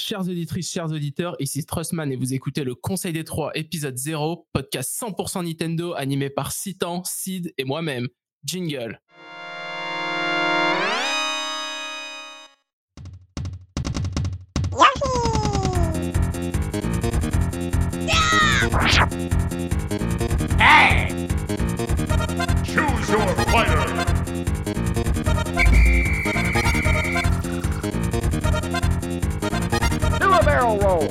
[0.00, 4.46] Chères auditrices, chers auditeurs, ici Trustman et vous écoutez le Conseil des Trois, épisode 0,
[4.52, 8.08] podcast 100% Nintendo animé par Citan, Sid et moi-même.
[8.42, 8.98] Jingle.
[30.70, 31.08] Do a barrel roll!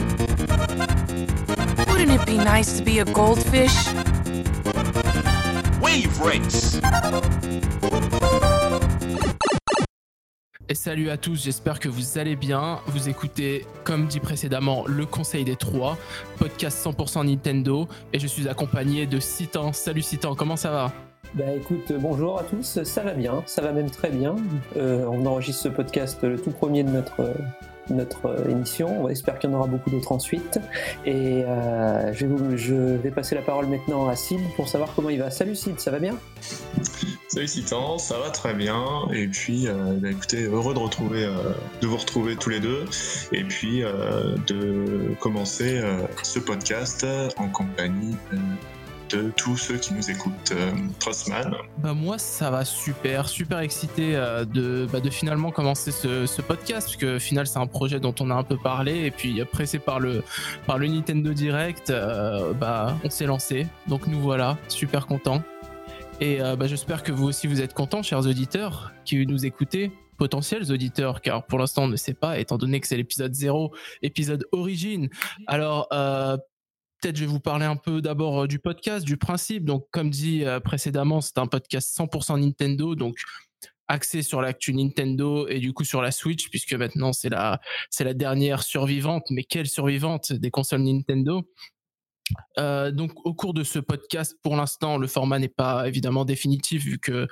[1.88, 3.74] Wouldn't it be nice to be a goldfish?
[5.82, 6.80] Wave race!
[10.70, 12.80] Et salut à tous, j'espère que vous allez bien.
[12.88, 15.98] Vous écoutez, comme dit précédemment, le Conseil des Trois,
[16.38, 17.88] podcast 100% Nintendo.
[18.14, 19.74] Et je suis accompagné de Citan.
[19.74, 20.92] Salut Citan, comment ça va?
[21.34, 24.36] Bah écoute, bonjour à tous, ça va bien, ça va même très bien.
[24.78, 27.22] Euh, on enregistre ce podcast le tout premier de notre,
[27.90, 30.60] notre euh, émission, on espère qu'il y en aura beaucoup d'autres ensuite.
[31.06, 32.26] Et euh, je,
[32.98, 35.32] vais passer la parole maintenant à Sid pour savoir comment il va.
[35.32, 36.18] Salut Sid, ça va bien?
[37.28, 38.84] Salut Citan, ça va très bien.
[39.14, 41.28] Et puis, euh, bah, écoutez, heureux de retrouver,
[41.82, 42.86] de vous retrouver tous les deux.
[43.32, 43.84] Et puis
[44.48, 45.82] de commencer
[46.24, 47.06] ce podcast
[47.38, 48.16] en compagnie
[49.10, 50.52] de tous ceux qui nous écoutent.
[50.52, 55.92] Euh, Trustman, Bah moi ça va super, super excité euh, de, bah, de finalement commencer
[55.92, 58.58] ce, ce podcast, parce que au final c'est un projet dont on a un peu
[58.58, 60.24] parlé, et puis pressé par le,
[60.66, 63.68] par le Nintendo Direct, euh, bah on s'est lancé.
[63.88, 65.42] Donc nous voilà, super contents.
[66.22, 70.72] Et bah, j'espère que vous aussi vous êtes contents, chers auditeurs, qui nous écoutez, potentiels
[70.72, 74.46] auditeurs, car pour l'instant on ne sait pas, étant donné que c'est l'épisode 0, épisode
[74.52, 75.10] origine.
[75.48, 76.38] Alors euh,
[77.00, 79.66] peut-être je vais vous parler un peu d'abord euh, du podcast, du principe.
[79.66, 83.18] Donc, comme dit euh, précédemment, c'est un podcast 100% Nintendo, donc
[83.88, 88.04] axé sur l'actu Nintendo et du coup sur la Switch, puisque maintenant c'est la, c'est
[88.04, 91.42] la dernière survivante, mais quelle survivante des consoles Nintendo?
[92.60, 96.84] Euh, donc au cours de ce podcast, pour l'instant, le format n'est pas évidemment définitif
[96.84, 97.28] vu que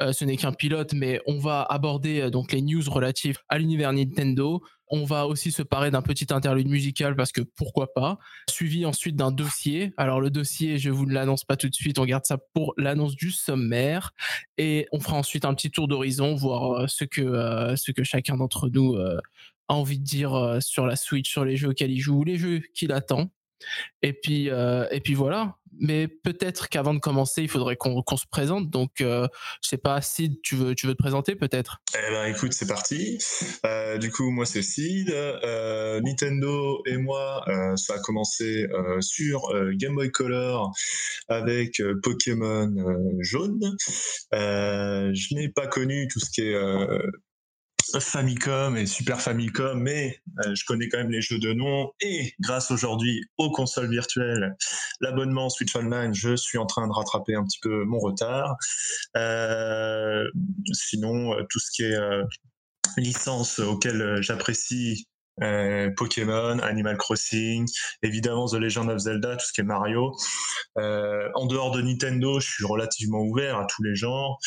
[0.00, 4.62] ce n'est qu'un pilote, mais on va aborder donc les news relatives à l'univers Nintendo.
[4.94, 8.18] On va aussi se parer d'un petit interlude musical parce que pourquoi pas.
[8.50, 9.94] Suivi ensuite d'un dossier.
[9.96, 12.74] Alors le dossier, je vous ne l'annonce pas tout de suite, on garde ça pour
[12.76, 14.12] l'annonce du sommaire.
[14.58, 18.04] Et on fera ensuite un petit tour d'horizon, voir euh, ce que, euh, ce que
[18.04, 19.18] chacun d'entre nous euh,
[19.68, 22.60] a envie de dire sur la Switch, sur les jeux auxquels il joue, les jeux
[22.74, 23.30] qu'il attend.
[24.02, 25.56] Et puis, euh, et puis voilà.
[25.80, 28.68] Mais peut-être qu'avant de commencer, il faudrait qu'on qu'on se présente.
[28.68, 29.26] Donc, euh,
[29.62, 31.78] je sais pas, Sid, tu veux, tu veux te présenter peut-être?
[31.94, 33.18] Eh ben écoute, c'est parti.
[33.64, 35.10] Euh, du coup, moi c'est Sid.
[35.10, 37.44] Euh, Nintendo et moi,
[37.76, 38.66] ça a commencé
[39.00, 39.40] sur
[39.72, 40.70] Game Boy Color
[41.28, 42.70] avec Pokémon
[43.20, 43.76] jaune.
[44.32, 46.56] Je n'ai pas connu tout ce qui est
[48.00, 51.90] Famicom et Super Famicom, mais euh, je connais quand même les jeux de nom.
[52.00, 54.54] Et grâce aujourd'hui aux consoles virtuelles,
[55.00, 58.56] l'abonnement Switch Online, je suis en train de rattraper un petit peu mon retard.
[59.16, 60.24] Euh,
[60.72, 62.24] sinon, euh, tout ce qui est euh,
[62.96, 65.06] licence auquel j'apprécie
[65.42, 67.66] euh, Pokémon, Animal Crossing,
[68.02, 70.12] évidemment The Legend of Zelda, tout ce qui est Mario.
[70.78, 74.38] Euh, en dehors de Nintendo, je suis relativement ouvert à tous les genres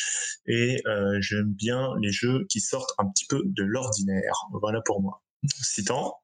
[0.47, 4.33] et euh, j'aime bien les jeux qui sortent un petit peu de l'ordinaire.
[4.61, 5.21] Voilà pour moi.
[5.61, 6.17] Citant,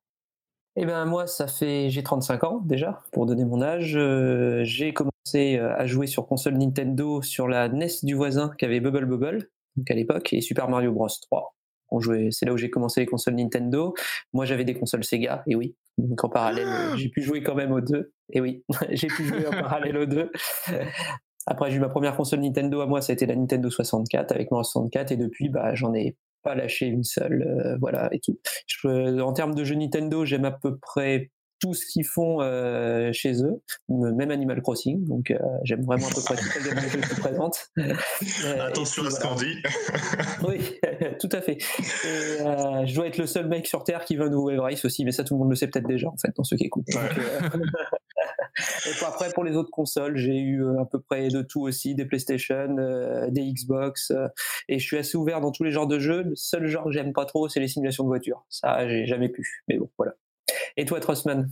[0.75, 3.99] Eh ben moi, ça fait j'ai 35 ans déjà, pour donner mon âge.
[4.63, 9.05] J'ai commencé à jouer sur console Nintendo sur la NES du voisin qui avait Bubble
[9.05, 11.55] Bubble, donc à l'époque, et Super Mario Bros 3.
[11.91, 13.93] On jouait, c'est là où j'ai commencé les consoles Nintendo.
[14.33, 15.75] Moi, j'avais des consoles Sega, et oui.
[15.97, 18.13] Donc en parallèle, euh, j'ai pu jouer quand même aux deux.
[18.31, 20.31] Et oui, j'ai pu jouer en parallèle aux deux.
[21.47, 24.31] Après, j'ai eu ma première console Nintendo à moi, ça a été la Nintendo 64
[24.31, 28.19] avec Mario 64, et depuis, bah, j'en ai pas lâché une seule, euh, voilà, et
[28.19, 28.39] tout.
[28.67, 31.29] Je- en termes de jeux Nintendo, j'aime à peu près
[31.61, 36.09] tout ce qu'ils font euh, chez eux, même Animal Crossing, donc euh, j'aime vraiment à
[36.09, 37.69] peu près toutes les jeux qu'ils présentent.
[37.77, 39.55] Euh, attention à ce qu'on dit.
[40.47, 40.79] Oui,
[41.19, 41.57] tout à fait.
[41.57, 44.83] Et, euh, je dois être le seul mec sur Terre qui veut un nouveau Race
[44.85, 46.65] aussi, mais ça tout le monde le sait peut-être déjà en fait dans ceux qui
[46.65, 46.87] écoutent.
[46.91, 47.03] Donc,
[48.85, 51.95] et puis après pour les autres consoles, j'ai eu à peu près de tout aussi,
[51.95, 54.27] des PlayStation, euh, des Xbox, euh,
[54.67, 56.23] et je suis assez ouvert dans tous les genres de jeux.
[56.23, 58.45] Le seul genre que j'aime pas trop, c'est les simulations de voiture.
[58.49, 59.63] Ça, j'ai jamais pu.
[59.67, 60.13] Mais bon, voilà.
[60.77, 61.49] Et toi, Trustman?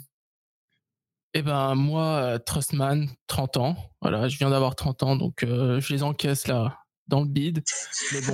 [1.33, 3.75] Eh ben moi, euh, Trustman, 30 ans.
[4.01, 6.79] Voilà, je viens d'avoir 30 ans, donc euh, je les encaisse là
[7.09, 7.61] dans le bide.
[8.13, 8.33] Mais bon,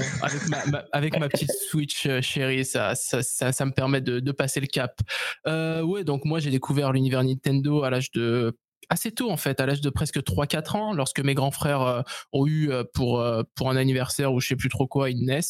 [0.92, 4.68] avec ma, petite Switch euh, chérie, ça, ça, ça, me permet de, de passer le
[4.68, 5.00] cap.
[5.48, 8.56] Euh, ouais, donc moi j'ai découvert l'univers Nintendo à l'âge de
[8.90, 12.02] assez tôt en fait, à l'âge de presque 3-4 ans, lorsque mes grands frères euh,
[12.34, 15.26] ont eu euh, pour, euh, pour un anniversaire ou je sais plus trop quoi une
[15.26, 15.42] NES.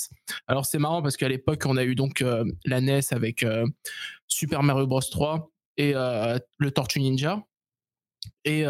[0.48, 2.24] Alors c'est marrant parce qu'à l'époque on a eu donc
[2.66, 3.46] la NES avec
[4.28, 7.44] Super Mario Bros 3 et le Tortue Ninja.
[8.44, 8.66] Et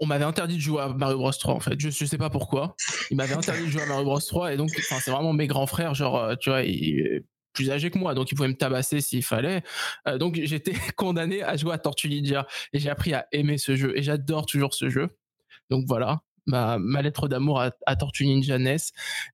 [0.00, 1.78] on m'avait interdit de jouer à Mario Bros 3 en fait.
[1.78, 2.74] Je, je sais pas pourquoi.
[3.10, 5.66] Il m'avait interdit de jouer à Mario Bros 3 et donc c'est vraiment mes grands
[5.66, 9.22] frères genre tu vois ils, plus âgé que moi, donc il pouvait me tabasser s'il
[9.22, 9.62] fallait.
[10.08, 13.76] Euh, donc j'étais condamné à jouer à Tortue Ninja et j'ai appris à aimer ce
[13.76, 15.08] jeu et j'adore toujours ce jeu.
[15.70, 18.76] Donc voilà, ma, lettre d'amour à, à, Tortue Ninja NES.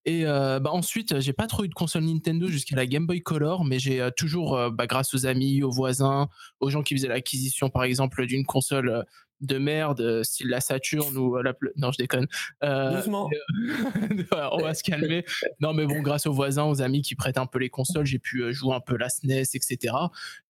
[0.05, 3.23] Et euh, bah ensuite, j'ai pas trop eu de console Nintendo jusqu'à la Game Boy
[3.23, 6.29] Color, mais j'ai euh, toujours, euh, bah, grâce aux amis, aux voisins,
[6.61, 9.05] aux gens qui faisaient l'acquisition par exemple d'une console
[9.41, 11.55] de merde, euh, style la Saturn ou euh, la.
[11.77, 12.27] Non, je déconne.
[12.63, 13.29] Euh, Doucement.
[14.53, 15.25] on va se calmer.
[15.61, 18.19] Non, mais bon, grâce aux voisins, aux amis qui prêtent un peu les consoles, j'ai
[18.19, 19.95] pu jouer un peu la SNES, etc.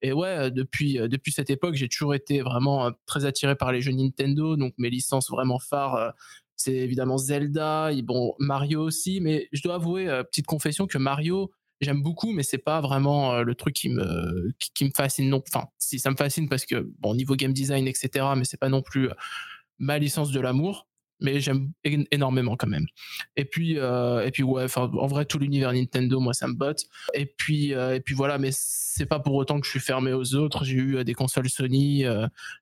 [0.03, 3.93] Et ouais, depuis, depuis cette époque, j'ai toujours été vraiment très attiré par les jeux
[3.93, 4.57] Nintendo.
[4.57, 6.15] Donc mes licences vraiment phares,
[6.57, 9.21] c'est évidemment Zelda, et bon, Mario aussi.
[9.21, 11.51] Mais je dois avouer, petite confession, que Mario,
[11.81, 15.29] j'aime beaucoup, mais c'est pas vraiment euh, le truc qui me, qui, me fascine.
[15.29, 18.59] Non, enfin, si ça me fascine parce que, bon, niveau game design, etc., mais c'est
[18.59, 19.15] pas non plus euh,
[19.79, 20.87] ma licence de l'amour.
[21.21, 22.87] Mais j'aime énormément quand même.
[23.35, 26.85] Et puis, euh, et puis ouais, en vrai, tout l'univers Nintendo, moi, ça me botte.
[27.13, 30.37] Et puis, et puis voilà, mais c'est pas pour autant que je suis fermé aux
[30.37, 30.63] autres.
[30.63, 32.05] J'ai eu des consoles Sony,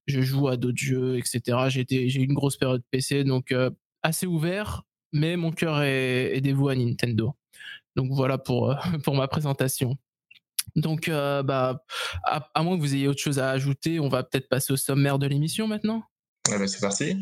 [0.07, 1.69] je joue à d'autres jeux, etc.
[1.69, 3.55] J'ai eu une grosse période PC, donc
[4.03, 7.35] assez ouvert, mais mon cœur est dévoué à Nintendo.
[7.97, 9.97] Donc voilà pour, euh, pour ma présentation.
[10.75, 11.85] Donc, euh, bah,
[12.25, 14.77] à, à, moins que vous ayez autre chose à ajouter, on va peut-être passer au
[14.77, 16.03] sommaire de l'émission maintenant.
[16.53, 17.19] Ah bah c'est parti.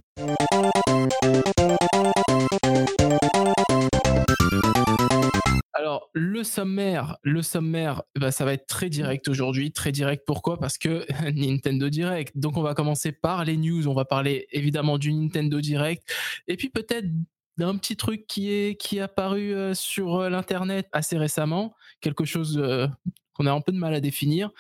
[5.73, 9.73] Alors, le sommaire, le sommaire, bah, ça va être très direct aujourd'hui.
[9.73, 10.59] Très direct, pourquoi?
[10.59, 12.37] Parce que Nintendo Direct.
[12.37, 13.87] Donc, on va commencer par les news.
[13.87, 16.03] On va parler évidemment du Nintendo Direct.
[16.49, 17.07] Et puis peut-être
[17.57, 22.25] d'un petit truc qui est, qui est apparu euh, sur euh, l'internet assez récemment, quelque
[22.25, 22.87] chose euh,
[23.33, 24.51] qu'on a un peu de mal à définir.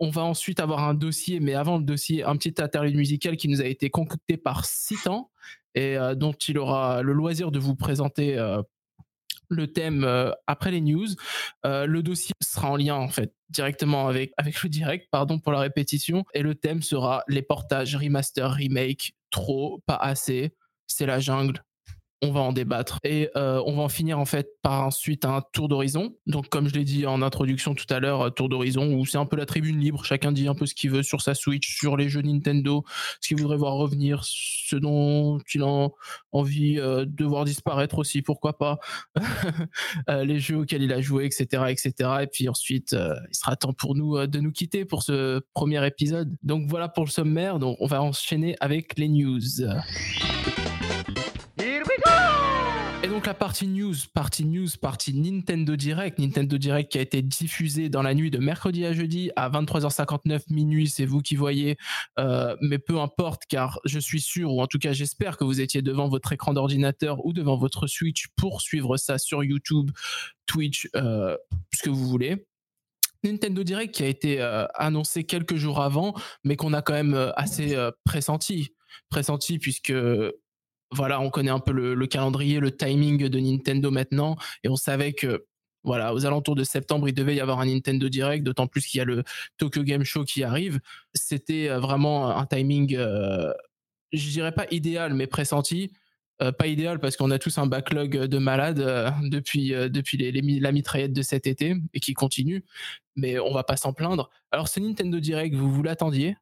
[0.00, 3.48] On va ensuite avoir un dossier, mais avant le dossier, un petit interlude musical qui
[3.48, 5.30] nous a été concocté par Citan
[5.74, 8.36] et dont il aura le loisir de vous présenter
[9.48, 10.06] le thème
[10.46, 11.06] après les news.
[11.64, 15.60] le dossier sera en lien en fait directement avec avec le direct, pardon pour la
[15.60, 20.54] répétition, et le thème sera les portages remaster remake trop pas assez.
[20.86, 21.62] C'est la jungle,
[22.22, 25.42] on va en débattre et euh, on va en finir en fait par ensuite un
[25.52, 26.14] tour d'horizon.
[26.26, 29.26] Donc comme je l'ai dit en introduction tout à l'heure, tour d'horizon où c'est un
[29.26, 31.96] peu la tribune libre, chacun dit un peu ce qu'il veut sur sa Switch, sur
[31.96, 32.84] les jeux Nintendo,
[33.20, 35.88] ce qu'il voudrait voir revenir, ce dont il a
[36.32, 38.78] envie euh, de voir disparaître aussi, pourquoi pas,
[40.10, 42.10] euh, les jeux auxquels il a joué, etc., etc.
[42.22, 45.40] Et puis ensuite, euh, il sera temps pour nous euh, de nous quitter pour ce
[45.54, 46.34] premier épisode.
[46.42, 47.58] Donc voilà pour le sommaire.
[47.58, 49.40] Donc on va enchaîner avec les news.
[53.18, 57.88] Donc la partie news, partie news, partie Nintendo Direct, Nintendo Direct qui a été diffusé
[57.88, 61.78] dans la nuit de mercredi à jeudi à 23h59 minuit, c'est vous qui voyez,
[62.20, 65.60] euh, mais peu importe car je suis sûr ou en tout cas j'espère que vous
[65.60, 69.90] étiez devant votre écran d'ordinateur ou devant votre Switch pour suivre ça sur YouTube,
[70.46, 71.36] Twitch, euh,
[71.74, 72.46] ce que vous voulez.
[73.24, 77.32] Nintendo Direct qui a été euh, annoncé quelques jours avant, mais qu'on a quand même
[77.34, 78.76] assez pressenti,
[79.10, 79.92] pressenti puisque
[80.90, 84.76] voilà, on connaît un peu le, le, calendrier, le timing de Nintendo maintenant, et on
[84.76, 85.44] savait que
[85.84, 88.98] voilà, aux alentours de septembre, il devait y avoir un Nintendo Direct, d'autant plus qu'il
[88.98, 89.22] y a le
[89.56, 90.80] Tokyo Game Show qui arrive.
[91.14, 93.52] C'était vraiment un timing, euh,
[94.12, 95.92] je dirais pas idéal, mais pressenti.
[96.40, 100.72] Euh, pas idéal parce qu'on a tous un backlog de malades euh, depuis, depuis la
[100.72, 102.64] mitraillette de cet été et qui continue,
[103.16, 104.30] mais on va pas s'en plaindre.
[104.52, 106.36] Alors, ce Nintendo Direct, vous vous l'attendiez?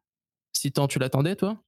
[0.51, 1.63] Si tant tu l'attendais, toi?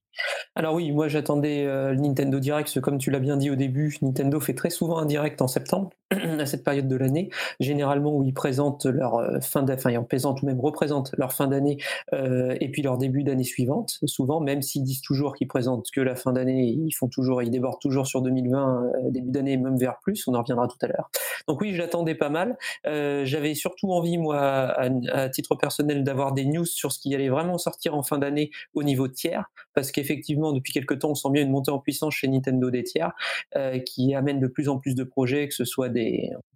[0.54, 3.96] Alors oui, moi j'attendais euh, le Nintendo Direct, comme tu l'as bien dit au début,
[4.02, 5.90] Nintendo fait très souvent un direct en septembre,
[6.38, 10.04] à cette période de l'année, généralement où ils présentent leur euh, fin d'année, enfin ils
[10.04, 11.78] présentent ou même représentent leur fin d'année
[12.12, 16.00] euh, et puis leur début d'année suivante, souvent, même s'ils disent toujours qu'ils présentent que
[16.00, 19.78] la fin d'année, ils font toujours, ils débordent toujours sur 2020, euh, début d'année même
[19.78, 21.10] vers plus, on en reviendra tout à l'heure.
[21.46, 26.02] Donc oui, je l'attendais pas mal, euh, j'avais surtout envie, moi, à, à titre personnel,
[26.02, 29.50] d'avoir des news sur ce qui allait vraiment sortir en fin d'année au niveau tiers,
[29.74, 32.82] parce qu'effectivement, depuis quelques temps, on sent bien une montée en puissance chez Nintendo des
[32.82, 33.12] tiers,
[33.56, 35.99] euh, qui amène de plus en plus de projets, que ce soit des,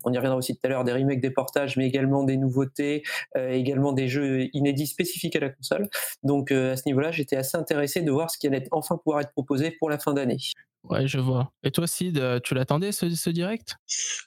[0.05, 3.03] on y reviendra aussi tout à l'heure, des remakes, des portages, mais également des nouveautés,
[3.37, 5.89] euh, également des jeux inédits spécifiques à la console.
[6.23, 9.21] Donc euh, à ce niveau-là, j'étais assez intéressé de voir ce qui allait enfin pouvoir
[9.21, 10.39] être proposé pour la fin d'année.
[10.85, 11.51] Ouais, je vois.
[11.63, 13.77] Et toi, Sid, euh, tu l'attendais ce, direct?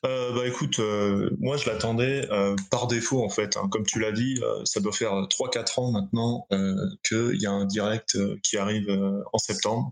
[0.06, 2.28] Euh, bah écoute, euh, moi je l'attendais
[2.72, 3.58] par défaut en fait.
[3.58, 3.68] hein.
[3.70, 6.48] Comme tu l'as dit, ça doit faire 3-4 ans maintenant
[7.08, 8.90] qu'il y a un direct qui arrive
[9.32, 9.92] en septembre.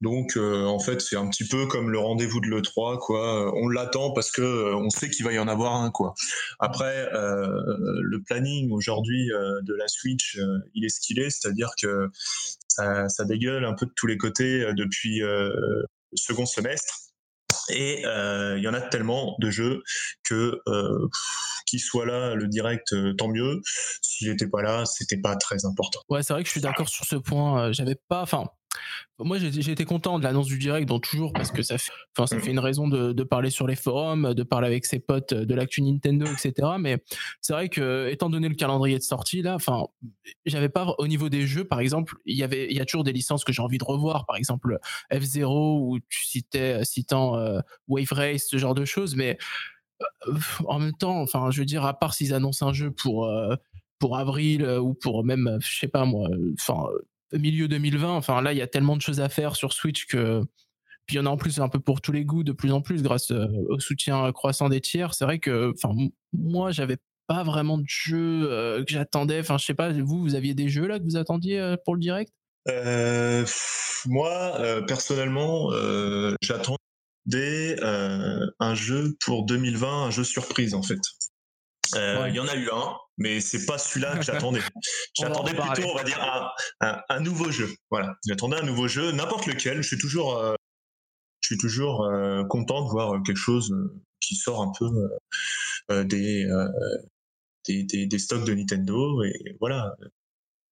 [0.00, 3.52] Donc en fait c'est un petit peu comme le rendez-vous de l'E3 quoi.
[3.56, 6.14] On l'attend parce que on sait qu'il va y en avoir un quoi.
[6.58, 10.38] Après le planning aujourd'hui de la Switch,
[10.74, 12.08] il est ce qu'il est, c'est-à-dire que
[12.74, 16.94] ça, dégueule un peu de tous les côtés euh, depuis euh, le second semestre.
[17.68, 19.82] Et euh, il y en a tellement de jeux
[20.24, 20.58] que
[21.66, 23.60] qu'il soit là le direct, tant mieux.
[24.00, 26.00] S'il n'était pas là, c'était pas très important.
[26.08, 27.70] Ouais, c'est vrai que je suis d'accord sur ce point.
[27.72, 28.22] J'avais pas.
[28.22, 28.46] Enfin,
[29.18, 32.26] moi, j'ai été content de l'annonce du direct, donc toujours parce que ça fait, enfin,
[32.26, 35.34] ça fait une raison de, de parler sur les forums, de parler avec ses potes
[35.34, 36.70] de l'actu Nintendo, etc.
[36.78, 37.02] Mais
[37.40, 39.86] c'est vrai que, étant donné le calendrier de sortie, là, enfin,
[40.44, 43.04] j'avais pas au niveau des jeux, par exemple, il y avait, il y a toujours
[43.04, 44.78] des licences que j'ai envie de revoir, par exemple
[45.12, 49.38] F0 où tu citais, citant euh, Wave Race, ce genre de choses, mais
[50.28, 50.34] euh,
[50.66, 53.56] en même temps, enfin, je veux dire, à part s'ils annoncent un jeu pour euh,
[53.98, 56.88] pour avril ou pour même, je sais pas moi, enfin
[57.32, 58.10] milieu 2020.
[58.10, 60.42] Enfin là, il y a tellement de choses à faire sur Switch que
[61.06, 62.72] puis il y en a en plus un peu pour tous les goûts de plus
[62.72, 65.14] en plus grâce euh, au soutien croissant des tiers.
[65.14, 65.94] C'est vrai que, enfin
[66.32, 69.40] moi, j'avais pas vraiment de jeu euh, que j'attendais.
[69.40, 71.94] Enfin, je sais pas, vous, vous aviez des jeux là que vous attendiez euh, pour
[71.94, 72.32] le direct?
[74.06, 75.70] Moi, personnellement,
[76.40, 81.00] j'attendais un jeu pour 2020, un jeu surprise en fait.
[81.94, 82.32] Euh, Il Ouais.
[82.32, 84.60] y en a eu un, mais c'est pas celui-là que j'attendais.
[85.14, 85.72] J'attendais parler.
[85.82, 87.68] plutôt, on va dire, un, un- un nouveau jeu.
[87.90, 89.82] Voilà, j'attendais un nouveau jeu, n'importe lequel.
[89.82, 90.54] Je suis toujours, euh,
[91.40, 94.88] je suis toujours euh, content de voir quelque chose euh, qui sort un peu
[96.04, 96.68] des, euh,
[97.66, 99.22] des, des, des stocks de Nintendo.
[99.24, 99.94] Et voilà,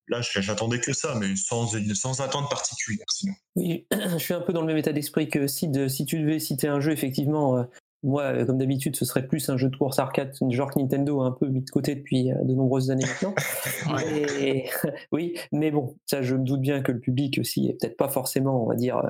[0.08, 3.34] là, j'attendais que ça, mais sans, sans attente particulière sinon.
[3.56, 5.88] Oui, je suis un peu dans le même état d'esprit que Sid.
[5.88, 7.64] Si tu devais citer un jeu, effectivement, euh,
[8.02, 11.21] moi, euh, comme d'habitude, ce serait plus un jeu de course arcade, genre que Nintendo
[11.23, 13.35] a un peu mis de côté depuis euh, de nombreuses années maintenant.
[15.12, 18.09] Oui, mais bon, ça, je me doute bien que le public aussi est peut-être pas
[18.09, 19.02] forcément, on va dire,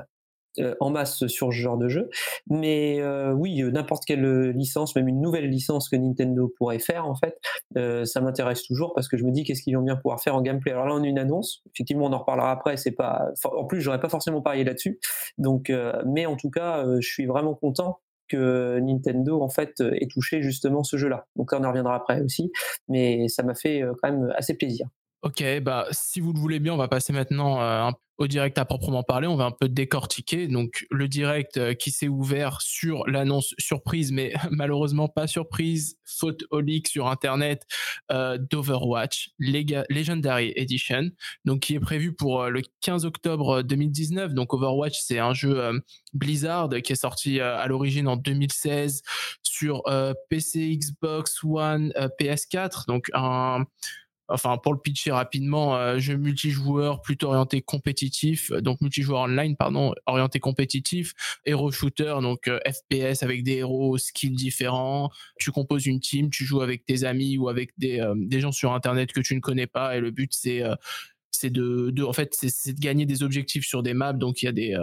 [0.59, 2.09] euh, en masse sur ce genre de jeu.
[2.49, 7.07] Mais euh, oui, euh, n'importe quelle licence, même une nouvelle licence que Nintendo pourrait faire,
[7.07, 7.39] en fait,
[8.05, 10.41] ça m'intéresse toujours parce que je me dis qu'est-ce qu'ils vont bien pouvoir faire en
[10.41, 10.73] gameplay.
[10.73, 11.63] Alors là, on a une annonce.
[11.73, 12.75] Effectivement, on en reparlera après.
[12.75, 14.99] C'est pas, en plus, j'aurais pas forcément parié là-dessus.
[15.37, 15.71] Donc,
[16.05, 17.99] mais en tout cas, je suis vraiment content
[18.35, 21.25] Nintendo en fait euh, ait touché justement ce jeu-là.
[21.35, 22.51] Donc là, on en reviendra après aussi,
[22.87, 24.87] mais ça m'a fait euh, quand même assez plaisir.
[25.23, 28.65] Ok, bah si vous le voulez bien, on va passer maintenant euh, au direct à
[28.65, 29.27] proprement parler.
[29.27, 30.47] On va un peu décortiquer.
[30.47, 36.43] Donc le direct euh, qui s'est ouvert sur l'annonce surprise, mais malheureusement pas surprise, faute
[36.49, 37.67] au leak sur internet
[38.11, 41.11] euh, d'Overwatch Legendary Edition,
[41.45, 44.33] donc qui est prévu pour le 15 octobre 2019.
[44.33, 45.81] Donc Overwatch, c'est un jeu
[46.13, 49.03] Blizzard qui est sorti à l'origine en 2016
[49.43, 49.83] sur
[50.29, 52.87] PC, Xbox One, euh, PS4.
[52.87, 53.65] Donc un
[54.31, 59.55] enfin pour le pitcher rapidement, euh, jeu multijoueur plutôt orienté compétitif, euh, donc multijoueur online
[59.55, 61.13] pardon, orienté compétitif,
[61.45, 66.45] hero shooter donc euh, FPS avec des héros skills différents, tu composes une team, tu
[66.45, 68.01] joues avec tes amis ou avec des
[68.39, 70.63] gens sur internet que tu ne connais pas et le but c'est
[71.49, 71.91] de,
[72.79, 74.13] gagner des objectifs sur des maps.
[74.13, 74.77] Donc il y a des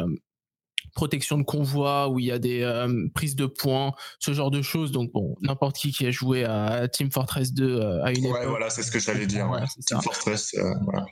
[0.95, 4.63] protection de convoi où il y a des euh, prises de points, ce genre de
[4.63, 4.91] choses.
[4.93, 8.31] Donc bon, n'importe qui qui a joué à Team Fortress 2 euh, à une Ouais,
[8.31, 8.49] époque.
[8.49, 9.49] voilà, c'est ce que j'allais dire.
[9.51, 9.61] Ouais.
[9.61, 10.01] Ouais, Team.
[10.03, 11.07] Fortress, euh, voilà.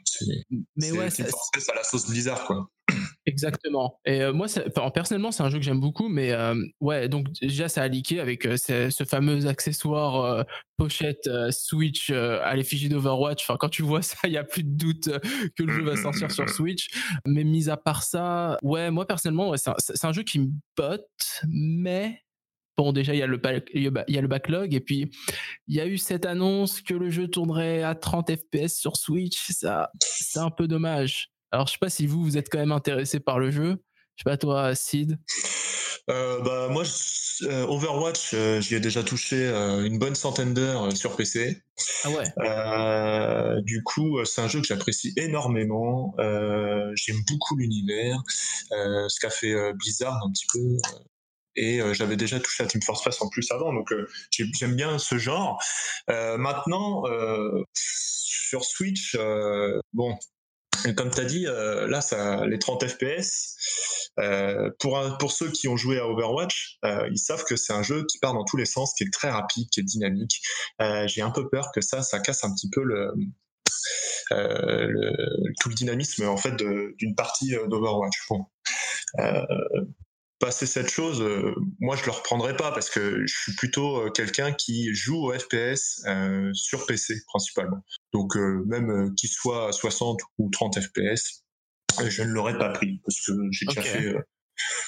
[0.76, 2.68] Mais ouais, Team Fortress à la sauce Blizzard, quoi.
[3.26, 3.98] Exactement.
[4.04, 7.26] Et euh, moi, enfin, personnellement, c'est un jeu que j'aime beaucoup, mais euh, ouais, donc
[7.40, 10.44] déjà, ça a leaké avec euh, ce, ce fameux accessoire
[10.76, 13.42] pochette Switch à l'effigie d'Overwatch.
[13.42, 15.08] Enfin, quand tu vois ça, il y a plus de doute
[15.56, 16.88] que le jeu va sortir sur Switch.
[17.26, 21.42] Mais mis à part ça, ouais, moi personnellement, ouais, c'est un, jeu qui me botte,
[21.48, 22.22] mais
[22.76, 23.40] bon, déjà, il y a le
[23.74, 25.10] il y a le backlog, et puis
[25.66, 29.50] il y a eu cette annonce que le jeu tournerait à 30 FPS sur Switch.
[29.50, 31.35] Ça, c'est un peu dommage.
[31.56, 33.78] Alors, je sais pas si vous, vous êtes quand même intéressé par le jeu.
[34.16, 35.18] Je sais pas, toi, Sid.
[36.10, 39.46] Euh, bah, moi, je- euh, Overwatch, euh, j'y ai déjà touché
[39.86, 41.62] une bonne centaine d'heures sur PC.
[42.04, 43.62] Ah ouais.
[43.62, 46.14] Du coup, c'est un jeu que j'apprécie énormément.
[46.18, 48.22] J'aime beaucoup l'univers,
[48.70, 50.76] ce qu'a fait Blizzard un petit peu.
[51.58, 53.88] et j'avais déjà touché à Team Fortress en plus avant, donc
[54.30, 55.58] j'ai- j'aime bien ce genre.
[56.06, 57.04] Maintenant,
[57.72, 59.16] sur Switch,
[59.94, 60.18] bon,
[60.96, 62.00] comme tu as dit, euh, là,
[62.46, 63.56] les 30 FPS,
[64.18, 68.04] euh, pour, ceux qui ont joué à Overwatch, euh, ils savent que c'est un jeu
[68.06, 70.40] qui part dans tous les sens, qui est très rapide, qui est dynamique.
[71.06, 72.82] J'ai un peu peur que ça, ça casse un petit peu
[75.60, 78.28] tout le dynamisme en fait d'une partie d'Overwatch.
[80.38, 84.10] Passer cette chose, euh, moi je le reprendrai pas parce que je suis plutôt euh,
[84.10, 87.82] quelqu'un qui joue au FPS euh, sur PC principalement.
[88.12, 91.42] Donc euh, même euh, qu'il soit à 60 ou 30 FPS,
[92.06, 94.20] je ne l'aurais pas pris parce que j'ai déjà fait euh,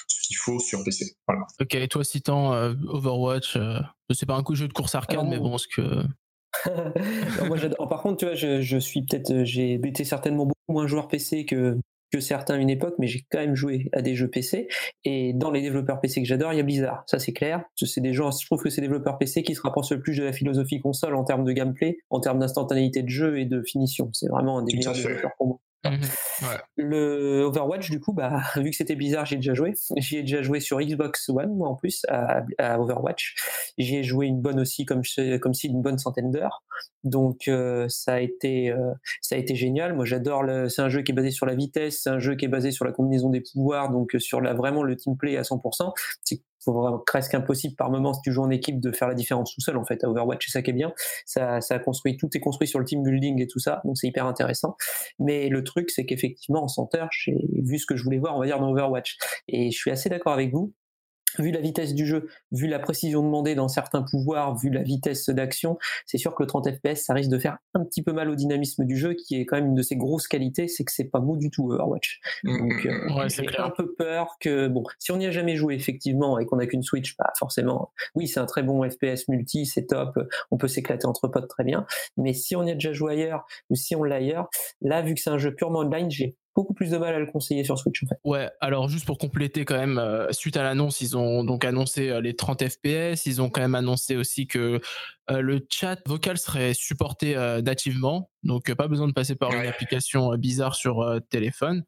[0.07, 1.15] ce qu'il faut sur PC.
[1.27, 1.41] Voilà.
[1.59, 3.79] Ok, et toi, Citan, euh, Overwatch, euh,
[4.11, 6.03] c'est pas un coup de jeu de course arcade, Alors, mais bon, ce que.
[7.47, 10.85] Moi, j'adore- par contre, tu vois, je, je suis peut-être, j'ai été certainement beaucoup moins
[10.87, 11.75] joueur PC que
[12.11, 14.67] que certains à une époque, mais j'ai quand même joué à des jeux PC.
[15.05, 17.03] Et dans les développeurs PC que j'adore, il y a Blizzard.
[17.07, 17.63] Ça, c'est clair.
[17.75, 20.23] C'est des gens, je trouve que c'est développeurs PC qui se rapprochent le plus de
[20.23, 24.09] la philosophie console en termes de gameplay, en termes d'instantanéité de jeu et de finition.
[24.13, 25.59] C'est vraiment un des meilleurs développeurs pour moi.
[25.85, 26.01] Mhm.
[26.75, 29.73] Le Overwatch, du coup, bah, vu que c'était bizarre, j'ai déjà joué.
[29.97, 32.43] J'y ai déjà joué sur Xbox One, moi en plus, à,
[32.79, 33.35] Overwatch.
[33.77, 35.01] J'y ai joué une bonne aussi, comme,
[35.41, 36.63] comme si une bonne centaine d'heures.
[37.03, 39.93] Donc euh, ça a été, euh, ça a été génial.
[39.93, 40.43] Moi, j'adore.
[40.43, 42.49] le- C'est un jeu qui est basé sur la vitesse, c'est un jeu qui est
[42.49, 45.93] basé sur la combinaison des pouvoirs, donc euh, sur vraiment le team play à 100%.
[46.23, 49.53] C'est vraiment presque impossible par moment si tu joues en équipe de faire la différence
[49.53, 50.93] tout seul en fait à Overwatch c'est ça qui est bien
[51.25, 54.07] ça, ça construit tout est construit sur le team building et tout ça donc c'est
[54.07, 54.75] hyper intéressant
[55.19, 58.35] mais le truc, c'est qu'effectivement, en 100 heures, j'ai vu ce que je voulais voir,
[58.35, 59.17] on va dire, dans Overwatch.
[59.47, 60.73] Et je suis assez d'accord avec vous.
[61.37, 65.29] Vu la vitesse du jeu, vu la précision demandée dans certains pouvoirs, vu la vitesse
[65.29, 68.29] d'action, c'est sûr que le 30 FPS, ça risque de faire un petit peu mal
[68.29, 70.91] au dynamisme du jeu, qui est quand même une de ses grosses qualités, c'est que
[70.91, 72.19] c'est pas mou du tout Overwatch.
[72.43, 75.55] Donc, euh, Ouais, c'est j'ai un peu peur que, bon, si on n'y a jamais
[75.55, 79.27] joué effectivement et qu'on n'a qu'une Switch, bah forcément, oui, c'est un très bon FPS
[79.27, 80.19] multi, c'est top,
[80.51, 81.85] on peut s'éclater entre potes très bien.
[82.17, 84.49] Mais si on y a déjà joué ailleurs ou si on l'a ailleurs,
[84.81, 87.25] là, vu que c'est un jeu purement online, j'ai beaucoup plus de mal à le
[87.25, 88.19] conseiller sur Switch en fait.
[88.25, 92.09] Ouais, alors juste pour compléter quand même, euh, suite à l'annonce, ils ont donc annoncé
[92.09, 94.81] euh, les 30 FPS, ils ont quand même annoncé aussi que
[95.31, 99.53] euh, le chat vocal serait supporté euh, nativement, donc euh, pas besoin de passer par
[99.53, 101.85] une application euh, bizarre sur euh, téléphone.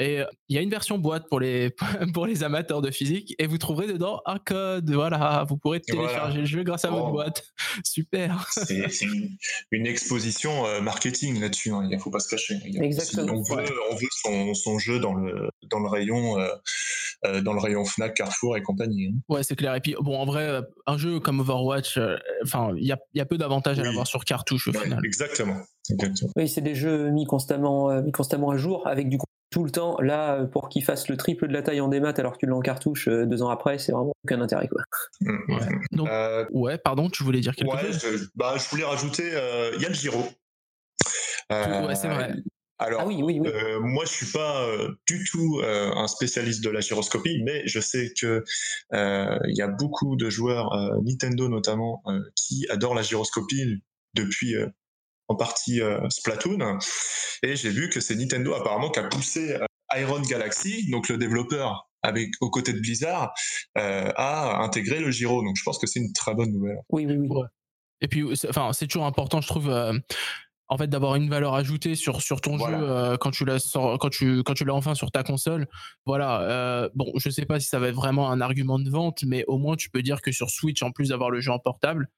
[0.00, 1.70] Et euh, il y a une version boîte pour les,
[2.14, 6.16] pour les amateurs de physique, et vous trouverez dedans un code, voilà, vous pourrez télécharger
[6.18, 6.34] Voilà.
[6.40, 7.44] le jeu grâce à votre boîte.
[7.84, 8.46] Super.
[8.50, 9.36] C'est une,
[9.70, 12.56] une exposition euh, marketing là-dessus, hein, il ne faut pas se cacher.
[12.80, 13.34] Exactement.
[13.34, 13.68] On veut, Ouais.
[13.92, 16.48] on veut son, son jeu dans le, dans le rayon, euh,
[17.26, 19.08] euh, dans le rayon Fnac, Carrefour et compagnie.
[19.08, 19.18] hein.
[19.28, 19.74] Ouais, c'est clair.
[19.74, 23.18] Et puis, bon, en vrai, un jeu comme Overwatch, euh, enfin, il y a, il
[23.18, 25.00] y a peu d'avantages à l'avoir sur cartouche au Ouais, final.
[25.04, 25.56] exactement.
[25.90, 26.30] exactement.
[26.36, 29.18] Oui, c'est des jeux mis constamment, euh, mis constamment à jour avec du
[29.50, 29.96] tout le temps.
[30.00, 32.54] Là, pour qu'ils fassent le triple de la taille en démat alors que tu l'as
[32.54, 34.82] en cartouche euh, deux ans après, c'est vraiment aucun intérêt quoi.
[35.20, 35.54] Mm, mm.
[35.54, 35.68] Ouais.
[35.92, 38.00] Donc, Euh, ouais, pardon, tu voulais dire quelque ouais, chose?
[38.00, 40.24] je, bah, je voulais rajouter, euh, il y a le Giro.
[41.52, 42.34] Euh, Ouais, c'est vrai.
[42.78, 43.46] Alors, Ah oui, oui, oui.
[43.48, 47.62] Euh, moi, je suis pas euh, du tout euh, un spécialiste de la gyroscopie, mais
[47.66, 48.42] je sais que
[48.94, 53.82] euh, il y a beaucoup de joueurs, euh, Nintendo notamment, euh, qui adorent la gyroscopie
[54.14, 54.66] depuis euh,
[55.30, 56.78] en partie euh, Splatoon.
[57.44, 59.64] Et j'ai vu que c'est Nintendo apparemment qui a poussé euh,
[59.96, 63.32] Iron Galaxy, donc le développeur avec aux côtés de Blizzard,
[63.78, 65.42] euh, à intégrer le gyro.
[65.44, 66.78] Donc je pense que c'est une très bonne nouvelle.
[66.90, 67.28] Oui, oui, oui.
[67.28, 67.46] Ouais.
[68.00, 69.92] Et puis, c'est- enfin, c'est toujours important, je trouve, euh,
[70.68, 72.78] en fait, d'avoir une valeur ajoutée sur, sur ton Voilà.
[72.78, 75.68] jeu euh, quand tu l'as quand tu quand tu l'as enfin sur ta console.
[76.06, 76.40] Voilà.
[76.42, 79.44] euh, bon, je sais pas si ça va être vraiment un argument de vente, mais
[79.46, 82.08] au moins tu peux dire que sur Switch, en plus d'avoir le jeu en portable,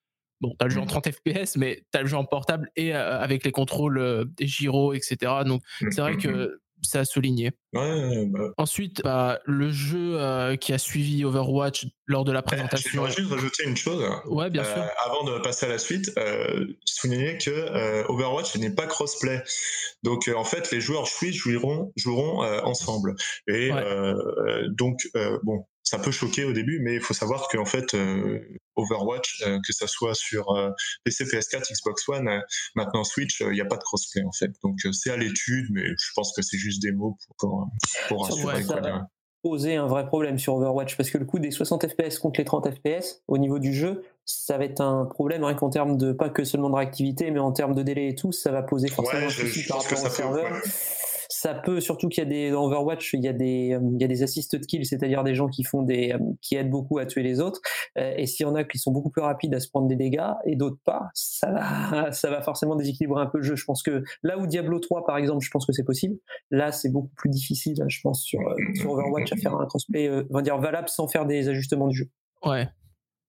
[0.42, 0.88] bon, t'as le jeu en Mhm.
[0.88, 4.46] 30 FPS, mais t'as le jeu en portable et euh, avec les contrôles euh, des
[4.46, 5.16] gyros, etc.
[5.46, 7.52] Donc c'est vrai que c'est à souligner.
[7.74, 12.90] Ouais, bah, Ensuite, bah, le jeu euh, qui a suivi Overwatch lors de la présentation.
[12.90, 14.04] J'aimerais juste rajouter une chose.
[14.26, 14.82] Ouais, bien sûr.
[15.06, 19.40] Avant de passer à la suite, euh, souligner que Overwatch n'est pas crossplay.
[20.02, 23.14] Donc en fait, les joueurs Switch joueront, joueront ensemble.
[23.46, 24.14] Et Ouais.
[24.70, 24.98] donc
[25.44, 28.40] bon, ça peut choquer au début, mais il faut savoir qu'en fait, euh,
[28.76, 30.70] Overwatch, euh, que ça soit sur euh,
[31.04, 32.40] PC, PS4, Xbox One, euh,
[32.74, 34.50] maintenant Switch, il n'y a pas de crossplay en fait.
[34.62, 37.68] Donc c'est à l'étude, mais je pense que c'est juste des mots pour,
[38.22, 38.62] rassurer.
[38.62, 39.06] ça va
[39.42, 42.44] poser un vrai problème sur Overwatch parce que le coup des 60 FPS contre les
[42.46, 46.12] 30 FPS au niveau du jeu, ça va être un problème rien qu'en termes de
[46.12, 48.88] pas que seulement de réactivité, mais en termes de délai et tout, ça va poser
[48.88, 50.52] forcément Ouais, un je- souci je par pense que rapport au ça peut, serveur.
[50.52, 50.60] ouais.
[51.34, 54.00] Ça peut surtout qu'il y a des dans Overwatch, il y a des euh, il
[54.00, 56.98] y a des assisted kills, c'est-à-dire des gens qui font des euh, qui aident beaucoup
[56.98, 57.60] à tuer les autres.
[57.96, 59.96] Euh, et s'il y en a qui sont beaucoup plus rapides à se prendre des
[59.96, 63.56] dégâts et d'autres pas, ça va ça va forcément déséquilibrer un peu le jeu.
[63.56, 66.16] Je pense que là où Diablo 3 par exemple, je pense que c'est possible.
[66.50, 68.40] Là, c'est beaucoup plus difficile, je pense sur
[68.74, 71.88] sur Overwatch à faire un crossplay, euh, on va dire valable sans faire des ajustements
[71.88, 72.10] du jeu.
[72.44, 72.68] Ouais.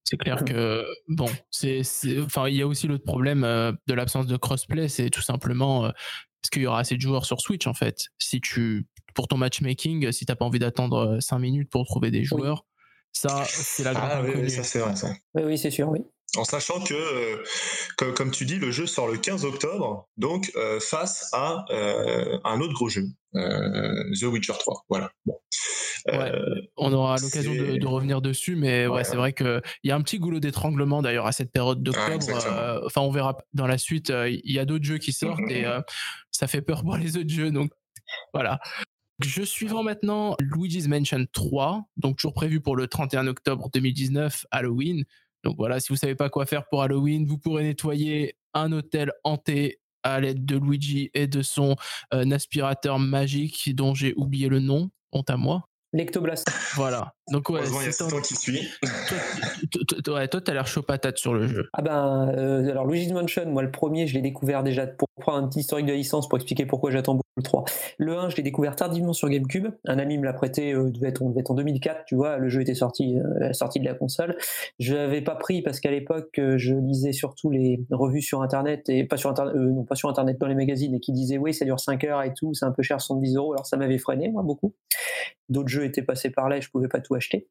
[0.05, 3.93] C'est clair que bon, c'est c'est- enfin il y a aussi l'autre problème euh, de
[3.93, 5.89] l'absence de crossplay, c'est tout simplement euh,
[6.43, 8.07] est-ce qu'il y aura assez de joueurs sur Switch en fait.
[8.19, 12.23] Si tu pour ton matchmaking, si t'as pas envie d'attendre 5 minutes pour trouver des
[12.23, 12.65] joueurs,
[13.13, 14.49] ça c'est la grande Ah oui, oui, inconnue.
[14.49, 15.13] ça c'est vrai ça.
[15.35, 15.99] Oui, oui, c'est sûr, oui.
[16.35, 17.43] En sachant que, euh,
[17.95, 22.39] comme, comme tu dis, le jeu sort le 15 octobre, donc euh, face à euh,
[22.43, 23.03] un autre gros jeu,
[23.35, 24.83] euh, The Witcher 3.
[24.89, 25.11] Voilà.
[25.27, 25.37] Bon.
[26.11, 26.31] Ouais,
[26.75, 29.03] on aura l'occasion de, revenir dessus, mais ouais, Ouais.
[29.03, 32.11] c'est vrai qu'il y a un petit goulot d'étranglement d'ailleurs à cette période d'octobre.
[32.13, 32.57] exactement.
[32.57, 35.39] euh, Enfin, on verra dans la suite, euh, il y a d'autres jeux qui sortent
[35.39, 35.51] Mhm.
[35.51, 35.79] et euh,
[36.31, 37.51] ça fait peur pour les autres jeux.
[37.51, 37.71] Donc
[38.33, 38.59] voilà.
[39.21, 45.03] Jeu suivant maintenant, Luigi's Mansion 3, donc toujours prévu pour le 31 octobre 2019, Halloween.
[45.43, 49.11] Donc voilà, si vous savez pas quoi faire pour Halloween, vous pourrez nettoyer un hôtel
[49.23, 51.75] hanté à l'aide de Luigi et de son
[52.13, 55.69] euh, aspirateur magique dont j'ai oublié le nom, honte à moi.
[55.93, 56.47] L'ectoblast.
[56.73, 57.13] Voilà.
[57.31, 58.67] Donc ouais, il y a c'est un- Satan qui suit.
[60.03, 61.69] toi, toi- t'as l'air chaud patate sur le jeu.
[61.73, 65.43] Ah ben, euh, alors Luigi's Mansion, moi le premier, je l'ai découvert déjà pour prendre
[65.45, 67.63] un petit historique de la licence pour expliquer pourquoi j'attends beaucoup le 3.
[67.97, 69.67] Le 1, je l'ai découvert tardivement sur GameCube.
[69.85, 72.37] Un ami me l'a prêté, euh, devait être, on devait être en 2004, tu vois,
[72.37, 74.37] le jeu était sorti euh, à la sortie de la console.
[74.79, 78.89] Je l'avais pas pris parce qu'à l'époque, euh, je lisais surtout les revues sur Internet
[78.89, 81.37] et pas sur Internet, euh, non pas sur Internet, dans les magazines et qui disaient
[81.37, 83.53] oui, ça dure 5 heures et tout, c'est un peu cher, 70 euros.
[83.53, 84.73] Alors ça m'avait freiné, moi, beaucoup.
[85.49, 87.47] D'autres jeux étaient passés par là et je pouvais pas tout acheter.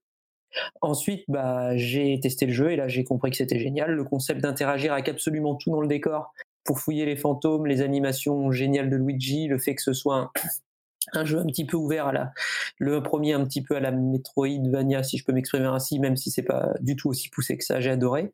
[0.80, 3.92] Ensuite, bah, j'ai testé le jeu et là j'ai compris que c'était génial.
[3.92, 6.32] Le concept d'interagir avec absolument tout dans le décor
[6.64, 10.30] pour fouiller les fantômes, les animations géniales de Luigi, le fait que ce soit un,
[11.12, 12.32] un jeu un petit peu ouvert à la,
[12.78, 16.30] le premier un petit peu à la Metroidvania, si je peux m'exprimer ainsi, même si
[16.30, 18.32] c'est pas du tout aussi poussé que ça, j'ai adoré.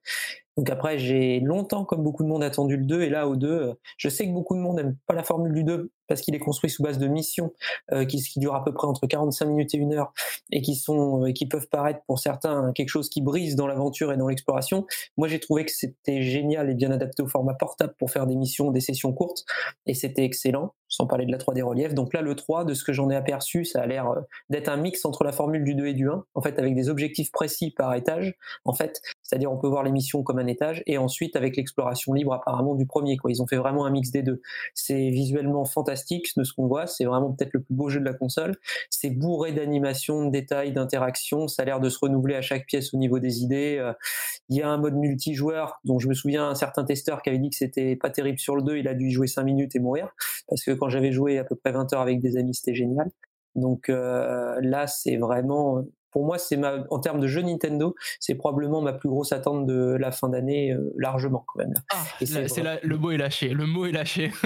[0.58, 3.02] Donc après, j'ai longtemps, comme beaucoup de monde, attendu le 2.
[3.02, 5.52] Et là, au 2, euh, je sais que beaucoup de monde n'aime pas la formule
[5.52, 7.52] du 2 parce qu'il est construit sous base de missions
[7.92, 10.12] euh, qui, qui durent à peu près entre 45 minutes et une heure
[10.50, 14.12] et qui, sont, euh, qui peuvent paraître pour certains quelque chose qui brise dans l'aventure
[14.12, 14.86] et dans l'exploration.
[15.16, 18.34] Moi, j'ai trouvé que c'était génial et bien adapté au format portable pour faire des
[18.34, 19.44] missions, des sessions courtes.
[19.86, 21.94] Et c'était excellent, sans parler de la 3D relief.
[21.94, 24.68] Donc là, le 3, de ce que j'en ai aperçu, ça a l'air euh, d'être
[24.68, 27.30] un mix entre la formule du 2 et du 1, en fait, avec des objectifs
[27.30, 29.02] précis par étage, en fait.
[29.28, 32.74] C'est-à-dire, on peut voir les missions comme un étage, et ensuite avec l'exploration libre, apparemment,
[32.74, 33.30] du premier, quoi.
[33.30, 34.40] Ils ont fait vraiment un mix des deux.
[34.74, 36.86] C'est visuellement fantastique de ce qu'on voit.
[36.86, 38.56] C'est vraiment peut-être le plus beau jeu de la console.
[38.88, 41.46] C'est bourré d'animations, de détails, d'interactions.
[41.46, 43.76] Ça a l'air de se renouveler à chaque pièce au niveau des idées.
[43.78, 43.92] Euh,
[44.48, 47.38] Il y a un mode multijoueur dont je me souviens un certain testeur qui avait
[47.38, 48.78] dit que c'était pas terrible sur le 2.
[48.78, 50.08] Il a dû y jouer 5 minutes et mourir.
[50.48, 53.10] Parce que quand j'avais joué à peu près 20 heures avec des amis, c'était génial.
[53.54, 58.34] Donc euh, là, c'est vraiment, pour moi, c'est ma, en termes de jeu Nintendo, c'est
[58.34, 61.74] probablement ma plus grosse attente de la fin d'année, euh, largement quand même.
[61.92, 62.74] Ah, Et c'est là, c'est vrai.
[62.74, 63.50] là- le mot est lâché.
[63.50, 64.30] Le mot est lâché.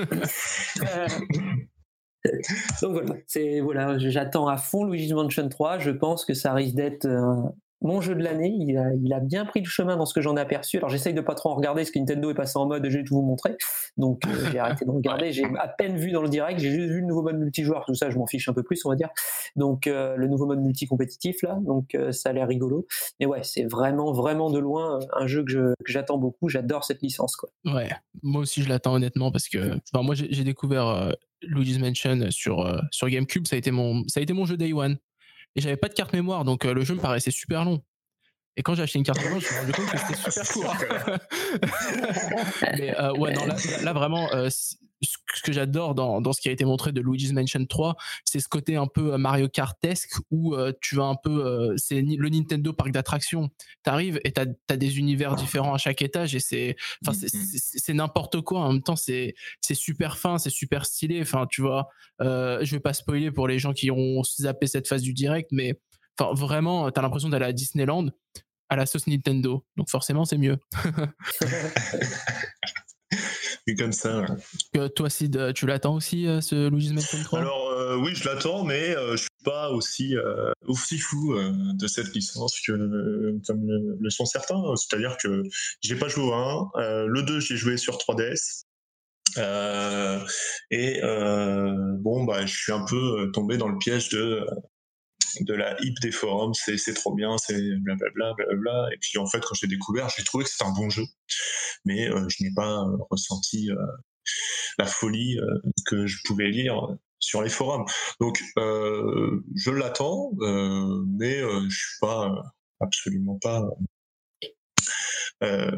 [2.82, 5.78] Donc voilà, c'est voilà, j'attends à fond Luigi's Mansion 3.
[5.78, 7.34] Je pense que ça risque d'être euh,
[7.82, 8.54] mon jeu de l'année.
[8.58, 10.76] Il a, il a bien pris le chemin dans ce que j'en ai aperçu.
[10.78, 12.98] Alors j'essaye de pas trop en regarder, parce que Nintendo est passé en mode je
[12.98, 13.56] vais tout vous montrer.
[13.96, 15.32] Donc euh, j'ai arrêté de regarder.
[15.32, 16.58] J'ai à peine vu dans le direct.
[16.60, 17.84] J'ai juste vu le nouveau mode multijoueur.
[17.86, 19.10] Tout ça, je m'en fiche un peu plus, on va dire.
[19.56, 21.58] Donc euh, le nouveau mode multi-compétitif là.
[21.62, 22.86] Donc euh, ça a l'air rigolo.
[23.20, 26.48] Mais ouais, c'est vraiment vraiment de loin un jeu que je- j'attends beaucoup.
[26.48, 27.50] J'adore cette licence quoi.
[27.64, 27.88] Ouais,
[28.22, 33.08] moi aussi je l'attends honnêtement parce que enfin, moi j'ai découvert Luigi's Mansion sur, sur
[33.08, 34.96] GameCube, ça a, été mon, ça a été mon jeu Day One.
[35.56, 37.82] Et j'avais pas de carte mémoire, donc euh, le jeu me paraissait super long.
[38.56, 40.52] Et quand j'ai acheté une carte mémoire, je me suis rendu compte que c'était super
[40.52, 40.76] court.
[42.78, 46.48] Mais euh, ouais, non, là, là, vraiment, euh, ce que j'adore dans, dans ce qui
[46.48, 50.12] a été montré de Luigi's Mansion 3, c'est ce côté un peu euh, Mario Kartesque
[50.30, 51.74] où euh, tu vas un peu.
[51.78, 53.48] c'est le Nintendo parc d'attractions.
[53.82, 56.76] T'arrives et t'as as des univers différents à chaque étage et c'est.
[57.06, 58.60] Enfin, c'est- n'importe quoi.
[58.60, 61.20] En même temps, c'est c'est super fin, c'est super stylé.
[61.22, 61.88] Enfin, tu vois,
[62.20, 65.78] je vais pas spoiler pour les gens qui ont zappé cette phase du direct, mais
[66.18, 68.08] enfin, vraiment, t'as l'impression d'aller à Disneyland
[68.68, 69.64] à la sauce Nintendo.
[69.76, 70.56] Donc forcément, c'est mieux.
[73.66, 74.24] Et comme ça.
[74.72, 78.28] Que toi, Sid, tu l'attends aussi, euh, ce Luigi's Mansion 3 Alors euh, oui, je
[78.28, 82.72] l'attends, mais euh, je suis pas aussi euh, aussi fou euh, de cette licence que
[82.72, 84.60] euh, comme le, le sont certains.
[84.76, 85.42] C'est-à-dire que
[85.80, 88.64] j'ai pas joué au 1, euh, le 2 j'ai joué sur 3DS.
[89.38, 90.18] Euh,
[90.70, 94.44] et euh, bon bah je suis un peu tombé dans le piège de
[95.40, 98.88] de la hype des forums, c'est trop bien, c'est blablabla, blablabla.
[98.92, 101.04] Et puis en fait, quand j'ai découvert, j'ai trouvé que c'était un bon jeu,
[101.84, 103.76] mais euh, je n'ai pas euh, ressenti euh,
[104.78, 105.38] la folie
[105.86, 107.84] que je pouvais lire sur les forums.
[108.20, 112.32] Donc je l'attends, mais je suis pas
[112.80, 113.68] absolument pas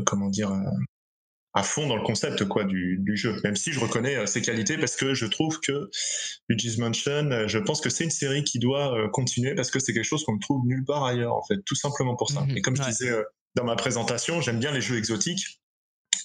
[0.06, 0.52] comment dire
[1.54, 4.42] à fond dans le concept quoi du, du jeu, même si je reconnais euh, ses
[4.42, 5.88] qualités parce que je trouve que
[6.48, 9.78] Luigi's Mansion, euh, je pense que c'est une série qui doit euh, continuer parce que
[9.78, 12.40] c'est quelque chose qu'on ne trouve nulle part ailleurs en fait, tout simplement pour ça.
[12.40, 13.10] Mhm, Et comme je disais
[13.54, 15.60] dans ma présentation, j'aime bien les jeux exotiques.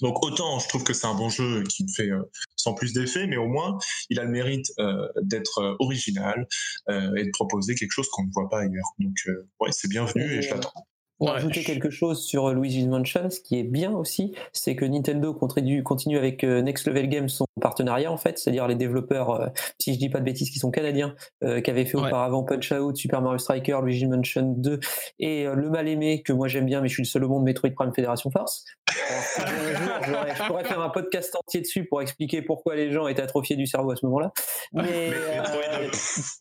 [0.02, 2.10] Donc autant je trouve que c'est un bon jeu qui me fait
[2.56, 3.78] sans plus d'effet, mais au moins
[4.10, 4.72] il a le mérite
[5.22, 6.48] d'être original
[6.90, 8.88] et de proposer quelque chose qu'on ne voit pas ailleurs.
[8.98, 9.16] Donc
[9.60, 10.88] ouais, c'est bienvenu et je l'attends.
[11.20, 14.86] Pour Ouais, ajouter quelque chose sur Luigi's Mansion, ce qui est bien aussi, c'est que
[14.86, 19.30] Nintendo continue, continue avec euh, Next Level Games son partenariat en fait, c'est-à-dire les développeurs,
[19.32, 19.48] euh,
[19.80, 22.08] si je dis pas de bêtises, qui sont canadiens, euh, qui avaient fait Ouais.
[22.08, 24.80] auparavant Punch Out, Super Mario Striker, Luigi's Mansion 2
[25.20, 27.30] et euh, le mal aimé que moi j'aime bien, mais je suis le seul au
[27.30, 28.64] monde, Metroid Prime Fédération Force.
[30.40, 33.66] Je pourrais faire un podcast entier dessus pour expliquer pourquoi les gens étaient atrophiés du
[33.66, 34.32] cerveau à ce moment-là.
[34.74, 35.12] Mais,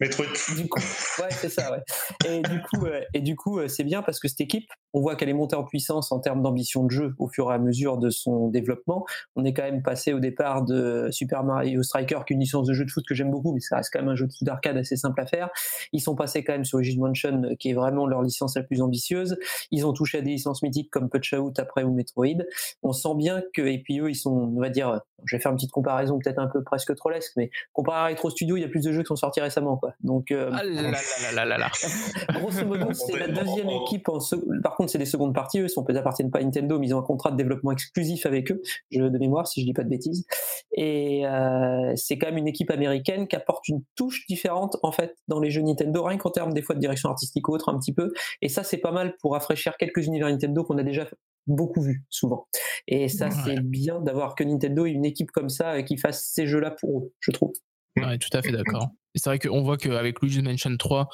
[0.00, 1.80] Metroid, euh, du coup, ouais, c'est ça, ouais.
[2.28, 5.00] Et du coup, euh, et du coup, euh, c'est bien parce que cette équipe, on
[5.00, 7.58] voit qu'elle est montée en puissance en termes d'ambition de jeu au fur et à
[7.58, 9.04] mesure de son développement.
[9.36, 12.66] On est quand même passé au départ de Super Mario Striker, qui est une licence
[12.66, 14.32] de jeu de foot que j'aime beaucoup, mais ça reste quand même un jeu de
[14.32, 15.50] foot d'arcade assez simple à faire.
[15.92, 18.62] Ils sont passés quand même sur Luigi's Mansion, euh, qui est vraiment leur licence la
[18.62, 19.36] plus ambitieuse.
[19.70, 22.44] Ils ont touché à des licences mythiques comme Punch Out après ou Metroid.
[22.82, 25.50] On sent bien que, et puis eux, ils sont, on va dire, je vais faire
[25.50, 28.64] une petite comparaison peut-être un peu presque trollesque, mais comparé à Retro Studio, il y
[28.64, 29.94] a plus de jeux qui sont sortis récemment, quoi.
[30.04, 31.70] Donc, euh, Ah là là là là là là.
[32.40, 34.08] Grosso modo, c'est la On- deuxième équipe.
[34.08, 35.60] En sec- Par contre, c'est des secondes parties.
[35.60, 38.26] Eux, sont peut-être appartiennent pas à Nintendo, mais ils ont un contrat de développement exclusif
[38.26, 40.24] avec eux, je, de mémoire, si je dis pas de bêtises.
[40.72, 45.16] Et euh, c'est quand même une équipe américaine qui apporte une touche différente en fait
[45.26, 47.78] dans les jeux Nintendo, rien qu'en termes des fois de direction artistique ou autre un
[47.78, 48.12] petit peu.
[48.42, 51.06] Et ça, c'est pas mal pour rafraîchir quelques univers Nintendo qu'on a déjà
[51.48, 52.46] beaucoup vu souvent.
[52.86, 53.32] Et ça, Ouais.
[53.44, 56.70] c'est bien d'avoir que Nintendo ait une équipe comme ça euh, qui fasse ces jeux-là
[56.70, 57.52] pour eux, je trouve.
[57.96, 58.88] Ouais, tout à fait d'accord.
[59.14, 61.08] C'est vrai qu'on voit qu'avec Luigi's Mansion 3,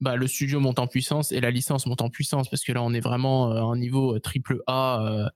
[0.00, 2.82] bah, le studio monte en puissance et la licence monte en puissance parce que là,
[2.82, 5.28] on est vraiment euh, à un niveau euh, triple A.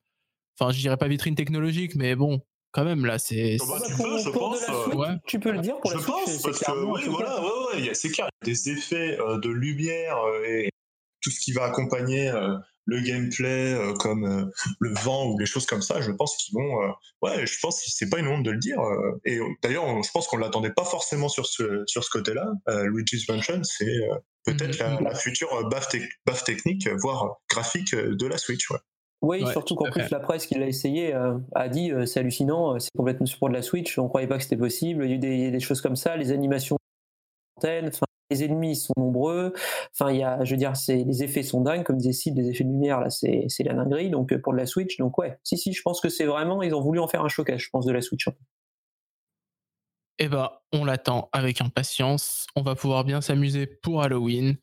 [0.59, 2.40] Enfin, je dirais pas vitrine technologique, mais bon,
[2.72, 3.59] quand même, là, c'est.
[3.59, 5.16] Bah, tu pour- peux, je pense, la Switch, ouais.
[5.26, 7.40] Tu peux le dire pour je la Switch, pense, parce que oui, voilà, là.
[7.42, 10.16] ouais, ouais, il y a- c'est clair, il y a des effets euh, de lumière
[10.18, 10.70] euh, et
[11.20, 12.56] tout ce qui va accompagner euh,
[12.87, 14.44] le gameplay, euh, comme euh,
[14.81, 16.83] le vent ou des choses comme ça, je pense qu'ils vont.
[16.83, 16.88] euh,
[17.22, 18.81] ouais, je pense que c'est pas une honte de le dire.
[18.81, 22.46] euh, et d'ailleurs, je pense qu'on l'attendait pas forcément sur ce, sur ce côté-là.
[22.68, 25.05] Euh, Luigi's Mansion, c'est euh, peut-être Mhm.
[25.05, 25.88] la, la future baffe,
[26.25, 28.70] baffe technique, voire graphique de la Switch.
[28.70, 28.79] Ouais.
[29.22, 32.05] Oui, Ouais, surtout tout qu'en plus la presse qui l'a essayé euh, a dit euh,
[32.05, 35.05] c'est hallucinant, euh, c'est complètement pour de la Switch, on croyait pas que c'était possible,
[35.05, 36.77] il y a eu des, des choses comme ça, les animations,
[38.31, 39.53] les ennemis sont nombreux,
[39.92, 42.51] enfin il y a, je veux dire, les effets sont dingues, comme disait Sid, les
[42.51, 45.57] effets de lumière là, c'est, la dinguerie, donc euh, pour la Switch, donc ouais, si
[45.57, 47.87] si, je pense que c'est vraiment, ils ont voulu en faire un showcase, je pense
[47.87, 48.29] de la Switch.
[50.19, 52.47] Eh bah, on l'attend avec impatience.
[52.57, 54.57] On va pouvoir bien s'amuser pour Halloween.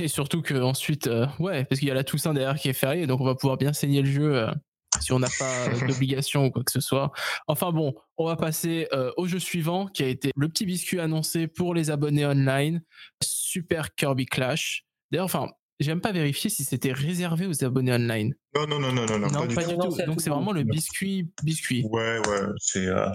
[0.00, 2.74] Et surtout que ensuite, euh, ouais, parce qu'il y a la Toussaint derrière qui est
[2.74, 4.50] fériée, donc on va pouvoir bien saigner le jeu euh,
[5.00, 7.12] si on n'a pas euh, d'obligation ou quoi que ce soit.
[7.46, 11.00] Enfin bon, on va passer euh, au jeu suivant qui a été le petit biscuit
[11.00, 12.82] annoncé pour les abonnés online,
[13.22, 14.84] Super Kirby Clash.
[15.10, 15.48] D'ailleurs, enfin,
[15.80, 18.34] j'aime pas vérifier si c'était réservé aux abonnés online.
[18.54, 19.96] Non, non, non, non, non, non, pas du tout.
[20.06, 21.84] Donc c'est vraiment le biscuit biscuit.
[21.88, 23.08] Ouais, ouais, c'est euh,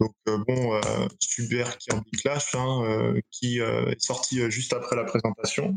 [0.00, 0.80] donc euh, bon euh,
[1.20, 5.76] Super Kirby Clash hein, euh, qui euh, est sorti euh, juste après la présentation.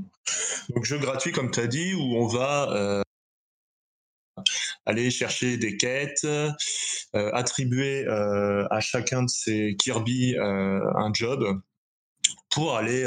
[0.70, 3.02] Donc jeu gratuit comme tu as dit où on va euh,
[4.86, 6.52] aller chercher des quêtes, euh,
[7.34, 11.62] attribuer euh, à chacun de ces Kirby euh, un job
[12.50, 13.06] pour aller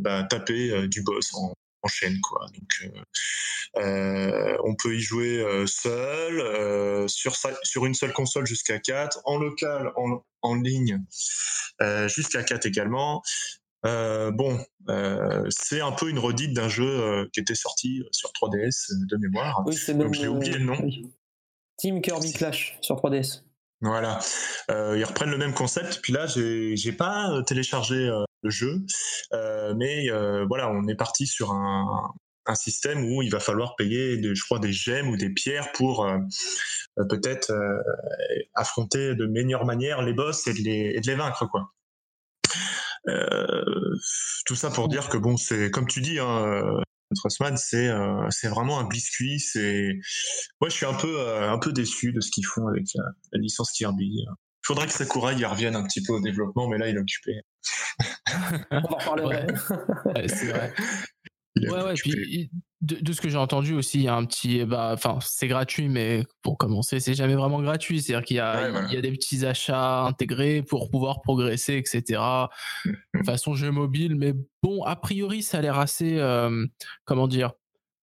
[0.00, 1.52] bah, taper du boss en,
[1.88, 2.44] chaîne quoi.
[2.52, 2.92] Donc
[4.64, 10.24] on peut y jouer seul, sur, sur une seule console jusqu'à 4, en local, en,
[10.42, 11.00] en ligne
[12.08, 13.22] jusqu'à 4 également.
[13.84, 14.58] Euh, bon,
[14.88, 19.06] euh, c'est un peu une redite d'un jeu euh, qui était sorti sur 3DS euh,
[19.10, 19.62] de mémoire.
[19.66, 20.14] Oui, c'est Donc, même.
[20.14, 20.78] j'ai oublié le nom.
[20.82, 21.04] oui.
[21.78, 23.42] Team Kirby Clash sur 3DS.
[23.82, 24.18] Voilà,
[24.70, 26.00] ils reprennent le même concept.
[26.02, 28.10] Puis là, j'ai pas téléchargé
[28.42, 28.80] le jeu,
[29.76, 30.08] mais
[30.48, 32.14] voilà, on est parti sur un,
[32.46, 35.70] un système où il va falloir payer, des, je crois, des gemmes ou des pierres
[35.72, 36.08] pour
[37.10, 37.52] peut-être
[38.54, 41.74] affronter de meilleure manière les boss et de les, et de les vaincre, quoi.
[43.08, 43.64] Euh,
[44.46, 46.80] tout ça pour dire que bon, c'est comme tu dis, hein, euh,
[47.14, 49.38] Trustman, c'est euh, c'est vraiment un biscuit.
[49.38, 49.94] C'est
[50.60, 53.04] moi, je suis un peu euh, un peu déçu de ce qu'ils font avec la,
[53.32, 54.06] la licence Kirby.
[54.18, 54.26] Il
[54.66, 57.40] faudrait que Sakurai y revienne un petit peu au développement, mais là, il est occupé.
[58.72, 59.26] On va en.
[59.28, 59.46] Ouais.
[60.06, 60.74] Ouais, c'est vrai.
[61.58, 62.16] Il est Ouais, ouais, occupé.
[62.16, 62.50] puis
[62.82, 64.64] de, de ce que j'ai entendu aussi, il y a un petit.
[64.64, 68.02] Bah, enfin, c'est gratuit, mais pour commencer, c'est jamais vraiment gratuit.
[68.02, 68.88] C'est-à-dire qu'il y, a- Ouais, voilà.
[68.88, 72.20] il y a des petits achats intégrés pour pouvoir progresser, etc.
[72.84, 76.18] Mm, Façon jeu mobile, mais bon, a priori, ça a l'air assez.
[76.18, 76.66] euh,
[77.04, 77.52] comment dire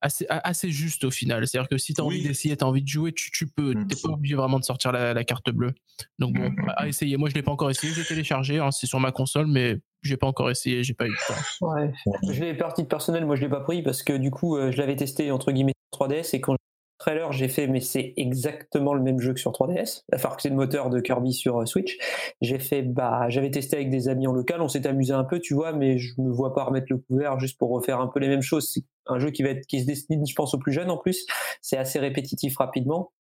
[0.01, 1.47] Assez, juste au final.
[1.47, 2.15] C'est-à-dire que si tu as Oui.
[2.15, 3.73] envie d'essayer, tu as envie de jouer, tu, tu peux.
[3.73, 3.87] Mm.
[3.87, 5.71] T'es pas obligé vraiment de sortir la, la carte bleue.
[6.19, 6.71] Donc bon, Mm.
[6.75, 7.15] à essayer.
[7.15, 7.93] Moi, je l'ai pas encore essayé.
[7.93, 11.11] J'ai téléchargé, hein, c'est sur ma console, mais j'ai pas encore essayé, j'ai pas eu
[11.11, 11.67] le temps.
[11.67, 11.91] Ouais.
[12.29, 14.71] Je l'ai par titre personnel, moi je l'ai pas pris parce que du coup euh,
[14.71, 17.67] je l'avais testé entre guillemets sur 3DS et quand j'ai vu le trailer j'ai fait
[17.67, 20.99] mais c'est exactement le même jeu que sur 3DS, enfin que c'est le moteur de
[20.99, 21.97] Kirby sur euh, Switch.
[22.41, 25.39] J'ai fait bah j'avais testé avec des amis en local, on s'est amusé un peu
[25.39, 28.19] tu vois mais je me vois pas remettre le couvert juste pour refaire un peu
[28.19, 28.69] les mêmes choses.
[28.71, 30.97] C'est un jeu qui va être qui se destine, je pense, aux plus jeunes en
[30.97, 31.25] plus.
[31.61, 33.11] C'est assez répétitif rapidement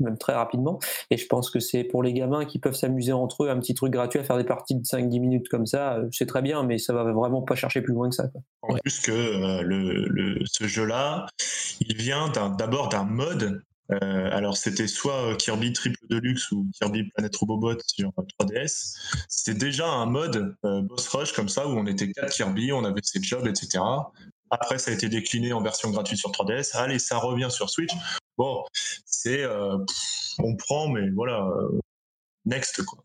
[0.00, 0.78] même très rapidement.
[1.10, 3.74] Et je pense que c'est pour les gamins qui peuvent s'amuser entre eux, un petit
[3.74, 6.62] truc gratuit à faire des parties de 5-10 minutes comme ça, euh, c'est très bien,
[6.62, 8.28] mais ça va vraiment pas chercher plus loin que ça.
[8.28, 8.40] Quoi.
[8.62, 11.26] En plus que euh, le, le- ce jeu-là,
[11.80, 13.62] il vient d'abord d'un mode.
[13.92, 18.96] Euh, alors c'était soit Kirby Triple Deluxe ou Kirby Planet Robobot sur euh, 3DS.
[19.28, 22.82] C'était déjà un mode euh, boss rush comme ça où on était quatre Kirby, on
[22.84, 23.84] avait ses jobs, etc.
[24.54, 26.76] Après ça a été décliné en version gratuite sur 3DS.
[26.76, 27.92] Allez, ça revient sur Switch.
[28.36, 28.62] Bon,
[29.04, 29.78] c'est euh,
[30.38, 31.78] on prend, mais voilà, euh,
[32.44, 33.00] next quoi.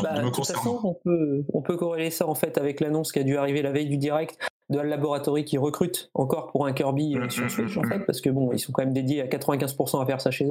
[0.00, 3.18] Bah, de toute façon, on peut, on peut corréler ça en fait avec l'annonce qui
[3.18, 4.38] a dû arriver la veille du direct
[4.70, 7.78] de Al Laboratory qui recrute encore pour un Kirby euh, Mm, sur mm, Switch mm,
[7.78, 10.30] en fait, parce que bon, ils sont quand même dédiés à 95% à faire ça
[10.30, 10.50] chez eux.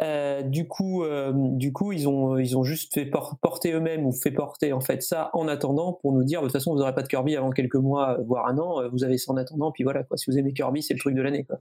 [0.00, 4.06] Euh, du coup, euh, du coup, ils ont, ils ont juste fait por- porter eux-mêmes
[4.06, 6.78] ou fait porter en fait ça en attendant pour nous dire de toute façon vous
[6.78, 9.32] n'aurez pas de Kirby avant quelques mois, euh, voire un an, euh, vous avez ça
[9.32, 10.16] en attendant, puis voilà quoi.
[10.16, 11.58] Si vous aimez Kirby, c'est le truc de l'année quoi.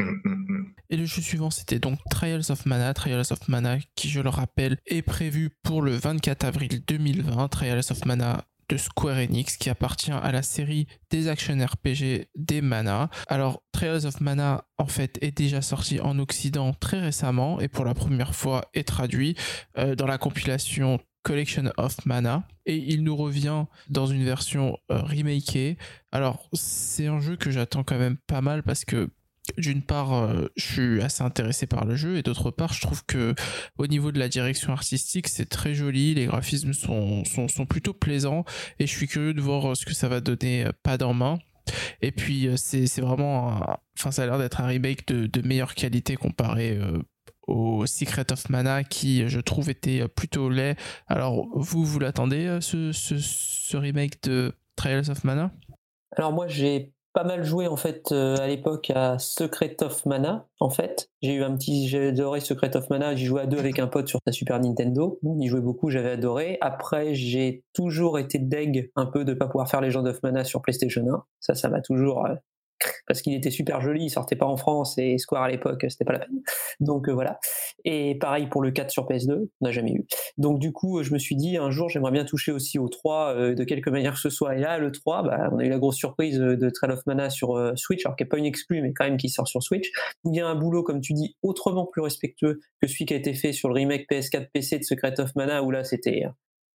[0.00, 0.66] Hum, hum, hum.
[0.90, 2.92] Et le jeu suivant, c'était donc Trials of Mana.
[2.94, 7.48] Trials of Mana, qui, je le rappelle, est prévu pour le 24 avril 2020.
[7.48, 12.60] Trials of Mana de Square Enix, qui appartient à la série des action RPG des
[12.60, 13.10] Mana.
[13.26, 17.84] Alors, Trials of Mana, en fait, est déjà sorti en Occident très récemment et pour
[17.84, 19.36] la première fois est traduit
[19.76, 25.00] euh, dans la compilation Collection of Mana et il nous revient dans une version euh,
[25.00, 25.76] remakée.
[26.12, 29.10] Alors, c'est un jeu que j'attends quand même pas mal parce que
[29.58, 33.04] d'une part, euh, je suis assez intéressé par le jeu et d'autre part, je trouve
[33.04, 33.34] que
[33.78, 38.44] au niveau de la direction artistique, c'est très joli, les graphismes sont, sont, plutôt plaisants
[38.78, 41.14] et je suis curieux de voir euh, ce que ça va donner euh, pas en
[41.14, 41.38] main.
[42.02, 43.60] Et puis, c'est c'est vraiment.
[43.96, 46.80] Enfin, ça a l'air d'être un remake de, meilleure qualité comparé
[47.46, 50.76] au Secret of Mana qui, je trouve, était plutôt laid.
[51.06, 55.52] Alors, vous, vous l'attendez, ce, ce, ce remake de Trials of Mana?
[56.16, 60.46] Alors moi j'ai pas mal joué en fait euh, à l'époque à Secret of Mana
[60.60, 61.10] en fait.
[61.22, 63.86] J'ai eu un petit j'ai adoré Secret of Mana, j'y jouais à deux avec un
[63.86, 65.18] pote sur sa Super Nintendo.
[65.24, 66.58] On y jouait beaucoup, j'avais adoré.
[66.60, 70.62] Après, j'ai toujours été deg un peu de pas pouvoir faire Legend of Mana sur
[70.62, 71.24] PlayStation 1.
[71.40, 72.34] Ça ça m'a toujours euh,
[73.06, 76.04] parce qu'il était super joli, il sortait pas en France et Square à l'époque, c'était
[76.04, 76.42] pas la peine.
[76.80, 77.38] Donc euh, voilà.
[77.84, 80.06] Et pareil pour le 4 sur PS2, on n'a jamais eu.
[80.38, 83.34] Donc du coup, je me suis dit un jour, j'aimerais bien toucher aussi au 3
[83.34, 84.56] euh, de quelque manière que ce soit.
[84.56, 87.04] Et là, le 3, bah, on a eu la grosse surprise euh, de Trail of
[87.06, 89.48] Mana sur euh, Switch, alors qui n'est pas une exclue, mais quand même qui sort
[89.48, 89.90] sur Switch.
[90.24, 93.14] Où il y a un boulot, comme tu dis, autrement plus respectueux que celui qui
[93.14, 96.24] a été fait sur le remake PS4 PC de Secret of Mana, où là, c'était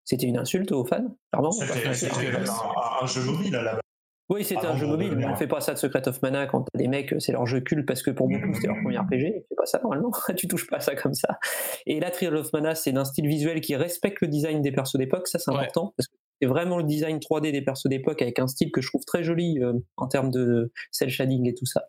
[0.04, 1.16] c'était une insulte aux fans.
[1.30, 1.50] Pardon.
[1.50, 3.83] C'était c'était un, un jeu mobile à la.
[4.30, 6.62] Oui, Ah un jeu mobile, mais on fait pas ça de Secret of Mana quand
[6.62, 9.18] t'as des mecs, c'est leur jeu culte parce que pour beaucoup c'était leur premier RPG.
[9.18, 11.38] Tu fais pas ça normalement, tu touches pas à ça comme ça.
[11.86, 14.96] Et là, Trial of Mana, c'est d'un style visuel qui respecte le design des persos
[14.96, 15.58] d'époque, ça c'est Ouais.
[15.58, 18.80] important parce que c'est vraiment le design 3D des persos d'époque avec un style que
[18.80, 21.84] je trouve très joli euh, en termes de cel shading et tout ça.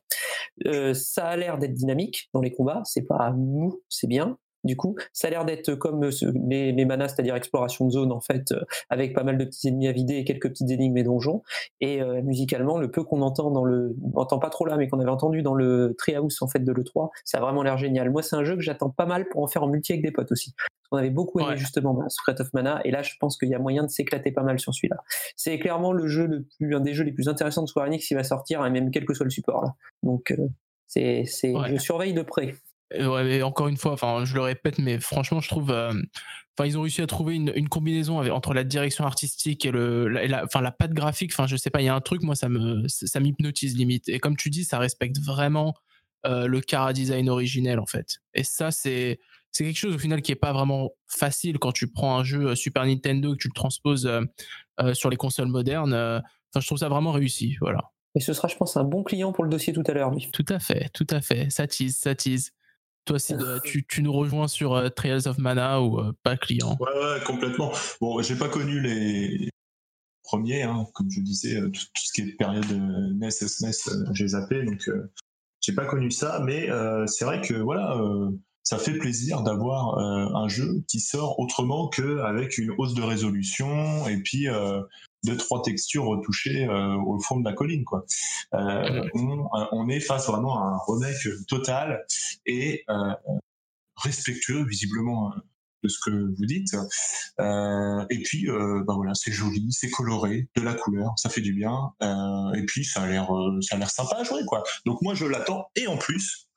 [0.67, 4.37] Euh, ça a l'air d'être dynamique dans les combats, c'est pas mou, c'est bien.
[4.65, 8.19] Du coup, ça a l'air d'être comme mes, mes manas, c'est-à-dire exploration de zone en
[8.19, 11.03] fait, euh, avec pas mal de petits ennemis à vider et quelques petites énigmes et
[11.03, 11.43] donjons.
[11.81, 14.87] Et euh, musicalement, le peu qu'on entend dans le, on entend pas trop là, mais
[14.89, 18.09] qu'on avait entendu dans le Treehouse en fait de l'E3, ça a vraiment l'air génial.
[18.09, 20.11] Moi, c'est un jeu que j'attends pas mal pour en faire en multi avec des
[20.11, 20.53] potes aussi.
[20.91, 21.57] On avait beaucoup aimé Ouais.
[21.57, 24.31] justement bah, Secret of Mana, et là, je pense qu'il y a moyen de s'éclater
[24.31, 24.97] pas mal sur celui-là.
[25.35, 28.07] C'est clairement le jeu le plus, un des jeux les plus intéressants de Square Enix
[28.07, 29.73] qui va sortir, et même quel que soit le support là.
[30.03, 30.47] Donc, euh,
[30.87, 31.69] c'est, c'est, Ouais.
[31.69, 32.55] je surveille de près.
[32.93, 35.89] Ouais, encore une fois, enfin, je le répète, mais franchement, je trouve, euh,
[36.57, 39.71] enfin, ils ont réussi à trouver une, une combinaison avec, entre la direction artistique et
[39.71, 41.31] le, la, et la- enfin, la patte graphique.
[41.33, 44.07] Enfin, je sais pas, il y a un truc, moi, ça me, ça m'hypnotise limite.
[44.07, 45.73] Et comme tu dis, ça respecte vraiment
[46.27, 48.19] euh, le cara design originel, en fait.
[48.35, 49.19] Et ça, c'est,
[49.51, 52.49] c'est quelque chose au final qui est pas vraiment facile quand tu prends un jeu
[52.49, 55.93] euh, Super Nintendo et que tu le transposes euh, sur les consoles modernes.
[55.93, 57.79] Enfin, je trouve ça vraiment réussi, voilà.
[58.15, 60.29] Et ce sera, je pense, un bon client pour le dossier tout à l'heure, lui.
[60.31, 61.49] Tout à fait, tout à fait.
[61.49, 62.51] Ça tease, ça tease.
[63.05, 66.75] Toi, euh, tu, tu nous rejoins sur euh, Trials of Mana ou euh, pas client?
[66.79, 67.71] Ouais, ouais, complètement.
[68.01, 69.49] Bon, j'ai pas connu les
[70.23, 74.29] premiers, hein, comme je disais, euh, tout, tout ce qui est période NES, SNES, j'ai
[74.29, 74.89] zappé, donc
[75.61, 76.67] j'ai pas connu ça, mais
[77.07, 77.95] c'est vrai que voilà,
[78.63, 84.17] ça fait plaisir d'avoir un jeu qui sort autrement qu'avec une hausse de résolution et
[84.17, 84.47] puis
[85.25, 88.05] deux trois textures retouchées euh, au fond de la colline, quoi.
[88.53, 92.05] Euh, on, on est face vraiment à un remake total
[92.45, 93.13] et euh,
[93.97, 95.31] respectueux, visiblement.
[95.31, 95.39] euh,
[95.83, 96.75] de ce que vous dites.
[97.39, 101.41] Euh, et puis, euh, bah voilà, c'est joli, c'est coloré, de la couleur, ça fait
[101.41, 101.91] du bien.
[102.01, 104.63] Euh, et puis, ça a l'air, euh, ça a l'air sympa à jouer, quoi.
[104.87, 105.67] Donc moi, je l'attends.
[105.75, 106.49] Et en plus,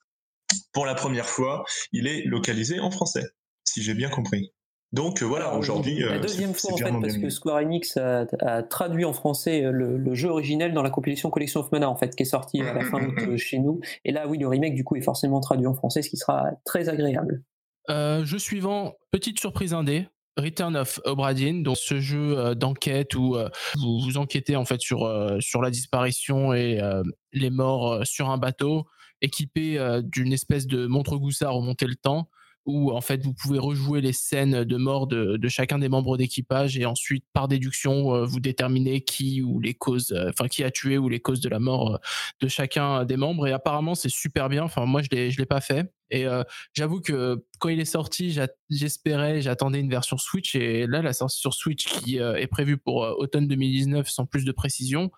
[0.73, 3.25] pour la première fois, il est localisé en français,
[3.65, 4.51] si j'ai bien compris.
[4.93, 5.99] Donc euh, voilà, Alors, aujourd'hui.
[6.01, 7.31] La euh, deuxième c'est- fois, en fait, parce bien que.
[7.31, 11.29] Square Enix a, a traduit en français euh, le, le jeu originel dans la compilation
[11.31, 13.81] Collection of Mana, en fait, qui est sorti à la fin août chez nous.
[14.05, 16.47] Et là, oui, le remake, du coup, est forcément traduit en français, ce qui sera
[16.65, 17.43] très agréable.
[17.91, 20.07] Euh, jeu suivant, petite surprise indé.
[20.39, 24.65] Return of Obra Dinn, donc ce jeu euh, d'enquête où euh, vous, vous enquêtez en
[24.65, 28.87] fait sur euh, sur la disparition et euh, les morts euh, sur un bateau,
[29.21, 32.29] équipé euh, d'une espèce de montre goussard remonter le temps,
[32.69, 36.77] où en fait vous pouvez rejouer les scènes de mort de, chacun des membres d'équipage
[36.77, 40.71] et ensuite par déduction euh, vous déterminez qui ou les causes, euh, enfin qui a
[40.71, 41.99] tué ou les causes de la mort euh,
[42.43, 43.47] de chacun des membres.
[43.47, 44.65] Et apparemment c'est super bien.
[44.65, 46.27] Enfin moi je l'ai je l'ai pas fait et
[46.73, 48.35] j'avoue que quand il est sorti,
[48.71, 53.05] j'espérais, j'attendais une version Switch et là la sortie sur Switch qui est prévue pour
[53.05, 55.11] euh, automne 2019 sans plus de précision,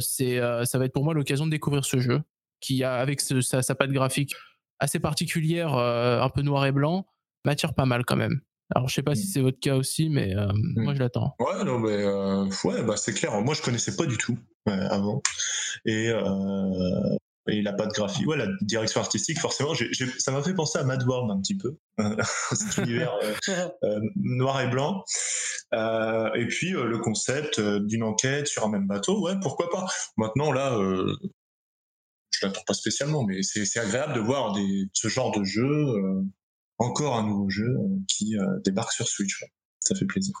[0.00, 2.20] c'est ça va être pour moi l'occasion de découvrir ce jeu
[2.60, 4.34] qui a avec ce- sa, sa patte graphique
[4.82, 7.06] assez particulière, euh, un peu noir et blanc,
[7.44, 8.40] m'attire pas mal quand même.
[8.74, 11.36] Alors je sais pas si c'est votre cas aussi, mais euh, moi je l'attends.
[11.38, 13.38] Ouais, non, mais euh, ouais, bah, c'est clair.
[13.42, 15.22] Moi, je connaissais pas du tout euh, avant.
[15.84, 17.16] Et, euh,
[17.48, 19.74] et la patte graphique, ouais, la direction artistique, forcément,
[20.18, 21.76] ça m'a fait penser à Mad World un petit peu,
[22.52, 25.04] cet univers euh, euh, noir et blanc.
[25.74, 29.70] Euh, et puis euh, le concept euh, d'une enquête sur un même bateau, ouais, pourquoi
[29.70, 29.86] pas.
[30.16, 31.14] Maintenant, là, euh,
[32.32, 36.22] je l'attends pas spécialement, mais c'est agréable de voir des, ce genre de jeu, euh,
[36.78, 39.44] encore un nouveau jeu euh, qui euh, débarque sur Switch.
[39.80, 40.34] Ça fait plaisir.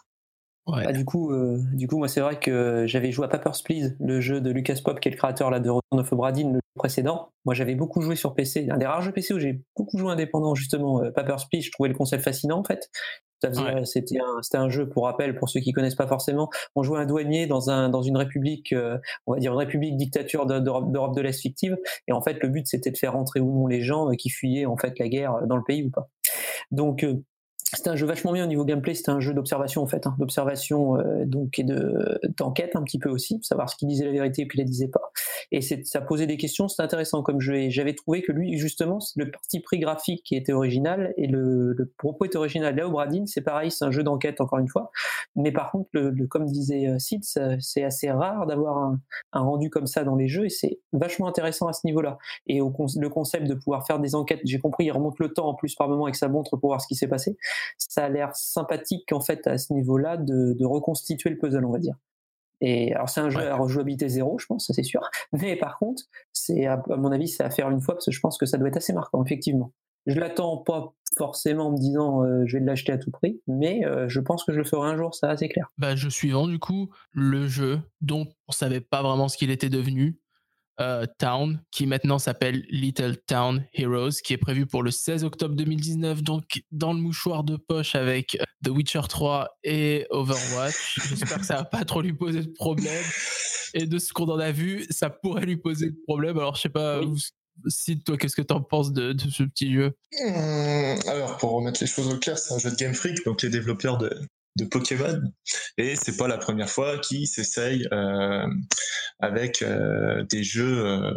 [0.68, 0.84] Ouais.
[0.84, 3.96] Bah, du coup, euh, du coup, moi, c'est vrai que j'avais joué à Papers, Please,
[3.98, 6.48] le jeu de Lucas Pop, qui est le créateur là, de Return of Obra Dinn,
[6.52, 7.30] le jeu précédent.
[7.44, 8.68] Moi, j'avais beaucoup joué sur PC.
[8.70, 11.02] Un des rares jeux PC où j'ai beaucoup joué indépendant, justement.
[11.02, 12.90] Euh, Papers, Please, je trouvais le concept fascinant, en fait.
[13.44, 13.84] Ouais.
[13.84, 16.48] C'était un, c'était un jeu, pour rappel, pour ceux qui connaissent pas forcément.
[16.76, 19.96] On jouait un douanier dans, un, dans une république, euh, on va dire une république
[19.96, 21.76] dictature de- d'Europe de l'Est fictive.
[22.06, 24.30] Et en fait, le but, c'était de faire rentrer ou non les gens euh, qui
[24.30, 26.08] fuyaient, en fait, la guerre euh, dans le pays ou pas.
[26.70, 27.04] Donc,
[27.74, 30.14] c'était un jeu vachement bien au niveau gameplay, c'était un jeu d'observation en fait, hein,
[30.18, 34.12] d'observation euh, donc et de d'enquête un petit peu aussi, savoir ce qui disait la
[34.12, 35.10] vérité et puis la disait pas.
[35.50, 37.56] Et c'est- ça posait des questions, c'était intéressant comme jeu.
[37.56, 41.72] Et j'avais trouvé que lui justement le parti pris graphique qui était original et le,
[41.72, 42.74] le propos était original.
[42.76, 44.90] Là, Obradine, c'est pareil, c'est un jeu d'enquête encore une fois.
[45.36, 47.22] Mais par contre, le, le- comme disait euh, Sid,
[47.60, 49.00] c'est assez rare d'avoir un,
[49.32, 52.18] un rendu comme ça dans les jeux et c'est vachement intéressant à ce niveau-là.
[52.46, 55.46] Et au le concept de pouvoir faire des enquêtes, j'ai compris, il remonte le temps
[55.48, 57.36] en plus par moment avec sa montre pour voir ce qui s'est passé
[57.78, 61.72] ça a l'air sympathique en fait à ce niveau-là de, de reconstituer le puzzle, on
[61.72, 61.96] va dire.
[62.60, 63.46] Et alors c'est un jeu Ouais.
[63.48, 65.00] à rejouabilité zéro, je pense, ça c'est sûr.
[65.32, 68.12] Mais par contre, c'est à, à mon avis c'est à faire une fois parce que
[68.12, 69.72] je pense que ça doit être assez marquant, effectivement.
[70.06, 73.84] Je l'attends pas forcément en me disant euh, je vais l'acheter à tout prix, mais
[73.84, 75.70] euh, je pense que je le ferai un jour, ça c'est clair.
[75.78, 79.68] Bah, jeu suivant, du coup, le jeu dont on savait pas vraiment ce qu'il était
[79.68, 80.18] devenu,
[80.82, 85.54] euh, Town, qui maintenant s'appelle Little Town Heroes, qui est prévu pour le 16 octobre
[85.54, 91.00] 2019, donc dans le mouchoir de poche avec euh, The Witcher 3 et Overwatch.
[91.08, 93.02] J'espère que ça va pas trop lui poser de problème.
[93.74, 96.38] Et de ce qu'on en a vu, ça pourrait lui poser de problème.
[96.38, 97.18] Alors, je sais pas, Oui.
[97.66, 99.92] Sid, toi, qu'est-ce que t'en penses de, de ce petit jeu?
[100.24, 103.42] Hum, Alors, pour remettre les choses au clair, c'est un jeu de Game Freak, donc
[103.42, 104.10] les développeurs de,
[104.56, 105.20] de Pokémon.
[105.78, 108.46] Et c'est pas la première fois qu'ils s'essayent euh,
[109.20, 111.12] avec euh, des jeux euh,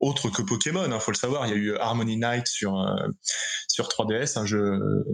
[0.00, 0.90] autres que Pokémon.
[0.90, 1.46] Il faut le savoir.
[1.46, 2.84] Il y a eu Harmony Night sur,
[3.68, 5.04] sur 3DS, un jeu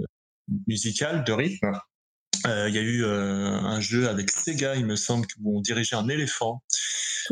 [0.67, 1.73] musical de rythme.
[2.45, 6.09] Il y a eu un jeu avec Sega, il me semble, où on dirigeait un
[6.09, 6.62] éléphant.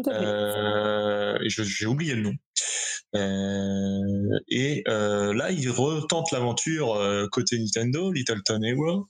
[0.09, 2.33] Et j'ai oublié le nom.
[3.15, 9.09] Euh, et euh, là, il retente l'aventure euh, côté Nintendo, Little Town Hero,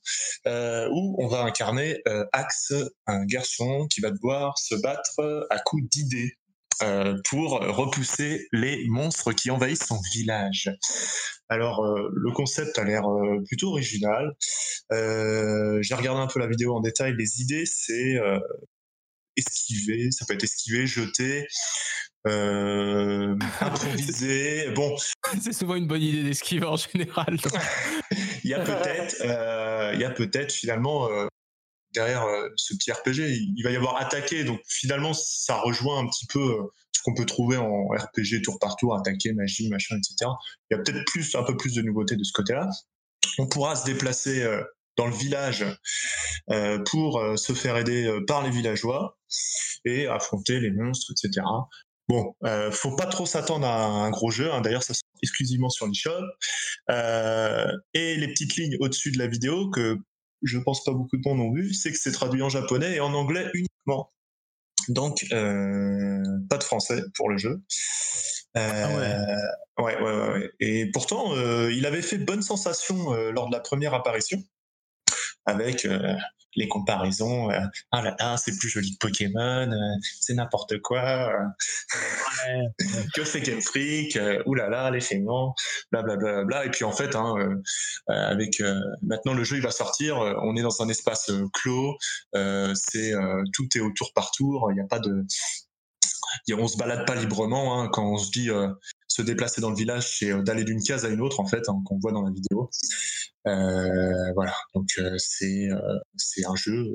[0.90, 2.72] où on va incarner Axe,
[3.06, 6.36] un garçon qui va devoir se battre à coups d'idées.
[7.30, 10.68] pour repousser les monstres qui envahissent son village.
[11.48, 13.04] Alors, le concept a l'air
[13.46, 14.32] plutôt original.
[14.90, 17.14] J'ai regardé un peu la vidéo en détail.
[17.16, 18.18] Les idées, c'est
[19.36, 21.46] esquiver, ça peut être esquiver, jeter,
[22.26, 24.70] euh, improviser.
[24.70, 24.96] Bon,
[25.40, 27.36] C'est souvent une bonne idée d'esquiver en général.
[28.44, 31.26] il y a peut-être, euh, il y a peut-être finalement euh,
[31.94, 32.24] derrière
[32.56, 34.44] ce petit RPG, il, va y avoir attaquer.
[34.44, 36.56] Donc finalement, ça rejoint un petit peu
[36.92, 40.30] ce qu'on peut trouver en RPG tour par tour, attaquer, magie, machin, etc.
[40.70, 42.68] Il y a peut-être plus, un peu plus de nouveautés de ce côté-là.
[43.38, 44.46] On pourra se déplacer
[44.96, 45.64] dans le village
[46.50, 49.18] euh, pour euh, se faire aider euh, par les villageois
[49.84, 51.46] et affronter les monstres, etc.
[52.12, 54.52] Bon, euh, faut pas trop s'attendre à un gros jeu.
[54.52, 54.60] hein.
[54.60, 56.10] D'ailleurs, ça sort exclusivement sur l'eShop.
[56.90, 59.96] Euh, et les petites lignes au-dessus de la vidéo que
[60.42, 63.00] je pense pas beaucoup de monde ont vu, c'est que c'est traduit en japonais et
[63.00, 64.12] en anglais uniquement.
[64.88, 67.62] Donc, euh, pas de français pour le jeu.
[68.58, 68.86] Euh,
[69.78, 69.82] ouais.
[69.82, 70.50] Ouais, ouais, ouais.
[70.60, 74.42] Et pourtant, euh, il avait fait bonne sensation lors de la première apparition.
[75.46, 76.14] avec euh,
[76.54, 77.50] les comparaisons.
[77.50, 81.32] euh, ah là là, c'est plus joli que Pokémon, euh, c'est n'importe quoi.
[82.48, 82.62] euh,
[83.14, 85.54] que fait Game Freak là là, les feignants,
[85.90, 86.44] blablabla.
[86.44, 87.34] Bla, Et puis en fait, hein,
[88.08, 88.62] avec
[89.02, 91.96] maintenant le jeu il va sortir, on est dans un espace clos,
[92.34, 93.12] c'est
[93.52, 95.24] tout est au tour par tour, il n'y a pas de,
[96.52, 98.68] on se balade pas librement hein, quand on se dit euh,
[99.12, 101.68] se déplacer dans le village, c'est euh, d'aller d'une case à une autre en fait,
[101.68, 102.70] hein, qu'on voit dans la vidéo.
[103.46, 105.68] Euh, voilà, donc euh, c'est
[106.16, 106.92] c'est un jeu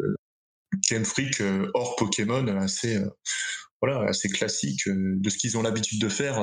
[0.90, 1.42] Game Freak
[1.74, 3.00] hors Pokémon assez
[3.82, 6.40] voilà assez classique de ce qu'ils ont l'habitude de faire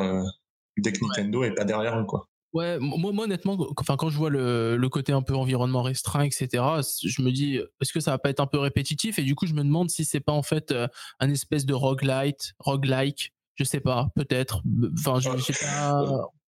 [0.77, 2.29] dès que Nintendo est pas derrière eux quoi.
[2.53, 6.23] Ouais, moi, moi honnêtement, enfin, quand je vois le, le côté un peu environnement restreint,
[6.23, 6.63] etc.,
[7.03, 9.19] je me dis, est-ce que ça va pas être un peu répétitif?
[9.19, 10.73] Et du coup, je me demande si c'est pas en fait
[11.19, 14.63] un espèce de roguelite, roguelike, je sais pas, peut-être.
[14.99, 16.03] Enfin, je, je sais pas,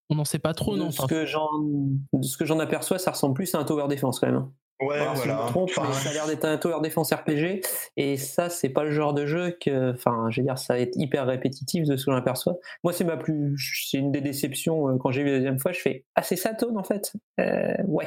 [0.09, 2.59] on n'en sait pas trop, non de, ce Enfin, que j'en, de ce que j'en
[2.61, 4.37] aperçois, ça ressemble plus à un tower defense quand même.
[4.37, 4.53] hein.
[4.79, 7.63] Ouais, Alors, si je me trompe, mais ça a l'air d'être un tower defense RPG.
[7.97, 9.93] Et ça, c'est pas le genre de jeu que.
[9.95, 12.57] Enfin, je veux dire, ça va être hyper répétitif de ce que j'en aperçois.
[12.85, 13.57] Moi, c'est ma plus.
[13.91, 15.73] C'est une des déceptions euh, quand j'ai vu la deuxième fois.
[15.73, 17.15] Je fais Ah, c'est ça, Tone, en fait?
[17.41, 18.07] Euh, Ouais.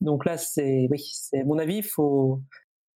[0.00, 0.88] Donc là, c'est.
[0.90, 2.40] Oui, c'est à mon avis, faut.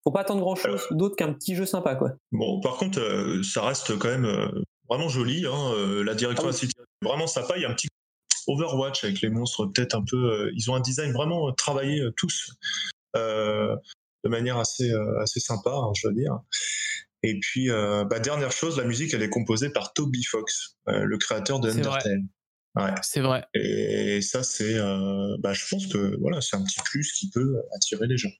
[0.05, 2.13] Faut pas attendre grand chose d'autre qu'un petit jeu sympa, quoi.
[2.33, 4.49] Bon, par contre, euh, ça reste quand même euh,
[4.89, 5.47] vraiment joli.
[5.47, 6.71] Hein, euh, la direction Ah oui.
[7.03, 7.55] vraiment sympa.
[7.57, 7.89] Il y a un petit
[8.49, 10.17] Overwatch avec les monstres, peut-être un peu.
[10.17, 12.51] euh, ils ont un design vraiment euh, travaillé tous
[13.15, 16.39] de manière assez assez sympa, hein, je veux dire.
[17.25, 21.05] Et puis, euh, bah, dernière chose, la musique, elle est composée par Toby Fox, euh,
[21.05, 22.01] le créateur de C'est vrai.
[22.05, 22.21] Undertale.
[22.75, 22.95] Ouais.
[23.03, 23.45] c'est vrai.
[23.55, 27.63] Et ça, c'est, euh, bah, je pense que voilà, c'est un petit plus qui peut
[27.77, 28.31] attirer les gens.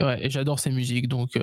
[0.00, 1.36] Ouais, et j'adore ces musiques, donc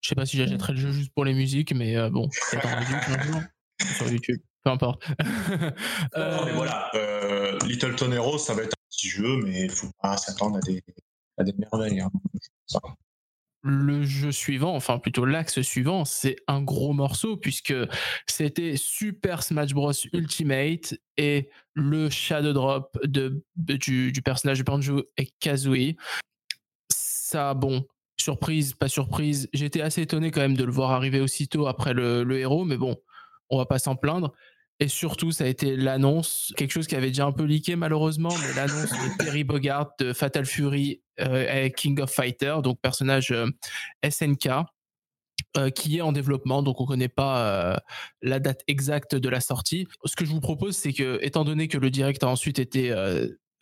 [0.00, 2.66] je sais pas si j'achèterais le jeu juste pour les musiques, mais euh, bon, peut-être
[2.66, 5.02] en musique sur YouTube, peu importe.
[6.16, 9.62] Euh, Non, mais voilà, euh, Little Town Hero, ça va être un petit jeu, mais
[9.64, 10.82] il faut pas s'attendre à des,
[11.38, 12.00] à des merveilles.
[12.00, 12.10] hein.
[12.66, 12.80] Ça.
[13.62, 17.74] le jeu suivant, enfin plutôt l'axe suivant, c'est un gros morceau puisque
[18.26, 24.64] c'était Super Smash Bros Ultimate et le Shadow Drop de, de- du, du personnage de
[24.64, 25.96] Banjo et Kazooie.
[26.92, 27.84] Ça, bon,
[28.20, 29.48] surprise, pas surprise.
[29.52, 32.96] J'étais assez étonné quand même de le voir arriver aussitôt après le, héros, mais bon,
[33.48, 34.32] on va pas s'en plaindre.
[34.78, 38.30] Et surtout, ça a été l'annonce, quelque chose qui avait déjà un peu leaké malheureusement,
[38.40, 43.30] mais l'annonce de Terry Bogard de Fatal Fury euh, et King of Fighter, donc personnage
[43.30, 43.46] euh,
[44.08, 44.48] SNK,
[45.58, 47.78] euh, qui est en développement, donc on connaît pas
[48.22, 49.86] la date exacte de la sortie.
[50.06, 52.94] Ce que je vous propose, c'est que, étant donné que le direct a ensuite été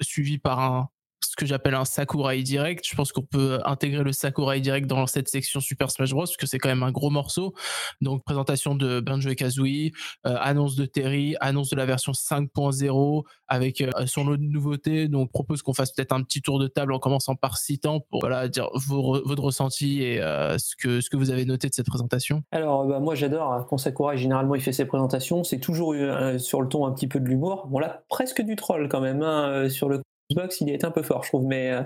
[0.00, 0.88] suivi par un
[1.20, 2.84] ce que j'appelle un Sakurai Direct.
[2.88, 6.20] Je pense qu'on peut intégrer le Sakurai Direct dans cette section Super Smash Bros.
[6.22, 7.54] parce que c'est quand même un gros morceau.
[8.00, 9.90] Donc présentation de Banjo et Kazooie,
[10.26, 15.08] euh, annonce de Terry, annonce de la version 5.0 avec euh, son lot de nouveautés.
[15.08, 18.28] Donc propose qu'on fasse peut-être un petit tour de table en commençant par citant pour
[18.50, 21.74] dire vos re- votre ressenti et euh, ce que ce que vous avez noté de
[21.74, 22.42] cette présentation.
[22.52, 25.44] Alors, bah, moi, j'adore hein, quand Sakurai, généralement, il fait ses présentations.
[25.44, 25.94] C'est toujours
[26.38, 27.66] sur le ton un petit peu de l'humour.
[27.68, 29.22] Bon, là, presque du troll quand même.
[29.22, 31.82] hein, sur le Xbox, il est un peu fort, je trouve, mais, euh,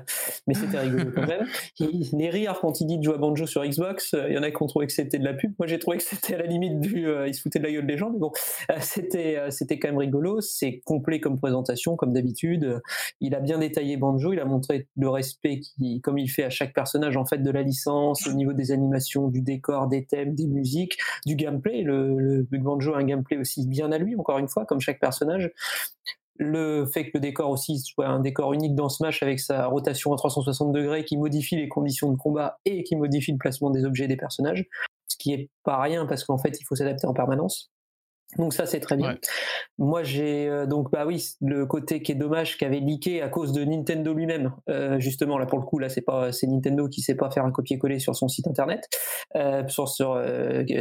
[0.47, 1.47] mais c'était rigolo quand même.
[1.79, 4.39] Il, les rires quand il dit de jouer à Banjo sur Xbox, euh, il y
[4.39, 5.53] en a qui ont trouvé que c'était de la pub.
[5.59, 7.07] Moi, j'ai trouvé que c'était à la limite du.
[7.07, 8.33] euh, il se foutait de la gueule des gens, mais bon,
[8.71, 10.41] euh, c'était c'était quand même rigolo.
[10.41, 12.81] C'est complet comme présentation, comme d'habitude.
[13.21, 16.51] Il a bien détaillé Banjo, il a montré le respect qui, comme il fait à
[16.51, 20.35] chaque personnage en fait de la licence, au niveau des animations, du décor, des thèmes,
[20.35, 21.83] des musiques, du gameplay.
[21.83, 25.01] Le, le Banjo a un gameplay aussi bien à lui, encore une fois, comme chaque
[25.01, 25.51] personnage
[26.37, 30.13] le fait que le décor aussi soit un décor unique dans Smash avec sa rotation
[30.13, 33.85] à 360 degrés qui modifie les conditions de combat et qui modifie le placement des
[33.85, 34.67] objets et des personnages,
[35.09, 37.71] ce qui est pas rien parce qu'en fait il faut s'adapter en permanence.
[38.39, 39.11] Donc ça c'est très bien.
[39.11, 39.21] Ouais.
[39.79, 43.29] Moi j'ai euh, donc bah oui le côté qui est dommage qui avait leaké à
[43.29, 44.53] cause de Nintendo lui-même.
[44.71, 47.45] Euh, justement là pour le coup là c'est pas c'est Nintendo qui sait pas faire
[47.45, 48.89] un copier-coller sur son site internet
[49.37, 50.23] euh, sur sur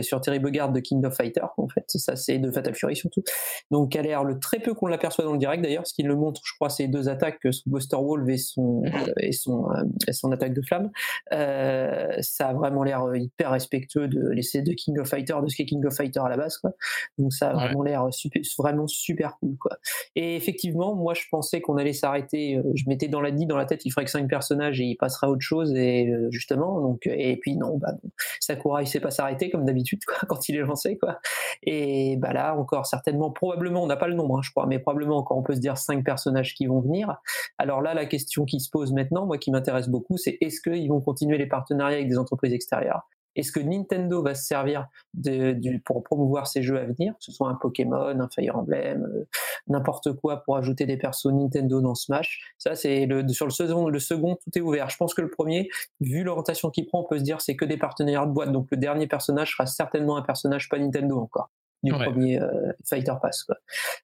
[0.02, 3.24] sur Terry Bogard de King of Fighter en fait ça c'est de Fatal Fury surtout.
[3.70, 6.16] Donc a l'air le très peu qu'on l'aperçoit dans le direct d'ailleurs ce qui le
[6.16, 9.66] montre je crois c'est deux attaques son Buster Wolf et son euh, et son
[10.08, 10.90] et son attaque de flamme.
[11.32, 15.66] Ça a vraiment l'air hyper respectueux de l'essai de King of Fighter de ce qu'est
[15.66, 16.72] King of Fighter à la base quoi.
[17.18, 17.66] Donc ça a Ouais.
[17.66, 19.78] vraiment l'air super, vraiment super cool quoi.
[20.16, 22.56] Et effectivement, moi je pensais qu'on allait s'arrêter.
[22.58, 24.86] euh, Je m'étais dans la dit dans la tête, il ferait que cinq personnages et
[24.86, 25.74] il passera à autre chose.
[25.76, 27.94] Et euh, justement, donc et puis non, bah.
[28.40, 31.20] Sakura il sait pas s'arrêter comme d'habitude quoi quand il est lancé quoi.
[31.64, 34.80] Et bah là encore certainement, probablement, on n'a pas le nombre, hein, je crois, mais
[34.80, 37.18] probablement encore on peut se dire cinq personnages qui vont venir.
[37.58, 40.90] Alors là, la question qui se pose maintenant, moi qui m'intéresse beaucoup, c'est est-ce qu'ils
[40.90, 43.08] vont continuer les partenariats avec des entreprises extérieures?
[43.36, 45.56] Est-ce que Nintendo va se servir de,
[45.86, 49.26] pour promouvoir ses jeux à venir, que ce soit un Pokémon, un Fire Emblem, euh,
[49.68, 53.88] n'importe quoi pour ajouter des persos Nintendo dans Smash Ça, c'est le, sur le second,
[53.88, 54.90] le second, tout est ouvert.
[54.90, 55.70] Je pense que le premier,
[56.00, 58.52] vu l'orientation qu'il prend, on peut se dire c'est que des partenaires de boîte.
[58.52, 61.50] Donc le dernier personnage sera certainement un personnage pas Nintendo encore
[61.84, 62.06] du Ouais.
[62.06, 63.44] premier euh, Fighter Pass.
[63.44, 63.56] Quoi.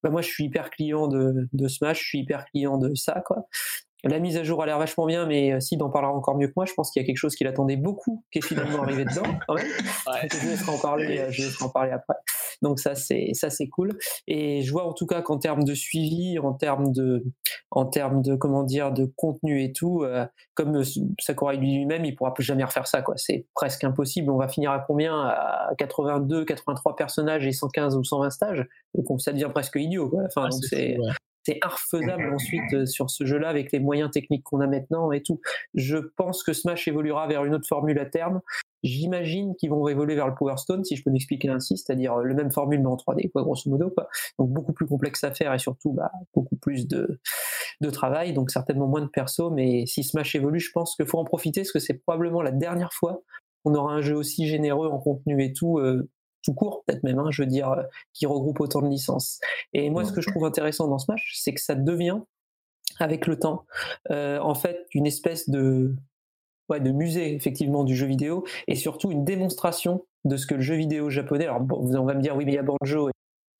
[0.01, 3.21] Bah, moi, je suis hyper client de, de Smash, je suis hyper client de ça.
[3.25, 3.45] Quoi.
[4.07, 6.47] La mise à jour a l'air vachement bien, mais euh, Sid en parlera encore mieux
[6.47, 6.65] que moi.
[6.65, 9.23] Je pense qu'il y a quelque chose qu'il attendait beaucoup, qui est finalement arrivé dedans,
[9.47, 9.67] quand même.
[10.31, 12.15] Je laisserai en parler, euh, je laisserai en parler après.
[12.61, 13.97] Donc ça, c'est ça, c'est cool.
[14.27, 17.23] Et je vois en tout cas qu'en termes de suivi, en termes de,
[17.71, 20.83] en termes de comment dire, de contenu et tout, euh, comme euh,
[21.19, 23.01] Sakurai lui-même, il pourra plus jamais refaire ça.
[23.01, 23.15] Quoi.
[23.17, 24.31] C'est presque impossible.
[24.31, 25.13] On va finir à combien?
[25.27, 28.65] À 82, 83 personnages et 115 ou 120 stages?
[28.95, 30.09] Donc ça devient presque idiot.
[30.09, 30.23] Quoi.
[30.25, 31.11] Enfin, donc c'est c'est fou, ouais.
[31.47, 35.23] C'est infaisable ensuite euh, sur ce jeu-là avec les moyens techniques qu'on a maintenant et
[35.23, 35.39] tout.
[35.73, 38.41] Je pense que Smash évoluera vers une autre formule à terme.
[38.83, 42.23] J'imagine qu'ils vont évoluer vers le Power Stone, si je peux m'expliquer ainsi, c'est-à-dire euh,
[42.23, 43.93] le même formule mais en 3D, quoi, grosso modo.
[44.37, 47.17] Donc beaucoup plus complexe à faire et surtout bah, beaucoup plus de,
[47.93, 49.49] travail, donc certainement moins de persos.
[49.53, 52.51] Mais si Smash évolue, je pense qu'il faut en profiter parce que c'est probablement la
[52.51, 53.21] dernière fois
[53.63, 55.79] qu'on aura un jeu aussi généreux en contenu et tout.
[55.79, 56.09] euh,
[56.47, 57.83] tout court peut-être même, hein, je veux dire, euh,
[58.13, 59.41] qui regroupe autant de licences.
[59.73, 62.19] Et moi, ce que je trouve intéressant dans Smash, c'est que ça devient,
[62.99, 63.65] avec le temps,
[64.11, 65.93] euh, en fait, une espèce de,
[66.69, 70.61] ouais, de musée, effectivement, du jeu vidéo, et surtout une démonstration de ce que le
[70.61, 71.45] jeu vidéo japonais.
[71.45, 73.11] Alors, bon, on va me dire, oui, mais il y a Banjo et,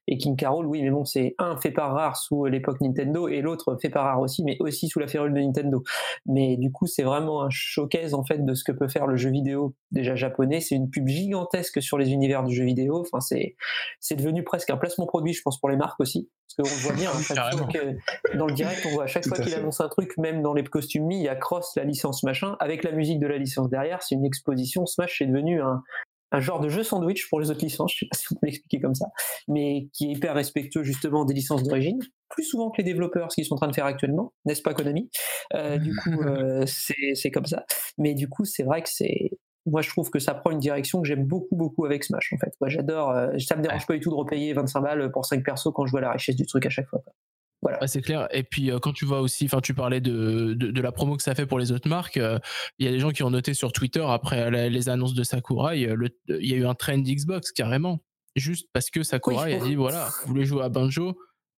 [0.07, 3.41] et King Carol, oui, mais bon, c'est un fait par rare sous l'époque Nintendo, et
[3.41, 5.83] l'autre fait par rare aussi, mais aussi sous la férule de Nintendo.
[6.25, 9.17] Mais du coup, c'est vraiment un showcase, en fait, de ce que peut faire le
[9.17, 10.61] jeu vidéo, déjà japonais.
[10.61, 13.01] C'est une pub gigantesque sur les univers du jeu vidéo.
[13.01, 13.55] Enfin, c'est,
[13.99, 16.29] c'est devenu presque un placement produit, je pense, pour les marques aussi.
[16.47, 19.07] Parce qu'on le voit bien, hein, chaque fois que, dans le direct, on voit à
[19.07, 21.35] chaque Tout fois qu'il annonce un truc, même dans les costumes mis, il y a
[21.35, 24.01] Cross, la licence machin, avec la musique de la licence derrière.
[24.01, 24.85] C'est une exposition.
[24.85, 25.83] Smash est devenu un,
[26.32, 28.45] un genre de jeu sandwich pour les autres licences, je sais pas si on peut
[28.47, 29.07] l'expliquer comme ça,
[29.47, 31.99] mais qui est hyper respectueux justement des licences d'origine,
[32.30, 34.73] plus souvent que les développeurs, ce qu'ils sont en train de faire actuellement, n'est-ce pas
[34.73, 35.09] Konami?
[35.53, 37.65] Euh, Du coup, euh, c'est c'est comme ça.
[37.97, 39.32] Mais du coup, c'est vrai que c'est...
[39.65, 42.38] Moi, je trouve que ça prend une direction que j'aime beaucoup, beaucoup avec Smash, en
[42.38, 42.53] fait.
[42.61, 43.11] Moi, j'adore...
[43.11, 45.86] euh, ça me dérange pas du tout de repayer 25 balles pour 5 persos quand
[45.86, 46.99] je vois la richesse du truc à chaque fois.
[47.03, 47.13] quoi.
[47.61, 47.81] Voilà.
[47.81, 48.27] Ouais, c'est clair.
[48.31, 51.17] Et puis euh, quand tu vois aussi, enfin tu parlais de, de, de la promo
[51.17, 52.37] que ça fait pour les autres marques, euh,
[52.77, 55.23] il y a des gens qui ont noté sur Twitter après la- les annonces de
[55.23, 57.99] Sakurai, euh, il y a eu un trend Xbox carrément,
[58.35, 61.17] juste parce que Sakurai Oui, a dit voilà, vous voulez jouer à Banjo,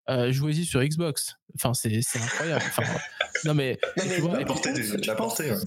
[0.09, 1.35] euh, jouez-y sur Xbox.
[1.55, 2.63] Enfin c'est c'est incroyable.
[2.65, 2.83] Enfin,
[3.45, 5.59] non mais Non, mais tu vois, La portée, la ouais,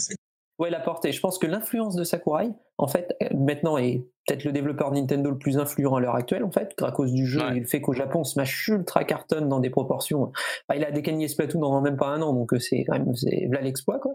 [0.62, 1.10] Ouais, la portée.
[1.10, 5.36] Je pense que l'influence de Sakurai, en fait, maintenant est peut-être le développeur Nintendo le
[5.36, 7.56] plus influent à l'heure actuelle, en fait, à cause du jeu Ouais.
[7.56, 10.30] et le fait qu'au Japon, Smash ultra cartonne dans des proportions.
[10.68, 13.12] Bah, il a décagné Splatoon dans même pas un an, donc euh, c'est quand même
[13.50, 14.12] là l'exploit, quoi.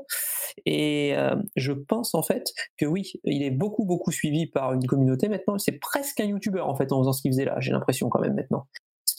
[0.66, 4.88] Et euh, je pense en fait que oui, il est beaucoup beaucoup suivi par une
[4.88, 5.58] communauté maintenant.
[5.58, 7.58] C'est presque un YouTuber en fait en faisant ce qu'il faisait là.
[7.60, 8.68] J'ai l'impression quand même maintenant.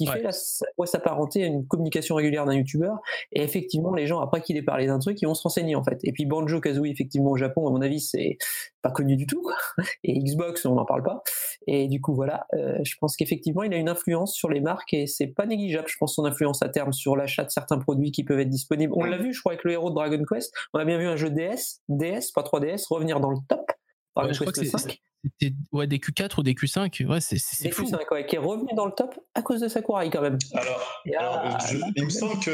[0.06, 0.18] Ouais.
[0.18, 2.92] fait là, ça pourrait s'apparenter à une communication régulière d'un YouTuber.
[3.32, 5.82] Et effectivement, les gens après qu'il ait parlé d'un truc, ils vont se renseigner en
[5.82, 5.98] fait.
[6.04, 8.38] Et puis Banjo Kazooie effectivement au Japon, à mon avis, c'est
[8.82, 9.42] pas connu du tout.
[9.42, 9.56] quoi.
[10.04, 11.22] Et Xbox, on n'en parle pas.
[11.66, 14.94] Et du coup voilà, euh, je pense qu'effectivement, il a une influence sur les marques
[14.94, 15.88] et c'est pas négligeable.
[15.88, 18.92] Je pense son influence à terme sur l'achat de certains produits qui peuvent être disponibles.
[18.96, 20.52] On l'a vu, je crois, avec le héros de Dragon Quest.
[20.74, 23.70] On a bien vu un jeu DS, DS, pas 3DS, revenir dans le top.
[24.18, 25.00] Dragon Ouais, je crois Quest que c'est- 5.
[25.40, 27.38] c'était ouais, des Q4 ou des Q5, ouais, c'est
[27.70, 27.86] fou.
[27.86, 30.38] 5 ouais, qui est revenu dans le top à cause de Sakurai quand même.
[30.54, 32.50] Alors, ah, je- il me semble que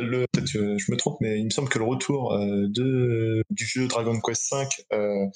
[0.00, 0.46] le, que
[0.78, 4.18] je me trompe, mais il me semble que le retour euh, de du jeu Dragon
[4.20, 5.26] Quest V euh,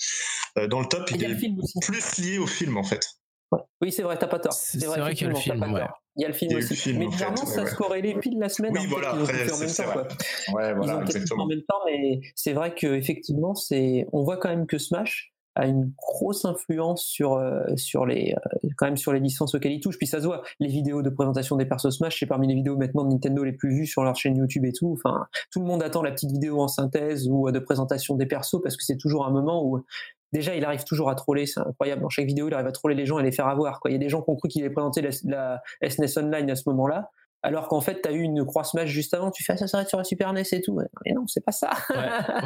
[0.59, 1.35] euh, dans le top, Il est
[1.83, 3.05] plus lié au film en fait.
[3.53, 3.61] Ouais.
[3.83, 4.53] Oui, c'est vrai, t'as pas tort.
[4.53, 5.83] C'est- c'est vrai qu'il y a le film, ouais.
[6.17, 6.71] Il y a le film aussi.
[6.71, 7.71] le film, mais en fait, ouais, ça ouais.
[7.71, 8.73] se corrélait pile la semaine.
[8.77, 10.07] Oui, voilà, ont tout fait en même c'est temps, vrai.
[10.49, 10.55] quoi.
[10.55, 11.43] Ouais, Ils voilà, ont tout exactement.
[11.45, 15.34] en même temps, mais c'est vrai que effectivement, c'est, on voit quand même que Smash
[15.55, 19.73] a une grosse influence sur euh, sur les euh, quand même sur les licences auxquelles
[19.73, 19.99] il touche.
[19.99, 22.77] Puis ça se voit, les vidéos de présentation des persos Smash, c'est parmi les vidéos
[22.77, 24.93] maintenant de Nintendo les plus vues sur leur chaîne YouTube et tout.
[24.93, 28.27] Enfin, tout le monde attend la petite vidéo en synthèse ou euh, de présentation des
[28.27, 29.85] persos parce que c'est toujours un moment où
[30.33, 32.03] Déjà, il arrive toujours à troller, c'est incroyable.
[32.03, 33.79] Dans chaque vidéo, il arrive à troller les gens et les faire avoir.
[33.79, 33.93] Quoi.
[33.93, 36.51] Il y a des gens qui ont cru qu'il allait présenter la, la SNES Online
[36.51, 37.13] à ce moment-là,
[37.45, 39.69] alors qu'en fait, tu as eu une croix Smash juste avant, tu fais ah, ça
[39.69, 40.77] s'arrête sur la Super NES et tout.
[41.05, 41.71] Mais non, c'est pas ça.
[41.91, 41.97] Ouais,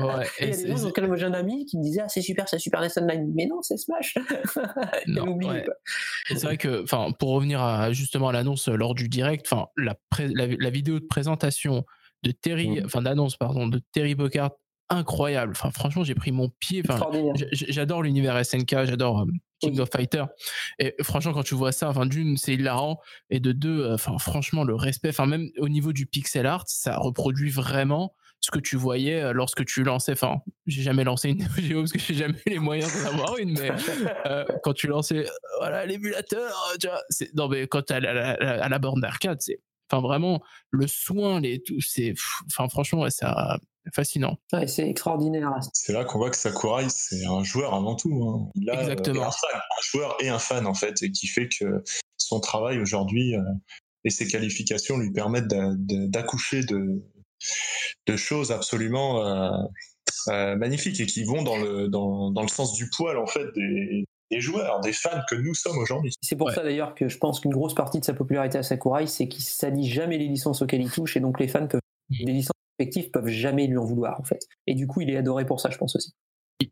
[0.05, 0.27] ouais.
[0.41, 2.49] Et il y a des gens j'ai un ami qui me disait ah c'est super
[2.49, 4.17] c'est Super NES Online mais non c'est Smash
[5.07, 5.65] Non, ouais.
[6.29, 9.67] c'est vrai que, enfin, pour revenir à justement à l'annonce euh, lors du direct, enfin,
[9.77, 11.85] la, la, la vidéo de présentation
[12.25, 12.87] de Terry, Mhm.
[12.87, 14.51] enfin d'annonce pardon, de Terry Bocard,
[14.91, 15.53] incroyable.
[15.53, 16.83] Enfin, franchement, j'ai pris mon pied.
[16.89, 17.01] Enfin,
[17.53, 19.27] j'adore l'univers SNK, j'adore euh,
[19.61, 20.25] King of Fighter.
[20.79, 23.01] Et franchement, quand tu vois ça, enfin, d'une, c'est hilarant,
[23.31, 26.65] et de deux, euh, enfin, franchement, le respect, enfin, même au niveau du pixel art,
[26.67, 30.13] ça reproduit vraiment ce que tu voyais euh, lorsque tu lançais.
[30.13, 30.37] Enfin,
[30.67, 33.71] j'ai jamais lancé une Geo parce que j'ai jamais les moyens d'en avoir une, mais
[34.27, 35.27] euh, quand tu lançais
[35.59, 37.03] voilà l'émulateur, tu vois,
[37.35, 41.41] non mais quand tu à la, à la borne d'arcade, c'est enfin vraiment le soin,
[41.41, 42.15] les tout, c'est
[42.47, 43.57] enfin franchement ouais, euh,
[43.95, 44.37] fascinant.
[44.53, 45.53] Ouais, c'est extraordinaire.
[45.73, 48.23] C'est là qu'on voit que Sakurai, c'est un joueur avant tout.
[48.25, 48.51] hein.
[48.55, 49.23] Il a euh, Exactement.
[49.27, 51.83] un, fan, un joueur et un fan, en fait, et qui fait que
[52.17, 53.41] son travail aujourd'hui euh,
[54.05, 57.03] et ses qualifications lui permettent d'accoucher de,
[58.07, 59.51] de choses absolument euh,
[60.29, 63.47] euh, magnifiques et qui vont dans le, dans, dans le sens du poil, en fait,
[63.55, 66.13] des, des joueurs, des fans que nous sommes aujourd'hui.
[66.21, 66.55] C'est pour Ouais.
[66.55, 69.43] ça d'ailleurs que je pense qu'une grosse partie de sa popularité à Sakurai, c'est qu'il
[69.43, 73.11] salit jamais les licences auxquelles il touche, et donc les fans peuvent, Les licences respectives
[73.11, 74.41] peuvent jamais lui en vouloir en fait.
[74.67, 76.15] Et du coup, il est adoré pour ça, je pense aussi.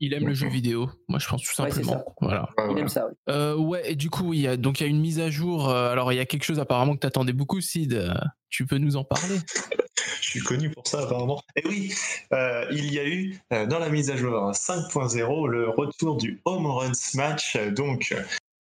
[0.01, 2.05] Il- aime le jeu vidéo, moi je pense tout Ouais, c'est simplement.
[2.05, 2.05] ça.
[2.21, 2.49] voilà.
[2.59, 3.07] Ouais, Il aime ça.
[3.07, 3.15] oui.
[3.29, 5.31] Euh, ouais, et du coup, il y a, donc il y a une mise à
[5.31, 5.69] jour.
[5.69, 7.93] euh, alors, il y a quelque chose apparemment que tu attendais beaucoup, Sid.
[7.95, 8.13] euh,
[8.51, 9.37] tu peux nous en parler?
[10.21, 11.41] Je suis connu pour ça apparemment.
[11.55, 11.93] Et oui,
[12.33, 16.41] euh, il y a eu euh, dans la mise à jour 5.0 le retour du
[16.45, 17.57] Home Run Smash.
[17.57, 18.15] Euh, Donc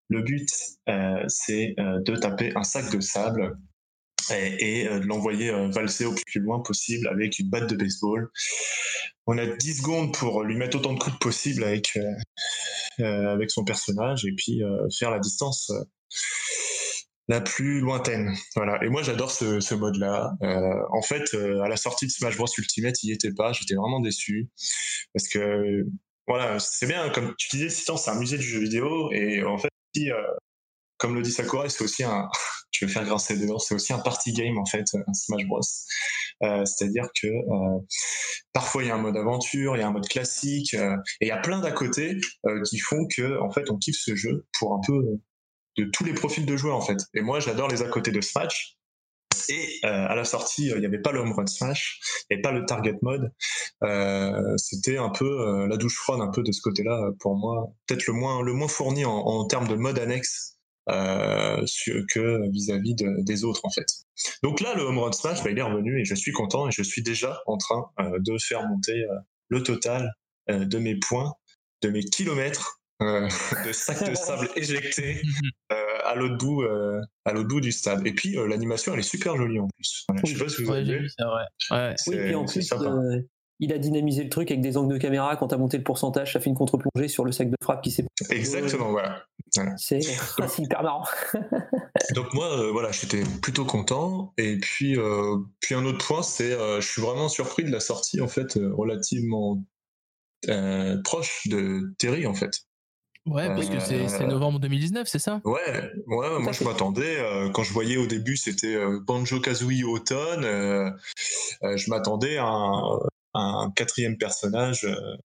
[0.09, 0.47] le but
[0.89, 3.57] euh, c'est euh, de taper un sac de sable
[4.31, 8.29] et, euh, de l'envoyer euh, valser au plus loin possible avec une batte de baseball.
[9.27, 11.97] On a 10 secondes pour lui mettre autant de coups que possible avec,
[12.99, 14.61] euh, avec son personnage et puis
[14.99, 15.71] faire la distance
[17.27, 18.35] la plus lointaine.
[18.55, 18.83] Voilà.
[18.83, 20.31] Et moi, j'adore ce, mode-là.
[20.91, 23.51] En fait, à la sortie de Smash Bros Ultimate, il n'y était pas.
[23.51, 24.47] J'étais vraiment déçu
[25.15, 25.87] parce que
[26.27, 27.09] voilà, c'est bien.
[27.09, 30.11] Comme tu disais, c'est un musée du jeu vidéo et en fait, si,
[30.97, 32.29] comme le dit Sakurai, c'est aussi un.
[32.71, 33.57] Je vais faire grincer dents.
[33.57, 35.61] C'est aussi un party game en fait, un Smash Bros.
[36.43, 37.79] Euh, C'est-à-dire que euh,
[38.51, 41.25] parfois il y a un mode aventure, il y a un mode classique, euh, et
[41.25, 42.17] il y a plein d'à côté
[42.69, 45.01] qui font que en fait on kiffe ce jeu pour un peu
[45.77, 46.97] de tous les profils de joueurs en fait.
[47.13, 48.75] Et moi j'adore les à côté de Smash.
[49.49, 51.99] Et à la sortie, il n'y avait pas le home run smash,
[52.31, 53.31] et pas le target mode.
[54.57, 57.67] C'était un peu la douche froide un peu de ce côté-là pour moi.
[57.85, 60.54] Peut-être le moins le moins fourni en, en termes de mode annexe
[60.87, 63.85] que vis-à-vis de- des autres en fait.
[64.43, 66.71] Donc là, le home run smash, bah, il est revenu et je suis content et
[66.71, 69.15] je suis déjà en train euh, de faire monter euh,
[69.49, 70.11] le total
[70.49, 71.33] euh, de mes points,
[71.81, 73.27] de mes kilomètres euh,
[73.65, 75.21] de sacs de sable éjectés
[75.71, 75.75] euh,
[76.05, 78.05] à l'autre bout, euh, à l'autre bout du stade.
[78.07, 80.05] Et puis euh, l'animation, elle est super jolie en plus.
[80.07, 80.99] Voilà, je sais pas si vous avez vu.
[80.99, 81.43] vu, c'est vrai.
[81.71, 81.95] Ouais.
[82.07, 83.21] Oui, puis en plus, euh,
[83.59, 85.35] il a dynamisé le truc avec des angles de caméra.
[85.35, 87.81] Quand tu as monté le pourcentage, ça fait une contre-plongée sur le sac de frappe
[87.83, 88.05] qui s'est.
[88.29, 89.23] Exactement, voilà.
[89.77, 89.99] C'est
[90.39, 91.05] ah, hyper marrant.
[92.15, 94.33] Donc moi, euh, voilà, j'étais plutôt content.
[94.37, 97.79] Et puis, euh, puis un autre point, c'est, euh, je suis vraiment surpris de la
[97.79, 99.63] sortie en fait euh, relativement
[100.49, 102.65] euh, proche de Terry en fait.
[103.25, 105.41] Ouais, parce que c'est Euh, c'est novembre 2019, c'est ça?
[105.45, 107.17] Ouais, ouais, moi je m'attendais.
[107.19, 110.43] euh, quand je voyais au début, c'était euh, Banjo Kazooie automne.
[110.43, 110.91] euh,
[111.63, 112.99] euh, je m'attendais à un, à
[113.35, 115.15] un quatrième personnage, euh,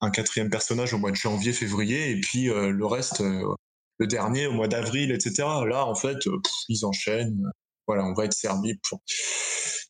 [0.00, 3.54] un quatrième personnage au mois de janvier, février, et puis euh, le reste, euh,
[3.98, 5.34] le dernier au mois d'avril, etc.
[5.66, 6.18] Là, en fait,
[6.68, 7.50] ils enchaînent.
[7.86, 9.00] Voilà, on va être servi pour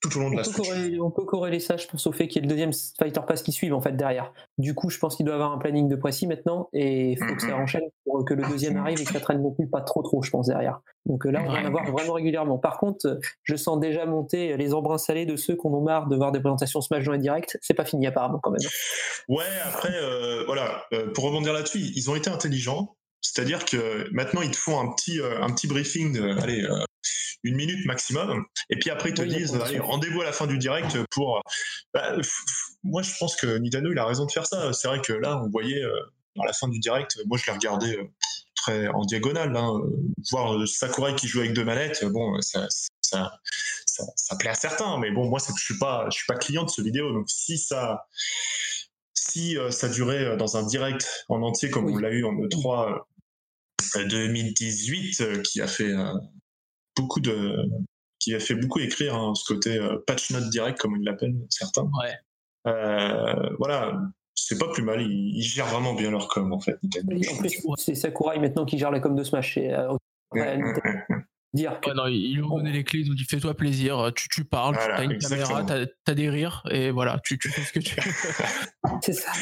[0.02, 2.12] tout au long de On la peut, corréler, on peut corréler ça, je pense, au
[2.12, 4.32] fait qu'il y ait le deuxième Fighter Pass qui suive en fait derrière.
[4.58, 7.34] Du coup, je pense qu'il doit avoir un planning de précis maintenant et il faut
[7.34, 7.62] que ça Mhm.
[7.62, 10.22] enchaîne pour que le deuxième arrive et que ça traîne non plus pas trop trop,
[10.22, 10.80] je pense, derrière.
[11.06, 12.58] Donc euh, là, on va en avoir vraiment régulièrement.
[12.58, 16.16] Par contre, je sens déjà monter les embruns salés de ceux qu'on en marre de
[16.16, 17.56] voir des présentations Smash dans les directs.
[17.62, 18.68] C'est pas fini apparemment quand même.
[19.28, 22.96] Ouais, après, euh, voilà, euh, pour rebondir là-dessus, ils ont été intelligents.
[23.22, 26.84] C'est-à-dire que maintenant, ils te font un petit, euh, un petit briefing de, allez, euh,
[27.46, 28.44] une minute maximum.
[28.70, 31.42] Et puis après, ils te Oui, disent, rendez-vous à la fin du direct pour.
[31.94, 32.16] Bah,
[32.82, 34.72] moi, je pense que Nintendo, il a raison de faire ça.
[34.72, 36.00] C'est vrai que là, on voyait, euh,
[36.40, 38.04] à la fin du direct, moi, je l'ai regardé euh,
[38.54, 39.56] très en diagonale.
[39.56, 39.80] Hein,
[40.30, 42.66] voir euh, Sakurai qui joue avec deux manettes, bon, ça,
[43.00, 43.32] ça,
[43.86, 44.98] ça, ça plaît à certains.
[44.98, 47.12] Mais bon, moi, je suis pas, je suis pas client de ce vidéo.
[47.12, 48.06] Donc, si ça
[49.36, 51.94] si euh, ça durait dans un direct en entier comme Oui.
[51.94, 53.00] on l'a eu en E3
[53.96, 55.92] euh, 2018 euh, qui a fait
[56.96, 57.56] beaucoup de
[58.18, 61.36] qui a fait beaucoup écrire hein, ce côté euh, patch note direct comme ils l'appellent
[61.50, 62.14] certains Ouais.
[62.66, 64.00] Euh, voilà
[64.34, 66.78] c'est pas plus mal ils, ils gèrent vraiment bien leur com en fait
[67.76, 69.56] c'est Sakurai maintenant qui gère la com de Smash.
[69.58, 69.96] Et, euh,
[70.34, 71.24] Mm, mm, mm.
[71.54, 74.12] dire que Ouais, non, ils lui ont donné les clés, ils ont dit fais-toi plaisir,
[74.14, 75.64] tu, tu parles, Voilà, tu as une exactement.
[75.64, 78.02] caméra, t'as as des rires, et voilà, tu, tu fais ce que tu veux.
[79.02, 79.32] c'est ça.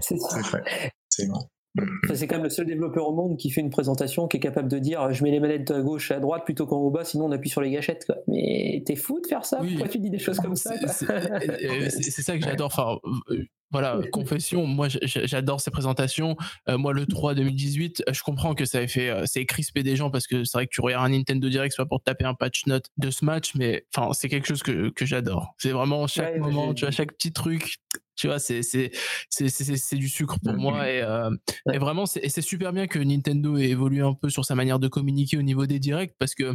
[0.00, 0.42] C'est ça.
[0.42, 1.40] c'est vrai c'est vrai
[2.12, 4.68] c'est quand même le seul développeur au monde qui fait une présentation qui est capable
[4.68, 7.04] de dire je mets les manettes à gauche et à droite plutôt qu'en haut bas,
[7.04, 8.04] sinon on appuie sur les gâchettes.
[8.06, 8.16] Quoi.
[8.28, 9.60] Mais t'es fou de faire ça?
[9.60, 9.70] Oui.
[9.70, 12.66] Pourquoi tu dis des choses comme ça C'est ça que j'adore.
[12.66, 12.98] Enfin,
[13.30, 13.44] euh,
[13.74, 16.36] voilà, confession, moi j'adore ces présentations.
[16.68, 19.82] Euh, moi, le 3 2018, euh, je comprends que ça ait fait, euh, c'est crispé
[19.82, 22.24] des gens parce que c'est vrai que tu regardes un Nintendo Direct, soit pour taper
[22.24, 25.54] un patch note de ce match, mais enfin, c'est quelque chose que, que j'adore.
[25.58, 27.78] C'est vraiment chaque Ouais, moment, tu vois, chaque petit truc.
[28.16, 28.92] Tu vois, c'est c'est
[29.28, 31.30] c'est du sucre pour moi et, euh,
[31.72, 34.78] et vraiment c'est c'est super bien que Nintendo ait évolué un peu sur sa manière
[34.78, 36.54] de communiquer au niveau des directs parce que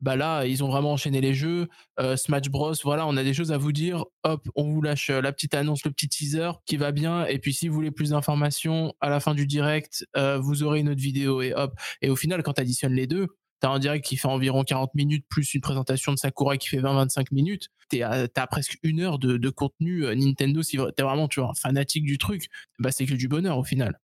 [0.00, 1.68] bah là ils ont vraiment enchaîné les jeux
[2.00, 2.74] euh, Smash Bros.
[2.84, 4.04] Voilà, on a des choses à vous dire.
[4.24, 7.26] Hop, on vous lâche euh, la petite annonce, le petit teaser qui va bien.
[7.26, 10.80] Et puis, si vous voulez plus d'informations, à la fin du direct, euh, vous aurez
[10.80, 11.74] une autre vidéo et hop.
[12.02, 13.26] Et au final, quand tu additionnes les deux,
[13.60, 16.78] t'as un direct qui fait environ 40 minutes plus une présentation de Sakurai qui fait
[16.80, 17.68] 20-25 minutes.
[17.88, 20.62] T'es à- T'as presque une heure de, de contenu euh, Nintendo.
[20.62, 22.46] Si t'es vraiment, tu vois, un fanatique du truc,
[22.78, 23.98] bah c'est que du bonheur au final.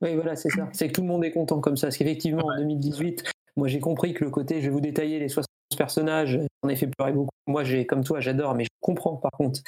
[0.00, 0.68] Oui, voilà, c'est ça.
[0.72, 1.86] C'est que tout le monde est content comme ça.
[1.88, 3.24] Parce qu'effectivement, en 2018,
[3.56, 6.86] moi j'ai compris que le côté, je vais vous détailler les 71 personnages, en effet
[6.88, 7.30] pleurer beaucoup.
[7.50, 9.60] Moi, j'ai, comme toi, j'adore, mais je comprends par contre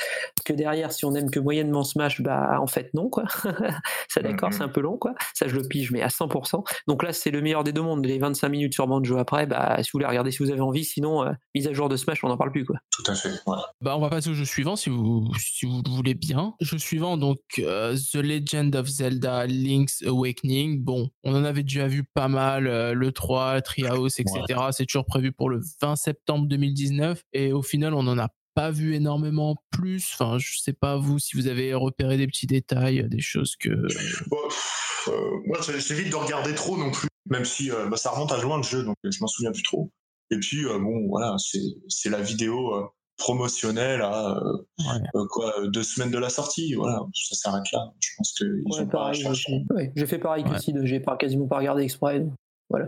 [0.45, 3.25] que derrière, si on aime que moyennement Smash, bah en fait non, quoi.
[4.09, 4.57] ça d'accord, Mhm.
[4.57, 5.15] c'est un peu long, quoi.
[5.35, 6.65] Ça, je le pige, mais à 100%.
[6.89, 8.05] Donc là, c'est le meilleur des deux mondes.
[8.07, 10.85] Les 25 minutes sur Banjo après, bah si vous voulez regarder si vous avez envie,
[10.85, 12.77] sinon, euh, mise à jour de Smash, on n'en parle plus, quoi.
[12.91, 13.31] Tout à fait.
[13.47, 13.57] ouais.
[13.81, 16.55] Bah, on va passer au jeu suivant si vous, si vous le voulez bien.
[16.61, 20.83] Jeu suivant, donc euh, The Legend of Zelda Link's Awakening.
[20.83, 24.41] Bon, on en avait déjà vu pas mal, euh, le 3, Treehouse, etc.
[24.73, 27.23] C'est toujours prévu pour le 20 septembre 2019.
[27.33, 30.11] Et au final, on n'en a pas vu énormément plus.
[30.15, 33.71] Enfin, je sais pas vous si vous avez repéré des petits détails, des choses que.
[34.29, 34.37] Bon,
[35.09, 38.41] euh, moi, j'évite de regarder trop non plus, même si euh, bah, ça remonte à
[38.43, 39.91] loin le jeu, donc euh, je m'en souviens plus trop.
[40.31, 41.37] Et puis, euh, bon, voilà,
[41.89, 42.85] c'est la vidéo euh,
[43.17, 45.01] promotionnelle à euh, Ouais.
[45.15, 46.75] euh, quoi, euh, deux semaines de la sortie.
[46.75, 47.91] Voilà, ça s'arrête là.
[48.01, 49.53] Je pense qu'ils Ouais, ont pas pareil, cherché.
[49.71, 50.51] j'ai, ouais, fait pareil Ouais.
[50.51, 52.21] que Sid, j'ai pas, quasiment pas regardé exprès.
[52.21, 52.33] donc
[52.71, 52.87] Voilà.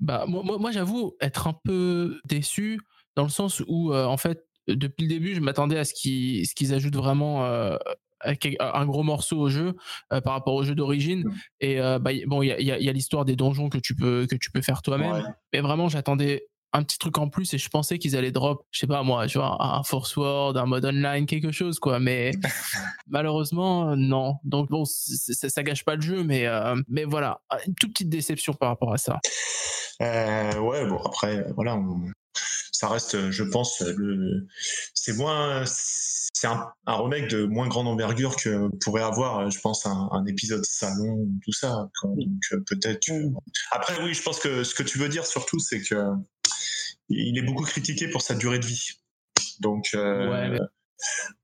[0.00, 2.80] Bah, moi, moi, moi, j'avoue être un peu déçu
[3.16, 6.46] dans le sens où, euh, en fait, depuis le début, je m'attendais à ce qu'ils
[6.48, 7.76] qu'ils ajoutent vraiment euh,
[8.60, 9.74] un gros morceau au jeu
[10.12, 11.24] euh, par rapport au jeu d'origine.
[11.24, 11.34] Mm.
[11.60, 13.94] Et bah, bon, il y a, y a- y a l'histoire des donjons que tu
[13.94, 15.12] peux, que tu peux faire toi-même.
[15.12, 15.22] Ouais.
[15.52, 18.80] Mais vraiment, j'attendais un petit truc en plus et je pensais qu'ils allaient drop, je
[18.80, 22.00] sais pas moi, tu vois, un Force Word, un mode online, quelque chose, quoi.
[22.00, 22.32] Mais
[23.06, 24.36] malheureusement, non.
[24.44, 28.08] Donc bon, c- ça gâche pas le jeu, mais, euh, mais voilà, une toute petite
[28.08, 29.18] déception par rapport à ça.
[30.02, 32.10] Euh, ouais, bon, après, voilà, on-
[32.74, 34.46] ça reste, euh, je pense, euh, le...
[34.94, 35.62] c'est moins.
[35.66, 40.08] C'est un, un remake de moins grande envergure que pourrait avoir, euh, je pense, un,
[40.10, 41.88] un épisode salon ou tout ça.
[42.00, 42.10] quoi.
[42.10, 43.06] Donc peut-être.
[43.06, 43.30] que-
[43.70, 45.94] Après, oui, je pense que ce que tu veux dire surtout, c'est que
[47.08, 48.90] il est beaucoup critiqué pour sa durée de vie.
[49.60, 50.58] Donc, euh, Ouais, mais-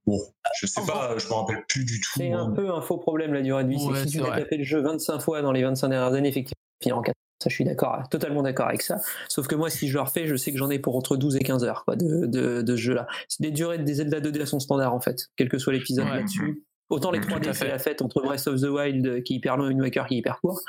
[0.06, 0.18] bon,
[0.60, 2.10] je sais pas, je me rappelle plus du tout.
[2.16, 2.56] C'est un moi.
[2.56, 3.78] peu un faux problème la durée de vie.
[3.78, 5.88] c'est que Ouais, si c'est tu as tapé le jeu 25 fois dans les 25
[5.88, 7.14] dernières années, effectivement, tu finis en 4.
[7.42, 8.98] Ça, je suis d'accord, totalement d'accord avec ça.
[9.28, 11.36] Sauf que moi, si je le refais, je sais que j'en ai pour entre 12
[11.36, 13.06] et 15 heures quoi, de, de, de ce jeu-là.
[13.40, 16.16] Les durées des Zelda 2D sont standards, en fait, quel que soit l'épisode Ouais.
[16.16, 16.62] là-dessus.
[16.90, 19.36] Autant les Tout 3D, à c'est la fête entre Breath of the Wild qui est
[19.36, 20.60] hyper long et Wind Waker qui est hyper court.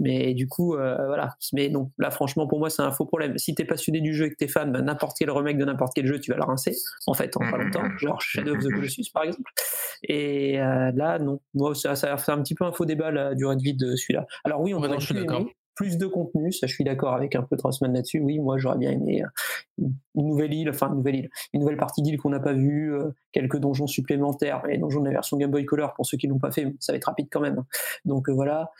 [0.00, 1.36] Mais du coup, euh, voilà.
[1.52, 3.38] Mais non, là, franchement, pour moi, c'est un faux problème.
[3.38, 6.06] Si t'es passionné du jeu et que t'es fan, n'importe quel remake de n'importe quel
[6.06, 6.74] jeu, tu vas le rincer,
[7.06, 7.84] en fait, en pas longtemps.
[7.98, 9.52] Genre Shadow of the Colossus, par exemple.
[10.02, 11.38] Et euh, là, non.
[11.54, 13.94] Moi, ça, ça fait un petit peu un faux débat, la durée de vie de
[13.94, 14.26] celui-là.
[14.42, 15.46] Alors oui, on Ouais, non, je suis d'accord.
[15.78, 18.18] Plus de contenu, ça je suis d'accord avec un peu Trossman là-dessus.
[18.18, 21.76] Oui, moi j'aurais bien aimé euh, une nouvelle île, enfin une nouvelle île, une nouvelle
[21.76, 25.36] partie d'île qu'on n'a pas vue, euh, quelques donjons supplémentaires, les donjons de la version
[25.36, 27.62] Game Boy Color pour ceux qui l'ont pas fait, ça va être rapide quand même.
[28.04, 28.72] Donc euh, voilà.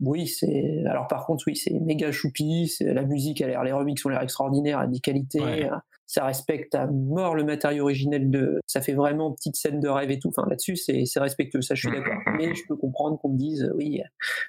[0.00, 0.84] Oui, c'est.
[0.84, 2.70] Alors par contre, oui, c'est méga choupi.
[2.80, 5.40] La musique a l'air, les remixes ont l'air extraordinaires, à des qualités.
[5.40, 5.70] Ouais.
[6.06, 8.60] Ça respecte à mort le matériau originel de.
[8.66, 10.28] Ça fait vraiment petite scène de rêve et tout.
[10.28, 11.62] Enfin là-dessus, c'est c'est respectueux.
[11.62, 12.14] Ça, je suis d'accord.
[12.38, 14.00] Mais je peux comprendre qu'on me dise, euh, oui,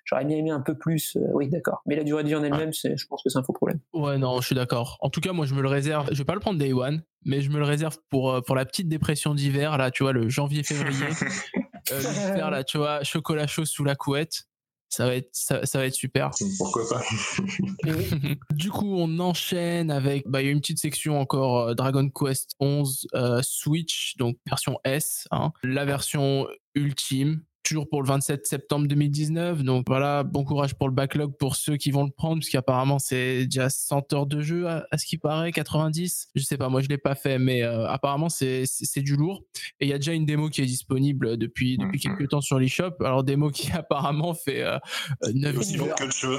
[0.05, 1.15] j'aurais bien aimé un peu plus.
[1.17, 1.81] euh, Oui, d'accord.
[1.87, 3.79] Mais la durée de vie en elle-même, c'est- je pense que c'est un faux problème.
[3.93, 4.97] Ouais, non, je suis d'accord.
[5.01, 6.07] En tout cas, moi, je me le réserve.
[6.11, 8.55] Je vais pas le prendre day one, mais je me le réserve pour, euh, pour
[8.55, 11.07] la petite dépression d'hiver, là, tu vois, le janvier-février.
[11.91, 14.43] euh, faire, là, tu vois, chocolat chaud sous la couette.
[14.89, 16.31] Ça va être, ça, ça va être super.
[16.57, 17.03] Pourquoi pas?
[18.53, 22.09] Du coup, on enchaîne avec, bah, il y a une petite section encore euh, Dragon
[22.09, 25.51] Quest 11 euh, Switch, donc version S, hein.
[25.63, 27.41] la version ultime.
[27.67, 29.63] Toujours pour le 27 septembre 2019.
[29.63, 32.97] Donc voilà, bon courage pour le backlog pour ceux qui vont le prendre, parce qu'apparemment
[32.99, 36.29] c'est déjà 100 heures de jeu à, à ce qui paraît, 90.
[36.35, 38.65] Je sais pas, moi je l'ai pas fait, mais euh, apparemment c'est
[38.97, 39.43] du lourd.
[39.79, 42.15] Et il y a déjà une démo qui est disponible depuis depuis Mhm.
[42.17, 42.91] quelques temps sur l'eShop.
[43.01, 44.77] Alors démo qui apparemment fait euh,
[45.23, 46.37] euh, 9 aussi long que le jeu.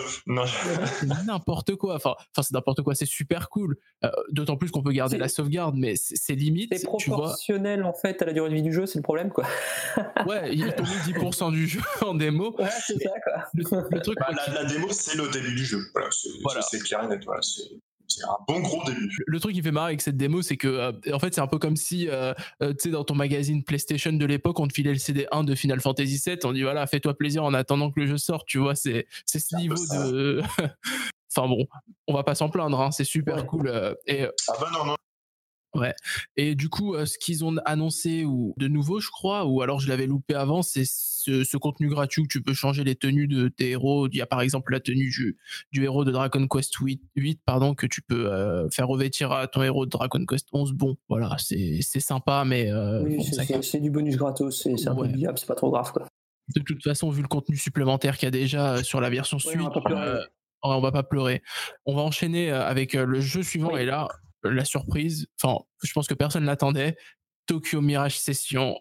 [1.26, 1.96] N'importe quoi.
[1.96, 2.94] Enfin, enfin c'est n'importe quoi.
[2.94, 3.76] C'est super cool.
[4.04, 6.72] Euh, D'autant plus qu'on peut garder la sauvegarde, mais c'est limite.
[6.74, 7.18] C'est Tu vois.
[7.18, 9.44] proportionnel en fait à la durée de vie du jeu, c'est le problème quoi.
[10.26, 12.54] Ouais, ils t'ont mis 50% du jeu en démo.
[12.58, 13.44] Ouais, c'est ça, quoi.
[13.54, 15.80] Le truc, Bah, la, la démo, c'est le début du jeu.
[15.94, 16.60] Voilà, c'est Voilà.
[16.84, 17.24] clair et net.
[17.24, 17.62] Voilà, c'est
[18.10, 19.10] c'est un bon gros début.
[19.26, 21.46] le truc qui fait marrer avec cette démo, c'est que euh, en fait, c'est un
[21.46, 24.72] peu comme si, euh, euh, tu sais, dans ton magazine PlayStation de l'époque, on te
[24.72, 26.38] filait le CD 1 de Final Fantasy VII.
[26.44, 28.46] On dit voilà, fais-toi plaisir en attendant que le jeu sorte.
[28.46, 30.40] Tu vois, c'est c'est ce niveau de.
[31.36, 31.66] enfin bon,
[32.06, 32.80] on va pas s'en plaindre.
[32.80, 33.46] hein, c'est super Ouais.
[33.46, 33.68] cool.
[33.68, 34.96] euh, et Ah bah non, non.
[36.36, 39.88] Et du coup, ce qu'ils ont annoncé ou de nouveau, je crois, ou alors je
[39.88, 43.48] l'avais loupé avant, c'est ce, ce contenu gratuit où tu peux changer les tenues de
[43.48, 44.08] tes héros.
[44.08, 45.36] Il y a par exemple la tenue du,
[45.72, 49.46] du héros de Dragon Quest 8, 8 pardon, que tu peux euh, faire revêtir à
[49.46, 50.72] ton héros de Dragon Quest 11.
[50.72, 53.22] Bon, voilà, c'est sympa, mais euh, Oui, bon,
[53.62, 55.12] c'est- du bonus gratos, c'est un Ouais.
[55.36, 56.06] c'est pas trop grave, quoi.
[56.54, 59.42] de toute façon, vu le contenu supplémentaire qu'il y a déjà sur la version Ouais,
[59.50, 60.06] suite, on va pas pleurer.
[60.08, 60.20] euh,
[60.62, 61.42] on va pas pleurer.
[61.86, 63.82] On va enchaîner avec le jeu suivant Oui.
[63.82, 64.08] et là,
[64.44, 66.96] la surprise, enfin, je pense que personne l'attendait.
[67.46, 68.76] Tokyo Mirage Session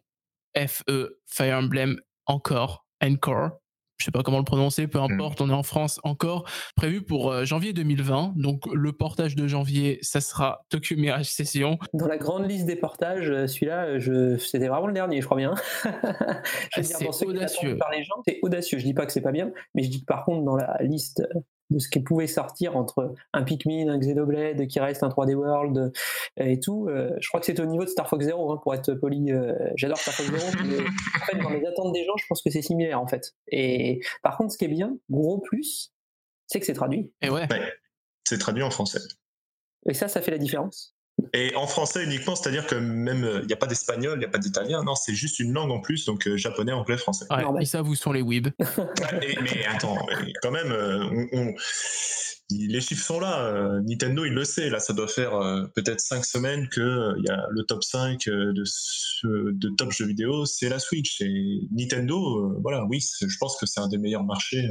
[0.56, 3.52] FE Fire Emblem encore Encore.
[3.98, 7.32] Je sais pas comment le prononcer, peu importe, on est en France encore, prévu pour
[7.32, 8.34] euh, janvier 2020.
[8.36, 11.80] Donc le portage de janvier, ça sera Tokyo Mirage Session.
[11.94, 14.38] Dans la grande liste des portages, euh, celui-là, euh, je...
[14.38, 15.56] c'était vraiment le dernier, je crois bien.
[15.84, 15.94] je veux
[16.76, 17.78] Ah, dire, c'est dans ceux audacieux.
[17.78, 18.78] par les gens, c'est audacieux.
[18.78, 20.78] Je dis pas que c'est pas bien, mais je dis que par contre, dans la
[20.82, 21.24] liste
[21.70, 25.78] de ce qui pouvait sortir entre un Pikmin, un Xenoblade qui reste, un 3D World
[25.78, 25.92] euh,
[26.44, 28.74] et tout, euh, je crois que c'est au niveau de Star Fox Zero, hein, pour
[28.74, 29.32] être poli.
[29.32, 32.42] euh, J'adore Star Fox Zero, mais en fait, dans les attentes des gens, je pense
[32.42, 33.36] que c'est similaire en fait.
[33.52, 35.94] Et par contre, ce qui est bien, gros plus,
[36.48, 37.12] c'est que c'est traduit.
[37.22, 37.48] Et ouais,
[38.24, 39.00] C'est traduit en français.
[39.90, 40.97] Et ça, ça fait la différence.
[41.34, 44.30] Et en français uniquement, c'est-à-dire que même il n'y a pas d'espagnol, il n'y a
[44.30, 47.26] pas d'italien, non, c'est juste une langue en plus, donc euh, japonais, anglais, français.
[47.52, 48.50] ouais, ils savent où sont les weebs.
[49.22, 49.98] Et- mais attends,
[50.42, 51.54] quand même, euh, on- on-
[52.50, 53.42] les chiffres sont là.
[53.42, 54.70] euh, Nintendo, il le sait.
[54.70, 57.84] Là, ça doit faire euh, peut-être cinq semaines que euh, il y a le top
[57.84, 61.20] 5 euh, de, ce- de top jeux vidéo, c'est la Switch.
[61.22, 64.66] Et Nintendo, euh, voilà, oui, je pense que c'est un des meilleurs marchés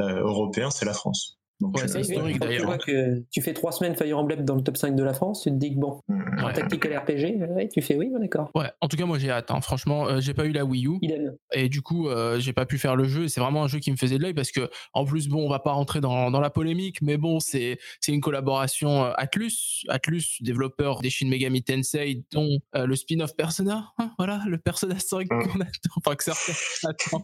[0.00, 1.36] euh, européens, c'est la France.
[1.60, 2.60] Donc, Ouais, c'est historique, d'ailleurs.
[2.60, 5.14] Tu vois que tu fais trois semaines Fire Emblem dans le top 5 de la
[5.14, 8.18] France, tu te dis que bon, mm, en tactical RPG, ouais, tu fais oui, bon,
[8.18, 8.50] d'accord.
[8.54, 9.50] Ouais, en tout cas, moi j'ai hâte.
[9.50, 9.60] hein.
[9.60, 10.98] Franchement, euh, j'ai pas eu la Wii U.
[11.02, 11.34] Idem.
[11.52, 13.90] et du coup euh, j'ai pas pu faire le jeu c'est vraiment un jeu qui
[13.90, 16.40] me faisait de l'œil parce que en plus bon on va pas rentrer dans, dans
[16.40, 21.62] la polémique mais bon c'est c'est une collaboration euh, Atlus Atlus développeur des Shin Megami
[21.62, 25.42] Tensei dont euh, le spin-off Persona hein, voilà le Persona 5 Mm.
[25.48, 27.22] qu'on attend enfin que certains attendent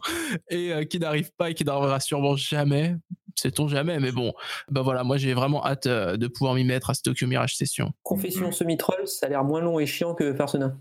[0.50, 2.96] et euh, qui n'arrive pas et qui n'arrivera sûrement jamais
[3.40, 4.32] sait-on jamais mais bon
[4.70, 7.56] bah voilà moi j'ai vraiment hâte euh, de pouvoir m'y mettre à ce Tokyo Mirage
[7.56, 10.76] Session Confession semi-troll, ça a l'air moins long et chiant que Persona.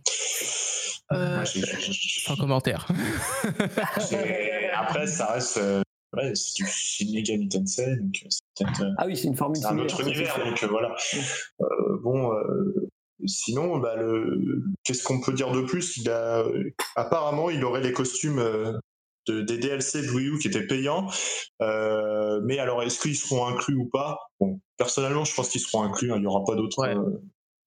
[1.14, 2.88] euh, sans commentaire
[4.76, 5.58] Après, ça reste.
[5.58, 5.82] euh,
[6.16, 8.82] ouais, c'est du Shin Megami Tensei, donc euh, c'est peut-être.
[8.84, 10.96] euh, Ah oui, c'est une formule c'est un autre univers, donc euh, voilà.
[11.62, 11.66] Euh,
[12.04, 12.90] bon, euh,
[13.26, 14.64] sinon, bah, le...
[14.84, 15.98] qu'est-ce qu'on peut dire de plus?
[15.98, 16.44] Il a...
[16.96, 18.74] Apparemment, il aurait les costumes euh,
[19.28, 19.42] de...
[19.42, 21.08] des DLC de Wii U qui étaient payants.
[21.62, 24.18] Euh, mais alors, est-ce qu'ils seront inclus ou pas?
[24.40, 26.12] Bon, Personnellement, je pense qu'ils seront inclus.
[26.12, 26.96] hein, Il n'y aura pas d'autres Ouais.
[26.96, 27.20] euh,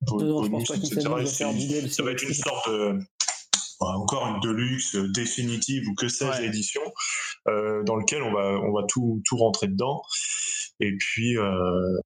[0.07, 0.96] bonus, etc.
[1.03, 1.88] DLC.
[1.88, 2.98] Ça va être une sorte de.
[3.80, 6.46] bah, encore une deluxe euh, définitive ou que sais-je Ouais.
[6.46, 6.80] édition
[7.48, 10.00] euh, dans lequel on va on va tout tout rentrer dedans
[10.80, 11.98] et puis euh,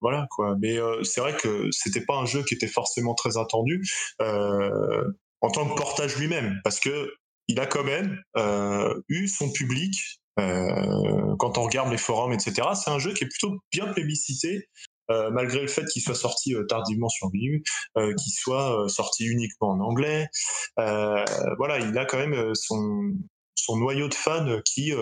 [0.00, 0.56] voilà quoi.
[0.60, 3.82] Mais euh, c'est vrai que c'était pas un jeu qui était forcément très attendu
[4.20, 5.04] euh,
[5.40, 7.10] en tant que portage lui-même, parce que
[7.48, 9.94] il a quand même euh, eu son public.
[10.40, 14.68] euh, quand on regarde les forums, etc., c'est un jeu qui est plutôt bien plébiscité,
[15.10, 17.62] euh, malgré le fait qu'il soit sorti tardivement sur Wii U,
[17.96, 20.28] qu'il soit sorti uniquement en anglais.
[20.76, 23.12] Voilà, il a quand même son,
[23.54, 24.92] son noyau de fans qui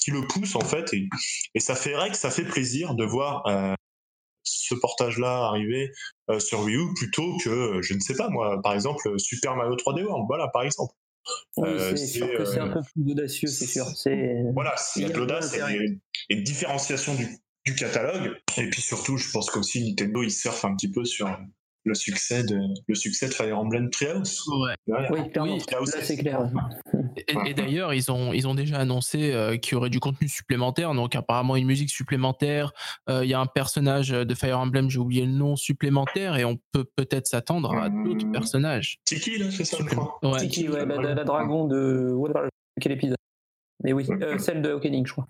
[0.00, 1.08] qui le pousse en fait, et,
[1.60, 3.44] ça fait vrai ça fait plaisir de voir
[4.42, 5.92] ce portage-là arriver
[6.38, 10.04] sur Wii U plutôt que, je ne sais pas moi, par exemple Super Mario 3D
[10.04, 10.94] World, voilà par exemple.
[11.56, 13.86] Oui, Euh, c'est sûr c'est, que c'est euh, un peu plus audacieux, c'est sûr.
[13.96, 16.00] C'est Voilà, il y a Il y de l'audace un et,
[16.30, 17.26] et une différenciation du,
[17.64, 18.36] du catalogue.
[18.56, 21.26] Et puis surtout, je pense qu'aussi Nintendo, il surfe un petit peu sur
[21.84, 24.42] le succès de, le succès de Fire Emblem Treehouse.
[24.48, 25.10] ouais Voilà.
[25.12, 25.54] oui, clairement.
[25.54, 25.62] Oui,
[26.02, 26.50] c'est clair.
[27.16, 30.28] Et, et d'ailleurs, ils ont, ils ont déjà annoncé euh, qu'il y aurait du contenu
[30.28, 32.72] supplémentaire, donc apparemment une musique supplémentaire.
[33.08, 36.44] euh, Il y a un personnage de Fire Emblem, j'ai oublié le nom, supplémentaire, et
[36.44, 38.04] on peut peut-être s'attendre à Mmh.
[38.04, 38.98] d'autres personnages.
[39.04, 40.18] Tiki, là, c'est ça, je crois.
[40.22, 40.38] Ouais.
[40.40, 42.14] Tiki, ouais, la, la- la dragon de.
[42.80, 43.16] Quel épisode?
[43.84, 45.28] Mais oui, euh, celle de Awakening, je crois.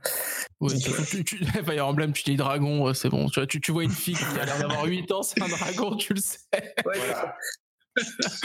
[0.61, 3.29] Oui, tu, tu- Fire Emblem, tu dis dragon, euh, c'est bon.
[3.29, 5.97] Tu, vois, tu, vois une fille qui a l'air d'avoir 8 ans, c'est un dragon,
[5.97, 6.39] tu le sais.
[6.83, 7.37] Voilà.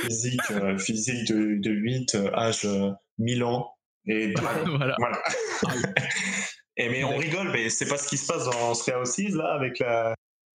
[0.02, 3.74] physique, euh, physique de, de 8, euh, âge euh, 1000 ans.
[4.06, 4.96] Et voilà.
[5.00, 5.24] voilà.
[6.78, 9.54] et mais on rigole, mais c'est pas ce qui se passe dans Stray Houses, là,
[9.54, 10.14] avec la.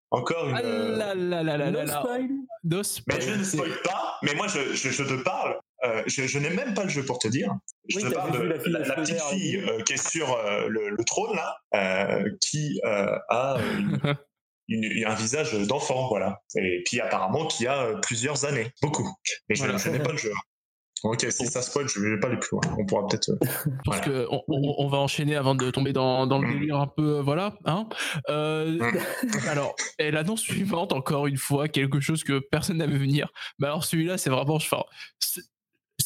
[0.10, 0.56] Encore une.
[0.56, 2.30] Ah euh, là là là là là No là spoil
[2.64, 3.22] No Mais spoil.
[3.22, 6.50] je ne spoil pas, mais moi je, je, je te parle Euh, je, je n'ai
[6.50, 7.54] même pas le jeu pour te dire.
[7.90, 9.94] Je Oui, te parle de la fille la, aux la cheveux petite fille euh, qui
[9.94, 11.56] est sur euh, le, le trône là,
[12.42, 14.18] qui a une-
[14.70, 16.42] une- un visage d'enfant, voilà.
[16.58, 19.08] Et puis apparemment qui a plusieurs années, beaucoup.
[19.50, 19.78] Mais je, Voilà.
[19.78, 20.32] je n'ai pas le jeu.
[21.04, 22.62] Ok, si ça spoil, je vais pas aller plus loin.
[22.80, 23.30] On pourra peut-être.
[23.30, 23.48] euh, Je
[23.86, 24.02] pense Voilà.
[24.02, 26.54] que on, va enchaîner avant de tomber dans, dans le Mm.
[26.60, 27.56] délire un peu, voilà.
[27.66, 27.88] Hein
[28.30, 28.98] Euh, Mm.
[29.48, 33.30] alors, et l'annonce suivante, encore une fois, quelque chose que personne n'avait venir.
[33.60, 34.82] Mais alors celui-là, c'est vraiment, enfin,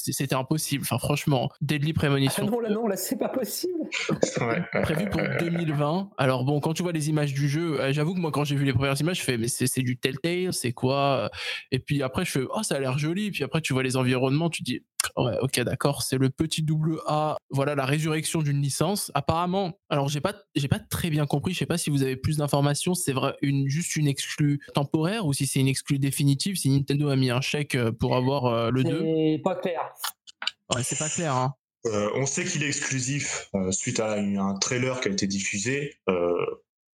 [0.04, 0.84] c'était impossible.
[0.84, 2.46] Enfin, franchement, Deadly Ah Premonition.
[2.46, 3.74] non, là, non, là, c'est pas possible.
[4.42, 5.38] ouais, prévu pour ouais, ouais.
[5.40, 6.12] 2020.
[6.18, 8.56] Alors bon, quand tu vois les images du jeu, euh, j'avoue que moi quand j'ai
[8.56, 11.30] vu les premières images, je fais mais c'est c'est du Telltale, c'est quoi?
[11.72, 13.32] Et puis après je fais oh ça a l'air joli.
[13.32, 14.84] Puis après tu vois les environnements, tu dis
[15.18, 17.38] ouais ok d'accord, c'est le petit double A.
[17.50, 19.12] Voilà la résurrection d'une licence.
[19.14, 21.54] Apparemment, alors j'ai pas j'ai pas très bien compris.
[21.54, 22.94] Je sais pas si vous avez plus d'informations.
[22.94, 26.56] C'est vrai une juste une exclue temporaire ou si c'est une exclue définitive.
[26.56, 29.82] Si Nintendo a mis un chèque euh, pour avoir euh, le 2 C'est pas clair.
[30.74, 31.36] Ouais, c'est pas clair.
[31.36, 31.54] Hein.
[31.88, 35.96] Euh, on sait qu'il est exclusif euh, suite à un trailer qui a été diffusé.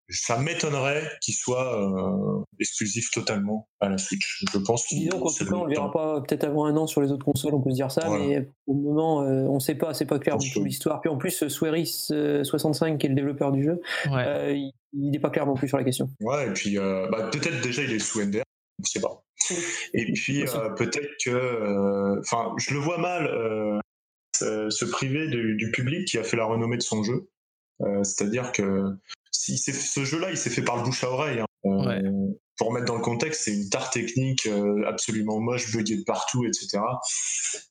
[0.10, 4.46] Ça m'étonnerait qu'il soit euh, exclusif totalement à la Switch.
[4.54, 6.78] Je pense qu'il Disons qu'en c'est tout cas, on le verra pas peut-être avant un
[6.78, 8.26] an sur les autres consoles, on peut se dire ça, Voilà.
[8.26, 11.02] mais pour le moment, euh, on sait pas, c'est pas clair du tout l'histoire.
[11.02, 14.24] Puis en plus, euh, Sweris65, qui est le développeur du jeu, Ouais.
[14.26, 16.10] euh, il, il est pas clair non plus sur la question.
[16.22, 18.44] Ouais, et puis euh, bah, peut-être déjà il est sous NDR,
[18.80, 19.24] on sait pas.
[19.94, 23.80] Et puis euh, peut-être que, euh, enfin, je le vois mal euh,
[24.36, 27.30] se, se priver du, du public qui a fait la renommée de son jeu.
[27.82, 28.92] Euh, C'est-à-dire que
[29.32, 31.40] si ce jeu-là, il s'est fait par le bouche à oreille.
[31.40, 31.46] hein.
[31.66, 32.02] Euh, Ouais.
[32.58, 36.44] Pour remettre dans le contexte, c'est une tare technique euh, absolument moche, buggée de partout,
[36.46, 36.80] etc.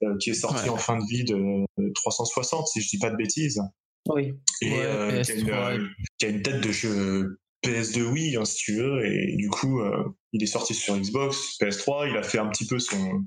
[0.03, 0.69] euh, qui est sortie Ouais.
[0.71, 1.35] en fin de vie de,
[1.79, 3.61] de 360, si je dis pas de bêtises.
[4.09, 4.35] Oui.
[4.63, 5.87] Et Ouais, euh, qui, a une, PS3, euh,
[6.19, 9.81] qui a une tête de jeu PS2 Wii, hein, si tu veux, et du coup,
[9.81, 13.25] euh, il est sorti sur Xbox, PS3, il a fait un petit peu son,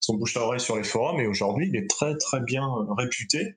[0.00, 2.92] son bouche à oreille sur les forums, et aujourd'hui, il est très très bien euh,
[2.98, 3.54] réputé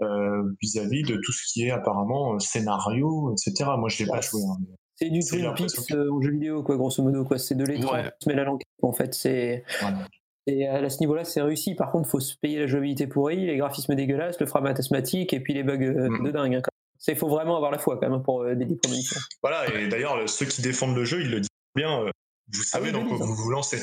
[0.00, 3.70] euh, vis-à-vis de tout ce qui est apparemment euh, scénario, etc.
[3.78, 4.22] Moi, je l'ai pas Ouais.
[4.22, 4.40] joué.
[4.50, 4.56] hein,
[4.96, 7.24] C'est du Twin Peaks euh, en jeu vidéo, quoi, grosso modo.
[7.24, 7.38] Quoi.
[7.38, 8.10] C'est de l'étrange Ouais.
[8.18, 8.66] qui se mêle à l'enquête.
[8.82, 9.64] En fait, c'est.
[9.80, 10.06] voilà.
[10.48, 11.76] Et à ce niveau-là, c'est réussi.
[11.76, 15.38] Par contre, faut se payer la jouabilité pourrie, les graphismes dégueulasses, le frame asthmatique et
[15.40, 16.24] puis les bugs euh, Mhm.
[16.26, 16.54] de dingue.
[16.56, 16.62] hein.
[17.06, 19.20] Il faut vraiment avoir la foi quand même pour euh, des Premonition.
[19.42, 22.02] Voilà, et d'ailleurs, le- ceux qui défendent le jeu, ils le disent bien.
[22.02, 22.10] euh,
[22.54, 23.24] vous savez oui, dans oui, quoi ça.
[23.24, 23.80] vous vous lancez.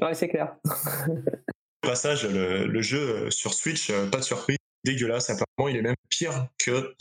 [0.00, 0.56] Ouais, c'est clair.
[1.84, 4.56] Au passage, le, le jeu sur Switch, pas de surprise,
[4.86, 5.28] dégueulasse.
[5.30, 6.94] Apparemment, il est même pire que.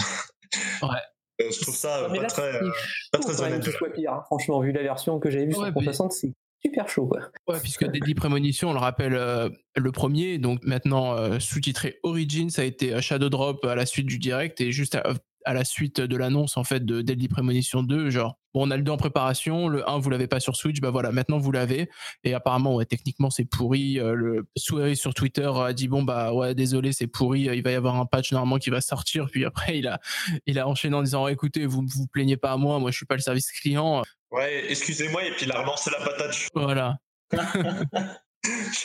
[0.82, 0.90] Ouais.
[1.42, 2.64] Euh, je trouve ça euh, Mais pas là, très.
[2.64, 2.72] euh,
[3.12, 4.14] pas très honnête soit pire.
[4.14, 4.24] hein.
[4.28, 6.32] Franchement, vu la version que j'avais vue Ouais, sur puis- 360, c'est
[6.66, 7.08] super chaud.
[7.08, 7.24] Quoi.
[7.50, 12.50] Ouais, puisque Deadly Premonition, on le rappelle, euh, le premier, donc maintenant euh, sous-titré Origins,
[12.50, 15.04] ça a été euh, Shadow Drop à la suite du direct et juste à,
[15.46, 18.78] à la suite de l'annonce en fait de Deadly Premonition 2, genre bon, on a
[18.78, 21.52] le 2 en préparation, le 1 vous l'avez pas sur Switch, bah voilà, maintenant vous
[21.52, 21.90] l'avez
[22.24, 24.00] et apparemment ouais, techniquement c'est pourri.
[24.00, 27.64] euh, le Souris sur Twitter a dit bon bah ouais désolé c'est pourri, euh, il
[27.64, 30.00] va y avoir un patch normalement qui va sortir, puis après il a
[30.46, 33.06] il a enchaîné en disant écoutez vous vous plaignez pas à moi, moi je suis
[33.06, 36.36] pas le service client, Ouais, excusez-moi, et puis il a relancé la patate.
[36.56, 36.98] voilà.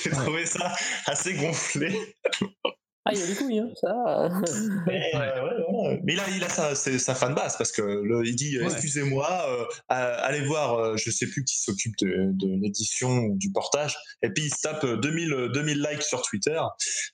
[0.03, 0.73] J'ai trouvé ça
[1.07, 2.15] assez gonflé.
[3.11, 4.29] Ah, il y a des couilles, hein, ça.
[4.87, 5.43] Mais, euh,
[5.73, 6.01] ouais.
[6.05, 8.65] Mais il a, il a sa, sa fan base parce que le- il dit Ouais.
[8.67, 13.51] excusez-moi, euh, allez voir, euh, je sais plus qui s'occupe de, de l'édition ou du
[13.53, 16.61] portage, et puis il se tape euh, 2000, euh, 2000 likes sur Twitter.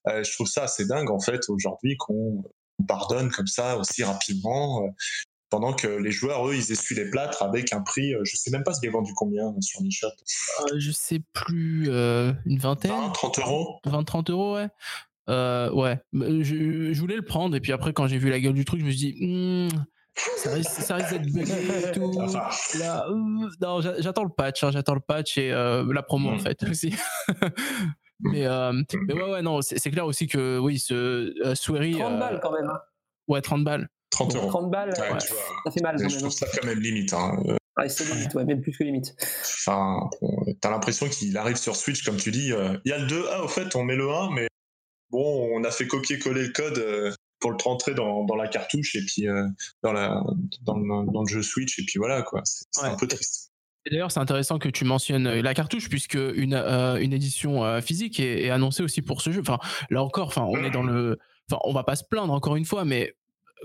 [0.08, 2.42] Euh, je trouve ça assez dingue en fait aujourd'hui qu'on
[2.78, 4.82] on pardonne comme ça aussi rapidement.
[4.84, 4.88] euh,
[5.48, 8.64] pendant que les joueurs, eux, ils essuient les plâtres avec un prix, je sais même
[8.64, 10.08] pas ce qu'il est vendu combien sur eShop.
[10.08, 12.90] Euh, je sais plus euh, une vingtaine.
[12.90, 14.66] 20, 30 euros 20-30 euros, ouais.
[15.28, 18.38] Euh, ouais, Mais je, je voulais le prendre et puis après quand j'ai vu la
[18.40, 19.68] gueule du truc, je me suis dit, Hmm,
[20.36, 22.12] ça risque, ça risque d'être bugué et tout.
[22.20, 22.48] Enfin,
[22.78, 26.30] Là, euh, non, j'a- j'attends le patch, hein, j'attends le patch et euh, la promo
[26.30, 26.40] en Mm.
[26.40, 26.94] fait aussi.
[28.20, 28.72] mais, euh,
[29.08, 30.94] mais ouais, ouais, non, c'est clair aussi que oui, ce
[31.44, 32.68] euh, Swery, 30 euh, balles quand même.
[32.70, 32.80] hein.
[33.28, 33.88] ouais, 30 balles.
[34.10, 34.48] 30 euros.
[34.48, 35.42] 30 balles, Ouais, ouais, tu vois.
[35.64, 36.22] ça fait mal Mais quand je même.
[36.22, 37.12] trouve ça quand même limite.
[37.12, 37.36] Hein.
[37.48, 39.14] Euh, Ouais, c'est limite, ouais, même plus que limite.
[39.42, 40.08] Enfin,
[40.62, 42.50] t'as l'impression qu'il arrive sur Switch, comme tu dis.
[42.52, 44.46] euh, Il y a le 2, ah, au fait, on met le 1, mais
[45.16, 48.94] bon, on a fait copier-coller le code euh, pour le rentrer dans, dans la cartouche
[48.96, 49.46] et puis euh,
[49.82, 50.22] dans, la,
[50.62, 52.42] dans, le, dans le jeu Switch, et puis voilà, quoi.
[52.44, 52.88] C'est Ouais.
[52.88, 53.52] un peu triste.
[53.90, 57.80] D'ailleurs, c'est intéressant que tu mentionnes euh, la cartouche, puisque une, euh, une édition euh,
[57.80, 59.40] physique est, est annoncée aussi pour ce jeu.
[59.40, 59.58] Enfin,
[59.90, 61.18] là encore, enfin, on est dans le.
[61.48, 63.14] Enfin, on va pas se plaindre encore une fois, mais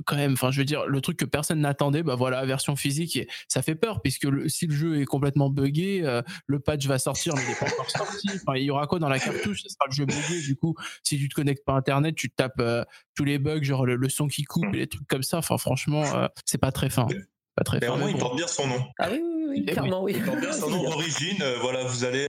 [0.06, 3.16] quand même, enfin, je veux dire, le truc que personne n'attendait, bah voilà, version physique,
[3.16, 6.86] et ça fait peur, puisque le- si le jeu est complètement buggé, euh, le patch
[6.88, 8.30] va sortir, mais il n'est pas encore sorti.
[8.46, 9.62] Enfin, il y aura quoi dans la cartouche?
[9.64, 12.30] Ce sera le jeu buggé, du coup, si tu te connectes pas à Internet, tu
[12.30, 12.84] tapes euh,
[13.16, 15.38] tous les bugs, genre le, le son qui coupe et les trucs comme ça.
[15.38, 17.08] Enfin, franchement, euh, c'est pas très fin.
[17.56, 17.94] Pas très Mais fin.
[17.94, 18.20] au moins, mais il bon.
[18.20, 18.84] porte bien son nom.
[19.00, 19.66] Ah oui, oui, oui, Eh oui.
[19.66, 20.14] clairement, oui.
[20.16, 21.42] Il porte bien son nom, Origine.
[21.42, 22.28] euh, voilà, vous allez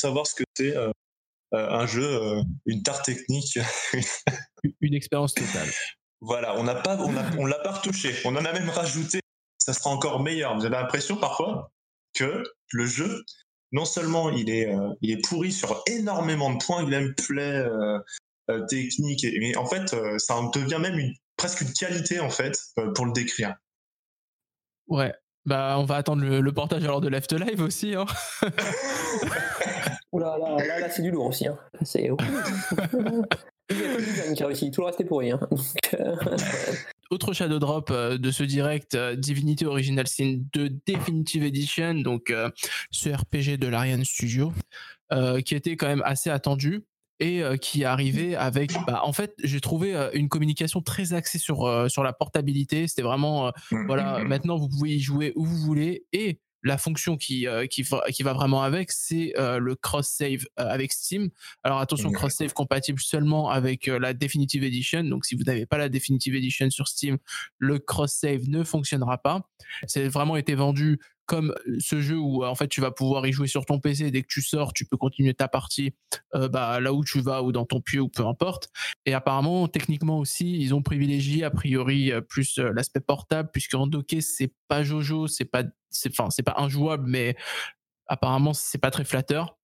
[0.00, 0.76] savoir ce que c'est.
[0.76, 0.90] euh,
[1.54, 3.58] euh, un jeu, euh, une tarte technique.
[4.80, 5.68] Une expérience totale.
[6.22, 8.14] Voilà, on n'a pas, on, a- on l'a pas retouché.
[8.24, 9.20] On en a même rajouté.
[9.58, 10.56] Ça sera encore meilleur.
[10.56, 11.70] Vous avez l'impression parfois
[12.14, 12.42] que
[12.72, 13.22] le jeu,
[13.72, 17.98] non seulement il est, euh, il est pourri sur énormément de points, gameplay, euh,
[18.50, 22.18] euh, technique, et- mais en fait, euh, ça en devient même une, presque une qualité
[22.20, 23.54] en fait euh, pour le décrire.
[24.88, 25.12] Ouais.
[25.44, 27.94] Bah, on va attendre le, le portage alors de Left Live aussi.
[27.96, 28.04] Hein.
[30.12, 31.48] Oula, là, là, là, c'est du lourd aussi.
[31.48, 31.58] Hein.
[31.82, 32.10] C'est.
[33.72, 35.30] Il y a que le design qui a réussi, tout le reste est pourri.
[35.30, 35.40] Hein.
[35.50, 36.16] Donc, euh,
[37.10, 42.30] Autre Shadow Drop euh, de ce direct, euh, Divinity Original Sin 2 Definitive Edition, donc
[42.30, 42.50] euh,
[42.90, 44.52] ce RPG de l'Ariane Studio,
[45.12, 46.84] euh, qui était quand même assez attendu
[47.20, 51.12] et euh, qui est arrivé avec, bah, en fait, j'ai trouvé euh, une communication très
[51.12, 52.88] axée sur euh, sur la portabilité.
[52.88, 53.50] C'était vraiment, euh,
[53.86, 57.82] voilà, maintenant vous pouvez y jouer où vous voulez et la fonction qui euh, qui,
[57.82, 61.30] va, qui va vraiment avec, c'est euh, le cross save avec Steam.
[61.64, 62.14] Alors attention, Mhm.
[62.16, 65.02] cross save compatible seulement avec euh, la Definitive Edition.
[65.04, 67.18] Donc si vous n'avez pas la Definitive Edition sur Steam,
[67.58, 69.48] le cross save ne fonctionnera pas.
[69.86, 71.00] C'est vraiment été vendu
[71.32, 74.10] comme ce jeu où euh, en fait tu vas pouvoir y jouer sur ton PC
[74.10, 75.94] dès que tu sors, tu peux continuer ta partie
[76.34, 78.68] euh, bah, là où tu vas ou dans ton pieu ou peu importe.
[79.06, 83.74] Et apparemment, techniquement aussi, ils ont privilégié a priori euh, plus euh, l'aspect portable puisque
[83.74, 87.34] en docké c'est pas Jojo, c'est pas, c'est enfin c'est pas injouable, mais
[88.08, 89.56] apparemment c'est pas très flatteur.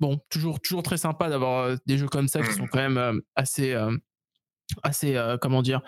[0.00, 2.98] Bon, toujours toujours très sympa d'avoir euh, des jeux comme ça qui sont quand même
[2.98, 3.96] euh, assez euh,
[4.82, 5.82] assez euh, comment dire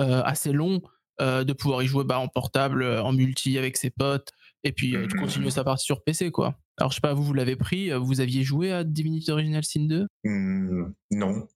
[0.00, 0.82] euh, assez longs.
[1.20, 4.32] euh, de pouvoir y jouer bah, en portable, euh, en multi avec ses potes,
[4.64, 6.58] et puis euh, de continuer sa partie sur PC quoi.
[6.78, 9.62] Alors je sais pas, vous vous l'avez pris, euh, vous aviez joué à Divinity Original
[9.64, 11.46] Sin 2 Hmm, non.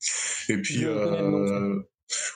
[0.49, 1.75] Et puis, euh,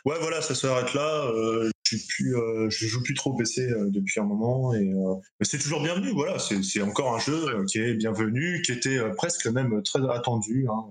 [0.04, 1.26] ouais, voilà, ça s'arrête là.
[1.26, 2.34] Euh, je suis plus,
[2.70, 6.10] je joue plus trop au PC depuis un moment, et mais c'est toujours bienvenu.
[6.12, 10.66] Voilà, c'est encore un jeu qui est bienvenu, qui était presque même très attendu.
[10.70, 10.90] hein.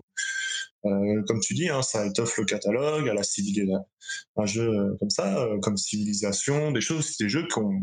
[0.86, 3.86] Euh, comme tu dis, hein, ça étoffe le catalogue à la civilisation.
[4.36, 7.82] Un jeu euh, comme ça, euh, comme civilisation, des choses, des jeux qu'on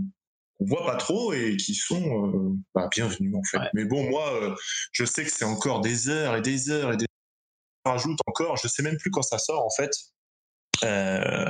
[0.59, 3.59] qu'on voit pas trop et qui sont euh, bah, bienvenus en fait.
[3.59, 3.71] Ouais.
[3.75, 4.55] Mais bon, moi, euh,
[4.93, 7.07] je sais que c'est encore des heures et des heures et des
[7.87, 9.91] rajoute encore, je sais même plus quand ça sort en fait.
[10.85, 11.47] Euh,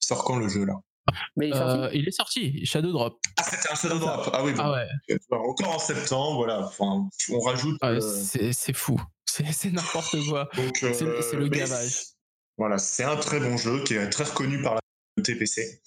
[0.00, 0.74] il sort quand le jeu là?
[1.36, 3.18] Mais il est sorti Euh, Il est sorti, Shadow Drop.
[3.38, 4.30] Ah c'était un Shadow Drop.
[4.32, 4.62] Ah oui, bon.
[4.62, 6.66] Ah ouais, vois, encore en septembre, voilà.
[6.66, 7.76] Enfin, on rajoute.
[7.80, 10.48] Ah ouais, euh, c'est fou, c'est n'importe quoi.
[10.74, 11.02] c'est
[11.32, 12.02] le- gavage.
[12.56, 15.80] Voilà, c'est un très bon jeu qui est très reconnu par la TPC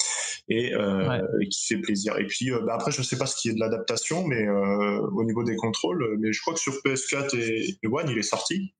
[0.53, 1.21] et, euh, Ouais.
[1.41, 2.17] et qui fait plaisir.
[2.17, 4.99] Et puis euh, bah, après, je sais pas ce qui est de l'adaptation, mais euh,
[5.13, 8.21] au niveau des contrôles, mais je crois que sur PS4 et, et One, il est
[8.21, 8.73] sorti.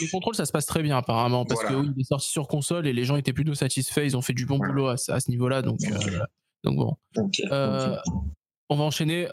[0.00, 1.76] Les contrôles, ça se passe très bien apparemment, parce Voilà.
[1.76, 4.22] que oui, il est sorti sur console et les gens étaient plutôt satisfaits, ils ont
[4.22, 4.72] fait du bon Voilà.
[4.72, 5.78] boulot à, ce- à ce niveau-là, donc,
[6.64, 6.96] donc bon.
[8.68, 9.26] On va enchaîner.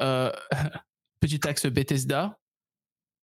[1.19, 2.37] petit axe Bethesda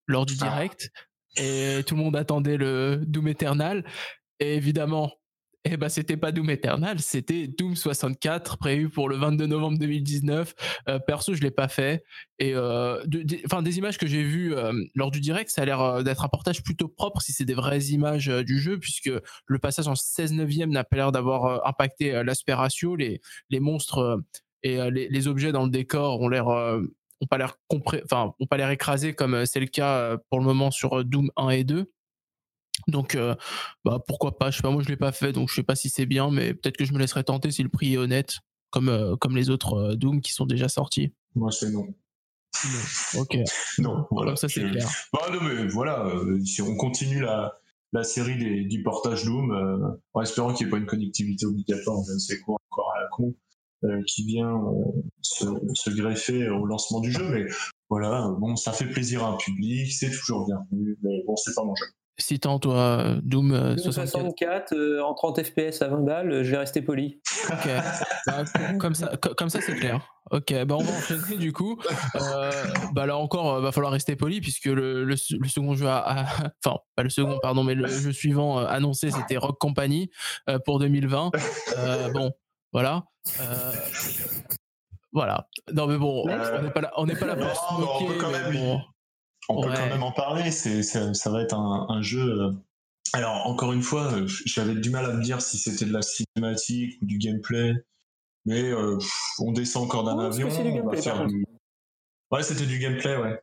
[0.09, 0.45] lors du Ah.
[0.49, 0.91] direct.
[1.37, 3.85] Et tout le monde attendait le Doom Eternal.
[4.41, 5.13] Et évidemment,
[5.67, 10.55] eh ben, c'était pas Doom Eternal, c'était Doom 64, prévu pour le 22 novembre 2019.
[10.89, 12.05] Euh, perso, je l'ai pas fait.
[12.39, 16.23] Et euh, des images que j'ai vues euh, lors du direct, ça a l'air d'être
[16.23, 19.11] un portage plutôt propre si c'est des vraies images du jeu, puisque
[19.47, 22.95] le passage en 16 neuvième n'a pas l'air d'avoir impacté l'aspect ratio.
[22.95, 24.23] Les, les monstres
[24.63, 27.57] et les, objets dans le décor ont l'air ont pas l'air
[28.05, 31.65] enfin pas l'air écrasés comme c'est le cas pour le moment sur Doom 1 et
[31.65, 31.91] 2
[32.89, 33.35] donc euh,
[33.85, 35.77] bah pourquoi pas je sais pas moi je l'ai pas fait donc je sais pas
[35.77, 38.39] si c'est bien mais peut-être que je me laisserai tenter si le prix est honnête
[38.71, 41.87] comme euh, comme les autres euh, Doom qui sont déjà sortis moi, c'est non.
[43.19, 43.37] ok
[43.79, 44.31] Non, voilà.
[44.31, 47.59] comme ça c'est Je- clair Bah non, mais voilà, euh, si on continue la,
[47.93, 52.03] la série des, du portage Doom, en espérant qu'il n'y ait pas une connectivité obligatoire,
[52.07, 53.35] je ne sais quoi, encore à la con,
[54.07, 54.61] qui vient
[55.23, 55.45] se,
[55.75, 57.29] se greffer au lancement du jeu.
[57.31, 57.47] Mais
[57.91, 61.65] voilà, bon, ça fait plaisir à un public, c'est toujours bienvenu, mais bon, c'est pas
[61.65, 61.87] mon jeu.
[62.19, 65.99] Si tant toi euh, Doom euh, Doom 64 64 euh, en 30 FPS à 20
[66.05, 67.21] balles, euh, je vais rester poli.
[67.51, 67.69] Ok,
[68.27, 68.45] Bah,
[68.79, 70.01] comme ça, co- comme ça c'est clair.
[70.31, 71.79] Ok, bah on va enchaîner du coup.
[72.15, 72.51] Euh,
[72.93, 75.99] bah là encore, euh, va falloir rester poli puisque le, le, le second jeu, a,
[75.99, 76.25] a-
[76.65, 80.11] enfin pas le second, pardon, mais le jeu suivant euh, annoncé c'était Rock Company
[80.49, 81.31] euh, pour 2020.
[81.77, 82.33] Euh, bon,
[82.73, 83.05] voilà.
[83.41, 83.73] Euh,
[85.13, 85.47] voilà.
[85.73, 87.81] Non mais bon, on n'est pas là, on n'est pas là pour se Non, on
[88.03, 88.81] moquer, peut quand mais même- bon.
[89.49, 92.21] On peut quand même en parler, c'est, ça va être un, un jeu.
[92.21, 92.53] euh,
[93.13, 96.03] Alors, encore une fois, euh, j'avais du mal à me dire si c'était de la
[96.03, 97.75] cinématique ou du gameplay,
[98.47, 98.99] mais euh,
[99.41, 101.45] on descend encore d'un Oh, avion, c'est du on va gameplay, faire du.
[102.31, 103.41] Ouais, c'était du gameplay, ouais.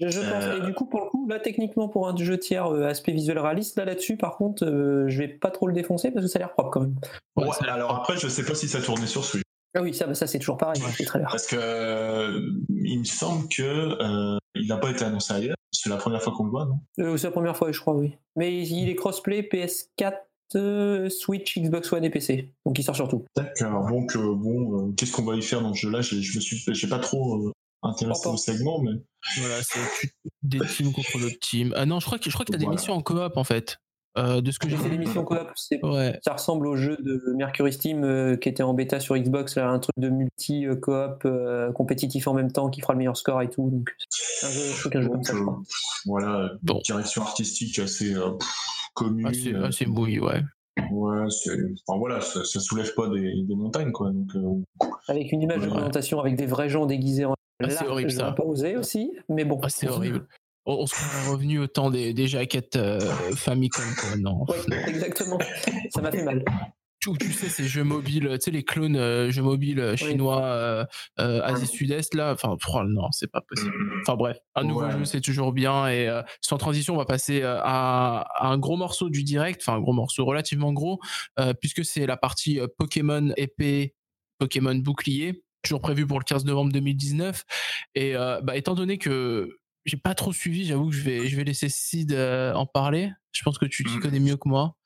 [0.00, 0.44] Je, je pense.
[0.44, 3.12] Euh, Et du coup, pour le coup, là, techniquement, pour un jeu tiers euh, aspect
[3.12, 6.30] visuel réaliste, là, là-dessus, par contre, euh, je vais pas trop le défoncer parce que
[6.30, 6.96] ça a l'air propre quand même.
[7.36, 9.42] Ouais, Ouais, alors après, je sais pas si ça tournait sur Switch.
[9.74, 11.20] Ah oui, ça, bah, ça c'est toujours pareil, c'est très.
[11.22, 12.40] Parce que euh,
[12.70, 15.56] il me semble que euh, il n'a pas été annoncé ailleurs.
[15.72, 16.80] C'est la première fois qu'on le voit, non?
[16.98, 18.16] Euh, c'est la première fois, je crois, oui.
[18.36, 20.14] Mais il est crossplay PS4,
[20.56, 22.52] euh, Switch, Xbox One et PC.
[22.66, 23.24] Donc il sort sur tout.
[23.36, 23.88] D'accord.
[23.88, 26.00] Donc euh, bon, euh, qu'est-ce qu'on va y faire dans ce jeu-là?
[26.00, 27.52] Je me suis, j'ai pas trop euh,
[27.82, 28.90] intéressé au segment, mais
[29.38, 30.10] Voilà, c'est
[30.42, 31.72] des teams contre d'autres teams.
[31.76, 33.78] Ah non, je crois que je crois que t'as des missions en coop en fait.
[34.18, 35.38] Euh, de ce que j'ai fait missions coop,
[35.84, 36.18] Ouais.
[36.24, 39.68] Ça ressemble au jeu de Mercury Steam euh, qui était en bêta sur Xbox, là,
[39.70, 43.48] un truc de multi-coop euh, compétitif en même temps qui fera le meilleur score et
[43.48, 43.70] tout.
[43.70, 45.62] Donc, c'est un jeu, je qu'un jeu comme ça, je euh, crois.
[46.06, 46.80] voilà, Bon.
[46.84, 48.30] direction artistique assez euh,
[48.94, 49.26] commune.
[49.28, 50.40] Assez, euh, assez mouillé, ouais.
[50.90, 51.26] Ouais,
[51.86, 54.10] enfin voilà, ça, ça soulève pas des, des montagnes, quoi.
[54.10, 55.70] Donc, euh, Avec une image de Ouais.
[55.70, 57.34] présentation avec des vrais gens déguisés en.
[57.62, 58.32] Ah, c'est horrible, ça.
[58.32, 59.60] pas osé aussi, mais bon.
[59.62, 60.26] Ah, c'est horrible.
[60.66, 60.94] On, se
[61.30, 63.00] revenu au temps des, des jaquettes euh,
[63.34, 64.16] Famicom, quoi.
[64.18, 64.44] Non.
[64.48, 65.38] Ouais, exactement.
[65.94, 66.44] Ça m'a fait mal.
[67.02, 70.42] Tu, tu sais, ces jeux mobiles, tu sais, les clones euh, jeux mobiles euh, chinois,
[70.44, 70.84] euh,
[71.18, 72.32] euh, Asie Sud-Est, là.
[72.34, 73.72] Enfin, oh, non, c'est pas possible.
[74.02, 74.92] Enfin, bref, un nouveau Ouais.
[74.92, 75.88] jeu, c'est toujours bien.
[75.88, 79.62] Et euh, sans transition, on va passer euh, à, à un gros morceau du direct,
[79.64, 81.00] enfin, un gros morceau relativement gros,
[81.38, 83.94] euh, puisque c'est la partie euh, Pokémon épée,
[84.38, 87.44] Pokémon bouclier, toujours prévu pour le 15 novembre 2019.
[87.94, 91.36] Et euh, bah, étant donné que j'ai pas trop suivi, j'avoue que je vais, je
[91.36, 93.10] vais laisser Sid euh, en parler.
[93.32, 94.00] Je pense que tu t'y Mm.
[94.00, 94.76] connais mieux que moi.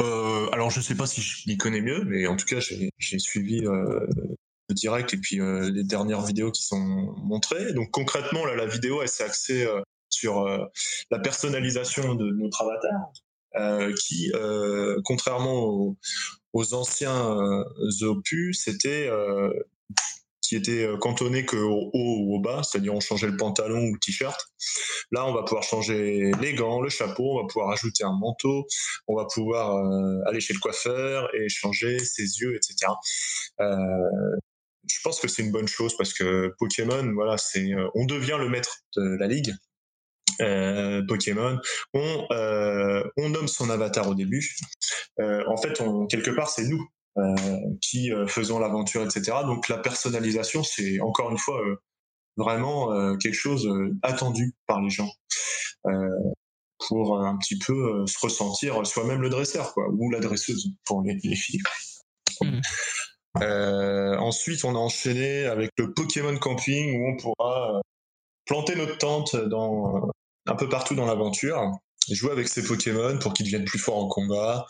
[0.00, 3.18] Euh, alors je sais pas si je m'y connais mieux, mais en tout cas j'ai
[3.18, 4.06] suivi euh,
[4.68, 6.78] le direct et puis euh, les dernières vidéos qui sont
[7.24, 7.72] montrées.
[7.72, 9.66] Donc concrètement là la vidéo elle s'est axée
[10.10, 10.46] sur
[11.10, 14.30] la personnalisation de notre avatar, qui
[15.04, 15.96] contrairement aux,
[16.52, 17.34] aux anciens
[18.02, 19.10] opus, c'était
[20.46, 23.94] qui était euh, cantonné qu'au haut ou au bas, c'est-à-dire on changeait le pantalon ou
[23.94, 24.40] le t-shirt.
[25.10, 28.66] Là, on va pouvoir changer les gants, le chapeau, on va pouvoir ajouter un manteau,
[29.08, 32.92] on va pouvoir euh, aller chez le coiffeur et changer ses yeux, etc.
[33.60, 33.66] Euh,
[34.88, 38.48] je pense que c'est une bonne chose parce que Pokémon, voilà, c'est, on devient le
[38.48, 39.52] maître de la ligue.
[41.08, 41.58] Pokémon,
[41.92, 44.54] on, nomme son avatar au début.
[45.18, 46.86] En fait, on, quelque part, c'est nous
[47.80, 49.38] qui euh, faisons l'aventure, etc.
[49.44, 51.76] Donc la personnalisation, c'est encore une fois euh,
[52.36, 55.10] vraiment euh, quelque chose euh, attendu par les gens
[55.86, 56.08] euh,
[56.88, 60.68] pour euh, un petit peu euh, se ressentir soi-même le dresseur, quoi, ou la dresseuse
[60.84, 61.62] pour les, les filles.
[63.42, 67.80] Euh, ensuite, on a enchaîné avec le Pokémon Camping où on pourra euh,
[68.46, 70.10] planter notre tente dans, euh,
[70.46, 71.70] un peu partout dans l'aventure,
[72.10, 74.66] jouer avec ses Pokémon pour qu'ils deviennent plus forts en combat.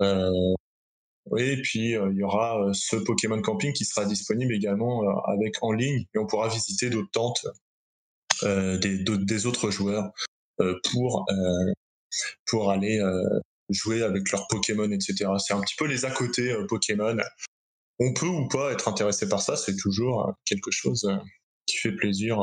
[0.00, 0.30] Euh,
[1.36, 5.32] et puis euh, il y aura euh, ce Pokémon Camping qui sera disponible également euh,
[5.32, 7.46] avec en ligne et on pourra visiter d'autres tentes
[8.42, 10.12] des, autres joueurs
[10.92, 11.26] pour
[12.46, 13.02] pour aller
[13.68, 15.28] jouer avec leurs Pokémon, etc.
[15.44, 17.16] C'est un petit peu les à côté Pokémon.
[17.98, 21.10] On peut ou pas être intéressé par ça, c'est toujours quelque chose
[21.66, 22.38] qui fait plaisir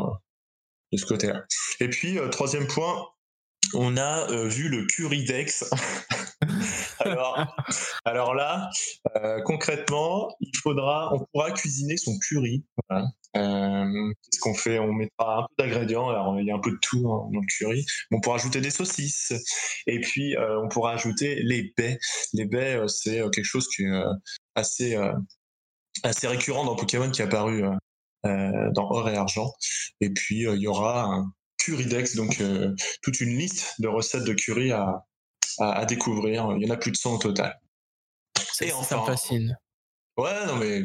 [0.92, 1.46] de ce côté-là.
[1.80, 3.08] Et puis troisième point,
[3.74, 5.64] on a vu le Curidex.
[8.06, 8.70] alors, là,
[9.16, 12.64] euh, concrètement, il faudra, on pourra cuisiner son curry.
[12.92, 13.04] Euh,
[13.36, 14.80] Qu'est-ce qu'on fait?
[14.80, 16.10] On mettra un peu d'ingrédients.
[16.10, 17.86] Alors, il y a un peu de tout hein, dans le curry.
[18.12, 19.34] On pourra ajouter des saucisses.
[19.88, 21.98] Et puis, euh, on pourra ajouter les baies.
[22.34, 24.04] Les baies, c'est quelque chose qui est
[24.56, 24.98] assez,
[26.04, 27.64] assez récurrent dans Pokémon qui est apparu
[28.24, 29.52] dans Or et Argent.
[30.02, 31.32] Et puis, il y aura un
[31.66, 35.04] Curidex, donc euh, toute une liste de recettes de curry à,
[35.60, 36.50] à, à découvrir.
[36.58, 37.60] Il y en a plus de 100 au total.
[38.54, 39.58] Ça, Et ça enfin- me fascine.
[40.18, 40.84] Ouais, non mais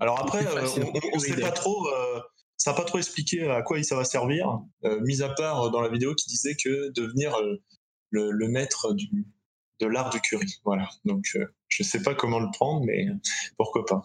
[0.00, 2.20] alors après, euh, on, on sait pas trop, euh,
[2.56, 5.80] ça n'a pas trop expliqué à quoi ça va servir, euh, mis à part dans
[5.80, 7.56] la vidéo qui disait que devenir euh,
[8.10, 9.08] le, le maître du,
[9.80, 10.60] de l'art du curry.
[10.64, 10.88] Voilà.
[11.04, 13.06] Donc euh, je sais pas comment le prendre, mais
[13.56, 14.02] pourquoi pas.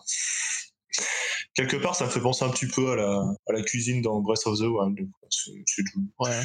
[1.53, 4.19] Quelque part, ça me fait penser un petit peu à la, à la cuisine dans
[4.21, 5.07] Breath of the Wild.
[5.29, 6.01] c'est tout.
[6.19, 6.41] Ouais.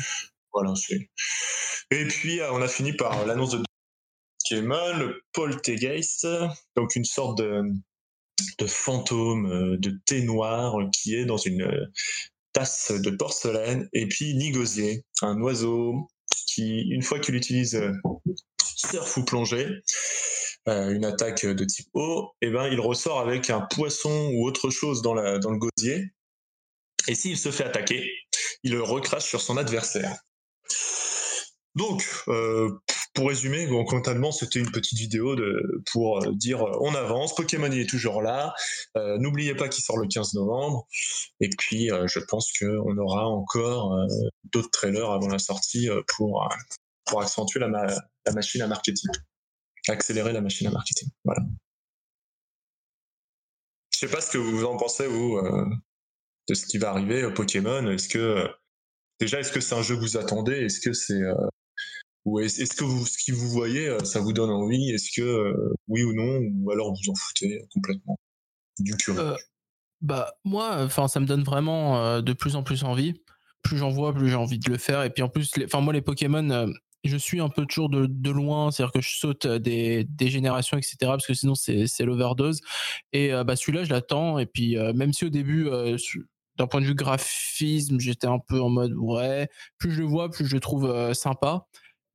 [1.91, 3.63] Et puis, euh, on a fini par l'annonce de
[4.43, 6.27] Pokémon, le Poltergeist,
[6.77, 7.63] donc une sorte de,
[8.67, 11.87] fantôme euh, de thé noir qui est dans une euh,
[12.53, 16.09] tasse de porcelaine, et puis Nigosier, un oiseau
[16.47, 17.93] qui, une fois qu'il utilise euh,
[18.77, 19.69] surf ou plongée,
[20.69, 24.71] euh, une attaque de type eau, et ben il ressort avec un poisson ou autre
[24.71, 26.13] chose dans, la, dans le gosier.
[27.07, 28.11] Et s'il se fait attaquer,
[28.63, 30.17] il le recrache sur son adversaire.
[31.79, 32.69] Donc, euh,
[33.15, 37.37] pour résumer, bon, comptablement, c'était une petite vidéo de, pour euh, dire euh, on avance,
[37.37, 38.53] Pokémon il est toujours là,
[38.97, 40.89] n'oubliez pas qu'il sort le 15 novembre,
[41.41, 43.97] et puis je pense qu'on aura encore
[44.53, 46.49] d'autres trailers avant la sortie pour,
[47.05, 47.69] pour accentuer la,
[48.27, 49.11] la machine à marketing,
[49.87, 51.09] accélérer la machine à marketing.
[51.25, 51.43] Voilà.
[53.93, 55.41] Je sais pas ce que vous en pensez, vous,
[56.49, 57.89] de ce qui va arriver au Pokémon.
[57.89, 58.49] Est-ce que
[59.21, 60.55] déjà, est-ce que c'est un jeu que vous attendez?
[60.55, 61.23] Est-ce que c'est
[62.39, 64.91] est-ce que vous, ce que vous voyez, euh, ça vous donne envie?
[64.91, 66.41] Est-ce que euh, oui ou non?
[66.61, 68.19] Ou alors vous en foutez complètement?
[68.79, 69.37] Du Euh,
[70.01, 73.15] Bah moi, enfin ça me donne vraiment euh, de plus en plus envie.
[73.63, 75.03] Plus j'en vois, plus j'ai envie de le faire.
[75.03, 76.67] Et puis en plus, enfin moi les Pokémon, euh,
[77.05, 80.97] je suis un peu toujours de, loin, c'est-à-dire que je saute euh, des, générations, etc.
[81.03, 82.61] Parce que sinon c'est l'overdose.
[83.13, 84.39] Et euh, bah celui-là je l'attends.
[84.39, 85.97] Et puis euh, même si au début, euh,
[86.59, 89.49] d'un point de vue graphisme, j'étais un peu en mode ouais,
[89.79, 91.67] plus je le vois, plus je le trouve euh, sympa.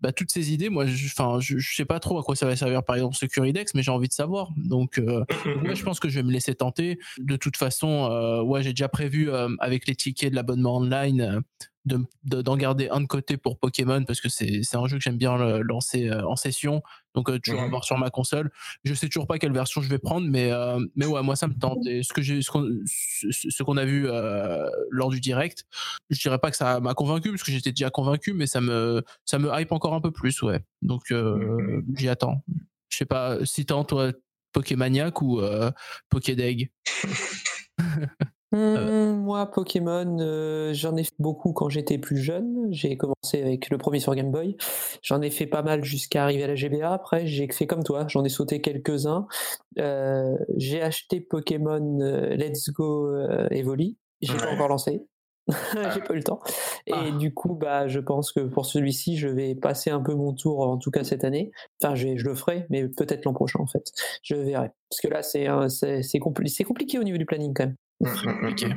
[0.04, 2.46] Bah, toutes ces idées, moi, je, enfin, je, je sais pas trop à quoi ça
[2.46, 4.50] va servir, par exemple, Securidex, mais j'ai envie de savoir.
[4.58, 5.24] Donc, euh,
[5.64, 7.00] moi, je pense que je vais me laisser tenter.
[7.20, 11.22] De toute façon, euh, ouais, j'ai déjà prévu euh, avec les tickets de l'abonnement online
[11.22, 11.40] euh,
[11.86, 14.98] de, de- d'en garder un de côté pour Pokémon parce que c'est, c'est un jeu
[14.98, 16.82] que j'aime bien lancer euh, en session.
[17.16, 17.68] Donc, euh, toujours Mhm.
[17.68, 18.52] avoir sur ma console.
[18.84, 21.48] Je sais toujours pas quelle version je vais prendre, mais, euh, mais ouais, moi, ça
[21.48, 21.86] me tente.
[21.86, 25.66] Et ce, que j'ai, ce, qu'on, ce, ce qu'on a vu euh, lors du direct,
[26.10, 29.04] je dirais pas que ça m'a convaincu parce que j'étais déjà convaincu, mais ça me,
[29.26, 30.60] ça me hype encore un peu plus, ouais.
[30.82, 31.86] Donc, Mhm.
[31.96, 32.44] j'y attends.
[32.90, 34.12] Je sais pas, si t'es toi
[34.52, 35.42] Pokémaniac ou
[36.10, 36.72] Pokédeg
[38.54, 42.68] Hmm, moi, Pokémon, euh, j'en ai fait beaucoup quand j'étais plus jeune.
[42.70, 44.56] J'ai commencé avec le premier sur Game Boy.
[45.02, 46.94] J'en ai fait pas mal jusqu'à arriver à la GBA.
[46.94, 49.26] Après, j'ai fait comme toi, j'en ai sauté quelques-uns.
[49.80, 53.98] Euh, j'ai acheté Pokémon euh, Let's Go euh, Evoli.
[54.22, 54.54] J'ai pas Ouais.
[54.54, 55.02] encore lancé.
[55.74, 56.40] j'ai pas eu le temps.
[56.86, 57.12] Et Ah.
[57.18, 60.60] du coup, bah, je pense que pour celui-ci, je vais passer un peu mon tour,
[60.62, 61.52] en tout cas cette année.
[61.82, 63.92] Enfin, je, le ferai, mais peut-être l'an prochain, en fait.
[64.22, 64.70] Je verrai.
[64.90, 67.76] Parce que là, c'est compli- c'est compliqué au niveau du planning, quand même.
[68.02, 68.68] Compliqué.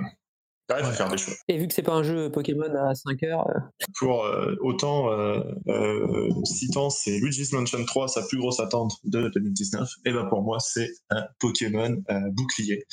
[0.68, 0.94] Ouais, faut Ouais.
[0.94, 1.34] faire des choix.
[1.46, 3.60] Et vu que c'est pas un jeu Pokémon à 5 heures, euh,
[4.00, 9.28] Pour euh, autant, euh, euh, citant, c'est Luigi's Mansion 3, sa plus grosse attente de
[9.32, 9.88] 2019.
[10.06, 12.84] Et ben pour moi, c'est un Pokémon euh, bouclier.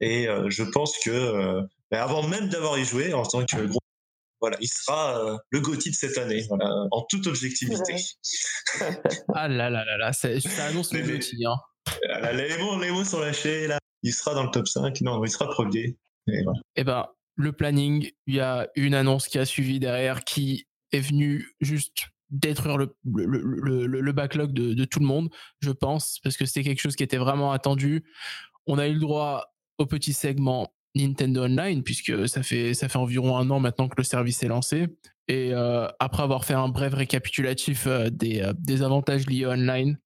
[0.00, 1.62] Et euh, je pense que, euh,
[1.92, 3.78] ben, avant même d'avoir y joué, en tant que gros,
[4.40, 7.94] voilà, il sera euh, le GOTY de cette année, voilà, en toute objectivité.
[9.34, 11.54] Ah là là là là, c'est- ça annonce le GOTY, hein.
[12.32, 13.68] Les mots, sont lâchés.
[14.02, 15.00] Il sera dans le top 5.
[15.02, 15.96] Non, il sera premier.
[16.28, 16.44] Et.
[16.76, 17.06] Eh ben,
[17.36, 22.08] le planning, il y a une annonce qui a suivi derrière qui est venue juste
[22.30, 25.28] détruire le, backlog de, tout le monde,
[25.60, 28.04] je pense, parce que c'était quelque chose qui était vraiment attendu.
[28.66, 33.50] On a eu le droit au petit segment Nintendo Online, puisque ça fait, environ un
[33.50, 34.88] an maintenant que le service est lancé.
[35.28, 39.98] Et euh, après avoir fait un bref récapitulatif euh, des, euh, des avantages liés online,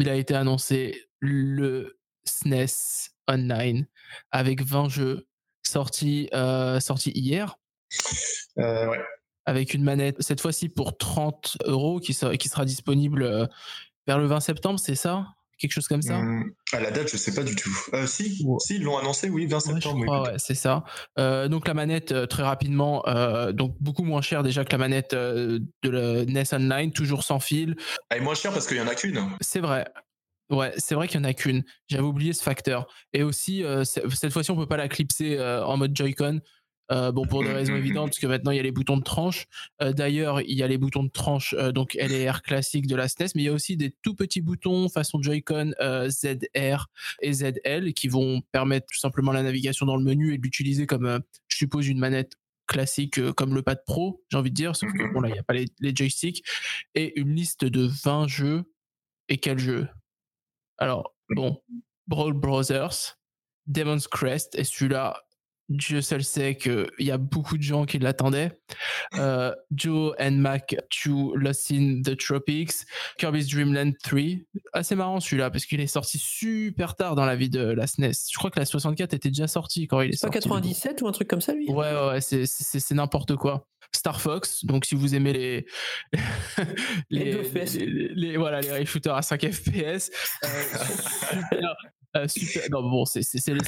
[0.00, 3.86] il a été annoncé le SNES Online
[4.30, 5.26] avec 20 jeux
[5.62, 7.56] sortis, euh, sortis hier
[8.58, 9.00] Euh, ouais.
[9.46, 13.46] avec une manette cette fois-ci pour 30 euros qui sera, qui sera disponible euh,
[14.06, 15.26] vers le 20 septembre, c'est ça?
[15.60, 16.16] Quelque chose comme ça?
[16.18, 17.70] Hum, à la date, je sais pas du tout.
[17.92, 18.56] Euh, si, Ouais.
[18.60, 20.24] si, ils l'ont annoncé, oui, 20 Ouais, je septembre.
[20.32, 20.84] oui, c'est ça.
[21.18, 24.78] Euh, donc la manette, euh, très rapidement, euh, donc beaucoup moins chère déjà que la
[24.78, 27.76] manette de la NES Online, toujours sans fil.
[28.08, 29.20] Elle est moins chère parce qu'il y en a qu'une.
[29.42, 29.86] C'est vrai.
[30.48, 31.62] Ouais, c'est vrai qu'il n'y en a qu'une.
[31.88, 32.86] J'avais oublié ce facteur.
[33.12, 36.40] Et aussi, cette fois-ci, on peut pas la clipser en mode Joy-Con.
[36.92, 39.02] Euh, bon, pour des raisons évidentes, parce que maintenant il y a les boutons de
[39.02, 39.46] tranche.
[39.82, 43.08] Euh, D'ailleurs, il y a les boutons de tranche, euh, donc LR classique de la
[43.08, 46.86] SNES, mais il y a aussi des tout petits boutons façon Joy-Con euh, ZR
[47.22, 50.86] et ZL qui vont permettre tout simplement la navigation dans le menu et de l'utiliser
[50.86, 52.34] comme, je suppose, une manette
[52.66, 55.38] classique comme le pad pro, j'ai envie de dire, sauf que bon, là, il n'y
[55.38, 56.44] a pas les, les joysticks.
[56.94, 58.64] Et une liste de 20 jeux.
[59.28, 59.88] Et quels jeux?
[60.78, 61.60] Alors, bon,
[62.06, 63.16] Brawl Brothers,
[63.66, 65.22] Demon's Crest, et celui-là,
[65.70, 68.50] Dieu seul sait qu'il y a beaucoup de gens qui l'attendaient.
[69.14, 70.74] Euh, Joe and Mac
[71.06, 72.72] 2 Lost in the Tropics,
[73.18, 74.20] Kirby's Dream Land 3.
[74.72, 78.10] Assez marrant celui-là, parce qu'il est sorti super tard dans la vie de la SNES.
[78.32, 80.36] Je crois que la 64 était déjà sortie quand il est pas sorti.
[80.38, 83.66] le 97 ou un truc comme ça, lui Ouais, ouais, ouais, c'est, n'importe quoi.
[83.94, 85.66] Star Fox, donc si vous aimez les
[87.10, 90.10] Les les, les- voilà les shooters à 5 FPS,
[90.44, 90.48] euh,
[91.50, 91.74] super,
[92.16, 92.62] euh, super.
[92.70, 93.22] Non bon, c'est,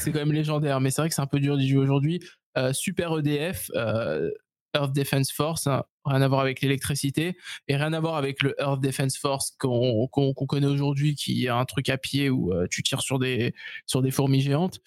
[0.06, 2.20] quand même légendaire, mais c'est vrai que c'est un peu dur d'y jouer aujourd'hui.
[2.59, 4.31] Euh, super EDF, euh,
[4.74, 7.36] Earth Defense Force, hein, rien à voir avec l'électricité
[7.69, 11.64] et rien à voir avec le Earth Defense Force qu'on, connaît aujourd'hui, qui est un
[11.64, 13.55] truc à pied où tu tires sur des
[13.86, 14.81] sur des fourmis géantes.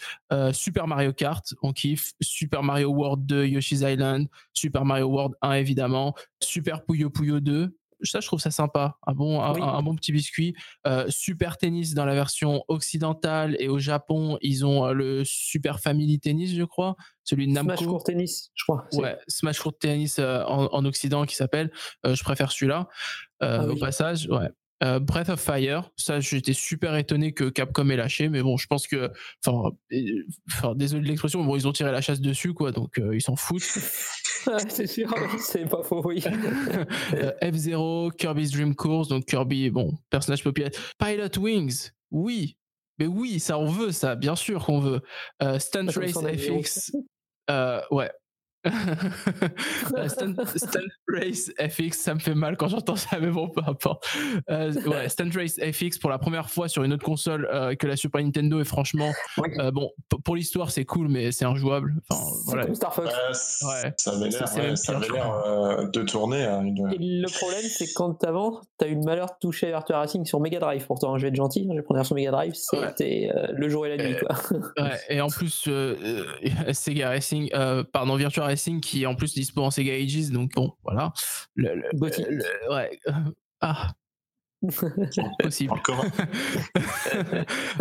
[0.54, 2.14] Super Mario Kart, on kiffe.
[2.22, 4.28] Super Mario World 2, Yoshi's Island.
[4.54, 7.76] Super Mario World 1 évidemment, Super Puyo Puyo 2.
[8.02, 9.62] Ça, je trouve ça sympa, un bon, un, Oui.
[9.62, 10.56] un bon petit biscuit.
[10.86, 15.80] Euh, Super Tennis dans la version occidentale et au Japon, ils ont euh, le Super
[15.80, 17.76] Family Tennis, je crois, celui de Namco.
[17.76, 18.86] Smash Court Tennis, je crois.
[18.94, 21.72] Ouais, Smash Court Tennis euh, en, en Occident qui s'appelle.
[22.06, 22.88] Euh, je préfère celui-là.
[23.40, 23.80] Ah Au oui.
[23.80, 24.50] passage, ouais.
[24.84, 28.68] Euh, Breath of Fire, ça j'étais super étonné que Capcom ait lâché, mais bon, je
[28.68, 29.10] pense que,
[29.46, 29.72] enfin,
[30.52, 33.16] enfin, désolé de l'expression, mais bon, ils ont tiré la chasse dessus, quoi, donc euh,
[33.16, 33.62] ils s'en foutent.
[34.68, 36.24] c'est sûr, c'est pas faux, oui.
[37.14, 40.72] Euh, F0, Kirby's Dream Course, donc Kirby, bon, personnage populaire.
[41.00, 42.58] Pilot Wings, oui,
[43.00, 45.02] mais oui, ça on veut, ça, bien sûr qu'on veut.
[45.60, 46.14] Stunt Race.
[46.14, 46.92] FX,
[47.92, 48.12] ouais.
[48.66, 53.62] Euh, Stunt, Stunt Race FX, ça me fait mal quand j'entends ça, mais bon, peu
[53.66, 54.08] importe.
[54.50, 57.88] Euh, ouais, Stunt Race FX pour la première fois sur une autre console euh, que
[57.88, 59.52] la Super Nintendo, et franchement, Ouais.
[59.60, 59.92] euh, bon,
[60.24, 61.94] pour l'histoire, c'est cool, mais c'est injouable.
[62.10, 62.66] Enfin, C'est voilà.
[62.66, 63.10] comme Star Fox.
[63.14, 63.94] Euh, c- Ouais.
[63.98, 66.92] Ça avait Ça, l'air euh, de tourner une.
[66.94, 70.26] Et le problème, c'est que quand avant, t'as eu le malheur de toucher Virtua Racing
[70.26, 70.86] sur Mega Drive.
[70.86, 73.70] Pourtant, hein, je vais être gentil, je vais prendre sur Mega Drive, c'était euh, le
[73.70, 74.36] jour et la nuit, quoi.
[74.78, 75.96] Ouais, et en plus, euh,
[76.68, 80.30] euh, Sega Racing, euh, pardon, Virtua Racing qui est en plus dispo en Sega Ages,
[80.32, 81.12] donc bon, voilà.
[81.56, 82.26] Le, le- Gauthier.
[82.30, 83.00] le- ouais.
[83.62, 83.92] ah,
[85.40, 85.74] possible.
[85.74, 86.06] Encore.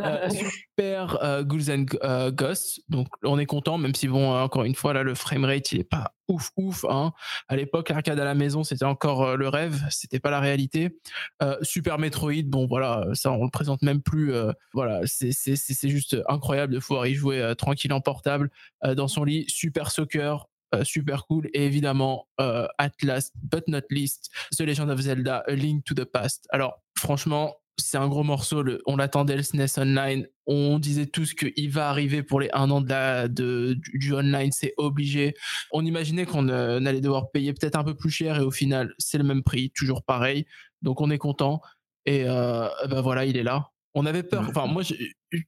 [0.00, 4.40] Euh, super euh, Ghouls and euh, Ghosts, donc on est content, même si bon, euh,
[4.42, 6.84] encore une fois, là, le framerate, il est pas ouf, ouf.
[6.88, 7.12] Hein.
[7.48, 10.98] À l'époque, l'arcade à la maison, c'était encore euh, le rêve, c'était pas la réalité.
[11.42, 14.32] Euh, super Metroid, bon voilà, ça on le présente même plus.
[14.34, 18.00] euh, voilà, c'est c'est- c'est- c'est juste incroyable de pouvoir y jouer euh, tranquille en
[18.00, 18.50] portable
[18.84, 19.44] euh, dans son lit.
[19.48, 20.46] Super Soccer,
[20.82, 21.48] super cool.
[21.54, 25.94] Et évidemment, euh, at last but not least, The Legend of Zelda, A Link to
[25.94, 26.46] the Past.
[26.50, 28.64] Alors, franchement, c'est un gros morceau.
[28.86, 30.26] on l'attendait le SNES Online.
[30.46, 34.52] On disait tous qu'il va arriver pour les un an de du, online.
[34.52, 35.34] C'est obligé.
[35.72, 38.94] On imaginait qu'on euh, allait devoir payer peut-être un peu plus cher et au final,
[38.98, 40.46] c'est le même prix, toujours pareil.
[40.82, 41.60] Donc, on est content.
[42.06, 43.70] Et euh, ben voilà, il est là.
[43.94, 44.44] On avait peur.
[44.48, 44.94] Enfin, moi, je-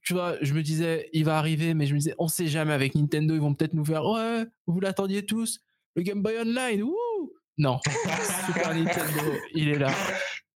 [0.03, 2.73] tu vois, je me disais, il va arriver, mais je me disais, on sait jamais
[2.73, 5.59] avec Nintendo, ils vont peut-être nous faire, ouais, vous l'attendiez tous,
[5.95, 7.79] le Game Boy Online, wouh Non,
[8.45, 9.91] Super Nintendo, il est là.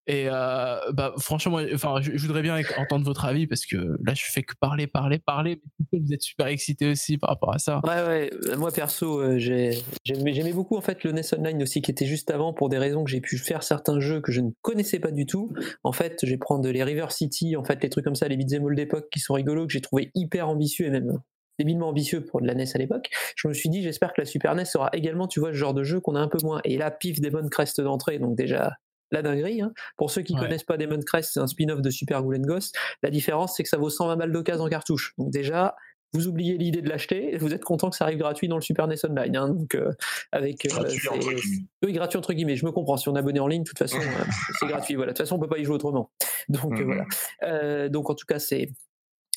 [0.07, 4.23] Et euh, bah, franchement, enfin, je, voudrais bien entendre votre avis parce que là, je
[4.25, 5.61] fais que parler, parler, parler.
[5.93, 7.81] Vous êtes super excité aussi par rapport à ça.
[7.83, 11.81] Ouais, ouais, euh, moi perso, euh, j'ai- j'aimais beaucoup en fait le NES Online aussi
[11.81, 14.41] qui était juste avant pour des raisons que j'ai pu faire certains jeux que je
[14.41, 15.53] ne connaissais pas du tout.
[15.83, 18.37] En fait, je vais prendre les River City, en fait, les trucs comme ça, les
[18.37, 21.19] beat'em all d'époque qui sont rigolos, que j'ai trouvé hyper ambitieux et même
[21.59, 23.09] débilement ambitieux pour de la NES à l'époque.
[23.35, 25.73] Je me suis dit, j'espère que la Super NES sera également, tu vois, ce genre
[25.75, 26.59] de jeu qu'on a un peu moins.
[26.63, 28.77] Et là, pif, Demon Crest d'entrée, donc déjà
[29.11, 29.61] la dinguerie.
[29.61, 29.71] hein.
[29.97, 30.39] Pour ceux qui Ouais.
[30.41, 32.75] connaissent pas Demon Crest, c'est un spin-off de Super Ghoul and Ghost.
[33.03, 35.13] La différence, c'est que ça vaut 120 balles d'occasion en cartouche.
[35.17, 35.75] Donc déjà,
[36.13, 38.61] vous oubliez l'idée de l'acheter, et vous êtes content que ça arrive gratuit dans le
[38.61, 39.35] Super NES Online.
[39.37, 39.49] hein.
[39.49, 39.91] donc euh,
[40.33, 41.29] avec euh, Gratuit, entre
[41.83, 42.57] oui, gratuit entre guillemets.
[42.57, 42.97] Je me comprends.
[42.97, 44.23] Si on est abonné en ligne, de toute façon, euh,
[44.59, 44.95] c'est gratuit.
[44.95, 45.13] Voilà.
[45.13, 46.11] De toute façon, on peut pas y jouer autrement.
[46.49, 47.05] Donc euh, Mhm.
[47.41, 47.89] voilà.
[47.89, 48.69] Donc en tout cas, c'est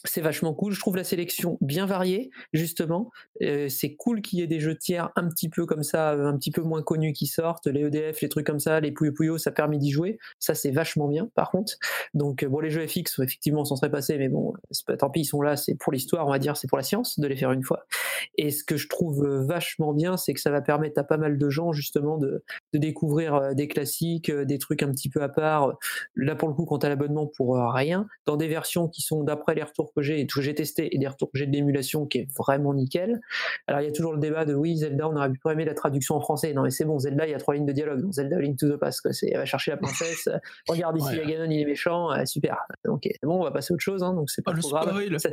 [0.05, 0.73] c'est vachement cool.
[0.73, 3.11] Je trouve la sélection bien variée, justement.
[3.43, 6.27] Euh, c'est cool qu'il y ait des jeux tiers un petit peu comme ça, euh,
[6.27, 7.67] un petit peu moins connus qui sortent.
[7.67, 10.19] Les EDF, les trucs comme ça, les Puyo Puyo, ça permet d'y jouer.
[10.39, 11.75] Ça, c'est vachement bien, par contre.
[12.13, 14.97] Donc, euh, bon, les jeux FX, effectivement, on s'en serait passé, mais bon, c'est pas,
[14.97, 17.19] tant pis, ils sont là, c'est pour l'histoire, on va dire, c'est pour la science
[17.19, 17.87] de les faire une fois.
[18.37, 21.17] Et ce que je trouve euh, vachement bien, c'est que ça va permettre à pas
[21.17, 25.09] mal de gens, justement, de, de découvrir euh, des classiques, euh, des trucs un petit
[25.09, 25.75] peu à part.
[26.17, 29.23] Là, pour le coup, quand t'as l'abonnement pour euh, rien, dans des versions qui sont
[29.23, 31.47] d'après les retours que j'ai et tout que j'ai testé et des retours que j'ai
[31.47, 33.21] de l'émulation qui est vraiment nickel.
[33.67, 35.75] Alors, il y a toujours le débat de oui, Zelda, on aurait pu aimer la
[35.75, 36.53] traduction en français.
[36.53, 38.01] Non, mais c'est bon, Zelda, il y a trois lignes de dialogue.
[38.03, 39.13] Dans Zelda Link to the Past, quoi.
[39.13, 40.29] C'est, elle va chercher la princesse.
[40.69, 41.27] regarde ici, Ouais.
[41.27, 42.09] Ganon, il est méchant.
[42.27, 42.59] super.
[42.89, 44.03] Ok, c'est bon, on va passer à autre chose.
[44.03, 45.19] Hein, donc, c'est pas Oh, trop grave.
[45.19, 45.31] Ça,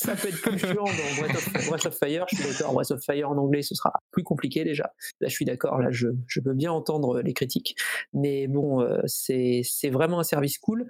[0.00, 1.22] ça peut être plus chiant dans
[1.66, 2.72] Breath of, Fire, je suis d'accord.
[2.72, 4.92] Breath of Fire en anglais, ce sera plus compliqué déjà.
[5.20, 5.80] Là, je suis d'accord.
[5.80, 6.08] Là, je,
[6.40, 7.74] peux bien entendre les critiques.
[8.12, 10.86] Mais bon, euh, c'est vraiment un service cool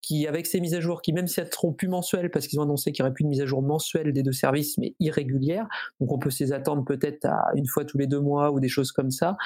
[0.00, 2.60] qui, avec ces mises à jour, qui même si elles seront plus mensuelles, parce qu'ils
[2.60, 4.94] ont annoncé qu'il n'y aurait plus de mise à jour mensuelle des deux services, mais
[5.00, 5.66] irrégulière,
[6.00, 8.68] donc on peut s'y attendre peut-être à une fois tous les deux mois ou des
[8.68, 9.36] choses comme ça,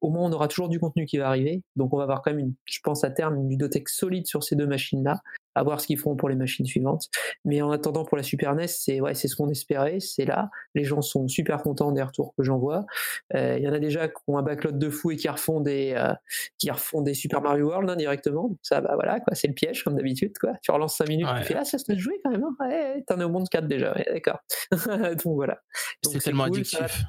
[0.00, 1.62] au moins on aura toujours du contenu qui va arriver.
[1.76, 4.42] Donc on va avoir quand même, une, je pense à terme, une ludothèque solide sur
[4.42, 5.20] ces deux machines-là,
[5.56, 7.08] à voir ce qu'ils feront pour les machines suivantes.
[7.44, 10.50] Mais en attendant, pour la Super NES, c'est ouais, c'est ce qu'on espérait, c'est là.
[10.74, 12.84] Les gens sont super contents des retours que j'en vois.
[13.34, 15.60] Euh, Il y en a déjà qui ont un backlog de fou et qui refont
[15.60, 16.12] des, euh,
[16.58, 18.48] qui refont des Super Mario World hein, directement.
[18.48, 20.52] Donc ça, bah voilà, quoi, c'est le piège comme d'habitude, quoi.
[20.62, 21.40] Tu relances 5 minutes, Ouais.
[21.40, 22.44] tu fais ah ça se laisse jouer quand même.
[22.44, 22.54] hein.
[22.60, 24.40] Ouais, t'en es au monde 4 déjà, ouais, d'accord.
[25.24, 25.58] Donc voilà.
[26.04, 27.04] C'est tellement cool, ça addictif.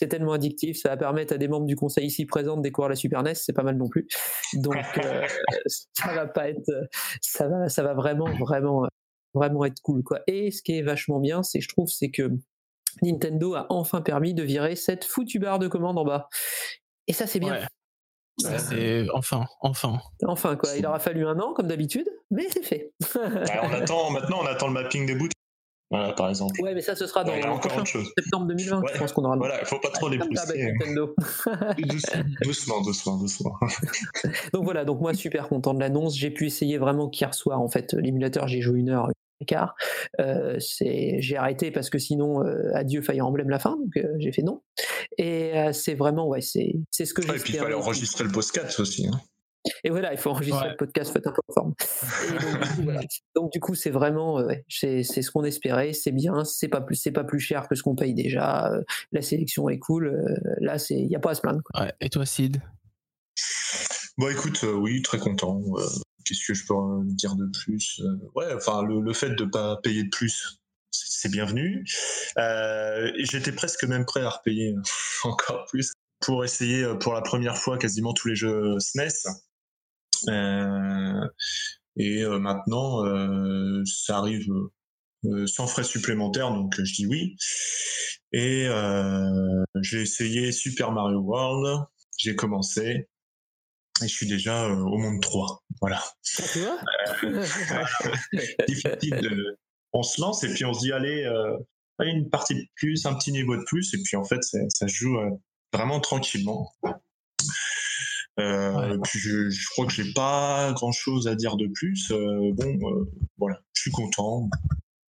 [0.00, 2.88] C'est tellement addictif, ça va permettre à des membres du conseil ici présents de découvrir
[2.88, 4.08] la Super NES, c'est pas mal non plus.
[4.54, 5.26] Donc euh,
[5.66, 6.72] ça va pas être,
[7.20, 8.88] ça va, ça va vraiment, vraiment,
[9.34, 10.20] vraiment être cool quoi.
[10.26, 12.30] Et ce qui est vachement bien, c'est je trouve, c'est que
[13.02, 16.30] Nintendo a enfin permis de virer cette foutue barre de commande en bas.
[17.06, 17.52] Et ça c'est bien.
[17.52, 17.66] Ouais.
[18.38, 20.00] Ça, c'est enfin, enfin.
[20.26, 22.94] Enfin quoi, il aura fallu un an comme d'habitude, mais c'est fait.
[23.14, 25.39] On attend, maintenant, on attend le mapping des boutons.
[25.90, 26.60] Voilà, par exemple.
[26.62, 28.12] ouais, mais ça ce sera dans Ouais, le encore prochain autre chose.
[28.16, 28.80] septembre 2020.
[28.80, 28.90] Ouais.
[28.94, 29.36] Je pense qu'on aura.
[29.36, 30.72] Voilà, il faut pas trop les d'hab avec pousser.
[30.72, 31.14] Nintendo.
[32.44, 33.56] Doucement, doucement, doucement.
[34.52, 36.16] Donc voilà, donc moi super content de l'annonce.
[36.16, 38.46] J'ai pu essayer vraiment qu'hier soir en fait l'émulateur.
[38.48, 39.74] J'ai joué une heure une heure et quart.
[40.20, 43.76] Euh, j'ai arrêté parce que sinon euh, adieu Fire Emblem la fin.
[43.76, 44.62] Donc euh, j'ai fait non.
[45.18, 48.30] Et euh, c'est vraiment, ouais, c'est ce que Ouais, et puis il fallait enregistrer le
[48.30, 49.06] podcast aussi.
[49.08, 49.20] hein.
[49.84, 50.70] Et voilà, il faut enregistrer Ouais.
[50.70, 51.74] le podcast, faites un peu forme.
[53.34, 56.68] Donc, du coup, c'est vraiment, euh, ouais, c'est c'est ce qu'on espérait, c'est bien, c'est
[56.68, 58.72] pas plus, c'est pas plus cher que ce qu'on paye déjà.
[58.72, 58.82] euh,
[59.12, 60.06] la sélection est cool.
[60.08, 61.60] euh, là, c'est, il y a pas à se plaindre.
[61.62, 61.82] quoi.
[61.84, 61.92] Ouais.
[62.00, 62.60] Et toi, Sid?
[64.18, 65.60] Bon, écoute, euh, oui, très content.
[65.76, 65.82] euh,
[66.24, 69.44] Qu'est-ce que je peux en dire de plus Euh, Ouais, enfin, le, le fait de
[69.44, 70.58] pas payer de plus,
[70.90, 71.84] c'est bienvenu.
[72.38, 74.74] Euh, J'étais presque même prêt à repayer
[75.24, 79.08] encore plus pour essayer pour la première fois quasiment tous les jeux SNES.
[80.28, 81.26] Euh,
[81.96, 84.46] et euh, maintenant, euh, ça arrive
[85.46, 87.36] sans frais supplémentaires, donc je dis oui.
[88.32, 88.66] Et
[89.82, 91.84] j'ai essayé Super Mario World,
[92.16, 93.08] j'ai commencé,
[94.02, 95.62] et je suis déjà euh, au monde 3.
[95.80, 96.02] Voilà.
[96.80, 97.14] Ah,
[98.68, 99.58] Difficile de-
[99.92, 101.56] On se lance et puis on se dit, allez, euh,
[102.00, 104.94] une partie de plus, un petit niveau de plus, et puis en fait, ça se
[104.94, 105.18] joue
[105.72, 106.72] vraiment tranquillement.
[108.40, 112.10] Euh, je, je crois que j'ai pas grand chose à dire de plus.
[112.10, 113.04] Euh, bon, euh,
[113.38, 114.48] voilà, je suis content.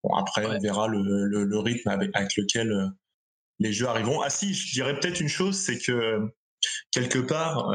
[0.03, 2.73] Bon, après, on verra le, le- le rythme avec, avec lequel
[3.59, 4.21] les jeux arriveront.
[4.21, 6.19] Ah si, je dirais peut-être une chose, c'est que
[6.91, 7.71] quelque part,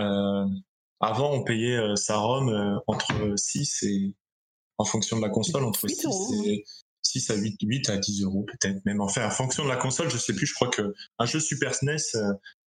[1.01, 4.15] avant, on payait sa ROM entre 6 et,
[4.79, 6.35] en fonction de la console, entre 8 6 euros.
[6.47, 6.65] et
[7.03, 9.01] 6 à 8, 8 à 10 euros peut-être même.
[9.01, 11.75] Enfin, en fonction de la console, je sais plus, je crois que un jeu Super
[11.75, 11.97] SNES,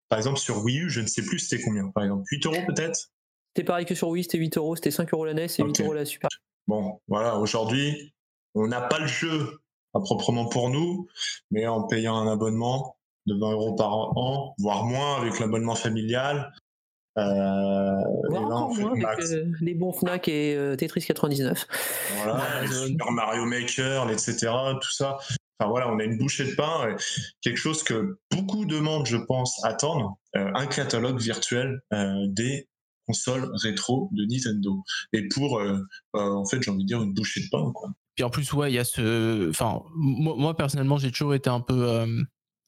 [0.10, 2.24] par exemple sur Wii U, je ne sais plus c'était combien, par exemple.
[2.30, 3.12] 8 euros peut-être?
[3.56, 5.70] C'était pareil que sur Wii, c'était 8 euros, c'était 5 euros la NES et 8
[5.70, 5.80] Ok.
[5.82, 6.30] euros la Super.
[6.68, 8.14] Bon, voilà, aujourd'hui,
[8.56, 9.60] on n'a pas le jeu
[9.94, 11.08] à proprement pour nous,
[11.52, 16.52] mais en payant un abonnement de 20 euros par an, voire moins avec l'abonnement familial,
[17.18, 21.68] euh, là, on fait avec euh, les bons Fnac et euh, Tetris 99.
[22.24, 24.48] Voilà, les Super Mario Maker, etc.,
[24.82, 25.18] tout ça.
[25.60, 26.96] Enfin voilà, on a une bouchée de pain, et
[27.42, 32.70] quelque chose que beaucoup de monde, je pense, attendent, euh, un catalogue virtuel euh, des
[33.08, 34.84] consoles rétro de Nintendo.
[35.14, 35.80] Et pour, euh,
[36.16, 37.90] euh, en fait, j'ai envie de dire une bouchée de pain, quoi.
[38.16, 39.50] Puis en plus, ouais, il y a ce.
[39.50, 42.22] Enfin, moi, moi, personnellement, j'ai toujours été un peu euh,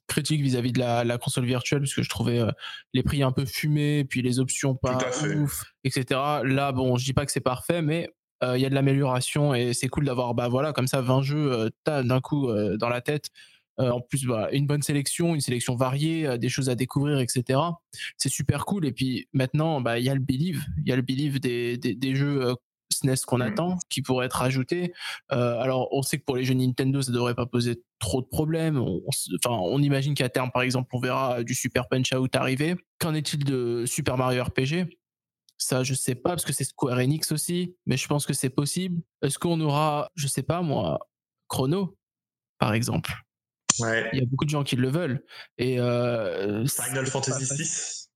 [0.08, 2.52] critique vis-à-vis de la, la console virtuelle parce que je trouvais euh,
[2.94, 5.36] les prix un peu fumés, puis les options pas Tout à fait.
[5.36, 6.20] ouf, etc.
[6.44, 8.10] Là, bon, je dis pas que c'est parfait, mais
[8.44, 11.22] euh, il y a de l'amélioration et c'est cool d'avoir, bah voilà, comme ça, 20
[11.22, 13.30] jeux euh, t'as d'un coup euh, dans la tête.
[13.80, 17.60] Euh, en plus, bah, une bonne sélection, une sélection variée, des choses à découvrir, etc.
[18.18, 18.86] C'est super cool.
[18.86, 21.78] Et puis maintenant, bah, il y a le Believe, il y a le Believe des,
[21.78, 22.54] des, des jeux
[22.92, 23.42] SNES qu'on Mm.
[23.44, 24.94] attend, qui pourraient être ajoutés.
[25.30, 28.78] Alors, on sait que pour les jeux Nintendo, ça devrait pas poser trop de problèmes.
[28.78, 29.02] On,
[29.44, 32.76] enfin, on imagine qu'à terme, par exemple, on verra du Super Punch Out arriver.
[33.00, 35.01] Qu'en est-il de Super Mario RPG
[35.62, 38.50] Ça, je sais pas, parce que c'est Square Enix aussi, mais je pense que c'est
[38.50, 39.04] possible.
[39.22, 41.08] Est-ce qu'on aura, je sais pas moi,
[41.48, 41.96] Chrono,
[42.58, 43.14] par exemple?
[43.80, 44.10] Ouais.
[44.12, 45.24] Il y a beaucoup de gens qui le veulent.
[45.60, 48.10] Et euh, Final Fantasy VI.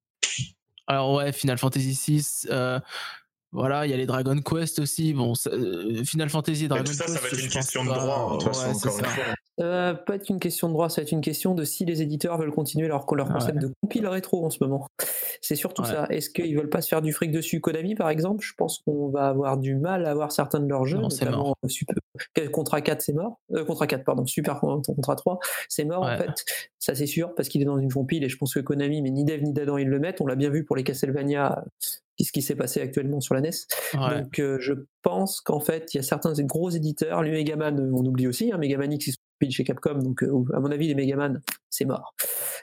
[0.88, 2.48] alors ouais, Final Fantasy VI.
[2.50, 2.80] euh,
[3.52, 5.14] voilà, il y a les Dragon Quest aussi.
[5.14, 7.16] Bon, euh, Final Fantasy et Dragon tout ça, Quest.
[7.16, 9.24] ça va être une question de droit, hein, de toute façon, encore une fois.
[9.58, 12.02] Va pas être une question de droit, ça va être une question de si les
[12.02, 14.88] éditeurs veulent continuer leur, leur Ah concept de compile rétro en ce moment.
[15.42, 15.88] C'est surtout Ouais.
[15.90, 16.08] ça.
[16.10, 17.62] Est-ce qu'ils veulent pas se faire du fric dessus?
[17.62, 20.86] Konami, par exemple, je pense qu'on va avoir du mal à avoir certains de leurs
[20.86, 21.96] jeux, Non, notamment euh, Super...
[22.52, 23.40] Contra 4, c'est mort.
[23.54, 26.44] Euh, Contra 4, pardon, Super Contra 3, c'est mort en fait.
[26.80, 29.10] Ça c'est sûr, parce qu'il est dans une compile et je pense que Konami, mais
[29.10, 30.22] ni Dev ni Dadan, ils le mettent.
[30.22, 31.70] On l'a bien vu pour les Castlevania, euh,
[32.22, 33.50] ce qui s'est passé actuellement sur la NES.
[33.94, 34.22] Ouais.
[34.22, 37.92] Donc euh, je pense qu'en fait, il y a certains gros éditeurs, les Megaman, euh,
[37.94, 40.72] on oublie aussi, hein, Megaman X, ils sont pile chez Capcom, donc euh, à mon
[40.72, 42.16] avis, les Megaman, c'est mort.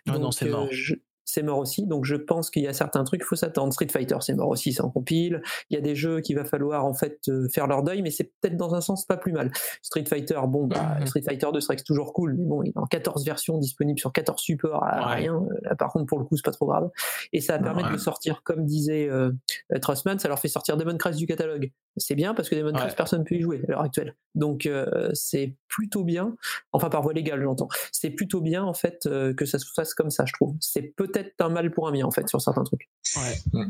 [0.06, 0.68] Ah non, Donc, c'est mort.
[0.70, 0.94] je-
[1.24, 3.72] c'est mort aussi, donc je pense qu'il y a certains trucs, il faut s'attendre.
[3.72, 5.42] Street Fighter, c'est mort aussi, c'est en compile.
[5.70, 8.10] Il y a des jeux qu'il va falloir en fait euh, faire leur deuil, mais
[8.10, 9.50] c'est peut-être dans un sens pas plus mal.
[9.82, 11.06] Street Fighter, bon, bah, Mhm.
[11.06, 14.12] Street Fighter 2 serait toujours cool, mais bon, il est en 14 versions disponibles sur
[14.12, 15.14] 14 supports, à Ouais.
[15.16, 15.34] rien.
[15.36, 16.90] Euh, Là, par contre, pour le coup, c'est pas trop grave.
[17.32, 17.94] Et ça va permettre Ouais.
[17.94, 19.30] de sortir, comme disait euh,
[19.72, 21.70] euh, Trustman, ça leur fait sortir Demon Crest du catalogue.
[21.98, 22.88] C'est bien parce que Demon Ouais.
[22.96, 24.16] personne ne peut y jouer à l'heure actuelle.
[24.34, 26.34] Donc euh, c'est plutôt bien,
[26.72, 27.68] enfin par voie légale, j'entends.
[27.92, 30.54] C'est plutôt bien en fait euh, que ça se fasse comme ça, je trouve.
[30.60, 30.82] C'est
[31.12, 32.88] peut-être un mal pour un bien en fait sur certains trucs.
[33.16, 33.64] Ouais.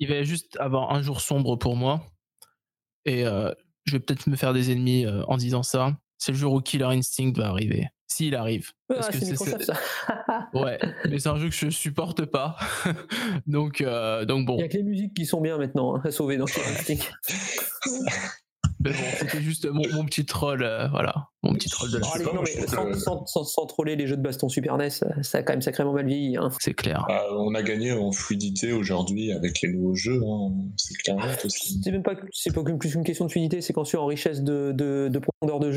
[0.00, 2.02] Il va juste avoir un jour sombre pour moi.
[3.04, 3.52] Et euh,
[3.84, 5.96] je vais peut-être me faire des ennemis euh, en disant ça.
[6.18, 7.88] C'est le jour où Killer Instinct va arriver.
[8.06, 8.70] S'il arrive.
[8.88, 10.48] Parce Ah, que c'est c'est- Microsoft ça.
[10.54, 10.78] Ouais,
[11.10, 12.56] mais c'est un jeu que je supporte pas.
[13.46, 14.58] donc, euh, donc Il bon.
[14.58, 17.10] y a que les musiques qui sont bien maintenant hein, à sauver dans Killer Instinct.
[18.84, 22.06] Mais bon, c'était juste mon, mon petit troll, euh, voilà, mon petit troll de la
[22.06, 24.90] pas, non, mais sans, que- sans- sans- sans troller les jeux de baston Super NES,
[24.90, 26.36] ça- ça a quand même sacrément mal vieilli.
[26.36, 26.50] hein.
[26.60, 27.04] C'est clair.
[27.08, 30.52] Bah, on a gagné en fluidité aujourd'hui avec les nouveaux jeux, hein.
[30.76, 31.80] c'est clair net aussi.
[31.82, 34.42] C'est même pas, c'est pas qu'une- plus une question de fluidité, c'est qu'ensuite en richesse
[34.42, 35.76] de, de, de profondeur de jeu.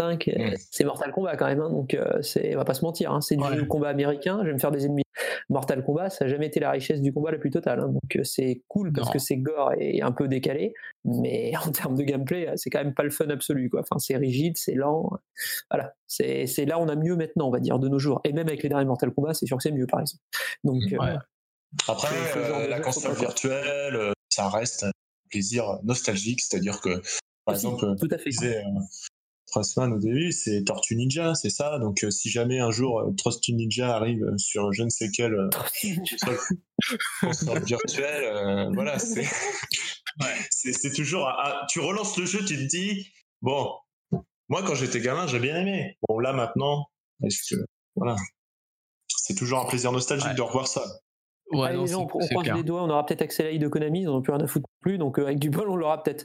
[0.00, 0.54] Euh, Mm.
[0.70, 1.60] c'est Mortal Kombat quand même.
[1.60, 3.66] hein, donc, euh, c'est, on va pas se mentir, hein, c'est du Ouais.
[3.66, 4.38] combat américain.
[4.42, 5.02] Je vais me faire des ennemis.
[5.50, 7.80] Mortal Kombat, ça n'a jamais été la richesse du combat la plus totale.
[7.80, 9.12] hein, donc, euh, c'est cool parce Non.
[9.12, 10.72] que c'est gore et un peu décalé.
[11.04, 13.68] Mais en termes de gameplay, c'est quand même pas le fun absolu.
[13.68, 13.80] Quoi.
[13.80, 15.10] Enfin, c'est rigide, c'est lent.
[15.70, 15.92] Voilà.
[16.06, 18.20] C'est, c'est là on a mieux maintenant, on va dire, de nos jours.
[18.24, 20.22] Et même avec les derniers Mortal Kombat, c'est sûr que c'est mieux, par exemple.
[20.64, 21.16] Donc, euh.
[21.88, 24.90] Après, euh, la console virtuelle, ça reste un
[25.30, 27.00] plaisir nostalgique, c'est-à-dire que,
[27.44, 28.30] par aussi, exemple, tout à fait.
[29.52, 31.78] Trossman au début, c'est Tortue Ninja, c'est ça.
[31.78, 35.10] Donc, euh, si jamais un jour euh, Tortue Ninja arrive euh, sur je ne sais
[35.10, 35.50] quelle euh,
[37.20, 37.54] console,
[38.00, 41.28] euh, voilà, c'est toujours.
[41.28, 43.08] un- un- tu relances le jeu, tu te dis,
[43.42, 43.72] bon,
[44.48, 45.98] moi quand j'étais gamin, j'ai bien aimé.
[46.08, 46.86] Bon, là maintenant,
[47.22, 47.60] est-ce que.
[47.94, 48.16] Voilà.
[49.08, 50.34] C'est toujours un plaisir nostalgique Ouais.
[50.34, 50.82] de revoir ça.
[51.50, 53.54] Ouais, Allez, non, les gens, c'est- on c'est croise les doigts, on aura peut-être accès
[53.54, 55.50] à de Konami, ils n'en ont plus rien à foutre plus, donc euh, avec du
[55.50, 56.24] bol, on l'aura peut-être.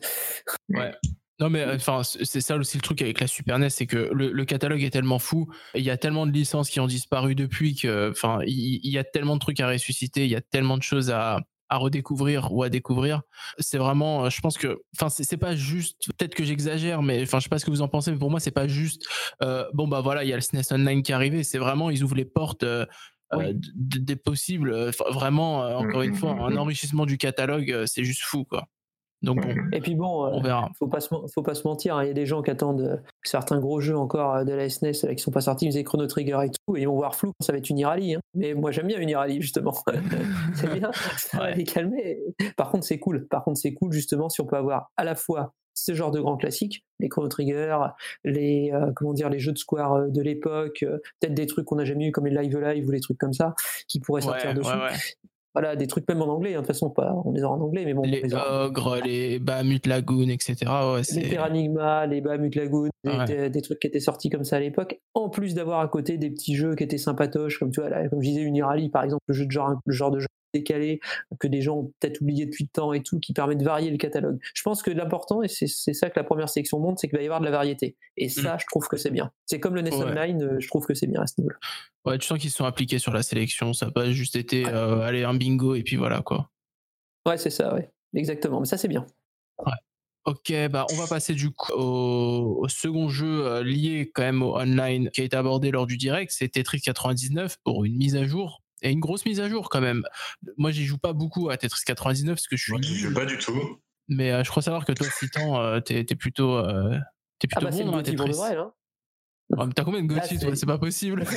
[1.40, 4.32] Non mais enfin c'est ça aussi le truc avec la Super NES c'est que le,
[4.32, 7.76] le catalogue est tellement fou il y a tellement de licences qui ont disparu depuis
[7.76, 10.78] que enfin il, il y a tellement de trucs à ressusciter il y a tellement
[10.78, 11.40] de choses à
[11.70, 13.22] à redécouvrir ou à découvrir
[13.60, 17.38] c'est vraiment euh, je pense que enfin c'est pas juste peut-être que j'exagère mais enfin
[17.38, 19.06] je sais pas ce que vous en pensez mais pour moi c'est pas juste
[19.44, 21.92] euh, bon bah voilà il y a le SNES Online qui est arrivé c'est vraiment
[21.92, 22.86] ils ouvrent les portes euh,
[23.34, 23.46] Oui.
[23.50, 26.58] euh, des possibles euh, vraiment euh, encore une fois un Mhm.
[26.58, 28.68] enrichissement du catalogue euh, c'est juste fou quoi
[29.22, 31.68] donc bon Et puis bon, euh, on verra faut pas se, men- faut pas se
[31.68, 34.44] mentir, hein, il y a des gens qui attendent euh, certains gros jeux encore euh,
[34.44, 36.82] de la SNES euh, qui sont pas sortis, ils faisaient Chrono Trigger et tout, et
[36.82, 38.16] ils vont voir flou ça va être une Irali.
[38.16, 38.20] Hein.
[38.36, 39.76] Mais moi j'aime bien une Irali justement.
[40.54, 42.20] c'est bien, ça va les calmer.
[42.56, 43.28] Par contre c'est cool.
[43.28, 46.20] Par contre c'est cool justement si on peut avoir à la fois ce genre de
[46.20, 47.78] grands classiques, les Chrono Trigger,
[48.24, 51.66] les euh, comment dire, les jeux de Square euh, de l'époque, euh, peut-être des trucs
[51.66, 53.54] qu'on n'a jamais eu comme les Live Live ou les trucs comme ça,
[53.88, 54.70] qui pourraient sortir ouais, dessus.
[54.70, 54.98] ouais, ouais.
[55.60, 56.52] Voilà, des trucs même en anglais.
[56.54, 58.34] hein, De toute façon, pas, on les aura en anglais, mais bon, on les les
[58.36, 58.66] aura.
[58.66, 60.56] ogres, les Bahamut Lagoon, etc.
[60.94, 63.26] Ouais, les Terranigma, les Bahamut Lagoon, des, Ouais.
[63.26, 66.18] des- des trucs qui étaient sortis comme ça à l'époque, en plus d'avoir à côté
[66.20, 69.04] des petits jeux qui étaient sympatoches, comme tu vois, là, comme je disais, Unirally par
[69.04, 71.00] exemple, le, jeu de genre, le genre de jeu décalé
[71.40, 73.90] que des gens ont peut-être oublié depuis le temps et tout, qui permet de varier
[73.90, 74.40] le catalogue.
[74.54, 77.24] Je pense que l'important, et c'est ça que la première section montre, c'est qu'il va
[77.24, 77.98] y avoir de la variété.
[78.16, 79.32] Et ça, je trouve que c'est bien.
[79.46, 79.94] C'est comme le NES.
[79.94, 80.04] Ouais.
[80.04, 81.58] Online, euh, je trouve que c'est bien à ce niveau-là.
[82.06, 83.74] ouais, tu sens qu'ils se sont appliqués sur la sélection.
[83.74, 86.50] Ça n'a pas juste été euh, allez un bingo et puis voilà quoi.
[87.28, 87.90] Ouais, c'est ça, ouais.
[88.14, 88.60] Exactement.
[88.60, 89.06] Mais ça, c'est bien.
[90.26, 94.44] Ok, bah on va passer du coup au, au second jeu euh, lié quand même
[94.44, 98.18] au online qui a été abordé lors du direct, c'est Tetris 99 pour une mise
[98.18, 100.04] à jour et une grosse mise à jour quand même.
[100.58, 103.14] Moi j'y joue pas beaucoup à Tetris 99 parce que je suis Moi, je joue
[103.14, 103.80] pas du tout.
[104.08, 106.98] mais euh, je crois savoir que toi Citan euh, t'es t'es plutôt euh,
[107.40, 108.32] t'es Ah plutôt bah, c'est bon dans Tetris.
[108.34, 108.72] vrai, hein.
[109.52, 111.24] Ouais, mais T'as combien de Gauthier c'est- toi C'est pas possible.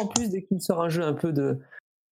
[0.00, 1.58] En plus, dès qu'il me sort un jeu un peu de.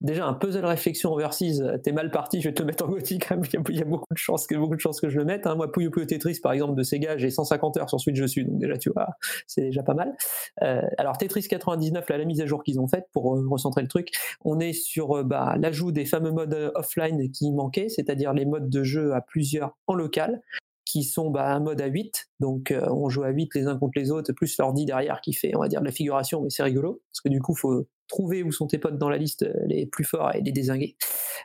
[0.02, 3.26] Déjà, un puzzle réflexion overseas, t'es mal parti, je vais te le mettre en gothique.
[3.70, 5.46] Il y a- beaucoup de chances que, beaucoup de chances que je le mette.
[5.46, 5.54] hein.
[5.54, 8.58] Moi, Puyo Puyo Tetris, par exemple, de Sega, j'ai 150 heures sur Switch dessus, donc
[8.58, 9.06] déjà, tu vois,
[9.46, 10.14] c'est déjà pas mal.
[10.62, 13.80] Euh, alors, Tetris 99, là, la mise à jour qu'ils ont faite pour euh, recentrer
[13.82, 14.10] le truc,
[14.44, 18.44] on est sur euh, bah, l'ajout des fameux modes euh, offline qui manquaient, c'est-à-dire les
[18.44, 20.42] modes de jeu à plusieurs en local
[20.84, 23.76] qui sont bah, un mode à 8, donc euh, on joue à 8 les uns
[23.76, 26.50] contre les autres, plus l'ordi derrière qui fait, on va dire, de la figuration, mais
[26.50, 29.42] c'est rigolo, parce que du coup, faut trouver où sont tes potes dans la liste
[29.42, 30.96] euh, les plus forts et les désinguer.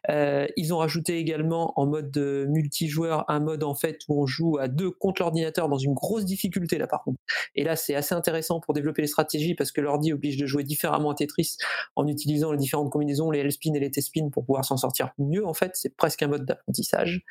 [0.09, 4.25] Euh, ils ont rajouté également en mode euh, multijoueur un mode en fait où on
[4.25, 7.19] joue à deux contre l'ordinateur dans une grosse difficulté là par contre.
[7.55, 10.63] Et là c'est assez intéressant pour développer les stratégies parce que l'ordi oblige de jouer
[10.63, 11.57] différemment à Tetris
[11.95, 15.45] en utilisant les différentes combinaisons, les L-spin et les T-spin pour pouvoir s'en sortir mieux
[15.45, 15.71] en fait.
[15.75, 17.23] C'est presque un mode d'apprentissage.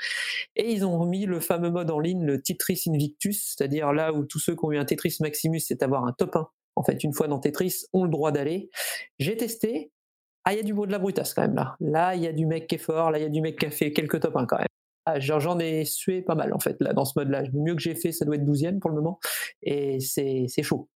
[0.56, 4.24] Et ils ont remis le fameux mode en ligne, le Tetris Invictus, c'est-à-dire là où
[4.24, 6.48] tous ceux qui ont eu un Tetris Maximus, c'est avoir un top 1.
[6.80, 8.70] En fait, une fois dans Tetris, ont le droit d'aller.
[9.18, 9.92] J'ai testé.
[10.44, 11.76] Ah, il y a du bruit de la brutasse quand même là.
[11.78, 13.10] Là, il y a du mec qui est fort.
[13.10, 14.66] Là, il y a du mec qui a fait quelques top 1 quand même.
[15.04, 17.42] Ah, J'en ai sué pas mal en fait là dans ce mode-là.
[17.52, 19.18] Mieux que j'ai fait, ça doit être 12e pour le moment.
[19.62, 20.88] Et c'est chaud.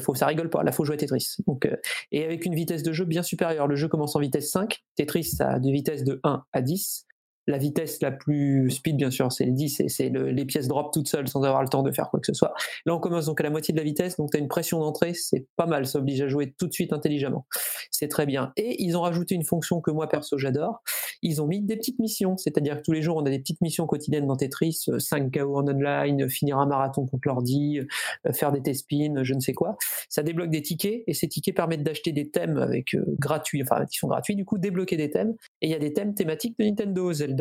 [0.00, 1.36] Faut, ça rigole pas, là faut jouer à Tetris.
[1.46, 1.76] Donc, euh,
[2.12, 3.66] et avec une vitesse de jeu bien supérieure.
[3.66, 7.06] Le jeu commence en vitesse 5, Tetris a de vitesse de 1 à 10.
[7.48, 10.68] La vitesse la plus speed, bien sûr, c'est les 10, et c'est le- les pièces
[10.68, 12.54] drop toutes seules sans avoir le temps de faire quoi que ce soit.
[12.86, 14.78] Là, on commence donc à la moitié de la vitesse, donc tu as une pression
[14.80, 17.46] d'entrée, c'est pas mal, ça oblige à jouer tout de suite intelligemment.
[17.90, 18.52] C'est très bien.
[18.56, 20.82] Et ils ont rajouté une fonction que moi perso j'adore.
[21.22, 23.60] Ils ont mis des petites missions, c'est-à-dire que tous les jours on a des petites
[23.60, 27.80] missions quotidiennes dans Tetris, euh, 5 KO en online, finir un marathon contre l'ordi,
[28.26, 29.76] euh, faire des T-spins, je ne sais quoi.
[30.10, 33.86] Ça débloque des tickets et ces tickets permettent d'acheter des thèmes avec euh, gratuits, enfin
[33.86, 35.34] qui sont gratuits du coup, débloquer des thèmes.
[35.62, 37.37] Et il y a des thèmes thématiques de Nintendo, Zelda,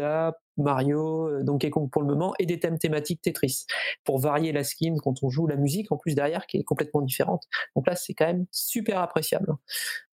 [0.57, 3.65] Mario, euh, Donkey Kong pour le moment, et des thèmes thématiques Tetris
[4.03, 7.01] pour varier la skin quand on joue la musique en plus derrière qui est complètement
[7.01, 7.43] différente.
[7.75, 9.53] Donc là c'est quand même super appréciable.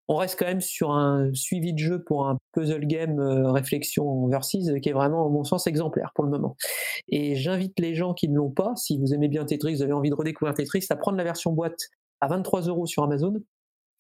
[0.10, 4.28] on reste quand même sur un suivi de jeu pour un puzzle game euh, réflexion
[4.28, 6.58] versus qui est vraiment, à mon sens, exemplaire pour le moment.
[7.08, 9.94] Et j'invite les gens qui ne l'ont pas, si vous aimez bien Tetris, vous avez
[9.94, 11.90] envie de redécouvrir Tetris, à prendre la version boîte
[12.22, 13.36] à 23 euros sur Amazon.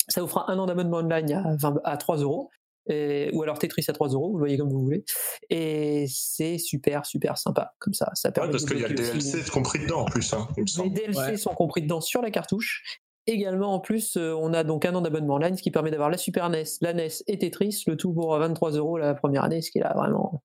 [0.09, 2.49] Ça vous fera un an d'abonnement online à, 20 à 3 euros.
[2.87, 5.05] Et- ou alors Tetris à 3 euros, vous le voyez comme vous voulez.
[5.49, 7.73] Et c'est super, super sympa.
[7.79, 10.01] Comme ça, ça Ouais, permet parce de qu'il y a le aussi- DLC compris dedans
[10.01, 10.89] en plus, hein, il me les.
[10.89, 11.37] DLC Ouais.
[11.37, 12.83] sont compris dedans sur la cartouche.
[13.25, 16.09] Également, en plus, euh, on a donc un an d'abonnement online, ce qui permet d'avoir
[16.09, 19.61] la Super NES, la NES et Tetris, le tout pour 23 euros la première année,
[19.61, 20.43] ce qui est là vraiment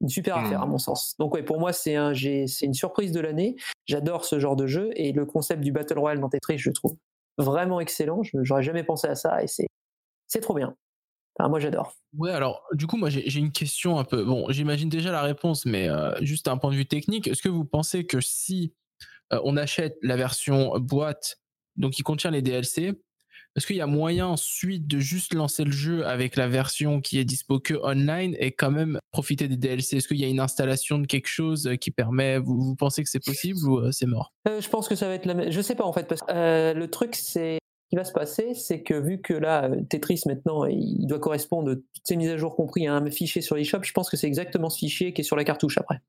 [0.00, 0.44] une super Hmm.
[0.46, 1.14] affaire à mon sens.
[1.18, 3.56] Donc ouais, pour moi, c'est un, j'ai- c'est une surprise de l'année.
[3.86, 6.74] J'adore ce genre de jeu et le concept du Battle Royale dans Tetris, je le
[6.74, 6.96] trouve
[7.36, 8.22] vraiment excellent.
[8.22, 9.66] Je- J'aurais jamais pensé à ça et c'est,
[10.26, 10.74] c'est trop bien.
[11.36, 11.94] Enfin, moi, j'adore.
[12.16, 14.24] Ouais, alors du coup, moi j'ai une question un peu.
[14.24, 17.48] Bon, j'imagine déjà la réponse, mais euh, juste un point de vue technique, est-ce que
[17.48, 18.72] vous pensez que si
[19.32, 21.40] euh, on achète la version boîte,
[21.76, 22.94] donc qui contient les DLC,
[23.56, 27.20] est-ce qu'il y a moyen ensuite de juste lancer le jeu avec la version qui
[27.20, 30.40] est dispo que online et quand même profiter des DLC Est-ce qu'il y a une
[30.40, 34.06] installation de quelque chose qui permet Vous, vous pensez que c'est possible ou euh, c'est
[34.06, 34.32] mort?
[34.48, 35.52] Euh, je pense que ça va être la même.
[35.52, 37.58] Je sais pas en fait, parce que le truc, c'est.
[37.84, 41.18] Ce qui va se passer, c'est que vu que là, euh, Tetris maintenant, il doit
[41.20, 44.16] correspondre, toutes ces mises à jour compris, à un fichier sur l'eShop, je pense que
[44.16, 46.00] c'est exactement ce fichier qui est sur la cartouche après.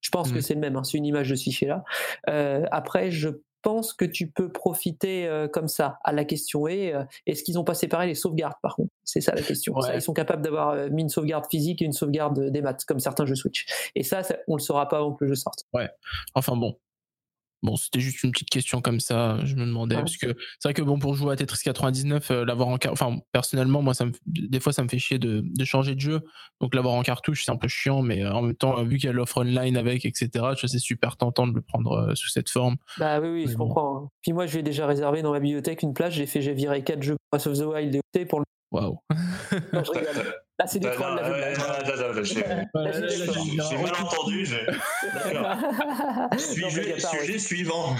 [0.00, 0.42] Je pense que Mhm.
[0.42, 1.84] c'est le même, hein, c'est une image de ce fichier-là.
[2.28, 3.28] Euh, après, je
[3.62, 5.98] pense que tu peux profiter euh, comme ça.
[6.04, 8.90] À la question est, euh, est-ce qu'ils ont pas séparé les sauvegardes par contre?
[9.04, 9.74] C'est ça la question.
[9.74, 9.82] Ouais.
[9.82, 13.00] Ça, ils sont capables d'avoir mis une sauvegarde physique et une sauvegarde des maths, comme
[13.00, 13.66] certains jeux Switch.
[13.96, 15.64] Et ça, ça on le saura pas avant que le jeu sorte.
[16.34, 16.78] Enfin bon.
[17.62, 19.96] Bon, c'était juste une petite question comme ça, je me demandais.
[19.96, 20.02] Ouais.
[20.02, 20.28] Parce que
[20.60, 23.82] c'est vrai que bon, pour jouer à Tetris 99, euh, l'avoir en car- Enfin, personnellement,
[23.82, 24.12] moi, ça me...
[24.26, 26.20] des fois, ça me fait chier de, de changer de jeu.
[26.60, 28.96] Donc, l'avoir en cartouche, c'est un peu chiant, mais euh, en même temps, euh, vu
[28.98, 32.14] qu'il y a l'offre online avec, etc., vois, c'est super tentant de le prendre euh,
[32.14, 32.76] sous cette forme.
[32.98, 33.66] Bah oui, oui, Mais je bon.
[33.68, 33.96] comprends.
[34.04, 34.08] hein.
[34.22, 36.14] Puis moi, j'ai déjà réservé dans ma bibliothèque une place.
[36.14, 38.44] J'ai fait, j'ai viré 4 jeux Breath of the Wild et OT pour le.
[38.70, 38.98] Waouh.
[39.50, 40.34] Je rigole.
[40.58, 41.58] Là, c'est du Bah, troll, non, là, je ouais, blague.
[41.58, 44.46] non, non, non, non, j'ai- je mal entendu.
[46.32, 47.38] Non, Sujet, ouais.
[47.38, 47.94] suivant.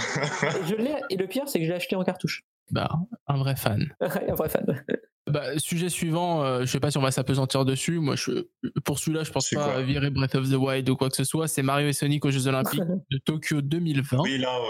[0.67, 2.43] Je l'ai, et le pire, c'est que je l'ai acheté en cartouche.
[2.71, 2.89] Bah,
[3.27, 3.87] un vrai fan.
[4.01, 4.83] un vrai fan.
[5.27, 7.99] Bah, sujet suivant, euh, je sais pas si on va s'apesantir dessus.
[7.99, 8.47] Moi, je,
[8.83, 9.81] pour celui-là, je pense C'est pas quoi?
[9.81, 11.47] virer Breath of the Wild ou quoi que ce soit.
[11.47, 12.81] C'est Mario et Sonic aux Jeux Olympiques
[13.11, 14.19] de Tokyo 2020.
[14.21, 14.67] Oui, là, ouais.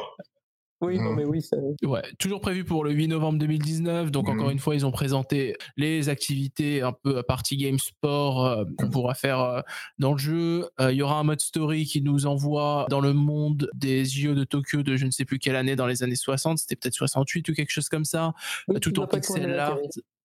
[0.82, 1.16] Oui, non, Mhm.
[1.18, 1.58] mais oui, ça...
[1.84, 4.12] Ouais, toujours prévu pour le 8 novembre 2019.
[4.12, 4.36] Donc, Mhm.
[4.36, 8.64] encore une fois, ils ont présenté les activités un peu à partie game sport euh,
[8.78, 9.62] qu'on pourra faire euh,
[9.98, 10.70] dans le jeu.
[10.80, 14.34] Euh, Il y aura un mode story qui nous envoie dans le monde des JO
[14.36, 16.58] de Tokyo de je ne sais plus quelle année, dans les années 60.
[16.60, 18.34] C'était peut-être 68 ou quelque chose comme ça.
[18.68, 19.78] Oui, tout en pixel art.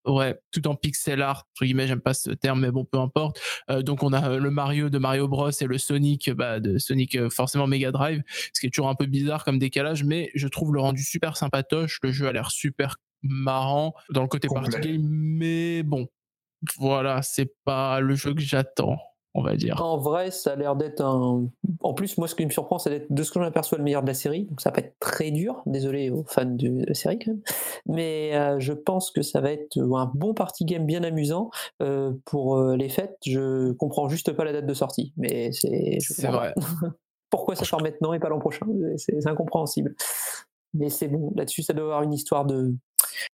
[0.06, 1.46] Ouais, tout en pixel art.
[1.52, 3.40] Entre guillemets, j'aime pas ce terme, mais bon, peu importe.
[3.70, 6.76] Euh, donc, on a euh, le Mario de Mario Bros et le Sonic bah, de
[6.78, 8.22] Sonic euh, forcément Mega Drive,
[8.52, 11.36] ce qui est toujours un peu bizarre comme décalage, mais je trouve le rendu super
[11.36, 12.00] sympatoche.
[12.02, 16.08] Le jeu a l'air super marrant dans le côté game, mais bon,
[16.76, 18.98] voilà, c'est pas le jeu que j'attends,
[19.34, 19.82] on va dire.
[19.82, 21.48] En vrai, ça a l'air d'être un.
[21.80, 23.84] En plus, moi, ce qui me surprend, c'est d'être, de ce que j'en aperçois, le
[23.84, 24.44] meilleur de la série.
[24.44, 25.60] Donc, ça va pas être très dur.
[25.66, 27.42] Désolé aux fans de la série, quand même.
[27.86, 31.50] Mais euh, je pense que ça va être un bon party game bien amusant.
[31.82, 35.12] Euh, pour euh, les fêtes, je comprends juste pas la date de sortie.
[35.16, 35.98] Mais c'est.
[36.00, 36.54] C'est vrai.
[37.30, 38.66] Pourquoi ça sort maintenant et pas l'an prochain?
[38.96, 39.96] C'est, incompréhensible.
[40.74, 41.32] Mais c'est bon.
[41.34, 42.72] Là-dessus, ça doit avoir une histoire de.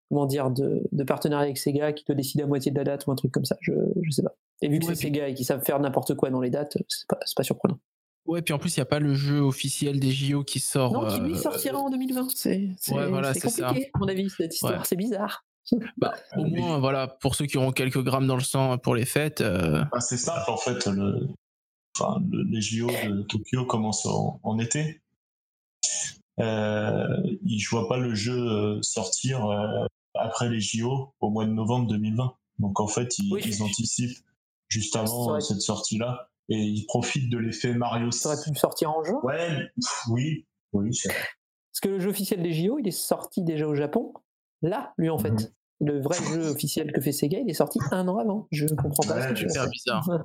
[0.08, 3.06] Comment dire, de, de partenariat avec Sega qui doit décider à moitié de la date
[3.06, 3.56] ou un truc comme ça.
[3.60, 3.72] Je,
[4.02, 4.34] je sais pas.
[4.62, 6.76] Et vu que Ouais, c'est Sega et qu'ils savent faire n'importe quoi dans les dates,
[6.88, 7.78] c'est pas, c'est pas surprenant.
[8.26, 10.92] Ouais, puis en plus, il n'y a pas le jeu officiel des JO qui sort.
[10.92, 12.28] Non, qui lui euh, sortira en 2020.
[12.34, 14.74] C'est Ouais, voilà, compliqué, à mon avis, cette histoire.
[14.74, 14.84] Ouais.
[14.84, 15.44] C'est bizarre.
[15.96, 18.94] bah, au Mais- moins, voilà, pour ceux qui auront quelques grammes dans le sang pour
[18.94, 19.40] les fêtes.
[19.40, 20.86] euh, Bah, c'est simple en fait.
[20.86, 21.28] Le...
[21.98, 25.00] Enfin, le- les JO de Tokyo commencent en, en été.
[26.40, 27.06] Euh,
[27.46, 29.84] je vois pas le jeu euh, sortir euh,
[30.14, 32.34] après les JO au mois de novembre 2020.
[32.58, 33.42] Donc en fait, ils, Oui.
[33.44, 34.18] ils anticipent
[34.70, 38.10] juste avant euh, cette sortie-là et ils profitent de l'effet Mario.
[38.10, 39.20] Ça aurait pu sortir en juin.
[39.22, 40.94] Ouais, pff, oui, oui.
[40.94, 44.14] c'est- Parce que le jeu officiel des JO, il est sorti déjà au Japon.
[44.62, 45.30] Là, lui, en fait.
[45.32, 45.48] Mhm.
[45.82, 48.46] Le vrai jeu officiel que fait Sega, il est sorti un an avant.
[48.50, 49.58] Je comprends pas Ouais, ce que je tu sais.
[49.60, 50.08] veux super bizarre.
[50.08, 50.24] Ouais.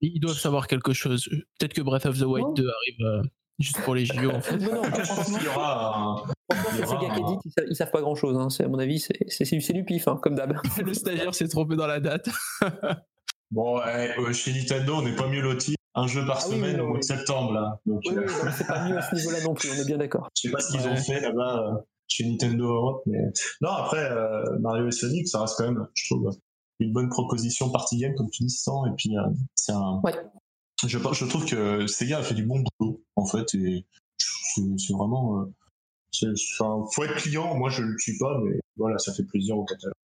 [0.00, 1.28] Ils doivent savoir quelque chose.
[1.58, 2.54] Peut-être que Breath of the Wild Ouais.
[2.56, 3.22] 2 arrive euh,
[3.58, 4.30] juste pour les JO.
[4.30, 4.56] En fait.
[4.56, 7.50] Non, non, Je pense franchement, qu'il y aura un, franchement, il c'est Sega qui ils
[7.52, 8.36] savent, ils savent pas grand chose.
[8.38, 8.48] Hein.
[8.48, 10.56] C'est, à mon avis, c'est, c'est, c'est du pif, hein, comme d'hab.
[10.82, 12.28] Le stagiaire s'est trompé dans la date.
[13.54, 15.76] Bon, ouais, euh, chez Nintendo, on n'est pas mieux loti.
[15.94, 16.98] Un jeu par Ah semaine oui, au mois oui.
[17.00, 17.78] de septembre, là.
[17.86, 18.26] Donc, Oui, euh,
[18.56, 20.28] c'est pas mieux à ce niveau-là non plus, on est bien d'accord.
[20.36, 20.88] je sais pas ce qu'ils Ouais.
[20.90, 21.78] ont fait là-bas euh,
[22.08, 23.18] chez Nintendo Europe, mais
[23.60, 26.30] non, après, euh, Mario et Sonic, ça reste quand même, je trouve,
[26.80, 29.22] une bonne proposition party game, comme tu dis, Stan, et puis euh,
[29.54, 30.00] c'est un.
[30.02, 30.14] Ouais.
[30.84, 33.86] Je, je trouve que Sega a fait du bon boulot, en fait, et
[34.48, 35.42] c'est vraiment.
[35.42, 35.44] euh,
[36.10, 36.26] c'est-
[36.58, 39.64] enfin, faut être client, moi je le suis pas, mais voilà, ça fait plaisir au
[39.64, 39.94] catalogue.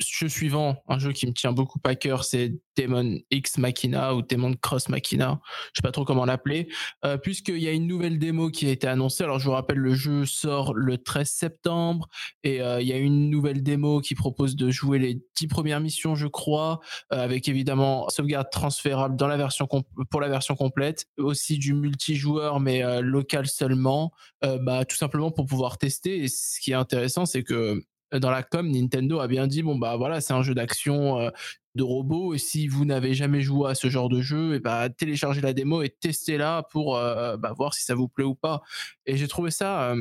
[0.00, 4.14] Je jeu suivant, un jeu qui me tient beaucoup à cœur, c'est Demon X Machina
[4.14, 5.40] ou Demon Cross Machina,
[5.74, 6.68] je sais pas trop comment l'appeler,
[7.04, 9.24] euh, puisqu'il y a une nouvelle démo qui a été annoncée.
[9.24, 12.08] Alors je vous rappelle, le jeu sort le 13 septembre
[12.44, 15.80] et euh, il y a une nouvelle démo qui propose de jouer les 10 premières
[15.80, 16.80] missions, je crois,
[17.12, 19.68] euh, avec évidemment sauvegarde transférable dans la version
[20.10, 24.12] pour la version complète, aussi du multijoueur mais euh, local seulement,
[24.42, 26.24] bah tout simplement pour pouvoir tester.
[26.24, 29.76] Et ce qui est intéressant, c'est que dans la com, Nintendo a bien dit bon
[29.76, 31.30] bah voilà, c'est un jeu d'action
[31.74, 34.88] de robots et si vous n'avez jamais joué à ce genre de jeu, et bah
[34.90, 38.62] téléchargez la démo et testez-la pour bah, voir si ça vous plaît ou pas.
[39.06, 39.94] Et j'ai trouvé ça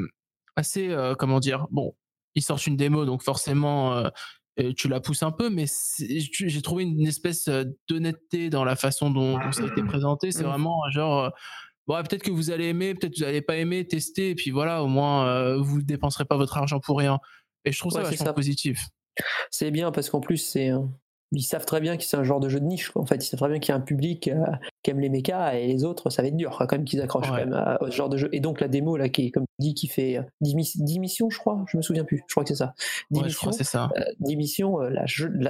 [0.55, 1.95] assez comment dire bon,
[2.35, 4.03] ils sortent une démo donc forcément
[4.75, 5.65] tu la pousses un peu, mais
[5.99, 7.49] j'ai trouvé une espèce
[7.87, 10.31] d'honnêteté dans la façon dont, ça a été présenté.
[10.31, 10.47] C'est mmh.
[10.47, 11.31] vraiment genre,
[11.87, 14.51] bon, peut-être que vous allez aimer, peut-être que vous n'allez pas aimer, tester, et puis
[14.51, 17.19] voilà, au moins, vous ne dépenserez pas votre argent pour rien.
[17.65, 18.87] Et je trouve ça vachement positif.
[19.51, 20.71] C'est bien parce qu'en plus, c'est
[21.31, 22.91] ils savent très bien que c'est un genre de jeu de niche.
[22.95, 24.45] En fait, ils savent très bien qu'il y a un public euh,
[24.81, 27.29] qui aime les mechas et les autres, ça va être dur quand même qu'ils accrochent
[27.29, 28.29] quand même à, ce genre de jeu.
[28.31, 31.29] Et donc la démo là, qui est comme tu dis, qui fait 10, euh, missions,
[31.29, 32.23] je crois, je me souviens plus.
[32.27, 32.73] Je crois que c'est ça.
[33.11, 33.89] 10 missions, c'est ça.
[34.19, 34.79] 10 missions,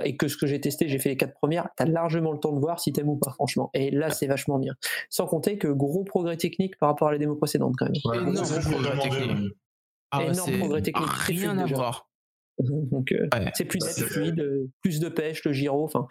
[0.04, 1.70] et que ce que j'ai testé, j'ai fait les quatre premières.
[1.78, 3.70] T'as largement le temps de voir si t'aimes ou pas, franchement.
[3.74, 4.74] Et là, c'est vachement bien.
[5.10, 8.28] Sans compter que gros progrès technique par rapport à la démo précédente quand même.
[8.28, 9.54] énorme progrès technique.
[10.12, 11.10] Ah énorme progrès technique.
[11.10, 12.10] Rien à voir.
[12.60, 15.84] Donc euh, c'est plus fluide, euh, plus de pêche, le gyro.
[15.84, 16.08] Enfin,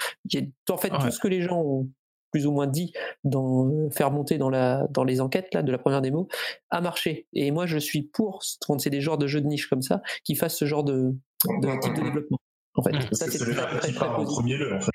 [0.71, 1.91] en fait tout ce que les gens ont
[2.31, 2.93] plus ou moins dit
[3.25, 6.29] dans euh, faire monter dans la dans les enquêtes là de la première démo
[6.71, 7.27] a marché.
[7.33, 10.03] Et moi je suis pour quand c'est des genres de jeux de niche comme ça
[10.25, 11.15] qui fassent ce genre de,
[11.45, 12.39] de type de développement.
[12.75, 14.91] En fait, ça c'est très, premier lieu en fait.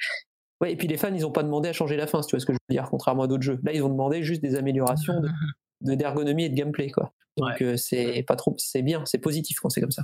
[0.62, 2.36] Ouais, et puis les fans, ils n'ont pas demandé à changer la fin, si tu
[2.36, 3.60] vois ce que je veux dire, contrairement à d'autres jeux.
[3.64, 5.16] Là, ils ont demandé juste des améliorations
[5.84, 7.14] d'ergonomie de, et de gameplay, quoi.
[7.38, 10.04] Donc c'est pas trop, c'est bien, c'est positif quand c'est comme ça.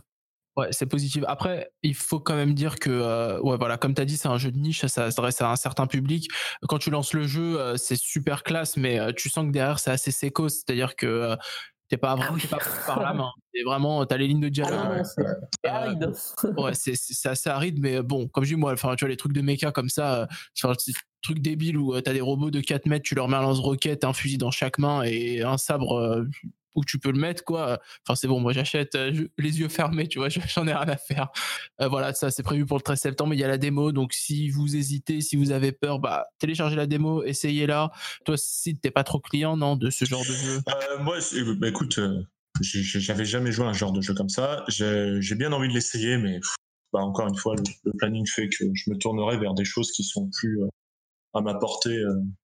[0.60, 1.24] Ouais, c'est positif.
[1.28, 4.28] Après, il faut quand même dire que, euh, ouais, voilà, comme tu as dit, c'est
[4.28, 6.28] un jeu de niche, ça s'adresse à un certain public.
[6.68, 9.80] Quand tu lances le jeu, euh, c'est super classe, mais euh, tu sens que derrière,
[9.80, 11.38] c'est assez séco, c'est-à-dire que
[11.90, 13.32] t'es pas vraiment ah pas par la main.
[13.54, 15.04] C'est vraiment, t'as les lignes de dialogue.
[15.66, 16.14] Ah, aride.
[16.58, 19.34] ouais, c'est assez aride, mais bon, comme je dis, moi, enfin, tu vois, les trucs
[19.34, 20.76] de méca comme ça, genre,
[21.22, 24.14] trucs débiles où t'as des robots de 4 mètres, tu leur mets un lance-roquette, un
[24.14, 26.26] fusil dans chaque main et un sabre
[26.80, 27.80] où tu peux le mettre quoi.
[28.06, 30.98] Enfin c'est bon, moi j'achète euh, les yeux fermés, tu vois, j'en ai rien à
[30.98, 31.28] faire.
[31.82, 33.34] Euh, voilà, ça c'est prévu pour le 13 septembre.
[33.34, 36.76] Il y a la démo, donc si vous hésitez, si vous avez peur, bah téléchargez
[36.76, 37.92] la démo, essayez-la.
[38.26, 40.62] Toi, si t'es pas trop client, non, de ce genre de jeu?
[40.68, 41.18] Euh, moi,
[41.58, 42.00] bah, écoute,
[42.62, 44.64] j'avais jamais joué à un genre de jeu comme ça.
[44.70, 46.40] J'ai bien envie de l'essayer, mais
[46.94, 50.04] bah, encore une fois, le, planning fait que je me tournerai vers des choses qui
[50.04, 50.62] sont plus
[51.34, 52.02] à ma portée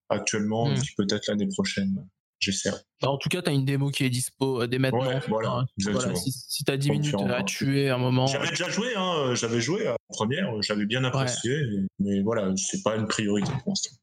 [0.10, 0.84] actuellement, et mmh.
[0.98, 2.06] peut-être l'année prochaine
[2.40, 2.78] j'essaierai.
[3.02, 5.04] Bah, en tout cas, tu as une démo qui est dispo euh, dès maintenant.
[5.28, 5.66] voilà,
[6.16, 8.28] si, tu as 10 minutes à tuer un moment.
[8.28, 11.56] J'avais déjà joué, hein, euh, j'avais joué à la première, j'avais bien apprécié,
[12.00, 13.96] mais voilà, c'est pas une priorité pour l'instant.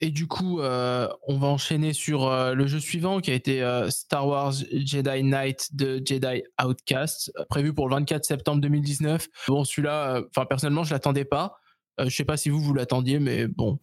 [0.00, 4.26] Et du coup, euh, on va enchaîner sur le jeu suivant qui a été Star
[4.26, 9.28] Wars Jedi Knight de Jedi Outcast, prévu pour le 24 septembre 2019.
[9.48, 11.56] Bon, celui-là, enfin personnellement, je l'attendais pas.
[11.98, 13.78] je sais pas si vous vous l'attendiez, mais bon.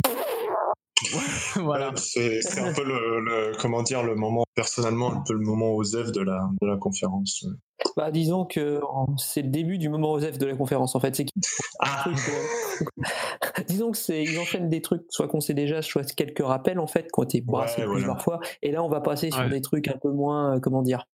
[1.56, 1.94] voilà.
[1.96, 6.22] C'est un peu le, comment dire le moment personnellement un peu le moment OSEF de
[6.22, 7.46] la de la conférence.
[7.98, 8.80] Bah, disons que
[9.18, 11.16] c'est le début du moment OSEF de la conférence en fait.
[11.16, 11.26] C'est
[11.80, 12.06] ah.
[12.08, 12.86] Euh,
[13.68, 16.88] disons que c'est ils enchaînent des trucs soit qu'on sait déjà, soit quelques rappels en
[16.88, 18.40] fait qui ont été brassés plusieurs fois.
[18.62, 21.06] Et là on va passer sur des trucs un peu moins euh, comment dire,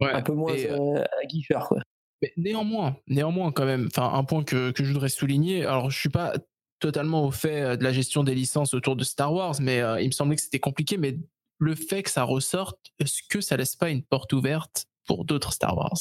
[0.00, 1.78] un peu moins euh, euh quoi.
[2.20, 5.66] Mais néanmoins, néanmoins quand même, enfin un point que, que je voudrais souligner.
[5.66, 6.34] Alors je suis pas
[6.82, 10.00] totalement au fait euh, de la gestion des licences autour de Star Wars, mais euh,
[10.00, 10.98] il me semblait que c'était compliqué.
[10.98, 11.16] Mais
[11.58, 15.52] le fait que ça ressorte, est-ce que ça laisse pas une porte ouverte pour d'autres
[15.52, 15.96] Star Wars?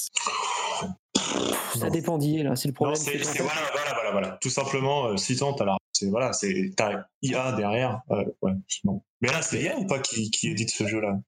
[1.78, 3.00] Ça dépend d'y là, c'est le problème.
[3.00, 3.52] voilà,
[3.94, 8.02] voilà, voilà, Tout simplement, euh, si tant, alors, c'est voilà, c'est t'as IA derrière.
[8.10, 8.54] ouais,
[9.22, 11.20] Mais là, c'est IA ou pas qui, qui édite ce jeu-là?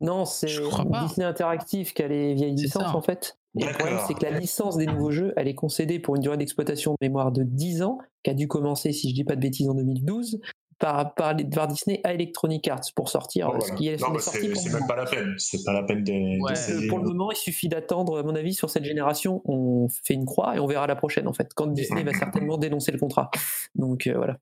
[0.00, 3.38] Non, c'est Disney Interactive qui a les vieilles licences en fait.
[3.58, 6.22] Et le problème, c'est que la licence des nouveaux jeux, elle est concédée pour une
[6.22, 9.36] durée d'exploitation de mémoire de 10 ans, qui a dû commencer, si je dis pas
[9.36, 10.40] de bêtises, en 2012,
[10.78, 14.86] par, par, Disney à Electronic Arts pour sortir oh, ce qui est, non, c'est même
[14.88, 15.34] pas la peine.
[15.38, 16.88] C'est pas la peine de.
[16.88, 20.24] Pour le moment, il suffit d'attendre, à mon avis, sur cette génération, on fait une
[20.24, 23.30] croix et on verra la prochaine, en fait, quand Disney va certainement dénoncer le contrat.
[23.74, 24.38] Donc euh, voilà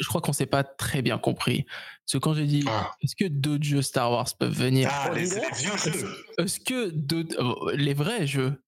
[0.00, 1.64] je, crois qu'on s'est pas très bien compris.
[1.64, 2.90] Parce que quand j'ai dit, ah.
[3.02, 7.36] est-ce que d'autres jeux Star Wars peuvent venir Ah, les, vieux jeux Est-ce que d'autres,
[7.40, 8.62] euh, les vrais jeux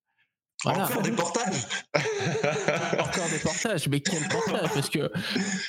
[0.65, 4.71] Encore des portages Encore des portages, mais quel portage?
[4.75, 5.11] Parce que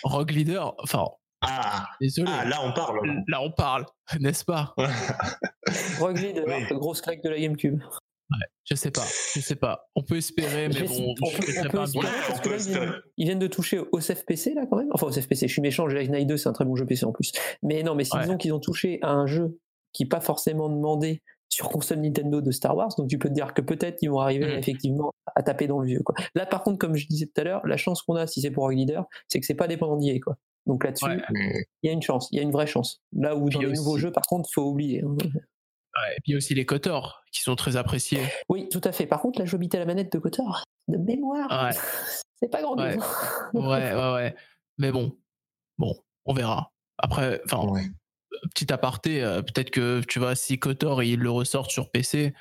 [0.03, 1.05] Rogue Leader, enfin,
[1.41, 2.31] ah, désolé.
[2.31, 3.23] Ah, là on parle.
[3.27, 3.85] Là on parle,
[4.19, 4.75] n'est-ce pas?
[5.99, 7.81] Rogue Leader, grosse claque de la GameCube.
[8.63, 9.03] Je sais pas,
[9.35, 9.89] je sais pas.
[9.95, 11.27] On peut espérer, mais bon, on peut- on
[11.79, 12.97] un espérer, parce que là, ils viennent, espérer.
[13.17, 14.87] ils viennent de toucher au FPC là quand même.
[14.91, 17.05] Enfin au FPC, je suis méchant, Jedi Knight 2 c'est un très bon jeu PC
[17.05, 17.31] en plus.
[17.63, 18.21] Mais non, mais si Ouais.
[18.23, 19.57] disons qu'ils ont touché à un jeu
[19.93, 23.33] qui n'est pas forcément demandé sur console Nintendo de Star Wars, donc tu peux te
[23.33, 24.59] dire que peut-être ils vont arriver Mhm.
[24.59, 26.01] effectivement à taper dans le vieux.
[26.05, 26.15] Quoi.
[26.35, 28.51] Là par contre, comme je disais tout à l'heure, la chance qu'on a si c'est
[28.51, 30.17] pour Rogue Leader, c'est que c'est pas dépendant d'IA.
[30.19, 30.37] Quoi.
[30.67, 31.65] Donc là-dessus, Ouais.
[31.83, 33.01] il y a une chance, il y a une vraie chance.
[33.11, 35.03] Là où dans Puis les nouveaux jeux, par contre, faut oublier.
[35.03, 35.17] hein.
[35.97, 38.21] Ouais, et puis il y a aussi les Kotor qui sont très appréciés.
[38.49, 39.05] Oui, tout à fait.
[39.05, 41.71] Par contre, la jouabilité à la manette de Kotor, de mémoire, Ouais.
[42.41, 42.97] c'est pas grand Ouais.
[43.53, 44.35] Ouais, ouais, ouais.
[44.77, 45.17] Mais bon,
[45.77, 45.93] bon,
[46.25, 46.71] on verra.
[46.97, 47.83] Après, enfin, Ouais.
[48.55, 52.33] petit aparté, euh, peut-être que tu vois, si Kotor il le ressortent sur PC,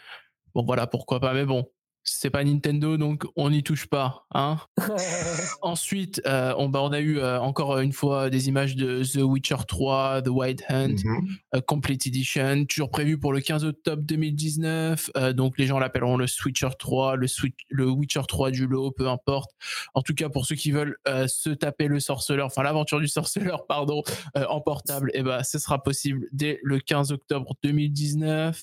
[0.54, 1.34] bon voilà, pourquoi pas.
[1.34, 1.68] Mais bon,
[2.16, 4.58] c'est pas Nintendo, donc on n'y touche pas, hein.
[5.62, 9.22] Ensuite, euh, on, bah, on a eu euh, encore une fois des images de The
[9.22, 11.28] Witcher 3, The White Hunt, Mhm.
[11.54, 15.10] euh, Complete Edition, toujours prévu pour le 15 octobre 2019.
[15.16, 18.90] Euh, donc les gens l'appelleront le Switcher 3, le, Switch, le Witcher 3 du lot,
[18.90, 19.50] peu importe.
[19.94, 20.96] En tout cas, pour ceux qui veulent
[21.26, 24.02] se taper le sorceleur, enfin l'aventure du sorceleur, pardon,
[24.34, 28.62] en portable, et ben ce sera possible dès le 15 octobre 2019.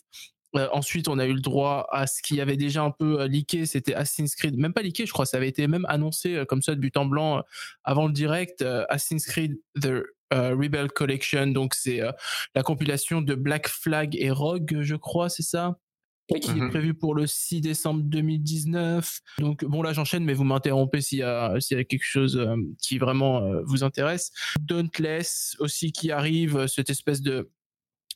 [0.57, 3.27] Euh, ensuite, on a eu le droit à ce qui avait déjà un peu euh,
[3.27, 6.45] leaké, c'était Assassin's Creed, même pas leaké, je crois, ça avait été même annoncé euh,
[6.45, 7.41] comme ça de but en blanc euh,
[7.84, 8.61] avant le direct.
[8.61, 10.03] euh, Assassin's Creed The
[10.34, 12.11] euh, Rebel Collection, donc c'est euh,
[12.55, 15.77] la compilation de Black Flag et Rogue, je crois, c'est ça?
[16.29, 16.41] Oui.
[16.41, 16.69] qui est Mhm.
[16.71, 19.21] prévu pour le 6 décembre 2019.
[19.39, 22.35] Donc bon là j'enchaîne mais vous m'interrompez s'il y a s'il y a quelque chose
[22.35, 24.34] euh, qui vraiment euh, vous intéresse.
[24.59, 27.49] Dauntless aussi qui arrive, cette espèce de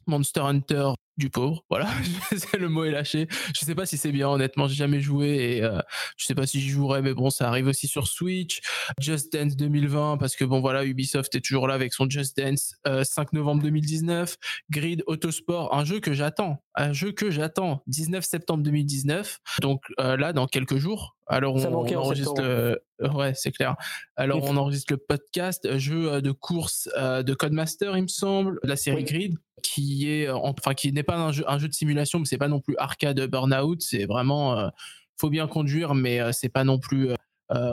[0.07, 0.89] Monster Hunter
[1.21, 1.87] du pauvre, voilà,
[2.59, 3.27] le mot est lâché.
[3.53, 5.79] Je sais pas si c'est bien, honnêtement, j'ai jamais joué et euh,
[6.17, 8.59] je sais pas si j'y jouerai, mais bon, ça arrive aussi sur Switch.
[8.99, 12.75] Just Dance 2020, parce que bon, voilà, Ubisoft est toujours là avec son Just Dance,
[12.87, 14.35] euh, 5 novembre 2019.
[14.69, 19.39] Grid Autosport, un jeu que j'attends, un jeu que j'attends, 19 septembre 2019.
[19.61, 21.15] Donc euh, là, dans quelques jours.
[21.27, 21.63] Alors on,
[21.95, 22.81] enregistre, le-
[23.13, 23.75] ouais, c'est clair.
[24.17, 24.49] Alors Oui.
[24.51, 28.59] on enregistre le podcast, euh, jeu euh, de course euh, de Codemaster, il me semble,
[28.63, 29.03] de la série Oui.
[29.05, 32.19] Grid, qui est, euh, en- enfin, qui n'est pas un jeu, un jeu de simulation,
[32.19, 33.81] mais c'est pas non plus arcade burnout.
[33.81, 34.69] C'est vraiment, euh,
[35.17, 37.15] faut bien conduire, mais euh, c'est pas non plus euh,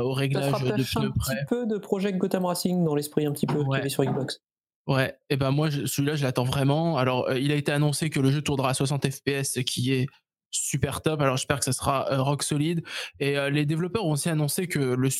[0.03, 1.45] au Ça réglage de rapproche un pneus petit près.
[1.49, 3.79] peu de Project Gotham Racing dans l'esprit un petit peu qu'il Ouais.
[3.79, 4.41] y avait sur Xbox.
[4.87, 6.97] Ouais, et ben moi celui-là je l'attends vraiment.
[6.97, 10.07] Alors il a été annoncé que le jeu tournera à 60 FPS, ce qui est
[10.51, 11.21] super top.
[11.21, 12.83] Alors j'espère que ça sera rock solide.
[13.21, 15.11] Et les développeurs ont aussi annoncé que le,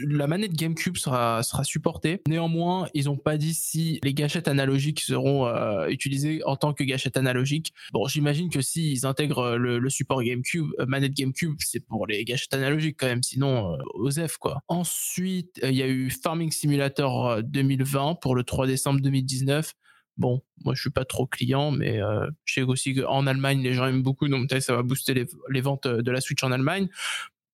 [0.00, 2.20] la manette GameCube sera sera supportée.
[2.28, 6.84] Néanmoins, ils ont pas dit si les gâchettes analogiques seront euh, utilisées en tant que
[6.84, 7.72] gâchettes analogiques.
[7.92, 12.24] Bon, j'imagine que s'ils intègrent euh, le, support GameCube, euh, manette GameCube, c'est pour les
[12.24, 13.22] gâchettes analogiques quand même.
[13.22, 14.60] Sinon, euh, OSEF quoi.
[14.68, 19.72] Ensuite, il y a eu Farming Simulator euh, 2020 pour le 3 décembre 2019.
[20.18, 21.98] Bon, moi je suis pas trop client, mais
[22.44, 25.60] je sais aussi qu'en Allemagne les gens aiment beaucoup, donc peut-être ça va booster les,
[25.62, 26.88] ventes de la Switch en Allemagne.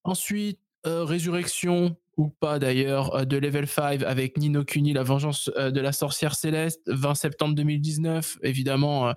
[0.02, 5.70] Ensuite, Résurrection ou pas d'ailleurs euh, de Level 5 avec Nino Kuni, la vengeance euh,
[5.70, 8.38] de la sorcière céleste, 20 septembre 2019.
[8.42, 9.12] Évidemment, euh,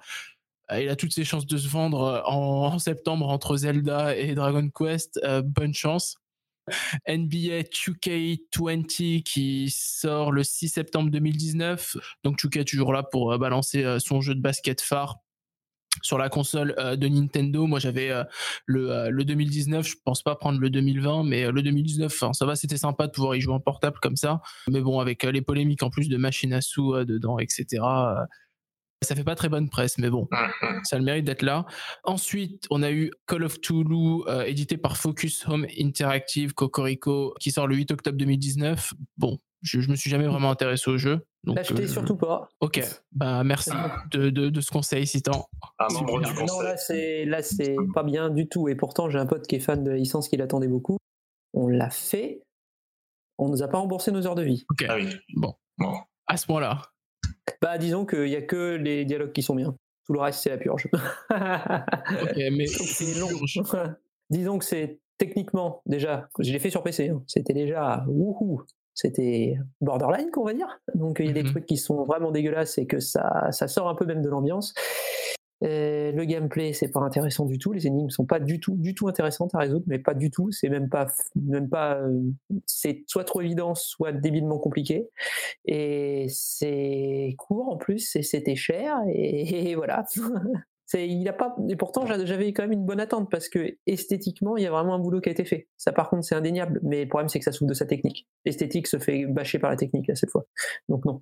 [0.79, 5.19] il a toutes ses chances de se vendre en, septembre entre Zelda et Dragon Quest.
[5.43, 6.15] Bonne chance.
[7.09, 11.97] NBA 2K20 qui sort le 6 septembre 2019.
[12.23, 15.17] Donc 2K est toujours là pour balancer son jeu de basket phare
[16.01, 17.67] sur la console euh, de Nintendo.
[17.67, 18.23] Moi j'avais euh,
[18.65, 22.33] le, euh, le 2019, je pense pas prendre le 2020, mais euh, le 2019, enfin,
[22.33, 24.41] ça va, c'était sympa de pouvoir y jouer en portable comme ça.
[24.69, 27.65] Mais bon, avec euh, les polémiques en plus de machine à sous euh, dedans, etc.
[27.83, 28.25] euh,
[29.03, 30.27] ça fait pas très bonne presse, mais bon,
[30.83, 31.65] ça a le mérite d'être là.
[32.03, 37.49] Ensuite, on a eu Call of Toulouse, euh, édité par Focus Home Interactive Cocorico, qui
[37.51, 38.93] sort le 8 octobre 2019.
[39.17, 41.25] Bon, je, je me suis jamais vraiment intéressé au jeu.
[41.43, 42.49] Donc, L'achetez euh, surtout pas.
[42.59, 42.81] Ok,
[43.11, 43.71] bah merci
[44.11, 45.47] de, de, de ce conseil, Citan.
[45.79, 46.45] Un membre du Super.
[46.45, 48.67] Non, là c'est là c'est pas bien du tout.
[48.69, 50.97] Et pourtant, j'ai un pote qui est fan de la licence qui l'attendait beaucoup.
[51.53, 52.43] On l'a fait.
[53.37, 54.65] On nous a pas remboursé nos heures de vie.
[54.69, 55.09] Ok, Ah oui.
[55.35, 55.93] bon, Bon.
[56.27, 56.81] à ce point-là.
[57.61, 59.75] Bah disons qu'il y a que les dialogues qui sont bien.
[60.05, 60.87] Tout le reste c'est la purge.
[61.31, 63.27] Ok, mais c'est long.
[64.29, 66.27] disons que c'est techniquement déjà.
[66.39, 67.09] Je l'ai fait sur PC.
[67.09, 68.61] hein, C'était déjà wouhou.
[68.93, 70.79] C'était borderline, qu'on va dire.
[70.95, 71.49] Donc il y a des Mhm.
[71.51, 74.73] trucs qui sont vraiment dégueulasses et que ça, ça sort un peu même de l'ambiance.
[75.63, 77.71] Le gameplay, c'est pas intéressant du tout.
[77.71, 80.51] Les énigmes sont pas du tout, du tout intéressantes à résoudre, mais pas du tout.
[80.51, 81.05] C'est même pas,
[81.35, 81.97] même pas.
[81.99, 82.19] euh,
[82.65, 85.07] c'est soit trop évident, soit débilement compliqué.
[85.65, 88.97] Et c'est court en plus, et c'était cher.
[89.13, 90.03] Et, et voilà.
[90.91, 93.77] C'est, il a pas, et pourtant j'a- j'avais quand même une bonne attente parce que
[93.87, 95.69] esthétiquement il y a vraiment un boulot qui a été fait.
[95.77, 98.27] Ça par contre c'est indéniable, mais le problème c'est que ça souffre de sa technique.
[98.45, 100.43] L'esthétique se fait bâcher par la technique là cette fois.
[100.89, 101.21] Donc non.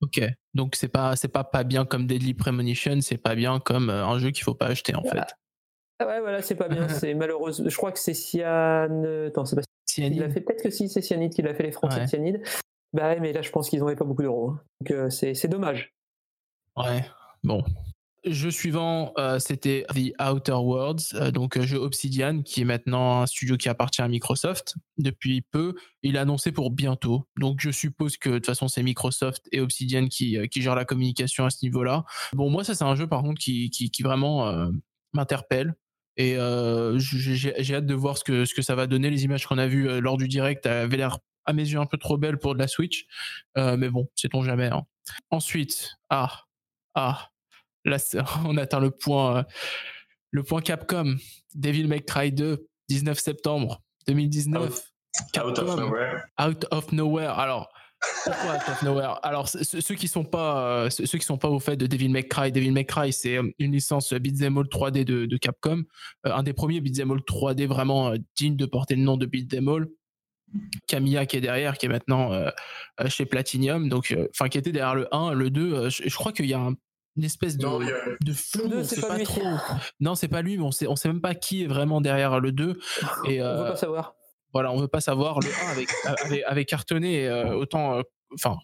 [0.00, 0.20] Ok,
[0.54, 4.04] donc c'est pas c'est pas pas bien comme Deadly Premonition, c'est pas bien comme euh,
[4.04, 5.18] un jeu qu'il faut pas acheter en fait.
[5.98, 6.88] Ah ouais, voilà, c'est pas bien.
[6.88, 7.62] C'est malheureuse.
[7.66, 9.04] Je crois que c'est Cyan.
[9.28, 9.62] Attends, c'est pas
[9.98, 12.42] il a fait peut-être que si c'est Cyanide qui l'a fait les Français de Cyanide.
[12.92, 14.50] Bah ouais, mais là je pense qu'ils n'auraient pas beaucoup d'euros.
[14.50, 14.60] hein.
[14.80, 15.94] Donc euh, c'est c'est dommage.
[16.76, 17.02] Ouais,
[17.44, 17.62] bon.
[18.24, 23.22] Jeu suivant, euh, c'était The Outer Worlds, euh, donc euh, jeu Obsidian, qui est maintenant
[23.22, 25.74] un studio qui appartient à Microsoft depuis peu.
[26.02, 27.28] Il a annoncé pour bientôt.
[27.38, 30.84] Donc je suppose que de toute façon c'est Microsoft et Obsidian qui, qui gèrent la
[30.84, 32.04] communication à ce niveau-là.
[32.32, 34.70] Bon, moi ça c'est un jeu par contre qui, qui, vraiment
[35.12, 35.74] m'interpelle.
[36.16, 36.36] Et
[36.96, 39.08] j'ai hâte de voir ce que, ce que ça va donner.
[39.10, 41.96] Les images qu'on a vues lors du direct avaient l'air à mes yeux un peu
[41.98, 43.06] trop belles pour de la Switch.
[43.56, 44.66] Mais bon, sait-on jamais.
[44.66, 44.84] hein.
[45.30, 46.44] Ensuite, ah,
[46.94, 47.30] ah,
[47.86, 47.98] là
[48.44, 49.42] on atteint le point, euh,
[50.30, 51.16] le point Capcom.
[51.54, 54.62] Devil May Cry 2, 19 septembre 2019.
[54.62, 54.92] Out of
[55.32, 56.24] Capcom, nowhere.
[56.40, 57.38] Out of Nowhere.
[57.38, 57.68] Alors,
[58.24, 59.18] pourquoi Out of Nowhere?
[59.24, 62.24] Alors, ceux qui sont pas, euh, ceux qui sont pas au fait de Devil May
[62.28, 65.84] Cry, Devil May Cry, c'est euh, une licence Beat'em All 3D de, de Capcom,
[66.26, 69.68] Euh, un des premiers Beat'em All 3D vraiment digne de porter le nom de Beat'em
[69.68, 69.86] All.
[70.86, 72.50] Camilla qui est derrière, qui est maintenant euh,
[73.08, 75.74] chez Platinum, donc, euh, enfin, qui était derrière le 1, le 2.
[75.74, 76.74] euh, je, je crois qu'il y a un-
[77.16, 77.84] une espèce de, Non, a-
[78.24, 79.42] de flou, Le deux, on c'est sait pas trop.
[80.00, 82.40] Non, c'est pas lui, mais on sait, on sait même pas qui est vraiment derrière
[82.40, 82.78] le 2.
[83.26, 84.14] Et, On euh, veut pas savoir.
[84.52, 85.40] voilà, on veut pas savoir.
[85.40, 85.86] Le 1 avait,
[86.24, 88.02] avait, avait cartonné euh, autant, euh,
[88.34, 88.56] enfin,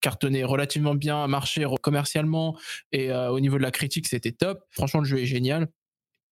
[0.00, 2.58] cartonné relativement bien, marché commercialement
[2.90, 4.60] et euh, au niveau de la critique, c'était top.
[4.70, 5.68] Franchement, le jeu est génial.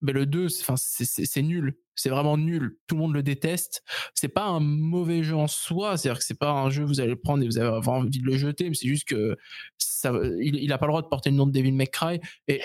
[0.01, 1.75] Mais le 2, c'est- nul.
[1.95, 2.77] C'est vraiment nul.
[2.87, 3.83] Tout le monde le déteste.
[4.13, 5.97] C'est pas un mauvais jeu en soi.
[5.97, 8.19] C'est-à-dire que c'est pas un jeu, vous allez le prendre et vous allez avoir envie
[8.21, 9.35] de le jeter, mais c'est juste que
[9.77, 12.21] ça, il, il a pas le droit de porter le nom de Devil May Cry.
[12.47, 12.61] Et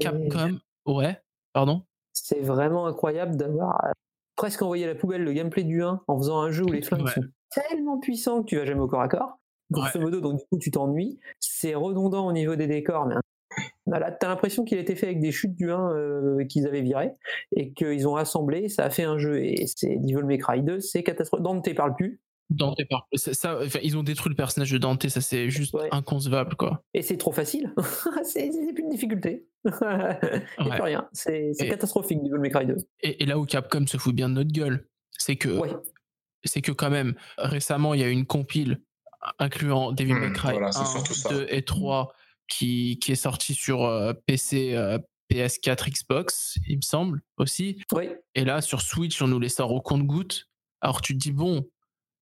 [0.00, 1.20] Capcom, ouais,
[1.52, 1.84] pardon?
[2.12, 3.90] C'est vraiment incroyable d'avoir euh,
[4.34, 6.82] presque envoyé à la poubelle le gameplay du 1 en faisant un jeu où les
[6.82, 7.12] flingues Ouais.
[7.12, 9.38] sont tellement puissants que tu vas jamais au corps à corps.
[9.70, 11.18] Grosso modo, donc du coup tu t'ennuies.
[11.38, 13.14] C'est redondant au niveau des décors, mais
[13.86, 16.82] voilà, t'as l'impression qu'il a été fait avec des chutes du 1 euh, qu'ils avaient
[16.82, 17.12] virées
[17.56, 19.42] et qu'ils ont rassemblé, ça a fait un jeu.
[19.44, 21.44] Et c'est Devil May Cry 2, c'est catastrophique.
[21.44, 22.20] Dante parle plus.
[22.50, 25.72] Dante par- ça, ça- enfin, ils ont détruit le personnage de Dante, ça c'est juste
[25.74, 25.88] Ouais.
[25.90, 26.84] inconcevable quoi.
[26.92, 27.72] Et c'est trop facile.
[28.24, 29.46] c'est plus une difficulté.
[29.64, 30.18] Ouais.
[30.58, 31.08] plus rien.
[31.12, 32.76] C'est catastrophique, Devil May Cry 2.
[33.00, 34.86] Et, et là où Capcom se fout bien de notre gueule,
[35.18, 35.70] c'est que Ouais.
[36.44, 38.80] c'est que quand même récemment il y a eu une compile
[39.38, 41.28] incluant Devil May Hmm, Cry voilà, c'est 1, surtout ça.
[41.30, 42.12] 2 et 3
[42.48, 44.98] qui, qui est sorti sur euh, PC, euh,
[45.30, 47.82] PS4, Xbox, il me semble aussi.
[47.92, 48.08] Oui.
[48.34, 50.48] Et là sur Switch on nous les sort au compte-gouttes.
[50.80, 51.68] Alors tu te dis bon,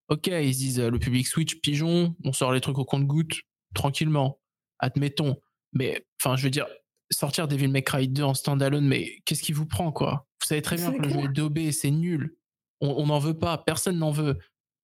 [0.09, 3.41] ok ils se disent euh, le public Switch pigeon, on sort les trucs au compte-gouttes
[3.75, 4.41] tranquillement,
[4.79, 5.37] admettons.
[5.73, 6.67] Mais enfin je veux dire
[7.11, 10.27] sortir Devil May Cry 2 en standalone, mais qu'est-ce qui vous prend quoi?
[10.41, 12.37] Vous savez très bien que le jeu est daubé, c'est nul.
[12.81, 14.39] On n'en veut pas, personne n'en veut.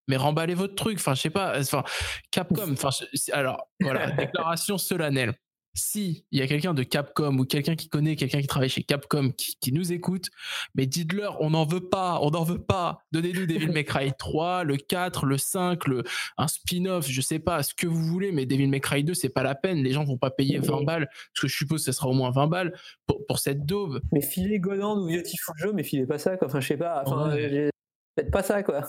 [0.08, 0.98] Mais remballez votre truc.
[0.98, 1.58] Enfin, je sais pas.
[1.58, 1.82] Enfin,
[2.30, 2.72] Capcom.
[2.72, 5.34] Enfin, je- alors voilà, déclaration solennelle.
[5.78, 8.82] Si il y a quelqu'un de Capcom ou quelqu'un qui connaît quelqu'un qui travaille chez
[8.82, 10.28] Capcom qui, qui nous écoute,
[10.74, 13.00] mais dites-leur, on n'en veut pas, on n'en veut pas.
[13.12, 16.02] Donnez-nous Devil May Cry 3, le 4, le 5, le,
[16.38, 19.28] un spin-off, je sais pas, ce que vous voulez, mais Devil May Cry 2, c'est
[19.28, 19.82] pas la peine.
[19.82, 22.14] Les gens vont pas payer 20 balles, parce que je suppose que ce sera au
[22.14, 22.72] moins 20 balles
[23.06, 24.00] pour, pour cette daube.
[24.12, 26.48] Mais filez Goland ou Beautiful Joe, mais filez pas ça, quoi.
[26.48, 27.02] Enfin, je sais pas.
[27.04, 27.68] Enfin, Ouais.
[28.16, 28.82] Faites pas ça, quoi.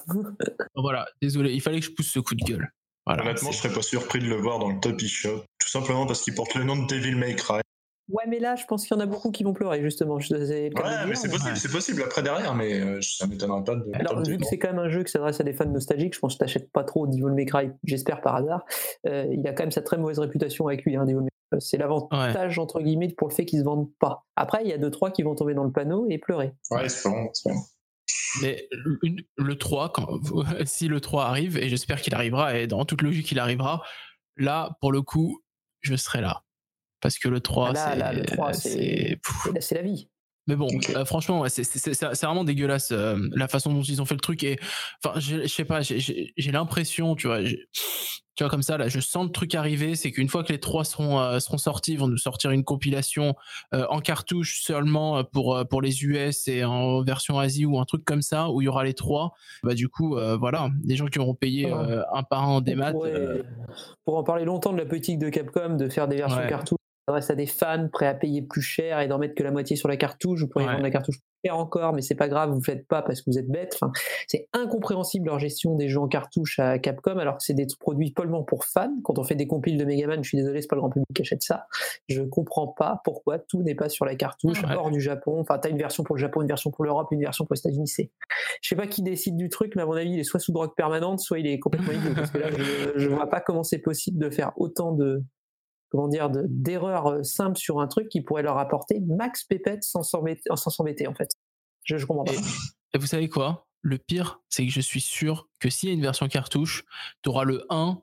[0.75, 2.69] Voilà, désolé, il fallait que je pousse ce coup de gueule.
[3.05, 5.69] Voilà, Honnêtement, je c'est- serais pas surpris de le voir dans le top eShop, tout
[5.69, 7.61] simplement parce qu'il porte le nom de Devil May Cry.
[8.09, 10.17] Ouais, mais là, je pense qu'il y en a beaucoup qui vont pleurer, justement.
[10.19, 13.75] Je- c'est Ouais, mais c'est possible, c'est possible après derrière, mais euh, ça m'étonnerait pas
[13.75, 13.83] de.
[13.93, 16.19] Alors, vu que c'est quand même un jeu qui s'adresse à des fans nostalgiques, je
[16.19, 18.65] pense que t'achètes pas trop Devil May Cry, j'espère par hasard.
[19.07, 21.61] Euh, il a quand même sa très mauvaise réputation avec lui, hein, Devil May Cry.
[21.61, 24.23] C'est l'avantage, entre guillemets, pour le fait qu'il se vende pas.
[24.37, 26.53] Après, il y a deux, trois qui vont tomber dans le panneau et pleurer.
[26.71, 27.59] Ouais, espérons, espérons.
[28.41, 28.67] Mais
[29.37, 30.19] le 3, quand,
[30.65, 33.83] si le 3 arrive, et j'espère qu'il arrivera, et dans toute logique il arrivera,
[34.37, 35.41] là, pour le coup,
[35.81, 36.43] je serai là.
[37.01, 37.99] Parce que le 3, Ah là, c'est.
[37.99, 39.47] là, le 3, c'est- c'est- pff.
[39.49, 40.09] Et là, c'est la vie.
[40.47, 43.81] Mais bon, euh, franchement, ouais, c'est- c'est c'est- c'est vraiment dégueulasse euh, la façon dont
[43.81, 44.43] ils ont fait le truc.
[44.43, 44.57] Et
[45.03, 49.25] enfin, je sais pas, j'ai- l'impression, tu vois, tu vois comme ça là, je sens
[49.25, 49.95] le truc arriver.
[49.95, 52.63] C'est qu'une fois que les trois seront euh, seront sortis, ils vont nous sortir une
[52.63, 53.33] compilation
[53.73, 57.85] euh, en cartouche seulement pour euh, pour les US et en version Asie ou un
[57.85, 59.33] truc comme ça où il y aura les trois.
[59.63, 61.79] Bah du coup, euh, voilà, des gens qui auront payé Ah.
[61.89, 63.43] euh, un par un pourrait- euh,
[64.05, 66.47] Pour en parler longtemps de la politique de Capcom, de faire des versions Ouais.
[66.47, 66.76] cartouches,
[67.07, 69.51] ça reste à des fans prêts à payer plus cher et d'en mettre que la
[69.51, 70.41] moitié sur la cartouche.
[70.41, 70.73] Vous pourriez Ouais.
[70.73, 73.21] vendre la cartouche plus cher encore, mais c'est pas grave, vous le faites pas parce
[73.21, 73.77] que vous êtes bête.
[73.79, 73.93] Enfin,
[74.27, 78.11] c'est incompréhensible leur gestion des jeux en cartouche à Capcom, alors que c'est des produits
[78.11, 78.93] pollement pour fans.
[79.05, 81.07] Quand on fait des compiles de Megaman, je suis désolé, c'est pas le grand public
[81.15, 81.67] qui achète ça.
[82.09, 84.73] Je comprends pas pourquoi tout n'est pas sur la cartouche Ouais.
[84.75, 85.39] hors du Japon.
[85.39, 87.59] Enfin, t'as une version pour le Japon, une version pour l'Europe, une version pour les
[87.59, 87.87] États-Unis.
[87.87, 88.11] C'est,
[88.61, 90.51] je sais pas qui décide du truc, mais à mon avis, il est soit sous
[90.51, 92.11] drogue permanente, soit il est complètement idiot.
[92.15, 95.23] Parce que là, je, je vois pas comment c'est possible de faire autant de,
[95.89, 99.83] comment dire, de- d'erreurs euh, simples sur un truc qui pourrait leur apporter max pépette
[99.83, 101.29] sans s'embêter, sans s'embêter, en fait.
[101.83, 102.33] Je, je comprends pas.
[102.33, 103.67] Et, vous savez quoi?
[103.81, 106.83] Le pire, c'est que je suis sûr que s'il y a une version cartouche,
[107.23, 108.01] tu auras le 1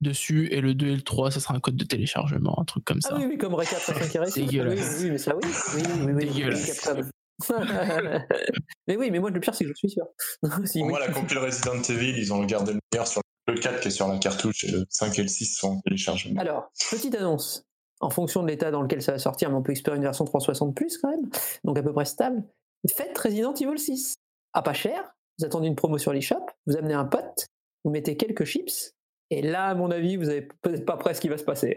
[0.00, 2.84] dessus et le 2 et le 3, ça sera un code de téléchargement, un truc
[2.84, 3.10] comme ça.
[3.12, 4.44] Ah oui, oui, comme Reka 35 qui réussit.
[4.46, 4.96] Dégueulasse.
[4.98, 5.42] Oui, oui, mais ça, oui.
[5.74, 7.10] Oui, oui, oui, oui, Dégueulasse.
[8.88, 10.06] Mais oui, mais moi, le pire, c'est que je suis sûr.
[10.64, 10.92] Si, Pour oui.
[10.92, 13.90] moi, la compile Resident Evil, ils ont gardé le meilleur sur le 4 qui est
[13.90, 16.38] sur la cartouche et le 5 et le 6 sont téléchargeables.
[16.38, 17.64] Alors, petite annonce.
[18.00, 20.26] En fonction de l'état dans lequel ça va sortir, mais on peut espérer une version
[20.26, 21.30] 360 plus quand même,
[21.64, 22.44] donc à peu près stable.
[22.94, 24.16] Faites Resident Evil 6.
[24.52, 25.02] À pas cher,
[25.38, 27.46] vous attendez une promo sur l'eShop, vous amenez un pote,
[27.84, 28.92] vous mettez quelques chips,
[29.30, 31.74] et là, à mon avis, vous avez peut-être pas près ce qui va se passer.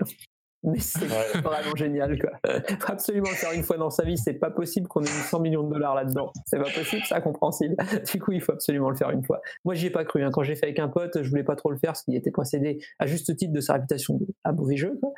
[0.64, 1.41] Mais c'est Ouais.
[1.44, 2.31] vraiment génial, quoi.
[2.80, 5.07] Faut absolument le faire une fois dans sa vie, c'est pas possible qu'on ait mis
[5.30, 6.31] 100 millions de dollars là-dedans.
[6.45, 7.76] C'est pas possible, c'est incompréhensible.
[8.11, 9.40] Du coup, il faut absolument le faire une fois.
[9.64, 10.23] Moi, j'y ai pas cru.
[10.23, 10.31] hein.
[10.34, 12.31] Quand j'ai fait avec un pote, je voulais pas trop le faire parce qu'il était
[12.31, 14.98] précédé à juste titre de sa réputation de mauvais jeu.
[15.02, 15.14] quoi.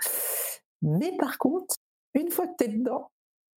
[0.83, 1.75] Mais par contre,
[2.13, 3.09] une fois que t'es dedans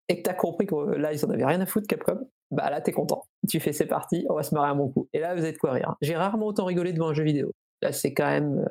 [0.09, 2.21] et que t'as compris que euh, là, ils en avaient rien à foutre, Capcom,
[2.51, 3.25] bah là, t'es content.
[3.49, 5.09] Tu fais c'est parti, on va se marrer un bon coup.
[5.13, 5.95] Et là, vous êtes quoi rire?
[6.03, 7.51] J'ai rarement autant rigolé devant un jeu vidéo.
[7.83, 8.65] Là, c'est quand même.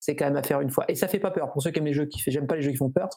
[0.00, 0.84] Euh, c'est quand même à faire une fois.
[0.88, 1.52] Et ça fait pas peur.
[1.52, 3.08] Pour ceux qui aiment les jeux qui j'aime pas les jeux qui font peur.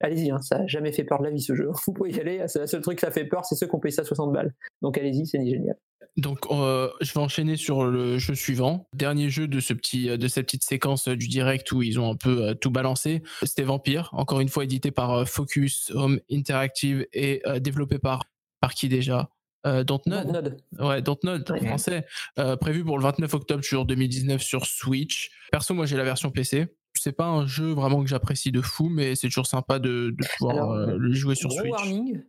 [0.00, 1.70] Allez-y, hein, ça a jamais fait peur de la vie ce jeu.
[1.86, 2.42] Vous pouvez y aller.
[2.46, 4.54] C'est le seul truc ça fait peur, c'est ceux qui ont payé ça 60 balles.
[4.82, 5.76] Donc allez-y, c'est génial.
[6.16, 8.88] Donc, euh, je vais enchaîner sur le jeu suivant.
[8.94, 12.10] Dernier jeu de ce petit, de cette petite séquence euh, du direct où ils ont
[12.10, 13.22] un peu euh, tout balancé.
[13.42, 18.24] C'était Vampire, encore une fois édité par euh, Focus Home Interactive et euh, développé par
[18.60, 19.28] par qui déjà?
[19.66, 20.26] Euh, Dontnod.
[20.32, 20.56] Node.
[20.78, 21.66] Ouais, Dontnod en Ouais.
[21.66, 22.06] français.
[22.38, 25.30] Euh, prévu pour le 29 octobre sur 2019 sur Switch.
[25.52, 26.66] Perso, moi j'ai la version PC.
[26.98, 30.26] C'est pas un jeu vraiment que j'apprécie de fou, mais c'est toujours sympa de, de
[30.38, 31.70] pouvoir Alors, euh, le jouer sur gros Switch.
[31.72, 32.22] warning.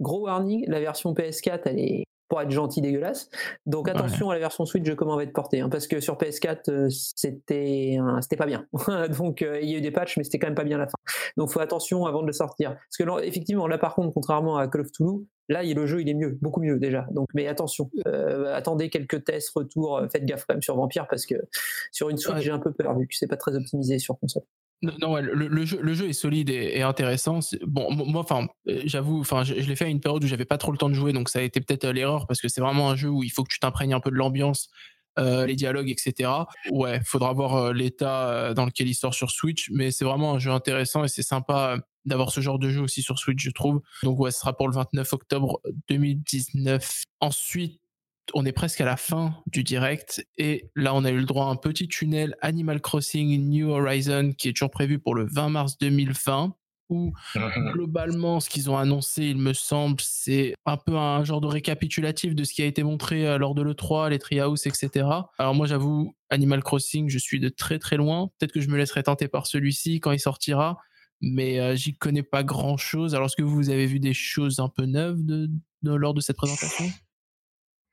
[0.00, 3.30] Gros warning, la version PS4, elle est pour être gentil dégueulasse.
[3.66, 3.92] Donc Ouais.
[3.92, 5.60] attention à la version Switch, comment elle va être portée.
[5.60, 8.66] hein, parce que sur PS4, euh, c'était pas bien.
[9.18, 10.80] Donc euh, il y a eu des patchs, mais c'était quand même pas bien à
[10.80, 10.98] la fin.
[11.36, 12.70] Donc faut attention avant de le sortir.
[12.74, 15.86] Parce que là, effectivement, là par contre, contrairement à Call of Toulouse, là il- le
[15.86, 17.06] jeu il est mieux, beaucoup mieux déjà.
[17.12, 21.24] Donc mais attention, euh, attendez quelques tests, retours, faites gaffe quand même sur Vampire parce
[21.26, 21.34] que
[21.92, 22.42] sur une Switch Ouais.
[22.42, 24.42] j'ai un peu peur vu que c'est pas très optimisé sur console.
[24.82, 27.40] Non, ouais, le, jeu, est solide et, intéressant.
[27.66, 30.44] Bon, mo- moi, enfin, euh, j'avoue, enfin, je, l'ai fait à une période où j'avais
[30.44, 32.48] pas trop le temps de jouer, donc ça a été peut-être euh, l'erreur parce que
[32.48, 34.70] c'est vraiment un jeu où il faut que tu t'imprègnes un peu de l'ambiance,
[35.18, 36.30] euh, les dialogues, etc.
[36.70, 40.52] Ouais, faudra voir l'état dans lequel il sort sur Switch, mais c'est vraiment un jeu
[40.52, 43.80] intéressant et c'est sympa d'avoir ce genre de jeu aussi sur Switch, je trouve.
[44.04, 47.02] Donc ouais, ce sera pour le 29 octobre 2019.
[47.20, 47.80] Ensuite,
[48.34, 51.46] on est presque à la fin du direct et là on a eu le droit
[51.46, 55.48] à un petit tunnel Animal Crossing New Horizon qui est toujours prévu pour le 20
[55.50, 56.54] mars 2020
[56.90, 57.12] où
[57.72, 62.34] globalement ce qu'ils ont annoncé il me semble c'est un peu un genre de récapitulatif
[62.34, 65.06] de ce qui a été montré euh, lors de l'E3, les Treehouse, etc.
[65.38, 68.76] Alors moi j'avoue Animal Crossing je suis de très très loin, peut-être que je me
[68.76, 70.78] laisserai tenter par celui-ci quand il sortira
[71.20, 73.14] mais euh, j'y connais pas grand chose.
[73.16, 75.50] Alors est-ce que vous avez vu des choses un peu neuves de,
[75.82, 76.84] de- lors de cette présentation?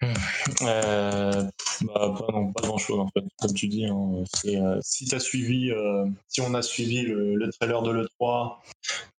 [0.03, 1.43] Euh,
[1.81, 3.23] bah, pas, non, pas grand chose en fait.
[3.39, 7.51] Comme tu dis, hein, euh, si t'as suivi, euh, si on a suivi le, le
[7.51, 8.57] trailer de l'E3,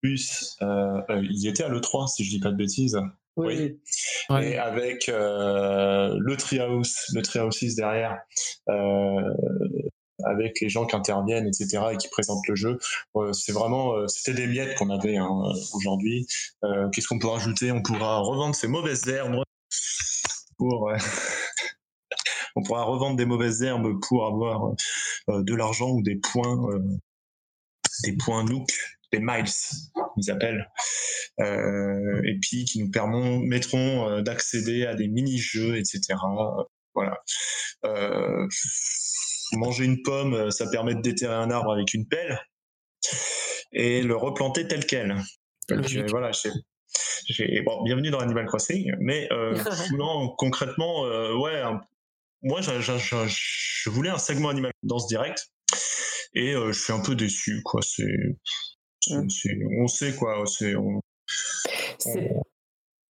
[0.03, 2.99] plus il était à l'E3 si je dis pas de bêtises.
[3.37, 3.79] Oui.
[4.31, 4.51] Ouais.
[4.53, 8.19] Et avec le Treehouse, le Treehouse 6 derrière,
[10.25, 12.79] avec les gens qui interviennent, etc., et qui présentent le jeu.
[13.17, 16.27] Euh, c'est vraiment, euh, c'était des miettes qu'on avait hein, aujourd'hui.
[16.65, 17.73] Euh, Qu'est-ce qu'on peut rajouter?
[17.73, 19.43] On pourra revendre ces mauvaises herbes
[20.59, 20.91] pour.
[20.91, 20.97] euh,
[22.57, 24.75] on pourra revendre des mauvaises herbes pour avoir
[25.29, 26.83] euh, de l'argent ou des points, euh,
[28.05, 28.69] des points Nook,
[29.13, 29.45] des miles,
[30.17, 30.69] ils appellent,
[31.41, 36.01] euh, et puis qui nous permettront euh, d'accéder à des mini-jeux, etc.
[36.95, 37.19] Voilà.
[37.85, 38.49] Euh,
[39.53, 42.41] manger une pomme, euh, ça permet de déterrer un arbre avec une pelle
[43.73, 45.09] et le replanter tel quel.
[45.69, 46.51] Donc, euh, voilà, j'ai-
[47.65, 49.55] bon, bienvenue dans Animal Crossing, mais euh,
[49.99, 51.81] non, concrètement, euh, ouais, un-
[52.43, 55.47] moi, je voulais un segment animal dans ce direct
[56.35, 57.81] et euh, je suis un peu déçu, quoi.
[57.83, 58.37] C'est,
[59.09, 59.29] Mm.
[59.31, 61.01] c'est- on sait quoi, c'est, on-
[61.99, 62.33] C'est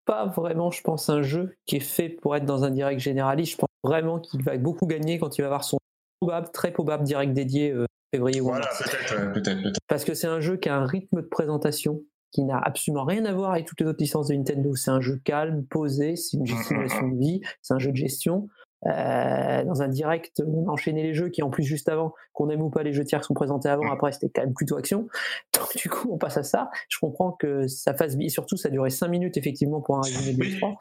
[0.05, 3.53] pas vraiment, je pense, un jeu qui est fait pour être dans un direct généraliste.
[3.53, 5.79] Je pense vraiment qu'il va beaucoup gagner quand il va avoir son
[6.21, 8.83] probable, très probable direct dédié euh, février ou voilà, mars.
[8.83, 9.79] peut-être, peut-être, peut-être.
[9.89, 13.25] Parce que c'est un jeu qui a un rythme de présentation qui n'a absolument rien
[13.25, 14.75] à voir avec toutes les autres licences de Nintendo.
[14.75, 17.15] C'est un jeu calme, posé, c'est une mm, mm, simulation mm.
[17.15, 18.49] de vie, c'est un jeu de gestion.
[18.85, 22.63] Euh, dans un direct, on enchaînait les jeux qui, en plus, juste avant, qu'on aime
[22.63, 25.09] ou pas les jeux tiers qui sont présentés avant, après, c'était quand même plutôt action.
[25.59, 26.71] Donc, du coup, on passe à ça.
[26.89, 28.29] Je comprends que ça fasse bien.
[28.29, 30.77] Surtout, ça durait 5 minutes, effectivement, pour un résumé de 3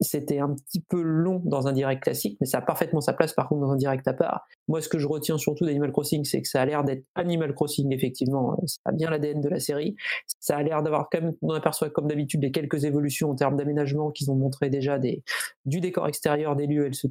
[0.00, 3.32] c'était un petit peu long dans un direct classique, mais ça a parfaitement sa place
[3.32, 4.46] par contre dans un direct à part.
[4.68, 7.54] Moi, ce que je retiens surtout d'Animal Crossing, c'est que ça a l'air d'être Animal
[7.54, 8.56] Crossing, effectivement.
[8.66, 9.96] Ça a bien l'ADN de la série.
[10.40, 13.56] Ça a l'air d'avoir quand même, on aperçoit comme d'habitude les quelques évolutions en termes
[13.56, 15.22] d'aménagement qu'ils ont montré déjà des,
[15.64, 17.10] du décor extérieur, des lieux, etc.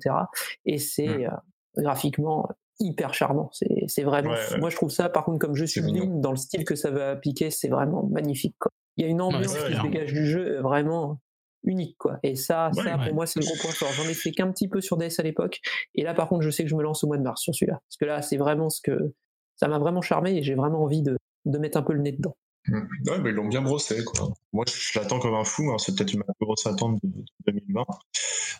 [0.66, 1.26] Et c'est Mm.
[1.26, 2.48] euh, graphiquement
[2.80, 3.50] hyper charmant.
[3.88, 4.60] C'est vraiment, Ouais, ouais.
[4.60, 7.12] moi je trouve ça, par contre, comme C'est sublime, dans le style que ça va
[7.12, 8.56] appliquer, c'est vraiment magnifique.
[8.60, 8.72] quoi.
[8.98, 11.20] Il y a une ambiance qui se dégage du jeu vraiment
[11.68, 14.14] unique quoi et ça Ouais, ça pour moi c'est le gros point fort j'en ai
[14.14, 15.60] fait qu'un petit peu sur DS à l'époque
[15.96, 17.54] et là par contre je sais que je me lance au mois de mars sur
[17.54, 19.14] celui-là parce que là c'est vraiment ce que
[19.56, 22.12] ça m'a vraiment charmé et j'ai vraiment envie de, de mettre un peu le nez
[22.12, 22.36] dedans
[22.68, 22.80] Mm.
[23.08, 24.30] Ouais, mais ils l'ont bien brossé, quoi.
[24.54, 25.72] Moi, je, l'attends comme un fou.
[25.72, 25.78] hein.
[25.78, 27.08] C'est peut-être plus grosse attente de,
[27.48, 27.86] de 2020.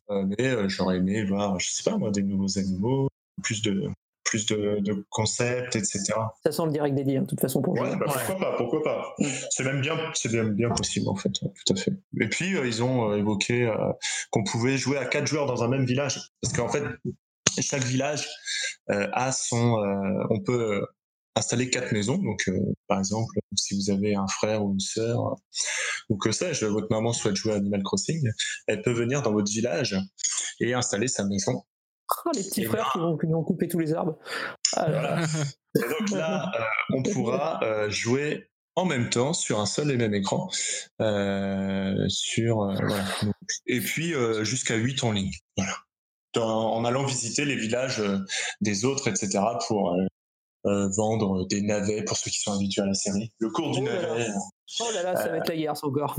[0.10, 3.10] Euh, mais euh, j'aurais aimé voir, je sais pas moi, des nouveaux animaux,
[3.44, 3.90] plus de,
[4.28, 6.04] plus de, de concepts, etc.
[6.44, 8.84] ça sent le direct dédié hein, de toute façon pour Ouais, bah, pourquoi pas, pourquoi
[8.84, 9.16] pas.
[9.20, 9.26] Mm.
[9.50, 11.94] C'est même bien, c'est bien, bien possible en fait, ouais, tout à fait.
[12.20, 13.76] Et puis euh, ils ont euh, évoqué euh,
[14.32, 16.84] qu'on pouvait jouer à quatre joueurs dans un même village, parce qu'en fait
[17.60, 18.28] chaque village
[18.92, 20.86] euh, a son, euh, on peut
[21.36, 22.18] installer quatre maisons.
[22.18, 25.36] Donc euh, par exemple, si vous avez un frère ou une sœur euh,
[26.10, 28.30] ou que sais-je, votre maman souhaite jouer à Animal Crossing,
[28.68, 29.96] elle peut venir dans votre village
[30.60, 31.64] et installer sa maison.
[32.26, 34.18] Ah, les petits Et frères qui vont, qui vont couper tous les arbres
[34.76, 35.22] Ah.
[35.76, 36.64] Et donc là, euh,
[36.96, 40.50] on pourra euh, jouer en même temps sur un seul et même écran.
[41.02, 43.06] Euh, sur, euh, voilà.
[43.66, 45.32] Et puis euh, jusqu'à 8 en ligne.
[45.58, 45.74] Voilà.
[46.34, 48.20] Dans- en allant visiter les villages euh,
[48.62, 49.40] des autres, etc.
[49.68, 50.06] pour euh,
[50.66, 53.32] euh, vendre des navets pour ceux qui sont habitués à la série.
[53.40, 54.08] Le cours du Oh là là.
[54.10, 54.28] navet.
[54.82, 56.16] oh là là ça va être la guerre ça encore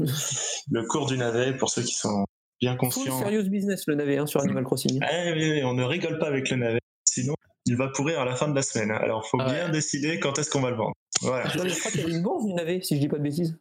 [0.70, 2.24] Le cours du navet pour ceux qui sont
[2.60, 3.18] bien full conscients.
[3.20, 6.26] serious business le navet hein, sur Animal Crossing Eh oui, oui, on ne rigole pas
[6.28, 6.80] avec le navet.
[7.04, 7.34] Sinon,
[7.66, 8.90] il va pourrir à la fin de la semaine.
[8.90, 9.44] Alors, faut Ouais.
[9.46, 10.94] bien décider quand est-ce qu'on va le vendre.
[11.22, 11.48] Voilà.
[11.48, 13.56] je crois qu'il y a une bourse du navet si je dis pas de bêtises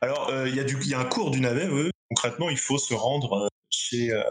[0.00, 1.90] Alors, euh, il y, a du- il y a un cours du navet, eux.
[2.10, 4.22] Concrètement, il faut se rendre euh, chez, euh,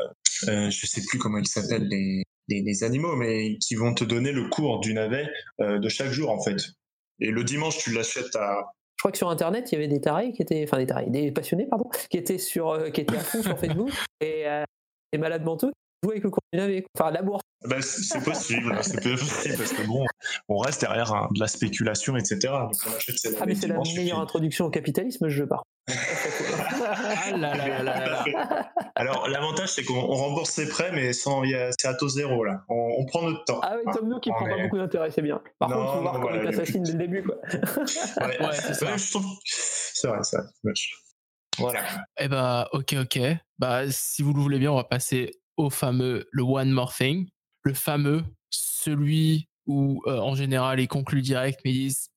[0.48, 4.04] euh, je sais plus comment ils s'appellent, les, les, les animaux, mais qui vont te
[4.04, 5.28] donner le cours du navet
[5.62, 6.58] euh, de chaque jour, en fait.
[7.20, 8.72] Et le dimanche, tu l'achètes à.
[9.00, 11.10] Je crois que sur internet il y avait des tarés qui étaient enfin des tarés
[11.10, 14.66] des passionnés pardon qui étaient sur euh, qui étaient à fond sur Facebook et euh,
[15.14, 15.74] des malades mentaux qui
[16.04, 17.06] jouaient avec le cours du navet quoi.
[17.06, 20.06] enfin la bourse Ben, c'est c'est possible, c'est possible, parce que bon,
[20.50, 22.40] on reste derrière hein, de la spéculation, etc.
[22.42, 25.64] Donc, on achète ces ah mais c'est la meilleure introduction au capitalisme je par
[27.10, 28.72] Ah là là là.
[28.96, 31.94] Alors, l'avantage, c'est qu'on on rembourse ses prêts, mais sans, il y a- c'est à
[31.94, 32.64] taux zéro, là.
[32.70, 33.60] On, on prend notre temps.
[33.64, 35.76] ah oui comme nous qui On prend pas est- beaucoup d'intérêt c'est bien par Non,
[35.78, 37.36] contre faut non, voir comment voilà, il il y a t'assassine dès le début quoi
[38.28, 38.98] Ouais, Ouais, c'est ça.
[38.98, 40.74] je trouve- C'est vrai, c'est vrai.
[41.58, 41.82] Voilà.
[42.20, 43.20] Eh bah, ok, ok.
[43.58, 47.28] Bah, si vous le voulez bien, on va passer au fameux, le One More Thing.
[47.64, 52.10] Le fameux, celui où, euh, en général, ils concluent direct, mais ils disent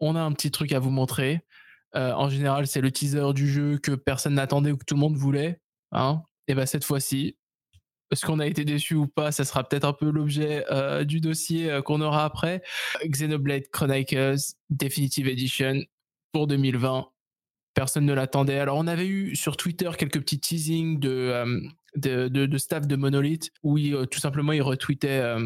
[0.00, 1.40] on a un petit truc à vous montrer.
[1.96, 5.00] Euh, en général, c'est le teaser du jeu que personne n'attendait ou que tout le
[5.00, 5.60] monde voulait.
[5.92, 7.36] Hein Et bah, cette fois-ci,
[8.10, 9.32] est-ce qu'on a été déçu ou pas?
[9.32, 12.62] Ça sera peut-être un peu l'objet euh, du dossier euh, qu'on aura après.
[13.04, 15.82] Xenoblade Chronicles Definitive Edition
[16.32, 17.08] pour 2020
[17.74, 18.60] personne ne l'attendait.
[18.60, 21.44] Alors, on avait eu sur Twitter quelques petits teasings de,
[21.96, 23.76] de, staff de Monolith où
[24.06, 25.36] tout simplement ils retweetaient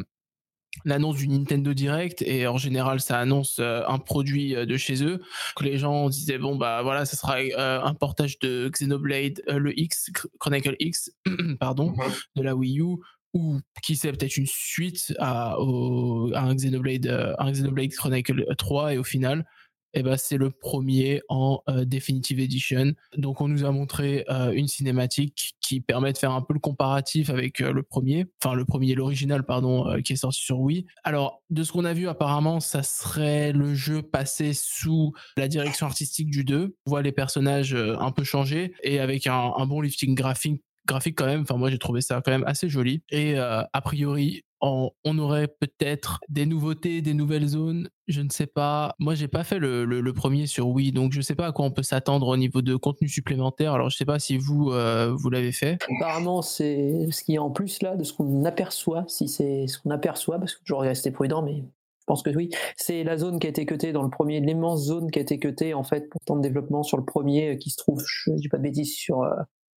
[0.85, 5.05] l'annonce du Nintendo Direct et en général ça annonce euh, un produit euh, de chez
[5.05, 5.21] eux
[5.57, 9.79] que les gens disaient bon bah voilà ça sera euh, un portage de Xenoblade le
[9.79, 11.11] X Chronicle X
[11.61, 12.13] pardon Mhm.
[12.37, 12.97] de la Wii U
[13.35, 18.47] ou qui sait peut-être une suite à, au- à un Xenoblade euh, un Xenoblade Chronicle
[18.57, 19.45] 3 et au final
[19.95, 22.93] eh ben, c'est le premier en euh, Definitive Edition.
[23.17, 26.61] Donc on nous a montré euh, une cinématique qui permet de faire un peu le
[26.61, 30.87] comparatif avec euh, le premier, enfin le premier, l'original pardon, qui est sorti sur Wii.
[31.05, 35.87] Alors de ce qu'on a vu apparemment, ça serait le jeu passé sous la direction
[35.87, 36.77] artistique du 2.
[36.87, 41.17] On voit les personnages un peu changer et avec un, un bon lifting graphique graphique
[41.17, 41.43] quand même.
[41.43, 43.03] Enfin moi j'ai trouvé ça quand même assez joli.
[43.11, 48.29] Et euh, a priori on, on aurait peut-être des nouveautés, des nouvelles zones, je ne
[48.29, 48.95] sais pas.
[48.99, 51.65] Moi, j'ai pas fait le, le- premier sur Wii, donc je sais pas à quoi
[51.65, 53.73] on peut s'attendre au niveau de contenu supplémentaire.
[53.73, 55.79] Alors, je sais pas si vous, euh, vous l'avez fait.
[56.01, 59.79] Apparemment, c'est ce qui est en plus là de ce qu'on aperçoit, si c'est ce
[59.79, 61.59] qu'on aperçoit, parce que toujours rester prudent, mais
[62.01, 62.51] je pense que oui.
[62.77, 65.39] C'est la zone qui a été cutée dans le premier, l'immense zone qui a été
[65.39, 68.33] cutée en fait pour temps de développement sur le premier, euh, qui se trouve, je
[68.33, 69.23] dis pas de bêtises, sur,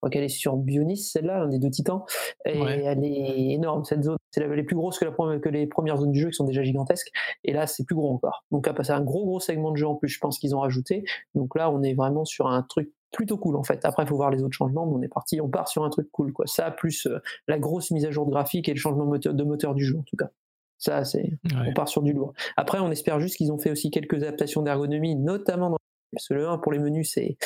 [0.01, 2.01] crois qu'elle est sur Bionis, celle-là, un des deux titans,
[2.45, 2.83] et Ouais.
[2.83, 4.17] elle est énorme cette zone.
[4.31, 6.29] C'est la- elle est plus grosse que, la, première- que les premières zones du jeu
[6.29, 7.11] qui sont déjà gigantesques,
[7.43, 8.43] et là c'est plus gros encore.
[8.51, 10.59] Donc là, c'est un gros gros segment de jeu en plus, je pense qu'ils ont
[10.59, 11.03] rajouté.
[11.35, 13.83] Donc là, on est vraiment sur un truc plutôt cool en fait.
[13.85, 15.89] Après, il faut voir les autres changements, mais on est parti, on part sur un
[15.89, 16.47] truc cool quoi.
[16.47, 19.43] Ça plus euh, la grosse mise à jour de graphique et le changement moteur- de
[19.43, 20.29] moteur du jeu en tout cas.
[20.77, 21.23] Ça, c'est,
[21.53, 21.67] Ouais.
[21.69, 22.33] on part sur du lourd.
[22.57, 25.77] Après, on espère juste qu'ils ont fait aussi quelques adaptations d'ergonomie, notamment dans
[26.13, 27.37] parce que le 1 pour les menus, c'est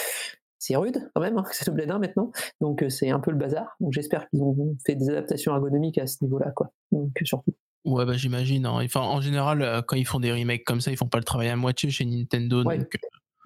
[0.65, 2.31] c'est rude quand même, hein, c'est le bled 1 maintenant,
[2.61, 3.75] donc euh, c'est un peu le bazar.
[3.79, 6.71] Donc j'espère qu'ils ont fait des adaptations ergonomiques à ce niveau-là, quoi.
[6.91, 7.53] Donc euh, surtout.
[7.85, 8.65] Ouais, bah j'imagine.
[8.65, 8.79] hein.
[8.83, 11.23] Enfin, en général, euh, quand ils font des remakes comme ça, ils font pas le
[11.23, 12.79] travail à moitié chez Nintendo, Ouais.
[12.79, 12.97] donc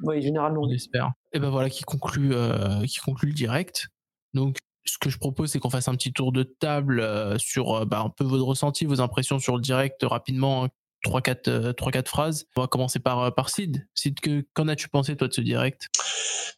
[0.03, 0.61] Oui, généralement.
[0.63, 1.11] on espère.
[1.33, 3.87] Et ben voilà qui conclut, euh, qui conclut le direct.
[4.33, 7.03] Donc, ce que je propose, c'est qu'on fasse un petit tour de table
[7.37, 10.01] sur bah, un peu votre ressenti, vos impressions sur le direct
[11.07, 11.71] euh, rapidement.
[11.71, 12.45] 3-4 phrases.
[12.55, 13.87] On va commencer par, euh, par Sid.
[13.95, 15.89] Sid, que, qu'en as-tu pensé, toi, de ce direct?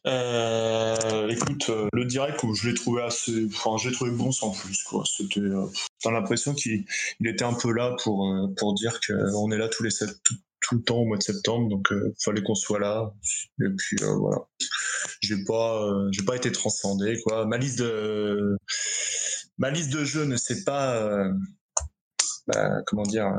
[0.06, 5.04] Euh, écoute, le direct je l'ai trouvé assez, enfin, j'ai trouvé bon sans plus quoi.
[5.06, 5.66] C'était, euh,
[6.06, 6.84] l'impression qu'il
[7.20, 10.34] il était un peu là pour pour dire qu'on est là tous les sept, tout,
[10.72, 13.12] le temps au mois de septembre, donc euh, fallait qu'on soit là.
[13.60, 14.38] Et puis voilà,
[15.20, 17.46] j'ai pas, j'ai pas été transcendé quoi.
[17.46, 18.56] Ma liste de
[19.58, 21.28] ma liste de jeux ne s'est pas,
[22.48, 23.30] bah, comment dire.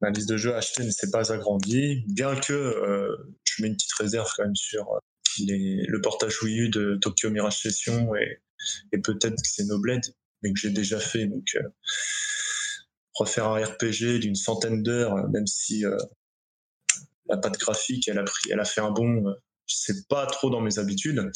[0.00, 3.74] Ma liste de jeux achetés ne s'est pas agrandie, bien que euh, je mets une
[3.74, 4.98] petite réserve quand même sur euh,
[5.40, 10.04] les- le portage Wii U de Tokyo Mirage Session et, peut-être Xenoblade,
[10.42, 11.26] mais que j'ai déjà fait.
[11.26, 11.62] Donc, euh,
[13.14, 15.96] refaire un RPG d'une centaine d'heures, euh, même si euh,
[17.28, 19.34] la patte graphique, elle a, pris, elle a fait un bond,
[19.68, 21.30] c'est pas trop dans mes habitudes.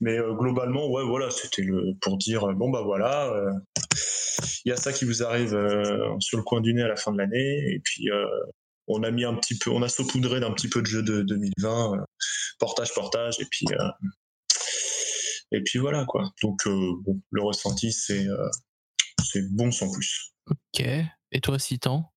[0.00, 3.52] Mais euh, globalement, ouais, voilà, c'était le, pour dire, euh, bon, bah voilà, euh,
[4.64, 6.96] il y a ça qui vous arrive euh, sur le coin du nez à la
[6.96, 8.10] fin de l'année, et puis.
[8.10, 8.26] euh,
[8.86, 11.22] on a mis un petit peu, on a saupoudré d'un petit peu de jeu de
[11.22, 12.04] 2020, euh,
[12.58, 13.88] portage, portage, et puis, euh,
[15.52, 16.30] et puis voilà quoi.
[16.42, 18.48] Donc euh, bon, le ressenti c'est, euh,
[19.22, 20.34] c'est bon sans plus.
[20.50, 20.86] Ok.
[21.32, 22.12] Et toi, Citan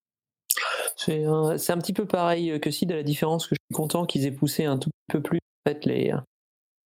[0.97, 3.75] C'est un, c'est un petit peu pareil que Sid, à la différence que je suis
[3.75, 5.39] content qu'ils aient poussé un tout peu plus
[5.69, 6.13] fait, les,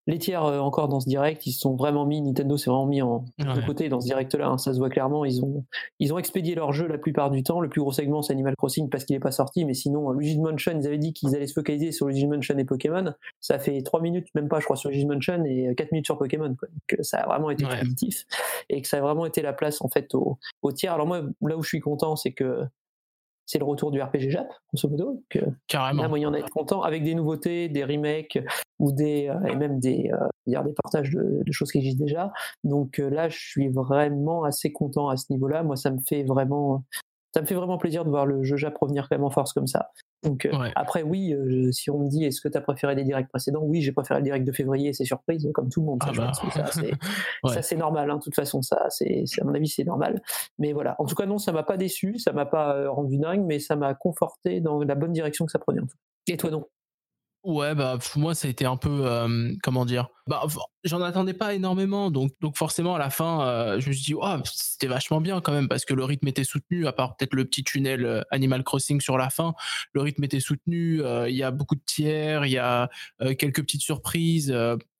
[0.07, 1.45] les tiers euh, encore dans ce direct.
[1.45, 4.47] Ils se sont vraiment mis, Nintendo s'est vraiment mis en, de côté dans ce direct-là.
[4.47, 5.23] hein, ça se voit clairement.
[5.25, 5.63] Ils ont,
[5.99, 7.61] ils ont expédié leur jeu la plupart du temps.
[7.61, 9.63] Le plus gros segment, c'est Animal Crossing parce qu'il n'est pas sorti.
[9.63, 12.57] Mais sinon, euh, Luigi's Mansion, ils avaient dit qu'ils allaient se focaliser sur Luigi's Mansion
[12.57, 13.13] et Pokémon.
[13.39, 16.17] Ça fait 3 minutes, même pas, je crois, sur Luigi's Mansion et 4 minutes sur
[16.17, 16.55] Pokémon.
[16.55, 16.67] Quoi.
[16.69, 17.79] Donc, euh, ça a vraiment été Ouais.
[17.79, 18.25] positif
[18.69, 20.93] et que ça a vraiment été la place en fait au, au tiers.
[20.93, 22.63] Alors moi, là où je suis content, c'est que
[23.51, 25.21] c'est le retour du RPG Jap, grosso modo.
[25.35, 26.07] Euh, Là, Carrément.
[26.07, 28.39] moyen d'être content avec des nouveautés, des remakes
[28.79, 32.31] ou des euh, et même des euh, des partages de, de choses qui existent déjà.
[32.63, 35.63] Donc euh, là, je suis vraiment assez content à ce niveau-là.
[35.63, 36.85] Moi, ça me fait vraiment
[37.33, 39.53] ça me fait vraiment plaisir de voir le jeu Jap revenir quand même en force
[39.53, 39.89] comme ça.
[40.23, 40.71] Donc euh, Ouais.
[40.75, 43.61] après, oui, euh, si on me dit est-ce que tu as préféré les directs précédents,
[43.63, 46.03] oui, j'ai préféré le direct de février, c'est surprise, comme tout le monde.
[46.03, 46.27] Ça, Ah je bah.
[46.27, 46.91] pense que ça, c'est
[47.43, 47.53] Ouais.
[47.53, 50.21] ça, c'est normal, hein, de toute façon, ça, c'est, à mon avis, c'est normal.
[50.59, 53.17] Mais voilà, en tout cas, non, ça m'a pas déçu, ça m'a pas euh, rendu
[53.17, 55.79] dingue, mais ça m'a conforté dans la bonne direction que ça prenait.
[55.81, 55.95] En tout
[56.27, 56.33] cas.
[56.33, 56.65] Et toi, non?
[57.43, 60.09] Ouais, bah moi ça a été un peu euh, comment dire.
[60.27, 60.45] Bah
[60.83, 64.19] j'en attendais pas énormément, donc donc forcément à la fin, euh, je me suis dit
[64.45, 67.45] c'était vachement bien quand même parce que le rythme était soutenu, à part peut-être le
[67.45, 69.55] petit tunnel euh, Animal Crossing sur la fin,
[69.93, 71.01] le rythme était soutenu.
[71.27, 72.89] Il y a beaucoup de tiers, il y a
[73.39, 74.51] quelques petites surprises,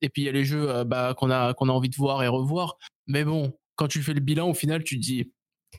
[0.02, 2.24] et puis il y a les jeux bah, qu'on a qu'on a envie de voir
[2.24, 2.78] et revoir.
[3.06, 5.32] Mais bon, quand tu fais le bilan au final, tu te dis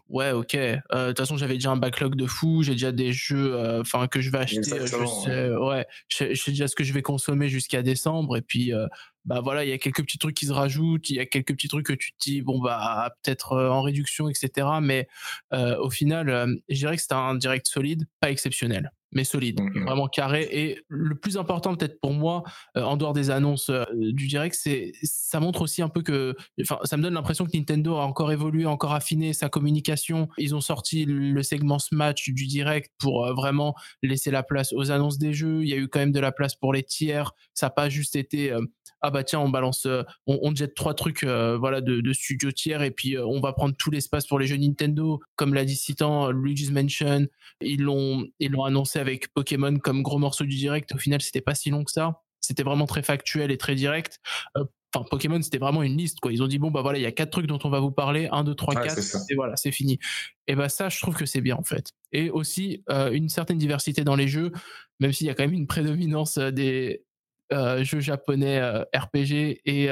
[0.09, 0.55] Ouais, ok.
[0.55, 2.63] Euh, De toute façon, j'avais déjà un backlog de fou.
[2.63, 4.73] J'ai déjà des jeux, euh, que je vais acheter.
[4.73, 5.87] euh, Je sais, ouais.
[6.09, 8.37] Je, je sais déjà ce que je vais consommer jusqu'à décembre.
[8.37, 8.87] Et puis, euh,
[9.25, 11.09] bah voilà, il y a quelques petits trucs qui se rajoutent.
[11.11, 13.83] Il y a quelques petits trucs que tu te dis, bon bah peut-être euh, en
[13.83, 14.69] réduction, etc.
[14.83, 15.09] Mais
[15.53, 19.85] au final, je dirais que c'était un direct solide, pas exceptionnel, mais solide, Mhm.
[19.85, 20.49] vraiment carré.
[20.51, 22.43] Et le plus important peut-être pour moi,
[22.77, 26.35] euh, en dehors des annonces euh, du direct, c'est ça montre aussi un peu que,
[26.61, 30.29] enfin, ça me donne l'impression que Nintendo a encore évolué, encore affiné sa communication.
[30.39, 34.91] Ils ont sorti le segment Smash du direct pour euh, vraiment laisser la place aux
[34.91, 35.63] annonces des jeux.
[35.63, 37.33] Il y a eu quand même de la place pour les tiers.
[37.55, 38.53] Ça n'a pas juste été
[39.05, 39.85] ah bah tiens on balance,
[40.27, 43.75] on, on jette trois trucs voilà de, de studio tiers et puis on va prendre
[43.77, 45.21] tout l'espace pour les jeux Nintendo.
[45.35, 47.27] Comme l'a dit Citan, Luigi's Mansion,
[47.61, 50.95] ils l'ont ils l'ont annoncé avec Pokémon comme gros morceau du direct.
[50.95, 52.23] Au final c'était pas si long que ça.
[52.41, 54.19] C'était vraiment très factuel et très direct.
[54.57, 54.65] Euh,
[54.95, 56.33] Enfin, Pokémon, c'était vraiment une liste, quoi.
[56.33, 57.91] Ils ont dit, bon, bah voilà, il y a quatre trucs dont on va vous
[57.91, 58.29] parler.
[58.31, 58.99] Un, deux, trois, Ouais, quatre.
[59.31, 59.99] Et voilà, c'est fini.
[60.47, 61.93] Et bah, ça, je trouve que c'est bien, en fait.
[62.13, 64.53] Et aussi, euh, une certaine diversité dans les jeux,
[65.01, 67.05] même s'il y a quand même une prédominance euh, des
[67.55, 69.89] euh, jeux japonais euh, RPG et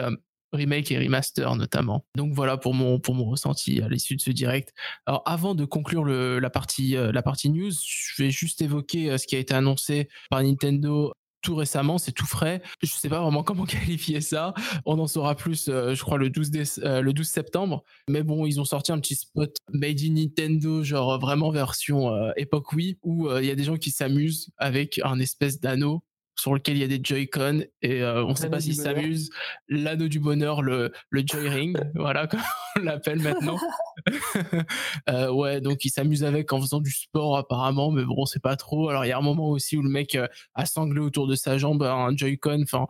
[0.53, 2.05] remake et remaster, notamment.
[2.17, 4.73] Donc voilà pour mon, pour mon ressenti à l'issue de ce direct.
[5.07, 9.11] Alors, avant de conclure le, la, partie, euh, la partie news, je vais juste évoquer
[9.11, 11.13] euh, ce qui a été annoncé par Nintendo
[11.43, 12.61] tout récemment, c'est tout frais.
[12.83, 14.53] Je sais pas vraiment comment qualifier ça.
[14.85, 17.83] On en saura plus, euh, je crois, le 12, déce- euh, le 12 septembre.
[18.11, 22.71] Mais bon, ils ont sorti un petit spot made in Nintendo, genre vraiment version époque
[22.75, 26.03] Wii, où il y a des gens qui s'amusent avec un espèce d'anneau
[26.41, 29.31] sur lequel il y a des Joy-Con et euh, on sait L'anneau pas s'ils s'amusent.
[29.69, 32.41] L'anneau du bonheur, le, le Joy Ring, voilà comme
[32.79, 33.59] on l'appelle maintenant.
[35.09, 38.57] Euh, ouais, donc il s'amuse avec en faisant du sport apparemment, mais bon, c'est pas
[38.57, 38.89] trop.
[38.89, 41.35] Alors il y a un moment aussi où le mec euh, a sanglé autour de
[41.35, 42.63] sa jambe un Joy-Con.
[42.63, 42.87] Enfin,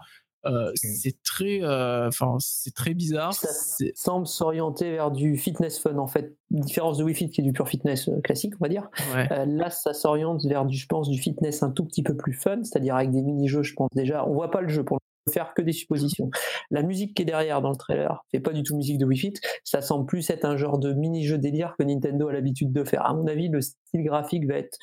[0.47, 3.35] Euh, c'est très, euh, enfin, c'est très bizarre.
[3.35, 6.35] Ça C'est- semble s'orienter vers du fitness fun en fait.
[6.51, 8.89] Différence de Wii Fit qui est du pur fitness euh, classique, on va dire.
[9.15, 9.31] Ouais.
[9.33, 12.33] Euh, là, ça s'oriente vers du, je pense, du fitness un tout petit peu plus
[12.33, 14.27] fun, c'est-à-dire avec des mini-jeux, je pense déjà.
[14.27, 14.99] On voit pas le jeu pour
[15.31, 16.31] faire que des suppositions.
[16.71, 19.19] La musique qui est derrière dans le trailer fait pas du tout musique de Wii
[19.19, 19.35] Fit.
[19.65, 23.05] Ça semble plus être un genre de mini-jeu délire que Nintendo a l'habitude de faire.
[23.05, 24.79] À mon avis, le style graphique va être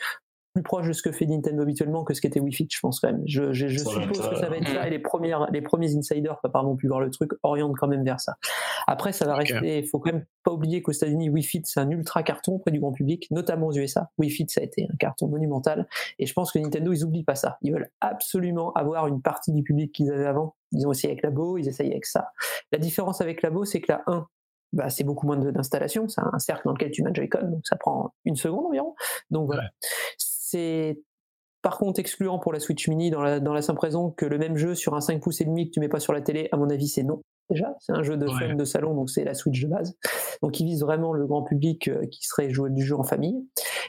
[0.57, 2.99] plus proche de ce que fait Nintendo habituellement que ce qu'était Wii Fit, je pense
[2.99, 3.21] quand même.
[3.27, 6.75] Je, suppose que ça va être ça et les, premières, les premiers insiders, pas pardon,
[6.75, 8.37] pu voir le truc, orientent quand même vers ça.
[8.87, 11.79] Après, ça va rester, il faut quand même pas oublier qu'aux États-Unis, Wii Fit, c'est
[11.79, 14.09] un ultra carton auprès du grand public, notamment aux USA.
[14.17, 15.87] Wii Fit, ça a été un carton monumental.
[16.17, 17.59] Et je pense que Nintendo, ils oublient pas ça.
[17.61, 20.55] Ils veulent absolument avoir une partie du public qu'ils avaient avant.
[20.71, 22.31] Ils ont essayé avec Labo, ils essayent avec ça.
[22.71, 24.27] La différence avec Labo, c'est que la 1,
[24.73, 26.07] bah, c'est beaucoup moins d'installation.
[26.07, 28.95] C'est un cercle dans lequel tu mets un Joy-Con, donc ça prend une seconde environ.
[29.29, 29.63] Donc voilà.
[30.49, 31.01] C'est
[31.61, 34.37] par contre excluant pour la Switch Mini dans la, dans la simple raison que le
[34.37, 36.47] même jeu sur un 5 pouces et demi que tu mets pas sur la télé,
[36.53, 37.21] à mon avis, c'est non.
[37.49, 38.47] Déjà, c'est un jeu de Ouais.
[38.49, 39.97] fun de salon, donc c'est la Switch de base.
[40.41, 43.35] Donc il vise vraiment le grand public euh, qui serait jouer du jeu en famille.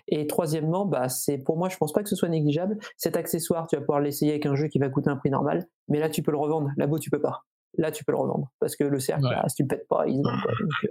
[0.09, 2.79] Et troisièmement, bah, c'est pour moi, je pense pas que ce soit négligeable.
[2.97, 5.67] Cet accessoire, tu vas pouvoir l'essayer avec un jeu qui va coûter un prix normal,
[5.89, 6.71] mais là tu peux le revendre.
[6.77, 7.45] Là-bas, tu peux pas.
[7.77, 9.31] Là, tu peux le revendre parce que le cercle, Ouais.
[9.35, 10.53] bah, si tu le pètes pas, il se vend, quoi.
[10.61, 10.89] Donc, euh,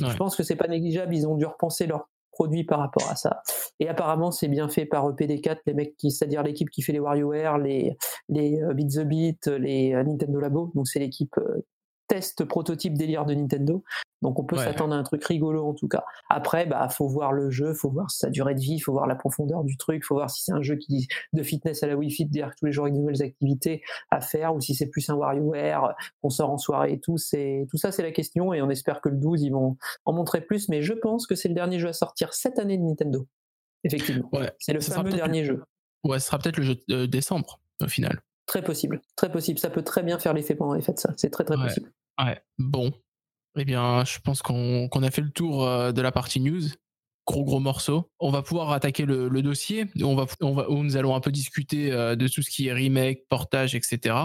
[0.00, 0.10] Ouais.
[0.10, 1.14] Je pense que c'est pas négligeable.
[1.16, 3.42] Ils ont dû repenser leur produit par rapport à ça.
[3.78, 6.92] Et apparemment, c'est bien fait par E EPD4, les mecs qui, c'est-à-dire l'équipe qui fait
[6.92, 7.96] les WarioWare, les,
[8.28, 10.70] les euh, Beat the Beat, les euh, Nintendo Labo.
[10.74, 11.64] Donc, c'est l'équipe euh,
[12.10, 13.84] test prototype délire de Nintendo.
[14.20, 14.64] Donc, on peut Ouais.
[14.64, 16.02] s'attendre à un truc rigolo en tout cas.
[16.28, 19.14] Après, bah, faut voir le jeu, faut voir sa durée de vie, faut voir la
[19.14, 22.10] profondeur du truc, faut voir si c'est un jeu qui de fitness à la Wii
[22.10, 25.08] Fit, dire tous les jours avec de nouvelles activités à faire, ou si c'est plus
[25.08, 27.16] un WarioWare qu'on sort en soirée et tout.
[27.16, 28.52] C'est tout ça, c'est la question.
[28.52, 30.68] Et on espère que le 12, ils vont en montrer plus.
[30.68, 33.26] Mais je pense que c'est le dernier jeu à sortir cette année de Nintendo.
[33.84, 34.50] Effectivement, Ouais.
[34.58, 35.62] c'est le fameux dernier jeu.
[36.04, 38.20] Ouais, ce sera peut-être le jeu de décembre au final.
[38.46, 39.58] Très possible, très possible.
[39.60, 41.14] Ça peut très bien faire l'effet pendant les fêtes, ça.
[41.16, 41.64] C'est très très Ouais.
[41.68, 41.90] possible.
[42.24, 42.40] Ouais.
[42.58, 42.92] Bon.
[43.58, 46.62] Eh bien, je pense qu'on a fait le tour euh, de la partie news.
[47.26, 48.10] Gros gros morceau.
[48.18, 49.86] On va pouvoir attaquer le, le dossier.
[50.02, 52.68] On va, on va, où nous allons un peu discuter euh, de tout ce qui
[52.68, 54.16] est remake, portage, etc.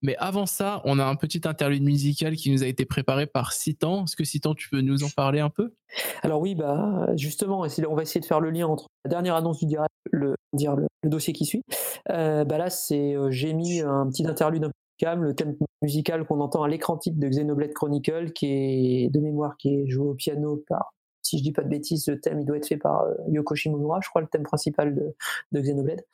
[0.00, 3.52] Mais avant ça, on a un petit interlude musical qui nous a été préparé par
[3.52, 4.04] Citan.
[4.04, 5.74] Est-ce que Citan, tu peux nous en parler un peu?
[6.22, 9.58] Alors oui, bah justement, on va essayer de faire le lien entre la dernière annonce
[9.58, 11.62] du direct, le dire le, le dossier qui suit.
[12.10, 15.56] Euh, bah là, c'est euh, j'ai mis un petit interlude un peu calme, le thème
[15.82, 19.88] musical qu'on entend à l'écran titre de Xenoblade Chronicle, qui est de mémoire qui est
[19.88, 22.66] joué au piano par, si je dis pas de bêtises, le thème il doit être
[22.68, 25.14] fait par euh, Yoko Shimomura, je crois, le thème principal de,
[25.52, 26.04] de Xenoblade.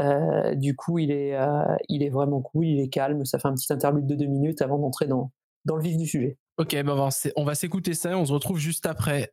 [0.00, 3.48] Euh, du coup, il est, euh, il est vraiment cool, il est calme, ça fait
[3.48, 5.30] un petit interlude de deux minutes avant d'entrer dans,
[5.64, 6.38] dans le vif du sujet.
[6.58, 9.32] Ok, s- on va s'écouter ça et on se retrouve juste après.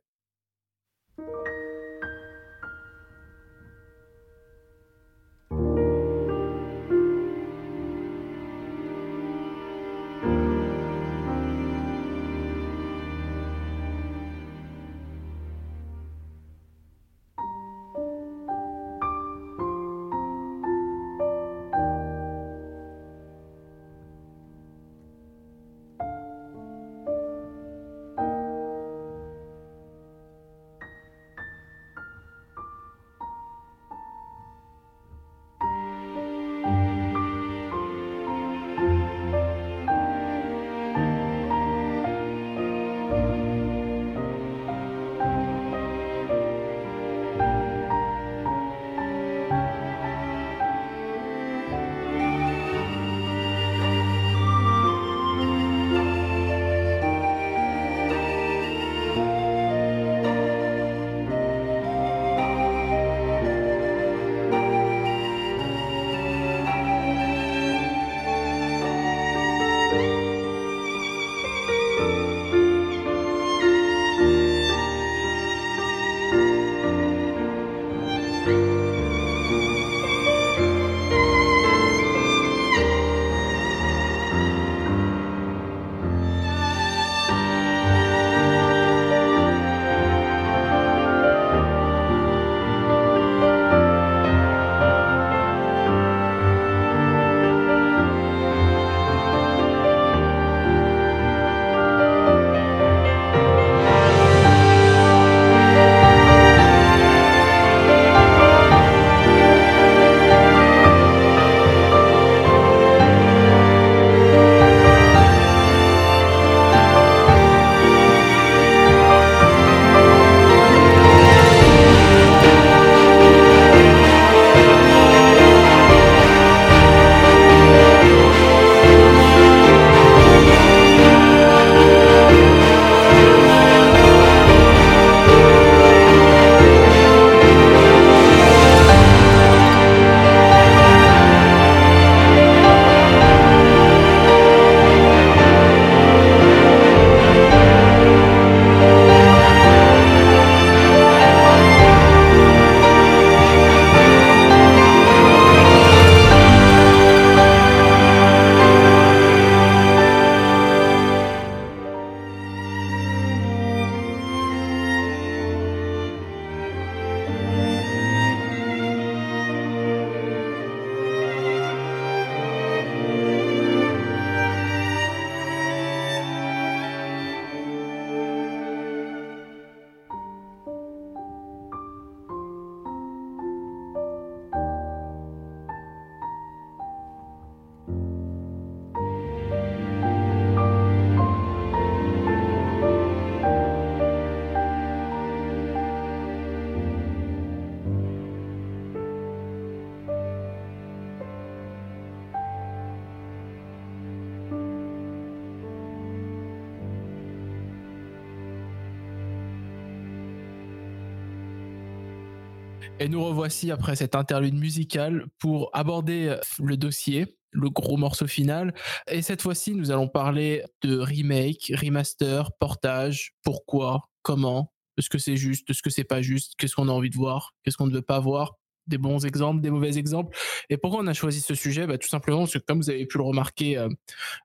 [213.70, 218.74] Après cette interlude musicale pour aborder euh, le dossier, le gros morceau final.
[219.10, 225.36] Et cette fois-ci, nous allons parler de remake, remaster, portage, pourquoi, comment, est-ce que c'est
[225.36, 227.94] juste, est-ce que c'est pas juste, qu'est-ce qu'on a envie de voir, qu'est-ce qu'on ne
[227.94, 228.54] veut pas voir,
[228.86, 230.36] des bons exemples, des mauvais exemples.
[230.70, 231.86] Et pourquoi on a choisi ce sujet?
[231.86, 233.88] Bah, Tout simplement parce que comme vous avez pu le remarquer euh,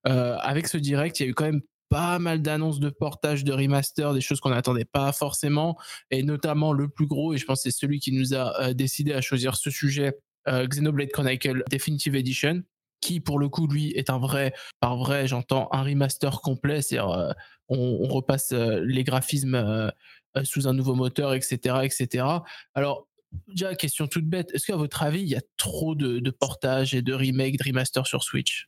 [0.08, 3.44] euh, avec ce direct, il y a eu quand même pas mal d'annonces de portage,
[3.44, 5.78] de remaster, des choses qu'on n'attendait pas forcément,
[6.10, 8.74] et notamment le plus gros, et je pense que c'est celui qui nous a euh,
[8.74, 12.64] décidé à choisir ce sujet, euh, Xenoblade Chronicle Definitive Edition,
[13.02, 17.12] qui pour le coup lui est un vrai, par vrai j'entends un remaster complet, c'est-à-dire
[17.12, 17.34] euh,
[17.68, 19.92] on, repasse les graphismes
[20.44, 22.26] sous un nouveau moteur, etc., etc.
[22.74, 23.08] Alors
[23.48, 26.94] Déjà, question toute bête, est-ce qu'à votre avis, il y a trop de, de portages
[26.94, 28.68] et de remakes, de remaster sur Switch?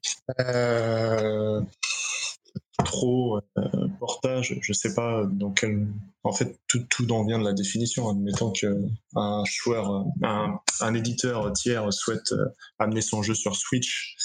[2.83, 5.87] Trop euh, portage, je sais pas dans quel.
[6.23, 8.09] En fait, tout, tout en vient de la définition.
[8.09, 12.45] Admettons qu'un joueur, un, un, éditeur tiers souhaite euh,
[12.79, 14.15] amener son jeu sur Switch.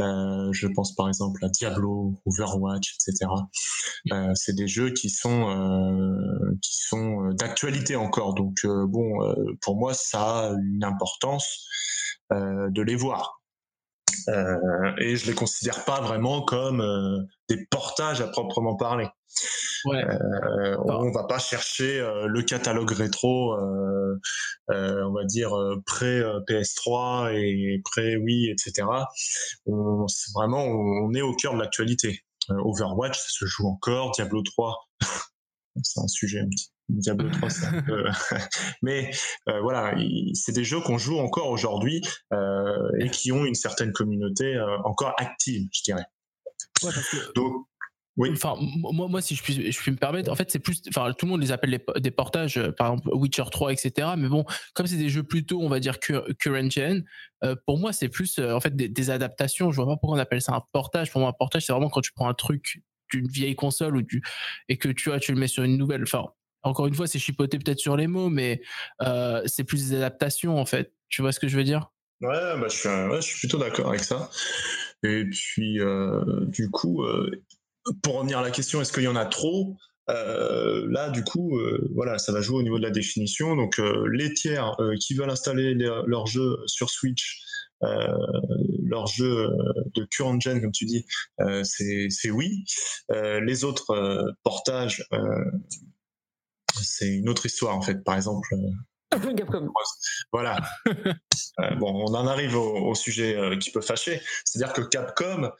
[0.00, 3.30] Euh, je pense par exemple à Diablo, Overwatch, etc.
[4.12, 8.34] Euh, c'est des jeux qui sont euh, qui sont d'actualité encore.
[8.34, 11.66] Donc bon, pour moi, ça a une importance
[12.30, 13.43] de les voir.
[14.28, 17.18] Euh, et je les considère pas vraiment comme euh,
[17.48, 19.08] des portages à proprement parler.
[19.84, 20.02] Ouais.
[20.04, 24.18] Euh, on va pas chercher euh, le catalogue rétro, euh,
[24.68, 25.52] on va dire
[25.84, 28.86] pré PS3 et pré Wii, etc.
[29.66, 32.24] On, vraiment, on, est au cœur de l'actualité.
[32.48, 34.12] Overwatch, ça se joue encore.
[34.12, 34.88] Diablo 3,
[35.82, 38.04] c'est un sujet un petit Diablo 3, c'est un peu...
[38.82, 39.10] Mais
[39.48, 39.94] euh, voilà,
[40.34, 42.00] c'est des jeux qu'on joue encore aujourd'hui
[42.32, 46.04] euh, et qui ont une certaine communauté euh, encore active, je dirais.
[46.82, 47.32] Ouais, parce que...
[47.34, 47.66] Donc,
[48.16, 48.30] oui.
[48.32, 51.12] Enfin, moi, moi, si je puis, je puis me permettre, en fait, c'est plus, enfin,
[51.18, 54.10] tout le monde les appelle des portages, par exemple Witcher 3, etc.
[54.16, 57.04] Mais bon, comme c'est des jeux plutôt, on va dire current gen,
[57.42, 59.72] euh, pour moi, c'est plus, en fait, des, des, adaptations.
[59.72, 61.10] Je vois pas pourquoi on appelle ça un portage.
[61.10, 64.02] Pour moi, un portage, c'est vraiment quand tu prends un truc d'une vieille console ou
[64.02, 64.22] du,
[64.68, 66.04] et que tu vois, tu le mets sur une nouvelle.
[66.04, 66.26] Enfin,
[66.64, 68.62] encore une fois, c'est chipoté peut-être sur les mots, mais
[69.02, 70.92] euh, c'est plus des adaptations en fait.
[71.08, 71.92] Tu vois ce que je veux dire?
[72.20, 74.30] Ouais, bah, je, suis, plutôt d'accord avec ça.
[75.02, 77.30] Et puis, euh, du coup, euh,
[78.02, 79.76] pour revenir à la question, est-ce qu'il y en a trop?
[80.06, 81.58] Là, du coup,
[81.94, 83.56] voilà, ça va jouer au niveau de la définition.
[83.56, 83.80] Donc,
[84.12, 87.42] les tiers qui veulent installer leur jeu sur Switch,
[87.80, 89.48] leur jeu
[89.94, 91.06] de current gen, comme tu dis,
[91.62, 92.64] c'est oui.
[93.10, 95.06] les autres portages,
[96.82, 98.02] c'est une autre histoire en fait.
[98.04, 98.54] Par exemple,
[99.36, 99.72] Capcom.
[100.32, 100.60] Voilà.
[100.86, 104.20] euh, bon, on en arrive au, au sujet euh, qui peut fâcher.
[104.44, 105.50] C'est-à-dire que Capcom,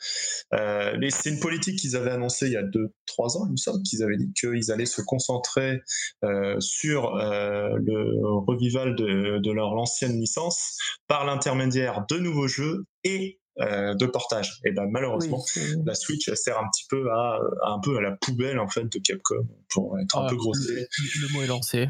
[0.54, 3.82] euh, c'est une politique qu'ils avaient annoncée il y a 2-3 ans, il me semble,
[3.82, 5.82] qu'ils avaient dit qu'ils allaient se concentrer
[6.24, 12.84] euh, sur euh, le revival de, de leur ancienne licence par l'intermédiaire de nouveaux jeux
[13.04, 14.60] et euh, de portage.
[14.64, 17.96] Et ben malheureusement, oui, la Switch elle sert un petit peu à, à, un peu
[17.96, 20.74] à la poubelle en fait de Capcom pour être ah, un peu grossier.
[20.74, 21.88] Le, le, mot est lancé.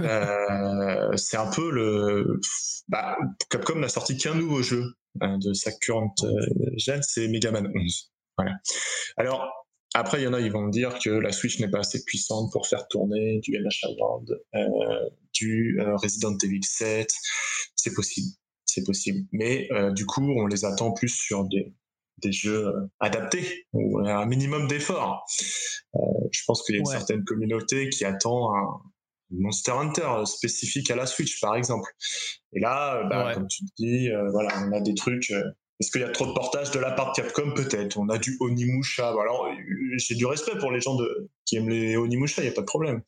[0.00, 2.40] euh, c'est un peu le.
[2.88, 3.16] Bah,
[3.50, 4.84] Capcom n'a sorti qu'un nouveau jeu
[5.20, 8.12] hein, de sa current euh, gen, c'est Mega Man 11.
[8.38, 8.54] Voilà.
[9.16, 9.50] Alors
[9.94, 12.02] après, il y en a, ils vont me dire que la Switch n'est pas assez
[12.04, 17.10] puissante pour faire tourner du NH World, euh, du euh, Resident Evil 7.
[17.76, 18.28] C'est possible
[18.72, 19.26] c'est possible.
[19.32, 21.72] Mais euh, du coup, on les attend plus sur des,
[22.22, 25.24] des jeux euh, adaptés, ou un minimum d'efforts.
[25.94, 25.98] Euh,
[26.30, 26.92] je pense qu'il y a une ouais.
[26.92, 28.80] certaine communauté qui attend un
[29.30, 31.90] Monster Hunter spécifique à la Switch, par exemple.
[32.52, 33.34] Et là, bah, ouais.
[33.34, 35.30] comme tu dis, euh, voilà, on a des trucs.
[35.30, 37.54] Est-ce qu'il y a trop de portage de la part de Capcom?
[37.54, 37.98] Peut-être.
[37.98, 39.08] On a du Onimusha.
[39.08, 39.48] Alors,
[39.96, 42.60] j'ai du respect pour les gens de, qui aiment les Onimusha, il n'y a pas
[42.60, 43.02] de problème.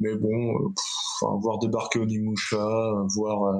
[0.00, 3.52] Mais bon, pff, voir débarquer Onimusha, voir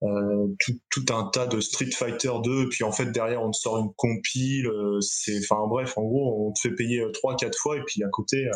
[0.00, 3.78] tout, un tas de Street Fighter 2 et puis en fait derrière on te sort
[3.78, 7.76] une compile euh, c'est enfin bref en gros on te fait payer 3 4 fois
[7.76, 8.52] et puis à côté euh,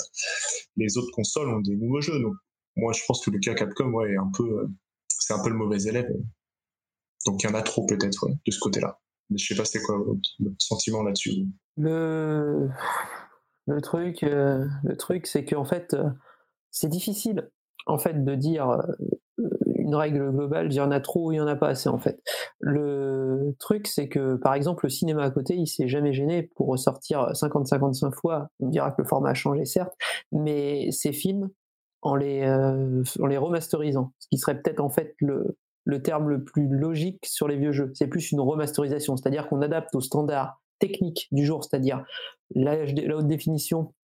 [0.76, 2.18] les autres consoles ont des nouveaux jeux.
[2.20, 2.34] Donc
[2.76, 4.68] moi je pense que le cas Capcom ouais est un peu
[5.08, 6.10] c'est un peu le mauvais élève.
[7.26, 8.98] Donc il y en a trop peut-être de ce côté-là.
[9.28, 12.70] Mais je sais pas c'est quoi votre, votre sentiment là-dessus le
[13.66, 15.94] le truc le truc c'est qu'en fait
[16.70, 17.50] c'est difficile
[17.86, 18.78] en fait de dire
[19.84, 21.88] une règle globale, il y en a trop ou il y en a pas assez
[21.88, 22.20] en fait.
[22.58, 26.68] Le truc, c'est que par exemple, le cinéma à côté, il s'est jamais gêné pour
[26.68, 28.48] ressortir 50-55 fois.
[28.60, 29.94] On dira que le format a changé, certes,
[30.32, 31.50] mais ces films,
[32.02, 36.28] en les, euh, en les remasterisant, ce qui serait peut-être en fait le, le terme
[36.28, 40.00] le plus logique sur les vieux jeux, c'est plus une remasterisation, c'est-à-dire qu'on adapte aux
[40.00, 42.04] standards techniques du jour, c'est-à-dire
[42.54, 43.94] la, la haute définition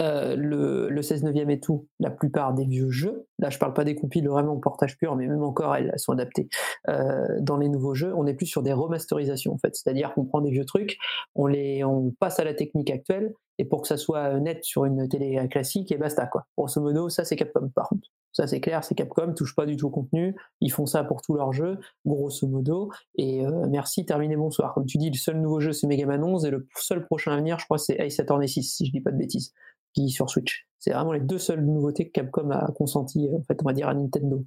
[0.00, 3.74] euh, le, le 16 neuvième et tout, la plupart des vieux jeux, là je parle
[3.74, 6.48] pas des compiles vraiment en portage pur, mais même encore elles, sont adaptées
[6.88, 10.24] euh, dans les nouveaux jeux, on est plus sur des remasterisations en fait, c'est-à-dire qu'on
[10.24, 10.96] prend des vieux trucs,
[11.34, 14.84] on les on passe à la technique actuelle, et pour que ça soit net sur
[14.84, 16.46] une télé classique, et basta quoi.
[16.56, 18.08] Grosso modo, ça c'est Capcom par contre.
[18.36, 21.22] Ça c'est clair, c'est Capcom, touche pas du tout au contenu, ils font ça pour
[21.22, 24.74] tous leurs jeux, grosso modo, et euh, merci, terminé, bonsoir.
[24.74, 27.32] Comme tu dis, le seul nouveau jeu c'est Mega Man 11, et le seul prochain
[27.32, 29.54] à venir, je crois, c'est Ace Attorney 6, si je dis pas de bêtises
[29.94, 30.68] qui sur Switch.
[30.78, 33.88] C'est vraiment les deux seules nouveautés que Capcom a consenti, en fait, on va dire
[33.88, 34.44] à Nintendo.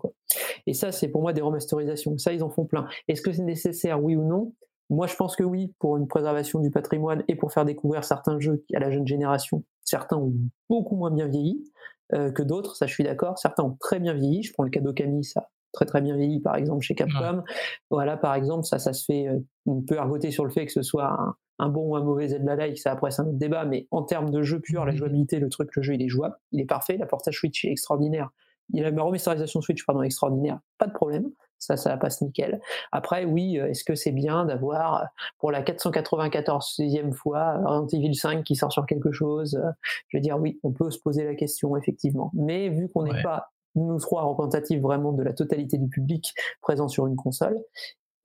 [0.68, 2.16] Et ça, c'est pour moi des remasterisations.
[2.19, 2.88] Ça, ils en font plein.
[3.08, 4.53] Est-ce que c'est nécessaire, oui ou non?
[4.92, 8.40] Moi, je pense que oui, pour une préservation du patrimoine et pour faire découvrir certains
[8.40, 9.64] jeux à la jeune génération.
[9.84, 10.32] Certains ont
[10.69, 11.64] beaucoup moins bien vieilli
[12.13, 13.38] euh, que d'autres, ça je suis d'accord.
[13.38, 14.43] Certains ont très bien vieilli.
[14.43, 17.43] Je prends le cas d'Okami, ça très très bien vieilli par exemple chez Capcom.
[17.89, 20.71] Voilà, par exemple, ça, ça se fait, euh, on peut argoter sur le fait que
[20.71, 23.65] ce soit un, un bon ou un mauvais Zelda-like, ça après c'est un autre débat,
[23.65, 26.35] mais en termes de jeu pur, la jouabilité, le truc, le jeu, il est jouable,
[26.51, 28.29] il est parfait, la portage Switch est extraordinaire,
[28.73, 31.29] il a la remasterisation Switch, pardon, extraordinaire, pas de problème,
[31.59, 32.59] ça, ça passe nickel.
[32.91, 35.07] Après, oui, euh, est-ce que c'est bien d'avoir,
[35.38, 39.61] pour la 494e fois, Resident Evil 5 qui sort sur quelque chose
[40.07, 42.31] Je veux dire, oui, on peut se poser la question, effectivement.
[42.33, 46.88] Mais vu qu'on n'est pas nous trois représentatifs vraiment de la totalité du public présent
[46.88, 47.57] sur une console,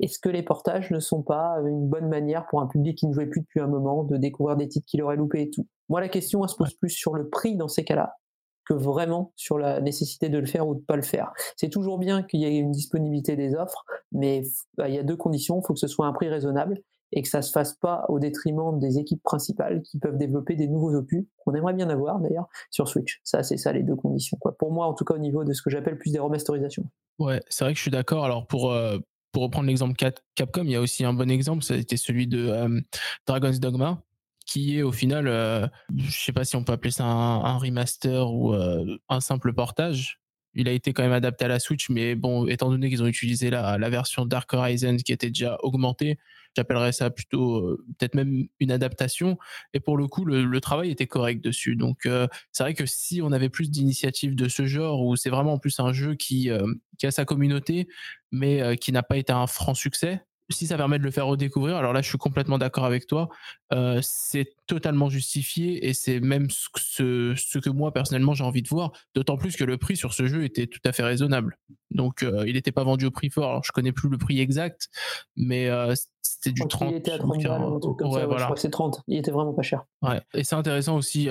[0.00, 3.12] est-ce que les portages ne sont pas une bonne manière pour un public qui ne
[3.12, 5.66] jouait plus depuis un moment de découvrir des titres qu'il aurait loupés et tout?
[5.88, 8.16] Moi, la question, elle se pose plus sur le prix dans ces cas-là
[8.64, 11.32] que vraiment sur la nécessité de le faire ou de pas le faire.
[11.56, 14.42] C'est toujours bien qu'il y ait une disponibilité des offres, mais
[14.76, 15.60] bah, il y a deux conditions.
[15.60, 16.80] Il faut que ce soit un prix raisonnable
[17.12, 20.66] et que ça se fasse pas au détriment des équipes principales qui peuvent développer des
[20.66, 23.20] nouveaux opus qu'on aimerait bien avoir d'ailleurs sur Switch.
[23.22, 24.38] Ça, c'est ça les deux conditions.
[24.58, 26.84] Pour moi, en tout cas au niveau de ce que j'appelle plus des remasterisations.
[27.18, 28.24] Ouais, c'est vrai que je suis d'accord.
[28.24, 28.98] Alors pour euh,
[29.30, 29.94] pour reprendre l'exemple
[30.36, 32.80] Capcom, il y a aussi un bon exemple, été celui de euh,
[33.26, 34.00] Dragon's Dogma,
[34.46, 35.66] qui est au final, euh,
[35.96, 40.20] je sais pas si on peut appeler ça un, remaster ou euh, un simple portage.
[40.54, 43.06] Il a été quand même adapté à la Switch, mais bon, étant donné qu'ils ont
[43.06, 46.18] utilisé la, version Dark Horizon qui était déjà augmentée,
[46.56, 49.38] J'appellerais ça plutôt euh, peut-être même une adaptation.
[49.72, 51.74] Et pour le coup, le, travail était correct dessus.
[51.74, 55.30] Donc euh, c'est vrai que si on avait plus d'initiatives de ce genre, où c'est
[55.30, 57.88] vraiment en plus un jeu qui a sa communauté,
[58.30, 60.22] mais qui n'a pas été un franc succès,
[60.54, 63.28] si ça permet de le faire redécouvrir, alors là, je suis complètement d'accord avec toi.
[63.72, 68.68] Euh, c'est totalement justifié et c'est même ce, ce, que moi, personnellement, j'ai envie de
[68.68, 68.92] voir.
[69.14, 71.58] D'autant plus que le prix sur ce jeu était tout à fait raisonnable.
[71.90, 73.50] Donc, euh, il n'était pas vendu au prix fort.
[73.50, 74.88] Alors, je connais plus le prix exact,
[75.36, 76.90] mais euh, c'était du 30.
[76.90, 78.26] Il était à 30 balles, un truc comme ça.
[78.26, 78.38] Voilà.
[78.38, 79.02] Je crois que c'est 30.
[79.08, 79.84] Il était vraiment pas cher.
[80.02, 80.20] Ouais.
[80.34, 81.28] Et c'est intéressant aussi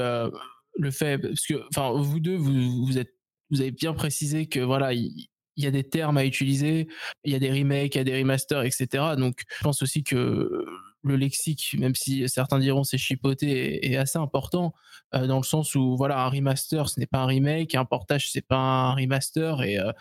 [0.75, 3.13] le fait, parce que, enfin, vous deux, vous, vous êtes
[3.53, 6.87] vous avez bien précisé que voilà, il, il y a des termes à utiliser,
[7.23, 9.15] il y a des remakes, il y a des remasters, etc.
[9.17, 10.65] Donc, je pense aussi que
[11.03, 14.73] le lexique, même si certains diront c'est chipoté, est, assez important
[15.13, 18.31] euh, dans le sens où voilà, un remaster, ce n'est pas un remake, un portage,
[18.31, 19.91] c'est pas un remaster, et euh,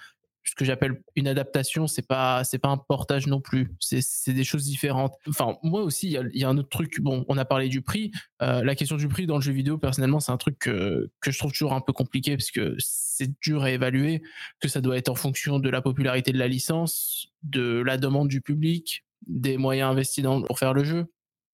[0.44, 3.72] ce que j'appelle une adaptation, c'est pas c'est pas un portage non plus.
[3.80, 5.14] C'est des choses différentes.
[5.28, 7.00] Enfin, moi aussi, il y a, un autre truc.
[7.00, 8.10] Bon, on a parlé du prix.
[8.42, 11.30] Euh, la question du prix dans le jeu vidéo, personnellement, c'est un truc que, que
[11.30, 14.22] je trouve toujours un peu compliqué parce que c'est dur à évaluer.
[14.60, 18.28] Que ça doit être en fonction de la popularité de la licence, de la demande
[18.28, 21.06] du public, des moyens investis dans, pour faire le jeu.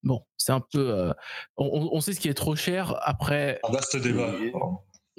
[0.02, 0.90] Bon, c'est un peu.
[0.94, 1.12] Euh,
[1.56, 2.94] on, on, sait ce qui est trop cher.
[3.02, 3.60] Après.
[3.68, 4.32] Un vaste débat.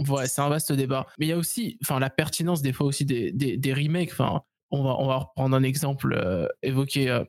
[0.07, 1.07] Ouais, c'est un vaste débat.
[1.17, 4.11] Mais il y a aussi, enfin, la pertinence des fois aussi des, des, remakes.
[4.11, 7.23] Enfin, on va, on va reprendre un exemple euh, évoqué euh,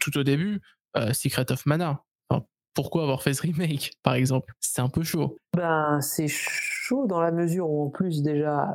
[0.00, 0.60] tout au début,
[0.96, 2.02] euh, Secret of Mana.
[2.72, 4.54] Pourquoi avoir fait ce remake, par exemple?
[4.60, 5.36] C'est un peu chaud.
[5.56, 8.72] Ben, c'est chaud dans la mesure où, en plus, déjà,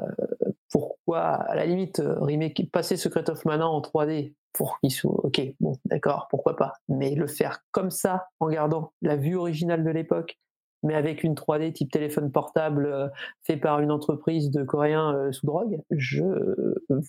[0.69, 5.25] pourquoi, à la limite, remake, passer Secret of Mana en 3D pour qu'il soit.
[5.25, 6.73] Ok, bon, d'accord, pourquoi pas.
[6.89, 10.37] Mais le faire comme ça, en gardant la vue originale de l'époque,
[10.85, 13.07] mais avec une 3D type téléphone portable euh,
[13.41, 16.23] fait par une entreprise de Coréens euh, sous drogue, je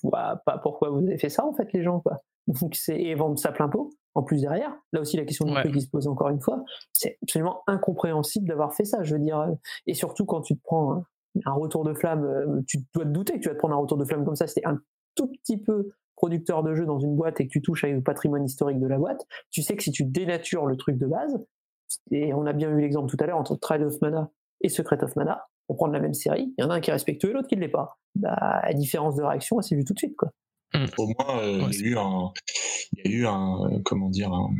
[0.02, 2.18] vois pas pourquoi vous avez fait ça en fait les gens quoi.
[2.48, 3.90] Donc c'est vendre ça plein pot.
[4.14, 6.64] En plus derrière, là aussi la question du prix qui se pose encore une fois,
[6.94, 9.02] c'est absolument incompréhensible d'avoir fait ça.
[9.02, 9.52] Je veux dire, euh,
[9.86, 11.04] et surtout quand tu te prends
[11.44, 13.98] un retour de flamme, tu dois te douter que tu vas te prendre un retour
[13.98, 14.46] de flamme comme ça.
[14.46, 14.78] C'était un
[15.16, 18.02] tout petit peu producteur de jeu dans une boîte et que tu touches avec le
[18.02, 21.38] patrimoine historique de la boîte, tu sais que si tu dénatures le truc de base,
[22.10, 25.02] et on a bien vu l'exemple tout à l'heure entre Trial of Mana et Secret
[25.02, 27.30] of Mana, on prend la même série, il y en a un qui est respectueux
[27.30, 27.98] et l'autre qui ne l'est pas.
[28.14, 30.16] Bah, la différence de réaction, c'est vu tout de suite.
[30.16, 30.30] Quoi.
[30.98, 32.32] Au moins, euh, il, y a eu un,
[32.92, 34.50] il y a eu un, comment dire, un-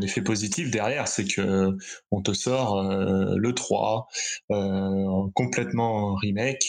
[0.00, 1.76] l'effet positif derrière, c'est que
[2.10, 4.08] on te sort euh, le 3
[4.50, 6.64] euh, complètement remake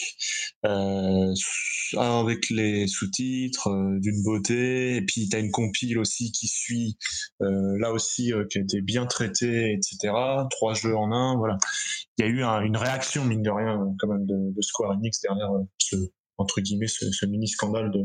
[0.66, 1.32] euh,
[1.98, 3.68] avec les sous-titres
[4.00, 6.96] d'une beauté et puis tu as une compile aussi qui suit
[7.40, 10.14] là aussi qui a été bien traitée etc
[10.50, 11.58] trois jeux en un voilà.
[12.18, 14.92] Il y a eu un- une réaction mine de rien quand même de, de Square
[14.92, 15.96] Enix derrière ce
[16.38, 18.04] entre guillemets ce, ce mini scandale de,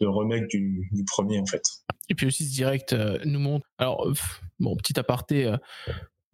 [0.00, 1.62] de remake du, du premier en fait
[2.08, 3.66] Et puis aussi ce direct euh, nous montre.
[3.78, 4.06] Alors,
[4.58, 5.56] bon, petit aparté, euh,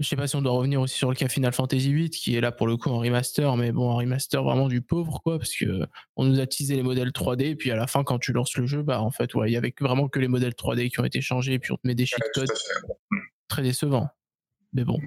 [0.01, 2.35] je sais pas si on doit revenir aussi sur le cas Final Fantasy VIII qui
[2.35, 5.39] est là pour le coup en remaster, mais bon, en remaster vraiment du pauvre quoi,
[5.39, 5.87] parce que
[6.17, 8.57] on nous a teasé les modèles 3D, et puis à la fin, quand tu lances
[8.57, 11.01] le jeu, bah en fait, ouais, il y avait vraiment que les modèles 3D qui
[11.01, 12.49] ont été changés, et puis on te met des cheat codes
[13.49, 14.09] très décevants.
[14.73, 14.99] Mais bon,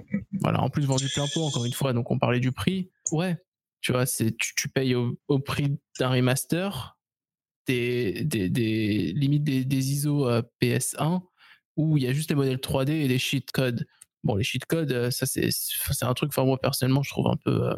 [0.41, 2.91] voilà, en plus vendu plein pot encore une fois, donc on parlait du prix.
[3.11, 3.37] Ouais,
[3.83, 6.97] tu vois, c'est tu, tu payes au, prix d'un remaster,
[7.67, 11.21] des, des, des limites des, des ISO euh, PS1
[11.77, 13.85] où il y a juste les modèles 3D et les cheat codes.
[14.23, 17.27] Bon, les cheat codes, euh, ça c'est c'est un truc, enfin moi personnellement, je trouve
[17.27, 17.69] un peu.
[17.69, 17.75] euh,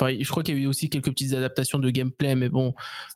[0.00, 2.74] je crois qu'il y a eu aussi quelques petites adaptations de gameplay, mais bon,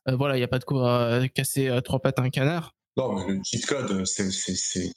[0.09, 2.75] euh, voilà, il n'y a pas de quoi casser euh, trois pattes à un canard.
[2.97, 4.93] Non, mais le cheat code, c'est c'est-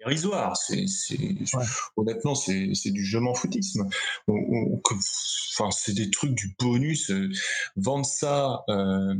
[0.00, 0.56] dérisoire.
[0.56, 1.64] C'est c'est- Ouais.
[1.96, 3.88] Honnêtement, c'est du je m'en foutisme.
[4.28, 4.94] On- on- que-
[5.56, 7.10] Enfin, c'est des trucs du bonus.
[7.10, 7.28] euh,
[7.76, 9.14] Vendre ça, euh,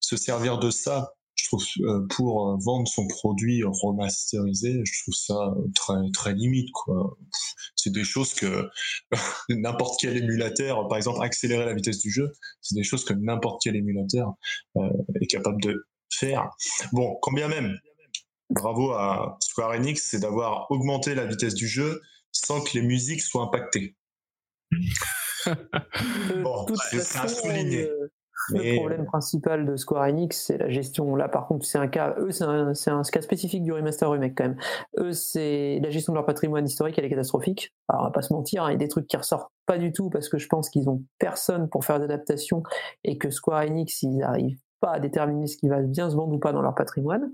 [0.00, 5.14] se servir de ça, je trouve, euh, pour euh, vendre son produit remasterisé, je trouve
[5.14, 7.16] ça euh, très très limite, quoi.
[7.76, 8.68] C'est des choses que
[9.50, 13.60] n'importe quel émulateur, par exemple, accélérer la vitesse du jeu, c'est des choses que n'importe
[13.62, 14.32] quel émulateur
[14.76, 14.88] euh,
[15.20, 16.48] est capable de faire.
[16.92, 17.76] Bon, quand bien même,
[18.50, 22.00] bravo à Square Enix, c'est d'avoir augmenté la vitesse du jeu
[22.32, 23.96] sans que les musiques soient impactées.
[26.42, 27.84] Bon, c'est- à souligner.
[27.84, 28.12] le-
[28.52, 31.14] Mais- Le problème principal de Square Enix, c'est la gestion.
[31.14, 32.14] Là, par contre, c'est un cas.
[32.18, 34.56] Eux, c'est un, un cas spécifique du remaster remake quand même.
[34.98, 37.74] Eux, c'est la gestion de leur patrimoine historique, elle est catastrophique.
[37.88, 39.76] Alors, on va pas se mentir, hein, il y a des trucs qui ressortent pas
[39.78, 42.62] du tout parce que je pense qu'ils ont personne pour faire des adaptations
[43.04, 46.32] et que Square Enix, ils arrivent pas à déterminer ce qui va bien se vendre
[46.34, 47.30] ou pas dans leur patrimoine.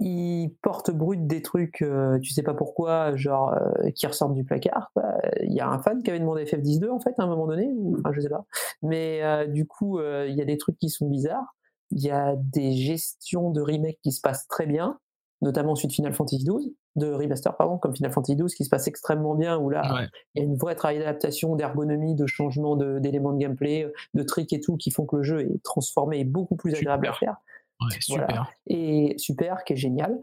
[0.00, 4.44] Ils portent brut des trucs, euh, tu sais pas pourquoi, genre euh, qui ressortent du
[4.44, 4.90] placard.
[4.92, 5.04] quoi.
[5.40, 7.70] Il y a un fan qui avait demandé FF12 en fait à un moment donné,
[7.72, 8.44] ou enfin je sais pas.
[8.82, 11.54] Mais euh, du coup, il y a des trucs qui sont bizarres.
[11.90, 14.98] Il y a des gestions de remake qui se passent très bien,
[15.42, 18.86] notamment suite Final Fantasy XII, de remaster pardon, comme Final Fantasy XII, qui se passe
[18.86, 20.08] extrêmement bien, où là, Ouais.
[20.34, 24.22] il y a une vraie travail d'adaptation, d'ergonomie, de changement de- d'éléments de, gameplay, de
[24.22, 27.12] tricks et tout, qui font que le jeu est transformé et beaucoup plus agréable à
[27.12, 27.36] faire
[27.80, 28.26] Ouais, super.
[28.26, 28.48] Voilà.
[28.68, 30.20] et super, qui est génial.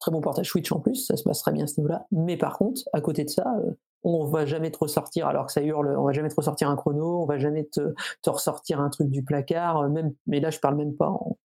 [0.00, 2.06] Très bon portage Switch en plus, ça se passe très bien à ce niveau-là.
[2.12, 3.72] Mais par contre, à côté de ça, euh,
[4.02, 6.76] on va jamais te ressortir, alors que ça hurle, on va jamais te ressortir un
[6.76, 10.50] chrono, on va jamais te, te ressortir un truc du placard, euh, même, mais là
[10.50, 11.36] je parle même pas en,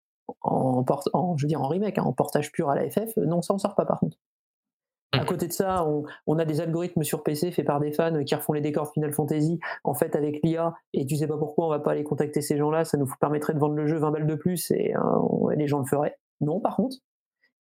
[0.41, 0.83] en,
[1.13, 3.41] en- je veux dire en remake, hein, en portage pur à la FF, euh, non,
[3.41, 4.17] ça en sort pas par contre.
[5.11, 8.23] À côté de ça, on, on a des algorithmes sur PC faits par des fans
[8.23, 11.37] qui refont les décors de Final Fantasy en fait avec l'IA et tu sais pas
[11.37, 13.97] pourquoi on va pas aller contacter ces gens-là, ça nous permettrait de vendre le jeu
[13.97, 14.99] 20 balles de plus et euh,
[15.29, 16.15] on- les gens le feraient.
[16.41, 16.97] Non, par contre,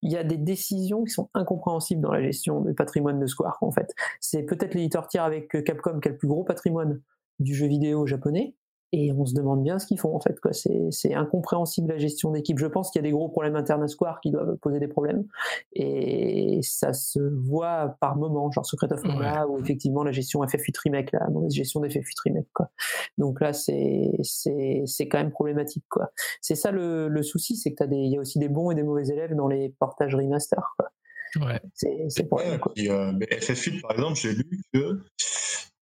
[0.02, 3.56] il y a des décisions qui sont incompréhensibles dans la gestion du patrimoine de Square
[3.62, 3.94] en fait.
[4.20, 7.00] C'est peut-être l'éditeur tiers avec euh, Capcom qui a le plus gros patrimoine
[7.38, 8.54] du jeu vidéo japonais
[8.92, 10.52] et on se demande bien ce qu'ils font en fait quoi.
[10.52, 12.58] C'est c'est incompréhensible la gestion d'équipe.
[12.58, 14.88] Je pense qu'il y a des gros problèmes internes à Square qui doivent poser des
[14.88, 15.26] problèmes
[15.74, 20.78] et ça se voit par moments, genre Secret of Mana ou effectivement la gestion FF8
[20.84, 22.70] Remake, la mauvaise gestion d'FF8 Remake quoi.
[23.18, 26.10] Donc là c'est c'est c'est quand même problématique quoi.
[26.40, 28.70] C'est ça le, le souci, c'est que t'as des il y a aussi des bons
[28.70, 30.88] et des mauvais élèves dans les portages remaster quoi.
[31.36, 31.60] Ouais.
[31.74, 32.72] C'est c'est problème Ouais, quoi.
[32.74, 35.00] puis, euh, mais FF8, par exemple, j'ai lu que.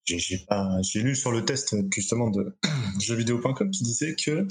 [0.06, 2.56] J'ai lu sur le test justement de
[3.00, 4.46] jeuxvideo.com qui disait que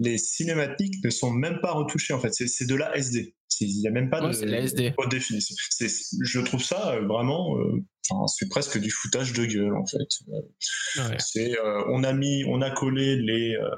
[0.00, 2.32] les cinématiques ne sont même pas retouchées en fait.
[2.32, 3.34] C'est de la SD.
[3.60, 4.92] Il n'y a même pas Ouais, de de la SD.
[4.98, 5.54] haute définition.
[5.80, 7.56] Je trouve ça euh, vraiment.
[7.58, 10.08] euh, enfin, c'est presque du foutage de gueule en fait.
[10.28, 11.16] Ouais.
[11.56, 13.70] Euh, on a mis, on a collé les, euh,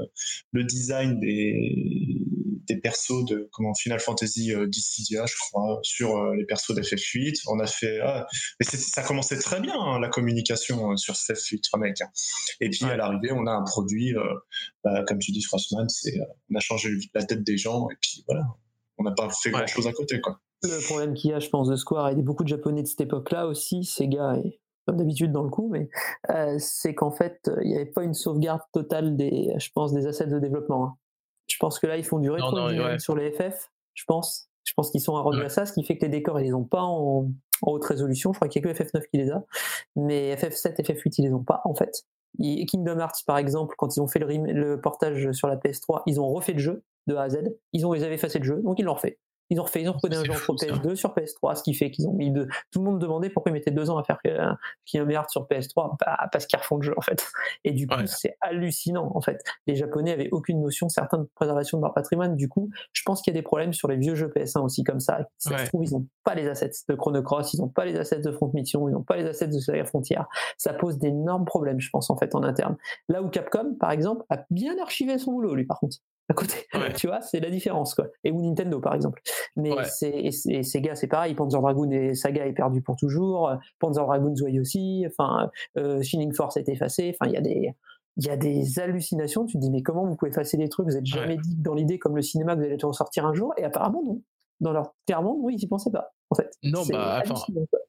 [0.52, 1.76] le design des,
[2.68, 7.42] des persos de comment Final Fantasy euh, Dissidia, je crois, sur euh, les persos d'FF8.
[7.48, 8.26] On a fait, ah,
[8.60, 12.00] ça commençait très bien hein, la communication euh, sur FF8 Remake.
[12.02, 12.08] hein.
[12.60, 12.92] Et puis Ouais.
[12.92, 14.22] à l'arrivée, on a un produit, euh,
[14.84, 17.96] bah, comme tu dis, Frostman, c'est, euh, on a changé la tête des gens et
[18.00, 18.42] puis voilà,
[18.98, 19.58] on n'a pas fait Ouais.
[19.58, 20.40] grand chose à côté quoi.
[20.62, 22.88] Le problème qu'il y a, je pense, de Square et de beaucoup de Japonais de
[22.88, 25.88] cette époque-là aussi, Sega et comme d'habitude dans le coup, mais
[26.30, 29.92] euh, c'est qu'en fait, euh, il n'y avait pas une sauvegarde totale des, je pense,
[29.92, 30.84] des assets de développement.
[30.86, 30.94] hein.
[31.48, 32.98] Je pense que là, ils font du rétro non, ouais.
[32.98, 33.70] sur les FF.
[33.94, 34.48] Je pense.
[34.64, 35.46] Je pense qu'ils sont rendus Ouais.
[35.46, 37.26] à ça, ce qui fait que les décors, ils les ont pas en,
[37.62, 38.32] en haute résolution.
[38.34, 39.42] Je crois qu'il n'y a que FF9 qui les a,
[39.96, 42.04] mais FF7 et FF8, ils les ont pas en fait.
[42.38, 46.20] Et Kingdom Hearts, par exemple, quand ils ont fait le portage sur la PS3, ils
[46.20, 47.38] ont refait le jeu de A à Z.
[47.72, 49.18] Ils ont, ils avaient effacé le jeu, donc ils l'ont refait.
[49.50, 50.66] Ils ont refait, ils ont recodé un jeu entre ça.
[50.66, 52.46] PS2 sur PS3, ce qui fait qu'ils ont mis deux.
[52.70, 54.28] Tout le monde demandait pourquoi ils mettaient deux ans à faire que-
[54.84, 55.96] qu'il y ait un sur PS3.
[56.00, 57.26] Bah, parce qu'ils refont le jeu, en fait.
[57.64, 58.06] Et du coup, Ouais.
[58.06, 59.42] c'est hallucinant, en fait.
[59.66, 62.36] Les Japonais avaient aucune notion, certains, de préservation de leur patrimoine.
[62.36, 64.84] Du coup, je pense qu'il y a des problèmes sur les vieux jeux PS1 aussi,
[64.84, 65.20] comme ça.
[65.38, 65.58] Ça Ouais.
[65.58, 68.20] se trouve, ils n'ont pas les assets de Chrono Cross, ils n'ont pas les assets
[68.20, 70.18] de Front Mission, ils n'ont pas les assets de Saga Frontier.
[70.56, 72.76] Ça pose d'énormes problèmes, je pense, en fait, en interne.
[73.08, 75.96] Là où Capcom, par exemple, a bien archivé son boulot, lui, par contre.
[76.30, 76.92] À côté, Ouais.
[76.92, 78.06] tu vois, c'est la différence, quoi.
[78.22, 79.22] Et ou Nintendo, par exemple.
[79.56, 79.84] Mais Ouais.
[79.84, 80.30] c'est,
[80.62, 81.34] Sega, c'est pareil.
[81.34, 83.50] Panzer Dragoon et Saga est perdu pour toujours.
[83.78, 85.06] Panzer Dragoon Zoe aussi.
[85.06, 87.14] Enfin, euh, Shining Force est effacé.
[87.18, 87.72] Enfin, il y a des,
[88.18, 89.46] il y a des hallucinations.
[89.46, 90.86] Tu te dis, mais comment vous pouvez effacer des trucs?
[90.86, 93.32] Vous êtes jamais dit dans l'idée, comme le cinéma, que vous allez en sortir un
[93.32, 93.54] jour?
[93.56, 94.20] Et apparemment, non.
[94.60, 96.50] Dans leur clairement, oui, ils y pensaient pas, en fait.
[96.62, 97.22] Non, bah,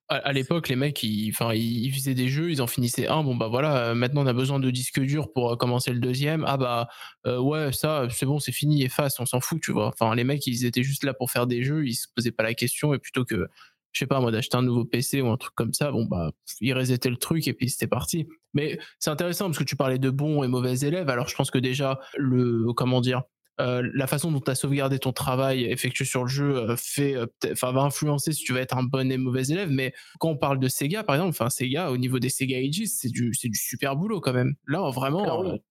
[0.10, 3.24] à, l'époque, les mecs, ils, enfin, ils, ils faisaient des jeux, ils en finissaient un.
[3.24, 6.00] Bon, bah voilà, euh, maintenant on a besoin de disques durs pour euh, commencer le
[6.00, 6.44] deuxième.
[6.48, 6.88] Ah bah
[7.28, 9.88] euh, ouais, ça, c'est bon, c'est fini, efface, on s'en fout, tu vois.
[9.88, 12.44] Enfin, les mecs, ils étaient juste là pour faire des jeux, ils se posaient pas
[12.44, 13.48] la question et plutôt que,
[13.92, 16.32] je sais pas, moi, d'acheter un nouveau PC ou un truc comme ça, bon bah,
[16.60, 18.28] ils resettaient le truc et puis c'était parti.
[18.54, 21.10] Mais c'est intéressant parce que tu parlais de bons et mauvais élèves.
[21.10, 23.24] Alors, je pense que déjà, le, comment dire.
[23.60, 27.16] Euh, la façon dont tu as sauvegardé ton travail effectué sur le jeu euh, fait,
[27.16, 29.70] euh, enfin, va influencer si tu vas être un bon et mauvais élève.
[29.70, 32.86] Mais quand on parle de Sega, par exemple, enfin Sega, au niveau des Sega Ages,
[32.88, 34.56] c'est du, c'est du super boulot quand même.
[34.66, 35.62] Là, vraiment, Alors oui.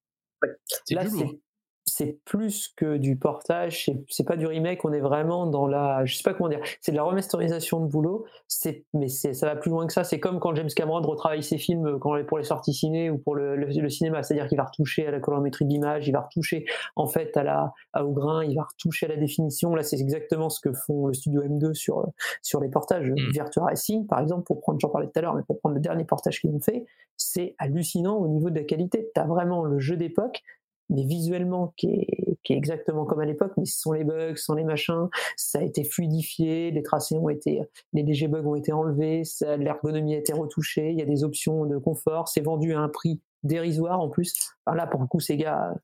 [0.91, 1.33] Là, du lourd.
[1.33, 1.41] c'est
[1.89, 6.17] c'est plus que du portage, c'est- pas du remake, on est vraiment dans la, je
[6.17, 9.57] sais pas comment dire, c'est de la remasterisation de boulot, c'est, mais c'est, ça va
[9.57, 10.05] plus loin que ça.
[10.05, 13.35] C'est comme quand James Cameron retravaille ses films quand, pour les sorties ciné ou pour
[13.35, 16.65] le, le- le cinéma, c'est-à-dire qu'il va retoucher à la colorimétrie d'image, il va retoucher
[16.97, 19.75] en fait à la, à, au grain, il va retoucher à la définition.
[19.75, 22.07] Là, c'est exactement ce que font le studio M2 sur,
[22.43, 23.09] sur les portages.
[23.11, 23.31] Mm.
[23.33, 25.81] Virtua Racing, par exemple, pour prendre, j'en parlais tout à l'heure, mais pour prendre le
[25.81, 26.85] dernier portage qu'ils ont fait,
[27.17, 29.11] c'est hallucinant au niveau de la qualité.
[29.15, 30.43] Tu as vraiment le jeu d'époque,
[30.91, 34.55] mais visuellement qui est, qui est exactement comme à l'époque, mais sont les bugs, sont
[34.55, 38.73] les machins, ça a été fluidifié, les tracés ont été, les légers bugs ont été
[38.73, 39.23] enlevés,
[39.59, 42.89] l'ergonomie a été retouchée, il y a des options de confort, c'est vendu à un
[42.89, 44.35] prix dérisoire en plus.
[44.67, 45.75] Alors là, pour le coup, Sega,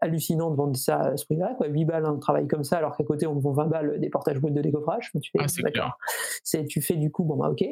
[0.00, 1.68] hallucinant de vendre ça à ce prix-là, quoi.
[1.68, 4.38] 8 balles un travail comme ça, alors qu'à côté, on vend 20 balles des portages
[4.38, 5.10] bruts de décoffrage.
[5.22, 5.96] Tu fais, Ah, c'est clair.
[6.44, 7.64] C'est, tu fais du coup, bon bah ok,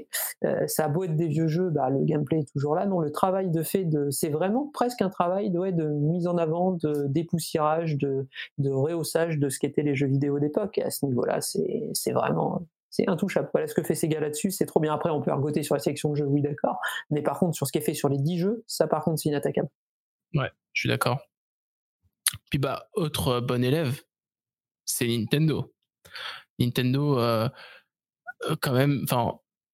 [0.44, 2.86] euh, ça a beau être des vieux jeux, bah, le gameplay est toujours là.
[2.86, 6.26] Non, le travail de fait, de, c'est vraiment presque un travail de, ouais, de mise
[6.26, 8.26] en avant, de dépoussiérage, de,
[8.58, 10.78] de rehaussage de ce qu'étaient les jeux vidéo d'époque.
[10.78, 13.48] Et à ce niveau-là, c'est, c'est vraiment, c'est intouchable.
[13.52, 14.94] Voilà ce que fait Sega là-dessus, c'est trop bien.
[14.94, 16.78] Après, on peut argoter sur la sélection de jeux, oui, d'accord.
[17.10, 19.18] Mais par contre, sur ce qui est fait sur les 10 jeux, ça, par contre,
[19.18, 19.68] c'est inattaquable.
[20.34, 21.20] Ouais, je suis d'accord.
[22.54, 24.00] Puis bah, autre bon élève,
[24.84, 25.74] c'est Nintendo.
[26.60, 27.18] Nintendo,
[28.60, 29.04] quand même,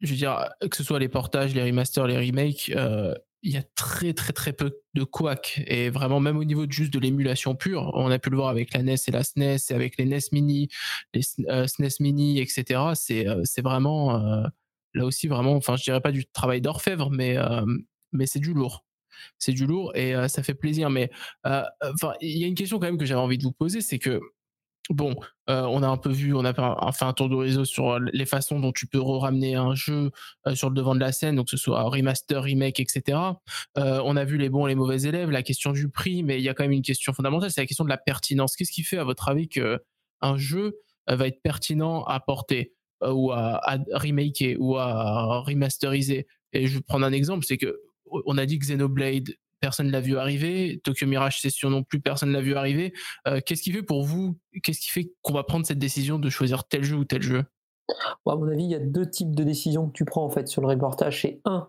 [0.00, 2.68] je veux que ce soit les portages, les remasters, les remakes,
[3.42, 5.62] il y a très très très peu de couac.
[5.66, 8.48] Et vraiment, même au niveau de juste de l'émulation pure, on a pu le voir
[8.48, 10.70] avec la NES et la SNES, et avec les NES Mini,
[11.12, 12.80] les euh, SNES Mini, etc.
[12.94, 14.18] C'est vraiment,
[14.94, 17.36] là aussi, vraiment, enfin, je dirais pas du travail d'orfèvre, mais,
[18.12, 18.86] mais c'est du lourd.
[19.38, 20.90] C'est du lourd et euh, ça fait plaisir.
[20.90, 21.10] Mais
[21.46, 23.80] euh, enfin, il y a une question quand même que j'avais envie de vous poser,
[23.80, 24.20] c'est que
[24.88, 25.14] bon,
[25.48, 27.64] euh, on a un peu vu, on a fait un, fait un tour de réseau
[27.64, 30.10] sur les façons dont tu peux ramener un jeu
[30.54, 33.18] sur le devant de la scène, donc que ce soit remaster, remake, etc.
[33.76, 36.42] On a vu les bons et les mauvais élèves, la question du prix, mais il
[36.42, 38.56] y a quand même une question fondamentale, c'est la question de la pertinence.
[38.56, 39.80] Qu'est-ce qui fait, à votre avis, que
[40.22, 40.76] un jeu
[41.06, 46.26] va être pertinent à porter ou à, à remaker ou à remasteriser?
[46.52, 47.80] Et je vais prendre un exemple, c'est que
[48.26, 49.30] on a dit Xenoblade,
[49.60, 52.92] personne l'a vu arriver, Tokyo Mirage Session non plus, personne l'a vu arriver.
[53.28, 56.30] Euh, qu'est-ce qui fait pour vous, qu'est-ce qui fait qu'on va prendre cette décision de
[56.30, 57.44] choisir tel jeu ou tel jeu?
[58.24, 60.30] Bon, à mon avis, il y a deux types de décisions que tu prends en
[60.30, 61.22] fait sur le reportage.
[61.22, 61.68] C'est un,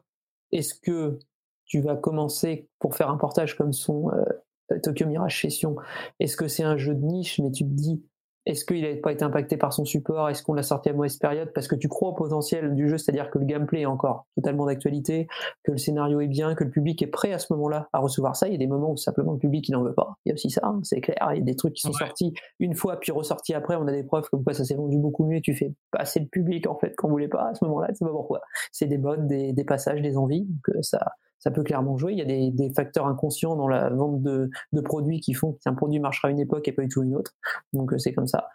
[0.52, 1.20] est-ce que
[1.66, 5.76] tu vas commencer pour faire un portage comme son euh, Tokyo Mirage Session
[6.20, 8.02] Est-ce que c'est un jeu de niche, mais tu te dis,
[8.46, 10.30] est-ce qu'il n'a pas été impacté par son support?
[10.30, 11.52] Est-ce qu'on l'a sorti à mauvaise période?
[11.54, 14.66] Parce que tu crois au potentiel du jeu, c'est-à-dire que le gameplay est encore totalement
[14.66, 15.28] d'actualité,
[15.64, 18.36] que le scénario est bien, que le public est prêt à ce moment-là à recevoir
[18.36, 18.48] ça.
[18.48, 20.16] Il y a des moments où simplement le public n'en veut pas.
[20.26, 21.18] Il y a aussi ça, hein, c'est clair.
[21.34, 22.06] Il y a des trucs qui sont Ouais.
[22.08, 23.76] sortis une fois puis ressortis après.
[23.76, 25.42] On a des preuves comme quoi ça s'est vendu beaucoup mieux.
[25.42, 27.90] Tu fais passer le public en fait qu'on voulait pas à ce moment-là.
[27.94, 28.42] C'est pas pourquoi.
[28.72, 30.46] C'est des modes, des, des passages, des envies.
[30.46, 31.00] Donc euh, ça,
[31.42, 32.14] ça peut clairement jouer.
[32.14, 34.50] Il y a des, facteurs inconscients dans la vente de,
[34.84, 37.34] produits qui font qu'un produit marchera à une époque et pas du tout une autre.
[37.74, 38.50] Donc euh, c'est comme ça.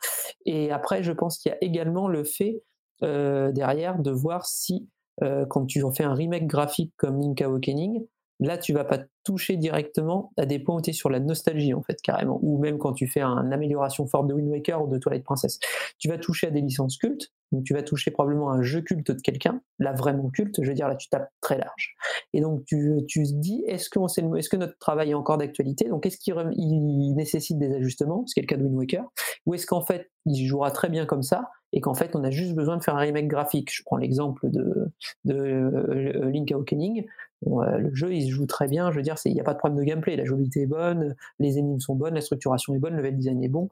[0.47, 2.63] Et après, je pense qu'il y a également le fait
[3.03, 4.89] euh, derrière de voir si
[5.23, 8.07] euh, quand tu fais un remake graphique comme Link Awakening,
[8.41, 11.75] là tu vas pas toucher directement à des points où tu es sur la nostalgie
[11.75, 14.89] en fait carrément, ou même quand tu fais une amélioration forte de Wind Waker ou
[14.89, 15.59] de Twilight Princess,
[15.99, 18.83] tu vas toucher à des licences cultes, donc tu vas toucher probablement à un jeu
[18.83, 21.95] culte de quelqu'un, là vraiment culte, je veux dire là tu tapes très large.
[22.33, 23.99] Et donc tu, tu te dis est-ce que,
[24.37, 28.35] est-ce que notre travail est encore d'actualité, donc est-ce qu'il il nécessite des ajustements, ce
[28.35, 29.05] qui est le cas de Wind Waker,
[29.47, 32.31] ou est-ce qu'en fait il jouera très bien comme ça et qu'en fait on a
[32.31, 33.73] juste besoin de faire un remake graphique.
[33.73, 34.91] Je prends l'exemple de,
[35.29, 37.07] euh, Link Awakening.
[37.43, 39.53] Bon, euh, le jeu il se joue très bien, je veux il n'y a pas
[39.53, 42.79] de problème de gameplay, la jouabilité est bonne, les énigmes sont bonnes, la structuration est
[42.79, 43.69] bonne, le level design est bon.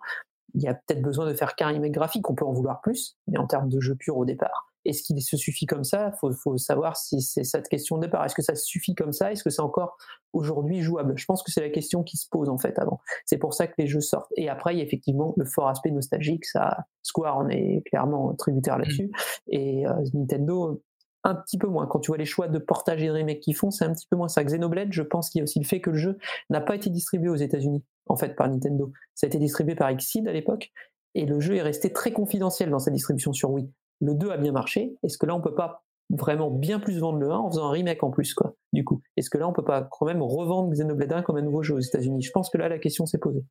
[0.54, 3.16] Il y a peut-être besoin de faire qu'un remake graphique, on peut en vouloir plus,
[3.26, 6.12] mais en termes de jeu pur au départ, est-ce qu'il se suffit comme ça?
[6.12, 8.24] Il faut, faut, savoir si c'est cette question de départ.
[8.24, 9.32] Est-ce que ça suffit comme ça?
[9.32, 9.96] Est-ce que c'est encore
[10.32, 11.14] aujourd'hui jouable?
[11.16, 13.00] Je pense que c'est la question qui se pose en fait avant.
[13.24, 14.32] C'est pour ça que les jeux sortent.
[14.36, 16.44] Et après, il y a effectivement le fort aspect nostalgique.
[16.44, 19.10] Ça, Square en est clairement tributaire là-dessus.
[19.48, 20.82] Et euh, Nintendo,
[21.24, 21.86] un petit peu moins.
[21.86, 24.06] Quand tu vois les choix de portage et de remake qu'ils font, c'est un petit
[24.06, 24.44] peu moins ça.
[24.44, 26.18] Xenoblade, je pense qu'il y a aussi le fait que le jeu
[26.50, 28.92] n'a pas été distribué aux États-Unis, en fait, par Nintendo.
[29.14, 30.70] Ça a été distribué par Exceed à l'époque,
[31.14, 33.70] et le jeu est resté très confidentiel dans sa distribution sur Wii.
[34.00, 34.96] Le 2 a bien marché.
[35.02, 37.70] Est-ce que là, on peut pas vraiment bien plus vendre le 1 en faisant un
[37.70, 39.02] remake en plus, quoi, du coup?
[39.16, 41.74] Est-ce que là, on peut pas quand même revendre Xenoblade 1 comme un nouveau jeu
[41.74, 42.22] aux États-Unis?
[42.22, 43.44] Je pense que là, la question s'est posée.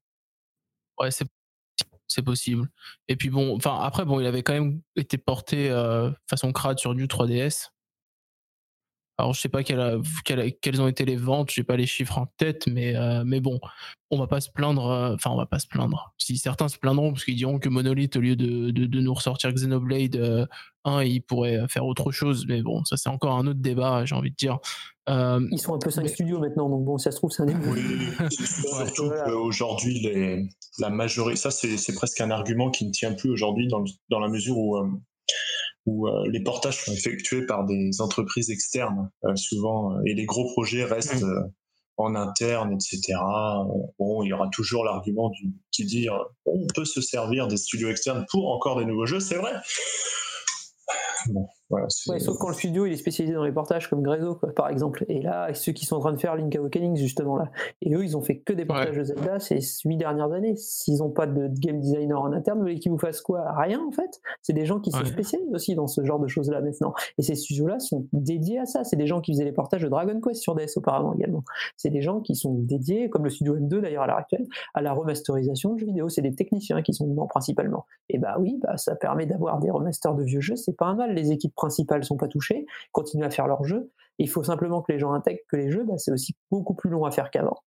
[0.99, 1.09] Ouais,
[2.07, 2.69] c'est possible.
[3.07, 6.77] Et puis bon, enfin après bon, il avait quand même été porté euh, façon crade
[6.77, 7.69] sur du 3DS.
[9.19, 10.01] Alors je sais pas quelle,
[10.61, 13.59] quelles ont été les ventes, j'ai pas les chiffres en tête, mais euh, mais bon,
[14.09, 14.87] on va pas se plaindre.
[14.89, 16.13] euh, Enfin, on va pas se plaindre.
[16.17, 19.13] Si certains se plaindront parce qu'ils diront que Monolith, au lieu de, de, de nous
[19.13, 20.45] ressortir Xenoblade euh,
[20.85, 22.45] 1, il pourrait faire autre chose.
[22.47, 24.57] Mais bon, ça c'est encore un autre débat, j'ai envie de dire.
[25.09, 27.29] Euh, Ils sont un peu 5 mais- studios maintenant, donc bon, si ça se trouve,
[27.29, 27.67] c'est un début.
[27.69, 27.81] Oui,
[28.31, 29.23] surtout Voilà.
[29.25, 33.67] qu'aujourd'hui, les- la majorité, ça c'est c'est presque un argument qui ne tient plus aujourd'hui
[33.67, 34.87] dans, dans la mesure où, euh,
[35.85, 40.25] où euh, les portages sont effectués par des entreprises externes euh, souvent, euh, et les
[40.25, 41.41] gros projets restent euh,
[41.97, 42.99] en interne, etc.
[43.13, 43.63] Euh,
[43.99, 46.13] Bon, il y aura toujours l'argument du- qui dit euh,
[46.45, 49.53] on peut se servir des studios externes pour encore des nouveaux jeux, c'est vrai.
[51.29, 51.87] Bon, voilà.
[52.07, 54.69] Ouais, sauf quand le studio il est spécialisé dans les portages comme Grezzo, quoi, par
[54.69, 55.05] exemple.
[55.07, 57.51] Et là, ceux qui sont en train de faire Link Awakening, justement là.
[57.81, 60.55] Et eux, ils ont fait que des portages de Zelda ces huit dernières années.
[60.55, 63.43] S'ils n'ont pas de game designer en interne, vous voulez qu'ils vous fassent quoi?
[63.57, 64.21] Rien, en fait.
[64.41, 65.05] C'est des gens qui se Ouais.
[65.05, 66.93] spécialisent aussi dans ce genre de choses-là maintenant.
[67.17, 68.83] Et ces studios-là sont dédiés à ça.
[68.83, 71.43] C'est des gens qui faisaient les portages de Dragon Quest sur DS auparavant également.
[71.77, 74.45] C'est des gens qui sont dédiés, comme le studio M2 d'ailleurs à l'heure actuelle,
[74.75, 76.09] à la remasterisation de jeux vidéo.
[76.09, 77.85] C'est des techniciens qui sont dedans principalement.
[78.09, 80.95] Et bah oui, bah ça permet d'avoir des remasters de vieux jeux, c'est pas un
[80.95, 81.13] mal.
[81.13, 83.91] Les équipes principales sont pas touchées, continuent à faire leur jeu.
[84.19, 86.89] Il faut simplement que les gens intègrent que les jeux, bah, c'est aussi beaucoup plus
[86.89, 87.57] long à faire qu'avant.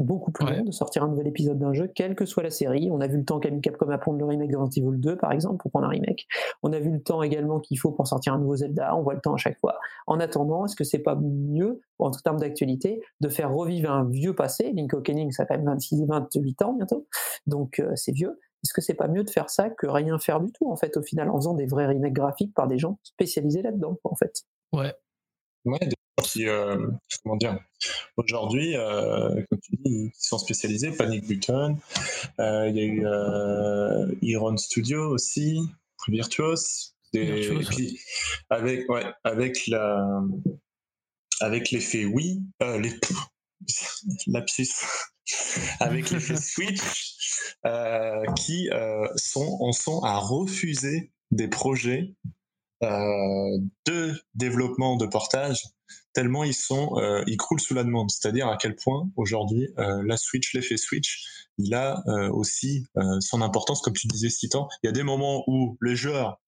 [0.00, 0.56] Beaucoup plus Ouais.
[0.56, 2.88] long de sortir un nouvel épisode d'un jeu, quelle que soit la série.
[2.90, 4.98] On a vu le temps qu'a mis Capcom à prendre le remake de Resident Evil
[5.00, 6.26] 2, par exemple, pour prendre un remake.
[6.64, 8.96] On a vu le temps également qu'il faut pour sortir un nouveau Zelda.
[8.96, 9.78] On voit le temps à chaque fois.
[10.08, 14.34] En attendant, est-ce que c'est pas mieux, en termes d'actualité, de faire revivre un vieux
[14.34, 14.72] passé?
[14.74, 17.06] Link Awakening, ça a quand même 26, 28 ans bientôt,
[17.46, 18.40] donc euh, c'est vieux.
[18.64, 20.96] Est-ce que c'est pas mieux de faire ça que rien faire du tout, en fait,
[20.96, 24.44] au final, en faisant des vrais remakes graphiques par des gens spécialisés là-dedans, en fait?
[24.72, 24.94] Ouais.
[25.66, 26.86] Ouais, des gens qui, euh,
[27.22, 27.58] comment dire,
[28.16, 31.76] aujourd'hui, euh, comme tu dis, qui sont spécialisés, Panic Button,
[32.40, 35.60] euh, il y a eu euh, Iron Studio aussi,
[36.08, 38.00] Virtuos, des- Virtuos, et puis
[38.50, 40.22] avec, ouais, avec la,
[41.40, 42.92] avec l'effet Wii, euh, les,
[44.26, 44.68] lapsus,
[45.80, 52.14] avec l'effet Switch, euh, qui euh, sont, en sont à refuser des projets
[52.82, 55.62] euh, de développement de portage
[56.12, 56.94] tellement ils sont
[57.26, 58.10] ils croulent sous la demande.
[58.10, 61.24] C'est-à-dire à quel point aujourd'hui la Switch l'effet Switch
[61.58, 62.86] il a aussi
[63.20, 64.68] son importance comme tu disais Citan.
[64.82, 66.40] Il y a des moments où les joueurs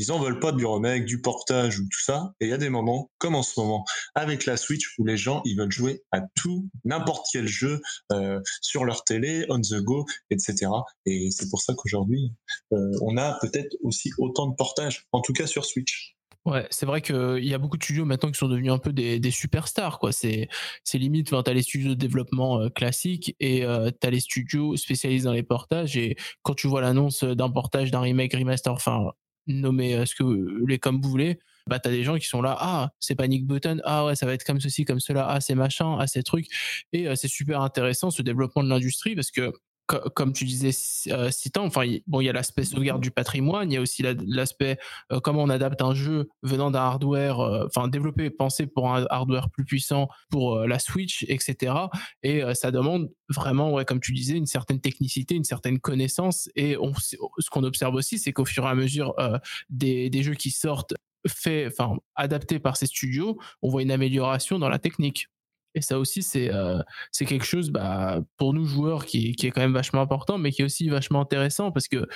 [0.00, 2.58] ils en veulent pas du remake du portage ou tout ça et il y a
[2.58, 6.02] des moments comme en ce moment avec la Switch où les gens ils veulent jouer
[6.12, 7.80] à tout n'importe quel jeu
[8.12, 10.68] euh, sur leur télé on the go etc
[11.06, 12.32] et c'est pour ça qu'aujourd'hui
[12.72, 16.16] euh, on a peut-être aussi autant de portages, en tout cas sur Switch.
[16.46, 18.94] Ouais, c'est vrai qu'il y a beaucoup de studios maintenant qui sont devenus un peu
[18.94, 20.00] des, superstars.
[20.10, 20.48] C'est,
[20.94, 25.24] limite, enfin, t'as les studios de développement euh, classiques et euh, t'as les studios spécialisés
[25.24, 25.98] dans les portages.
[25.98, 29.12] Et quand tu vois l'annonce d'un portage, d'un remake, remaster, enfin,
[29.54, 30.24] nommez euh, ce que
[30.66, 33.80] les comme vous voulez, bah t'as des gens qui sont là, ah, c'est Panic Button,
[33.84, 36.46] ah ouais, ça va être comme ceci, comme cela, ah, c'est machin, ah, c'est truc.
[36.92, 39.52] Et euh, c'est super intéressant ce développement de l'industrie parce que
[39.98, 40.70] comme tu disais,
[41.12, 44.14] euh, Citan, enfin, il- y a l'aspect sauvegarde du patrimoine, il y a aussi la-
[44.26, 44.78] l'aspect
[45.12, 48.92] euh, comment on adapte un jeu venant d'un hardware, euh, enfin développé et pensé pour
[48.92, 51.74] un hardware plus puissant pour la Switch, etc.
[52.22, 56.48] Et ça demande vraiment, comme tu disais, une certaine technicité, une certaine connaissance.
[56.56, 59.14] Et ce qu'on observe aussi, c'est qu'au fur et à mesure
[59.68, 60.94] des, jeux qui sortent,
[61.26, 61.72] fait,
[62.14, 65.28] adaptés par ces studios, on voit une amélioration dans la technique.
[65.74, 66.78] Et ça aussi, c'est euh,
[67.12, 70.50] c'est quelque chose, bah, pour nous joueurs, qui, qui est quand même vachement important, mais
[70.52, 72.06] qui est aussi vachement intéressant parce que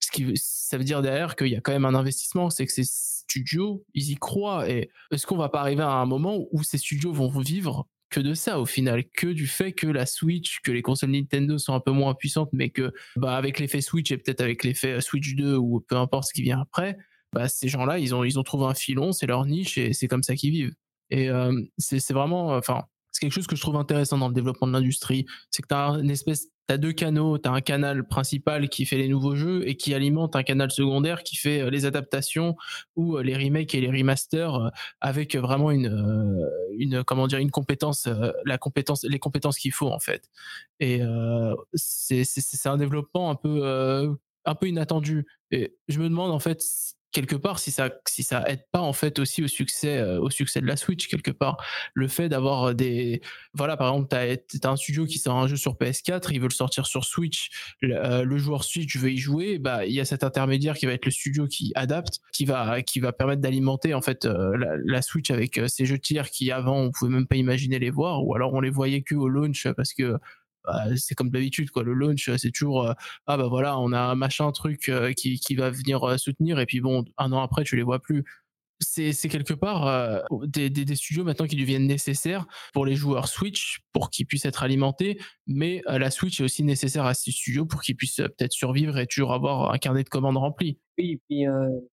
[0.00, 2.72] ce qui, ça veut dire derrière qu'il y a quand même un investissement, c'est que
[2.72, 4.68] ces studios, ils y croient.
[4.68, 8.20] Et est-ce qu'on va pas arriver à un moment où ces studios vont vivre que
[8.20, 11.74] de ça au final, que du fait que la Switch, que les consoles Nintendo sont
[11.74, 15.36] un peu moins puissantes, mais que bah, avec l'effet Switch et peut-être avec l'effet Switch
[15.36, 16.96] 2 ou peu importe ce qui vient après,
[17.32, 20.08] bah, ces gens-là, ils ont, ils ont trouvé un filon, c'est leur niche et c'est
[20.08, 20.74] comme ça qu'ils vivent.
[21.10, 24.66] Et euh, c'est vraiment, enfin, c'est quelque chose que je trouve intéressant dans le développement
[24.66, 26.48] de l'industrie, c'est que tu as une espèce
[26.78, 30.36] deux canaux, tu as un canal principal qui fait les nouveaux jeux et qui alimente
[30.36, 32.56] un canal secondaire qui fait euh, les adaptations
[32.96, 34.68] ou euh, les remakes et les remasters euh,
[35.00, 38.08] avec vraiment une, une comment dire une compétence
[38.44, 40.28] la compétence les compétences qu'il faut en fait.
[40.80, 41.00] Et
[41.74, 46.62] c'est un développement un peu un peu inattendu et je me demande en fait
[47.12, 50.30] quelque part si ça si ça aide pas en fait aussi au succès euh, au
[50.30, 51.56] succès de la Switch quelque part.
[51.94, 53.20] Le fait d'avoir euh, des
[53.54, 54.08] voilà par exemple
[54.50, 57.04] tu as, un studio qui sort un jeu sur PS4 il veut le sortir sur
[57.04, 60.86] Switch le, euh, joueur Switch veut y jouer bah il y a cet intermédiaire qui
[60.86, 65.02] va être le studio qui adapte qui va qui va permettre d'alimenter en fait la,
[65.02, 68.34] Switch avec ces jeux tiers qui avant on pouvait même pas imaginer les voir ou
[68.34, 70.18] alors on les voyait que au launch parce que
[70.64, 72.92] bah, c'est comme d'habitude quoi le launch c'est toujours euh,
[73.26, 76.58] ah bah voilà on a un machin truc euh, qui, qui va venir euh, soutenir
[76.58, 78.24] et puis bon un an après tu les vois plus
[78.82, 84.08] c'est quelque part des, des, studios maintenant qui deviennent nécessaires pour les joueurs Switch pour
[84.08, 87.94] qu'ils puissent être alimentés, mais la Switch est aussi nécessaire à ces studios pour qu'ils
[87.94, 90.78] puissent peut-être survivre et toujours avoir un carnet de commandes rempli.
[91.00, 91.44] Oui, et puis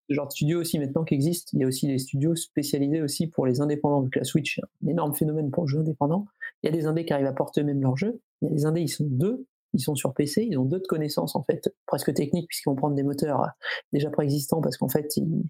[0.09, 3.01] ce genre de studio aussi maintenant qui existe, il y a aussi des studios spécialisés
[3.01, 4.01] aussi pour les indépendants.
[4.01, 6.25] Donc la Switch, un énorme phénomène pour le jeu indépendant.
[6.61, 8.19] Il y a des indés qui arrivent à porter même leur jeu.
[8.41, 10.79] Il y a des indés, ils sont deux, ils sont sur PC, ils ont deux
[10.79, 13.47] de connaissances en fait, presque techniques, puisqu'ils vont prendre des moteurs euh,
[13.93, 15.43] déjà préexistants, parce qu'en fait, ils,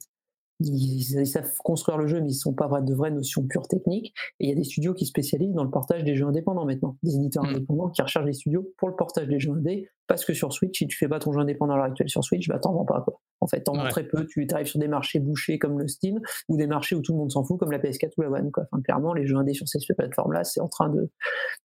[0.60, 4.14] ils, savent construire le jeu, mais ils ne sont pas de vraies notions pures techniques.
[4.40, 6.98] Et il y a des studios qui spécialisent dans le portage des jeux indépendants maintenant,
[7.03, 7.56] des éditeurs mm.
[7.56, 10.77] indépendants qui recherchent les studios pour le portage des jeux indés, parce que sur Switch,
[10.77, 12.86] si tu fais pas ton jeu indépendant à l'heure actuelle sur Switch, bah t'en vends
[12.86, 13.19] pas quoi.
[13.40, 14.26] En fait, t'en vends très peu.
[14.26, 16.19] Tu arrives sur des marchés bouchés comme le Steam
[16.50, 18.52] ou des marchés où tout le monde s'en fout comme la PS4 ou la One.
[18.52, 18.64] Quoi.
[18.72, 21.10] Enfin, clairement, les jeux indés sur ces plateformes-là, c'est en train de.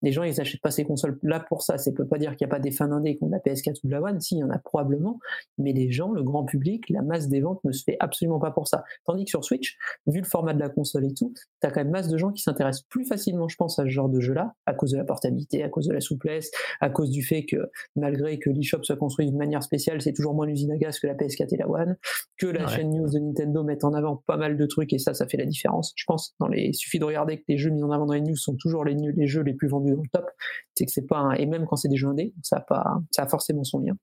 [0.02, 1.78] Les gens, ils achètent pas ces consoles là pour ça.
[1.78, 3.88] Ça peut pas dire qu'il n'y a pas des fans indés comme la PS4 ou
[3.88, 4.20] la One.
[4.20, 5.20] Si, il y en a probablement.
[5.58, 8.50] Mais les gens, le grand public, la masse des ventes ne se fait absolument pas
[8.50, 8.84] pour ça.
[9.04, 11.90] Tandis que sur Switch, vu le format de la console et tout, t'as quand même
[11.90, 14.74] masse de gens qui s'intéressent plus facilement, je pense, à ce genre de jeu-là, à
[14.74, 18.29] cause de la portabilité, à cause de la souplesse, à cause du fait que malgré
[18.38, 21.14] que l'eShop soit construit d'une manière spéciale, c'est toujours moins l'usine à gaz que la
[21.14, 21.96] PS4 et la One,
[22.38, 25.14] que la chaîne news de Nintendo mette en avant pas mal de trucs et ça,
[25.14, 25.92] ça fait la différence.
[25.96, 28.14] Je pense, dans les, il suffit de regarder que les jeux mis en avant dans
[28.14, 30.30] les news sont toujours les, les jeux les plus vendus dans le top.
[30.74, 33.00] C'est que c'est pas un, et même quand c'est des jeux indés, ça a pas,
[33.10, 33.96] ça a forcément son lien.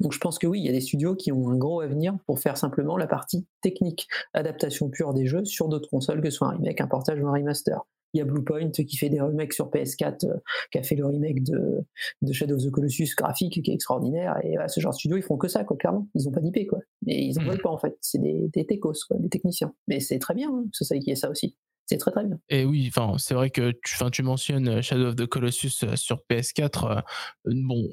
[0.00, 2.16] Donc je pense que oui, il y a des studios qui ont un gros avenir
[2.26, 6.38] pour faire simplement la partie technique, adaptation pure des jeux sur d'autres consoles, que ce
[6.38, 7.80] soit un remake, un portage ou un remaster.
[8.14, 10.34] Il y a Bluepoint qui fait des remakes sur PS4, euh,
[10.70, 11.84] qui a fait le remake de,
[12.22, 14.36] de, Shadow of the Colossus graphique qui est extraordinaire.
[14.42, 16.08] Et ce genre de studio, ils font que ça, quoi, clairement.
[16.14, 16.78] Ils ont pas d'IP, quoi.
[17.06, 17.48] Et ils en mm.
[17.48, 17.96] veulent pas, en fait.
[18.00, 19.74] C'est des, des techos, quoi, des techniciens.
[19.88, 22.38] Mais c'est très bien, hein, que ça qui est ça aussi c'est très très bien.
[22.48, 25.96] Et oui, enfin, c'est vrai que tu, tu mentionnes euh, Shadow of the Colossus euh,
[25.96, 27.02] sur PS4.
[27.44, 27.88] bon,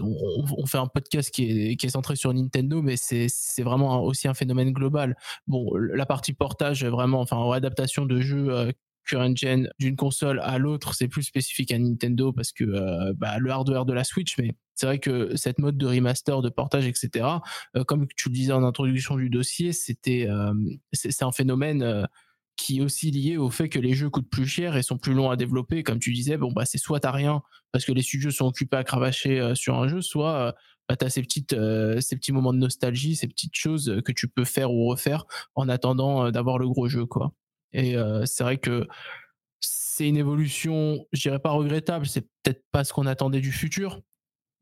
[0.00, 3.28] on, fait un podcast qui est, qui est centré sur Nintendo, mais c'est
[3.62, 5.16] vraiment aussi un phénomène global.
[5.46, 8.72] Bon, la partie portage, vraiment, enfin, adaptation de jeux
[9.08, 9.34] current
[9.78, 13.84] d'une console à l'autre, c'est plus spécifique à Nintendo parce que euh, bah, le hardware
[13.84, 17.26] de la Switch, mais c'est vrai que cette mode de remaster, de portage, etc.,
[17.76, 20.52] euh, comme tu le disais en introduction du dossier, c'était euh,
[20.92, 22.06] c'est un phénomène
[22.56, 25.14] qui est aussi lié au fait que les jeux coûtent plus cher et sont plus
[25.14, 25.82] longs à développer.
[25.82, 28.76] Comme tu disais, bon bah c'est soit t'as rien parce que les studios sont occupés
[28.76, 30.54] à cravacher sur un jeu, soit
[30.88, 31.56] bah, t'as ces petites
[32.00, 35.68] ces petits moments de nostalgie, ces petites choses que tu peux faire ou refaire en
[35.68, 37.32] attendant d'avoir le gros jeu quoi.
[37.72, 38.86] Et c'est vrai que
[39.60, 44.00] c'est une évolution, je dirais pas regrettable, c'est peut-être pas ce qu'on attendait du futur,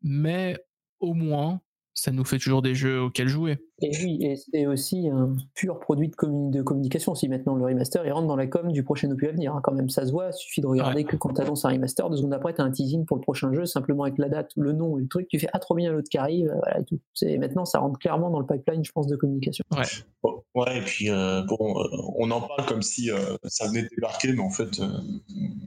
[0.03, 0.59] mais
[0.99, 1.61] au moins
[1.97, 3.59] ça nous fait toujours des jeux auxquels jouer.
[3.81, 7.15] Et oui, et c'est aussi un pur produit de, de, communication.
[7.15, 9.61] Si maintenant le remaster il rentre dans la com du prochain opus à venir, hein,
[9.63, 10.29] quand même ça se voit.
[10.29, 12.65] Il suffit de regarder que quand tu annonces un remaster, deux secondes après tu as
[12.65, 15.27] un teasing pour le prochain jeu, simplement avec la date, le nom et le truc.
[15.29, 17.01] Tu fais ah trop bien l'autre qui arrive, voilà et tout.
[17.15, 19.65] C'est maintenant ça rentre clairement dans le pipeline, je pense, de communication.
[19.73, 20.33] Ouais.
[20.55, 23.89] ouais et puis euh, bon, euh, on en parle comme si euh, ça venait de
[23.89, 24.83] débarquer, mais en fait,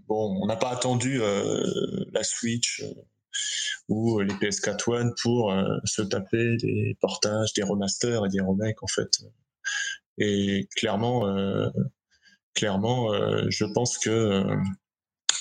[0.07, 1.19] bon, on n'a pas attendu
[2.11, 2.83] la Switch
[3.87, 8.81] ou les PS4 One pour euh, se taper des portages, des remasters et des remakes
[8.83, 9.19] en fait.
[10.17, 11.69] Et clairement, euh,
[12.53, 14.45] clairement, euh, je pense que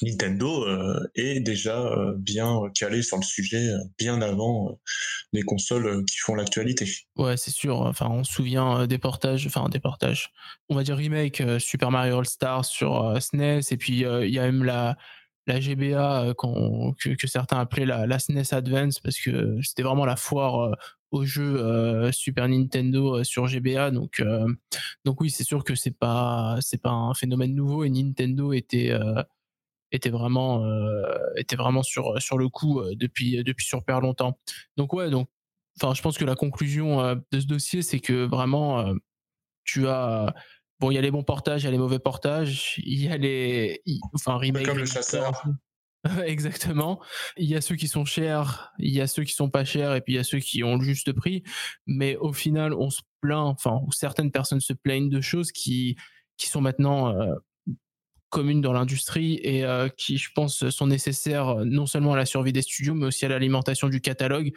[0.00, 0.65] Nintendo
[1.17, 4.78] est déjà bien calé sur le sujet bien avant
[5.33, 6.89] les consoles qui font l'actualité.
[7.17, 7.81] Ouais, c'est sûr.
[7.81, 10.31] Enfin, on se souvient des portages, enfin des portages.
[10.68, 14.42] On va dire remake Super Mario All Stars sur SNES et puis il y a
[14.42, 14.97] même la
[15.48, 20.60] la GBA euh, que, certains appelaient la, SNES Advance parce que c'était vraiment la foire
[20.60, 20.72] euh,
[21.10, 24.22] au jeu euh, Super Nintendo sur GBA donc
[25.06, 28.92] donc oui c'est sûr que c'est pas c'est pas un phénomène nouveau et Nintendo était
[29.90, 30.62] était vraiment
[31.36, 34.38] était vraiment sur sur le coup depuis depuis super longtemps.
[34.76, 35.28] Donc ouais, donc
[35.80, 38.94] enfin je pense que la conclusion de ce dossier c'est que vraiment
[39.64, 40.34] tu as
[40.81, 43.08] bon il y a les bons portages, il y a les mauvais portages, il y
[43.08, 43.82] a les
[44.15, 45.44] enfin remake Comme le chasseur.
[46.26, 47.00] Exactement.
[47.36, 49.94] Il y a ceux qui sont chers, il y a ceux qui sont pas chers,
[49.94, 51.42] et puis il y a ceux qui ont le juste prix.
[51.86, 55.97] Mais au final, on se plaint, enfin, certaines personnes se plaignent de choses qui,
[56.36, 57.34] qui sont maintenant euh,
[58.31, 62.26] communes dans l'industrie et euh, qui, je pense, sont nécessaires euh, non seulement à la
[62.26, 64.52] survie des studios, mais aussi à l'alimentation du catalogue.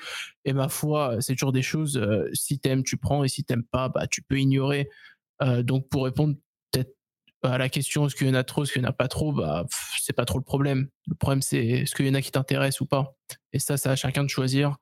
[0.46, 2.02] Et ma foi, c'est toujours des choses,
[2.34, 4.90] si t'aimes, tu prends, et si t'aimes pas, bah, tu peux ignorer.
[5.64, 6.36] Donc, pour répondre
[7.44, 9.08] à la question est-ce qu'il y en a trop, est-ce qu'il y en a pas
[9.08, 9.66] trop, bah
[10.00, 10.90] c'est pas trop le problème.
[11.08, 13.16] Le problème c'est est-ce qu'il y en a qui t'intéressent ou pas.
[13.54, 14.78] Et ça, c'est à chacun de choisir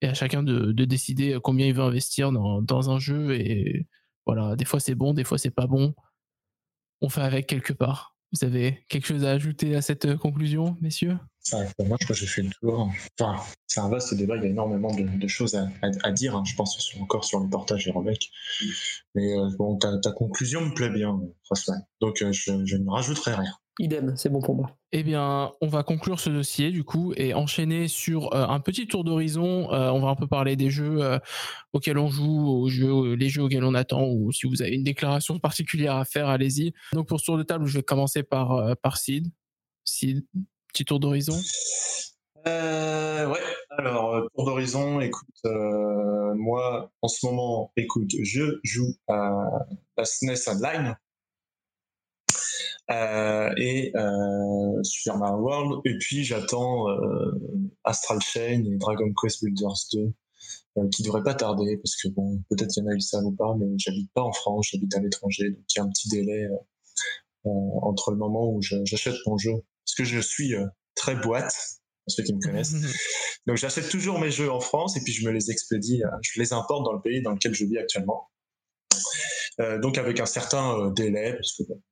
[0.00, 3.34] et à chacun de, de décider combien il veut investir dans, un jeu.
[3.34, 3.86] Et
[4.26, 5.94] voilà, des fois c'est bon, des fois c'est pas bon.
[7.00, 8.16] On fait avec quelque part.
[8.32, 11.18] Vous avez quelque chose à ajouter à cette conclusion, messieurs?
[11.52, 12.92] Moi, je crois que j'ai fait le tour.
[13.18, 16.54] Enfin, c'est un vaste débat, il y a énormément de, choses à, dire, hein, je
[16.54, 18.30] pense, encore sur le portage et remakes.
[19.14, 21.76] Mais euh, bon, ta, conclusion me plaît bien, François.
[22.00, 23.54] Donc, euh, je, ne rajouterai rien.
[23.78, 24.76] Idem, c'est bon pour moi.
[24.92, 28.86] Eh bien, on va conclure ce dossier du coup et enchaîner sur euh, un petit
[28.86, 29.68] tour d'horizon.
[29.70, 31.00] on va un peu parler des jeux
[31.72, 34.84] auxquels on joue, aux jeux, les jeux auxquels on attend, ou si vous avez une
[34.84, 36.72] déclaration particulière à faire, allez-y.
[36.92, 39.30] Donc pour ce tour de table, je vais commencer par par Sid.
[39.84, 40.24] Sid,
[40.72, 41.36] Petit tour d'horizon
[42.46, 43.40] euh, Ouais,
[43.70, 49.66] alors, euh, tour d'horizon, écoute, euh, moi, en ce moment, écoute, je joue à
[49.96, 50.96] la SNES Online.
[52.90, 53.92] Et
[54.82, 56.86] Super Mario World, et puis j'attends
[57.84, 62.70] Astral Chain et Dragon Quest Builders 2, qui devraient pas tarder, parce que bon, peut-être
[62.70, 65.00] qu'il y en a eu ça ou pas, mais j'habite pas en France, j'habite à
[65.00, 66.48] l'étranger, donc il y a un petit délai
[67.44, 69.54] entre le moment où j'achète mon jeu
[69.90, 71.54] parce que je suis euh, très boîte,
[72.04, 72.74] pour ceux qui me connaissent.
[73.46, 76.40] Donc j'achète toujours mes jeux en France et puis je me les expédie, euh, je
[76.40, 78.28] les importe dans le pays dans lequel je vis actuellement.
[79.60, 81.82] Euh, donc avec un certain délai, parce que bon,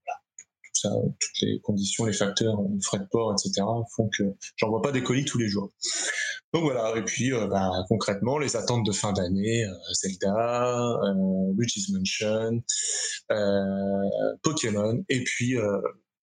[0.83, 3.65] toutes les conditions, les facteurs, les frais de port, etc.
[3.97, 4.25] font que
[4.57, 5.71] j'envoie pas des colis tous les jours.
[6.55, 10.99] Donc voilà, et puis bah, concrètement, les attentes de fin d'année, Zelda,
[11.57, 12.63] Luigi's Mansion,
[14.43, 15.57] Pokémon, et puis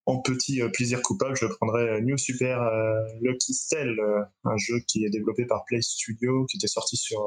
[0.05, 3.95] en petit euh, plaisir coupable, je prendrais euh, New Super euh, Lucky Stell,
[4.43, 7.19] un jeu qui est développé par Play Studio, qui était sorti sur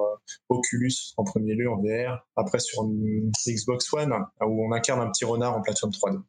[0.49, 2.85] Oculus en premier lieu en VR, après sur
[3.47, 6.23] Xbox One, où on incarne un petit renard en plateforme 3D.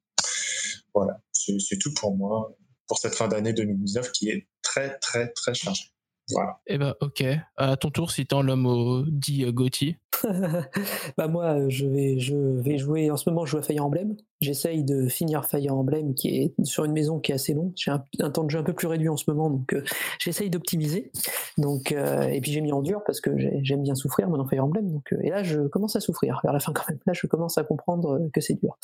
[0.93, 2.55] Voilà, c'est tout pour moi
[2.87, 5.91] pour cette fin d'année 2019 qui est très très très chargée.
[6.31, 6.59] Voilà.
[6.67, 7.23] Eh ben ok.
[7.57, 9.97] À ton tour, si l'homme au dit Gauthier.
[11.17, 13.11] Bah moi, je vais, je vais jouer.
[13.11, 14.15] En ce moment, je joue à Fire Emblem.
[14.41, 17.73] J'essaye de finir Fire Emblem, qui est sur une maison qui est assez long.
[17.75, 19.83] J'ai un, temps de jeu un peu plus réduit en ce moment, donc euh,
[20.19, 21.11] j'essaye d'optimiser.
[21.57, 23.31] Donc euh, et puis j'ai mis en dur parce que
[23.61, 24.91] j'aime bien souffrir dans Fire Emblem.
[24.91, 26.99] Donc euh, et là, je commence à souffrir vers la fin quand même.
[27.05, 28.77] Là, je commence à comprendre que c'est dur.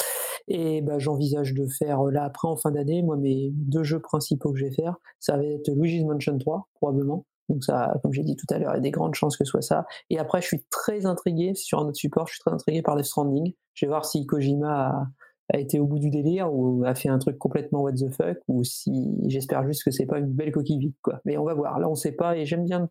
[0.48, 3.02] Et bah j'envisage de faire là après en fin d'année.
[3.02, 6.68] Moi, mes deux jeux principaux que je vais faire, ça va être Luigi's Mansion 3
[6.76, 9.38] probablement donc ça, comme j'ai dit tout à l'heure, il y a des grandes chances
[9.38, 9.86] que ce soit ça.
[10.10, 12.28] Et après, je suis très intrigué sur un autre support.
[12.28, 13.54] Je suis très intrigué par Death Stranding.
[13.74, 15.10] Je vais voir si Kojima
[15.54, 18.38] a, été au bout du délire ou a fait un truc complètement what the fuck
[18.48, 21.22] ou si j'espère juste que c'est pas une belle coquille vide quoi.
[21.26, 21.80] Mais on va voir.
[21.80, 22.88] Là, on sait pas et j'aime bien de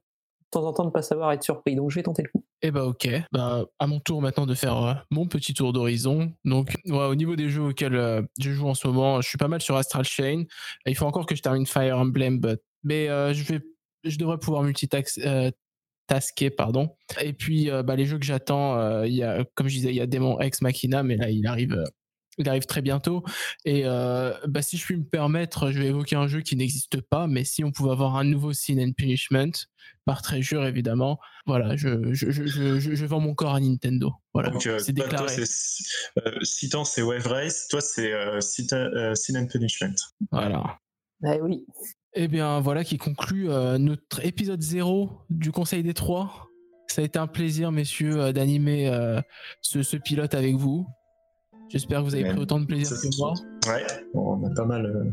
[0.51, 1.75] temps en temps ne pas savoir être surpris.
[1.75, 2.45] Donc je vais tenter le coup.
[2.63, 6.33] Eh bah ok, bah à mon tour maintenant de faire euh, mon petit tour d'horizon.
[6.45, 9.49] Donc au niveau des jeux auxquels euh, je joue en ce moment, je suis pas
[9.49, 10.45] mal sur Astral Chain.
[10.87, 12.41] Il faut encore que je termine Fire Emblem,
[12.85, 13.61] mais euh, je vais
[14.05, 16.97] je devrais pouvoir multitasquer, euh, pardon.
[17.21, 19.91] Et puis, euh, bah, les jeux que j'attends, euh, il y a, comme je disais,
[19.91, 21.83] il y a Demon Ex Machina, mais là, il arrive,
[22.39, 23.25] il arrive très bientôt.
[23.65, 27.27] Et bah, si je puis me permettre, je vais évoquer un jeu qui n'existe pas,
[27.27, 29.53] mais si on pouvait avoir un nouveau Sin and Punishment,
[30.07, 32.47] par Treasure évidemment, voilà, je, je, je,
[32.79, 34.13] je, vends mon corps à Nintendo.
[34.35, 35.45] Voilà, c'est déclaré.
[36.43, 39.95] Citant, c'est Wave Race, toi, c'est Sin and Punishment.
[40.31, 40.79] Voilà.
[41.27, 41.65] Eh oui.
[42.17, 46.49] Eh bien, voilà qui conclut euh, notre épisode 0 du Conseil des Trois.
[46.87, 49.21] Ça a été un plaisir, messieurs, euh, d'animer euh,
[49.63, 50.87] ce, pilote avec vous.
[51.71, 53.35] J'espère que vous avez pris autant de plaisir que moi.
[53.67, 53.85] Ouais,
[54.15, 55.11] on a pas mal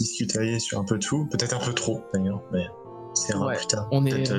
[0.00, 2.66] discuté sur un peu de tout, peut-être un peu trop d'ailleurs, mais
[3.14, 3.86] c'est un ouais, plus tard.
[3.92, 4.32] On est,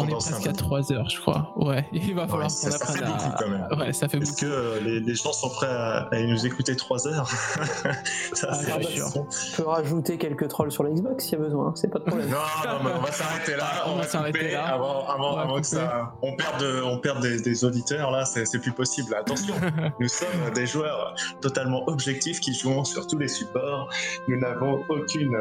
[0.00, 0.56] on est presque à peu.
[0.56, 1.52] 3 heures, je crois.
[1.56, 3.66] Ouais, il va falloir ça- qu'on ça fait apprenne beaucoup, quand même.
[3.70, 3.76] à.
[3.76, 4.40] Ouais, ça fait Est-ce beaucoup.
[4.42, 7.28] que euh, les, les gens sont prêts à, à nous écouter 3 heures
[8.32, 9.06] Ça, Ah, c'est sûr.
[9.30, 11.98] Je peux rajouter quelques trolls sur la Xbox s'il y a besoin, hein, c'est pas
[11.98, 12.28] de problème.
[12.30, 13.64] Non, non, mais on va s'arrêter là.
[13.86, 14.66] On On, va va s'arrêter là.
[14.74, 18.10] avant, avant, On avant que ça, on perde, on perde des, des auditeurs.
[18.10, 19.14] Là, c'est c'est plus possible.
[19.14, 19.54] Attention,
[20.00, 23.88] nous sommes des joueurs totalement objectifs qui jouons sur tous les supports.
[24.28, 25.34] Nous n'avons aucune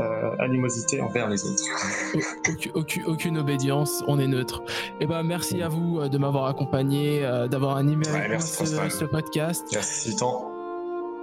[0.00, 1.62] euh, animosité envers les autres.
[2.48, 4.62] Aucune, aucune, aucune obédience, on est neutre.
[5.00, 9.04] Et ben merci à vous euh, de m'avoir accompagné, euh, d'avoir animé Ouais, avec ce,
[9.04, 9.64] podcast.
[9.72, 10.48] Merci tant.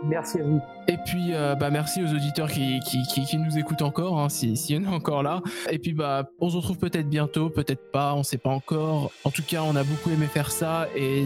[0.05, 0.61] Merci à vous.
[0.87, 4.29] Et puis euh, bah merci aux auditeurs qui, qui, qui, qui nous écoutent encore, hein,
[4.29, 5.41] si- s'il y en a encore là.
[5.69, 9.11] Et puis bah on se retrouve peut-être bientôt, peut-être pas, on sait pas encore.
[9.25, 11.25] En tout cas, on a beaucoup aimé faire ça et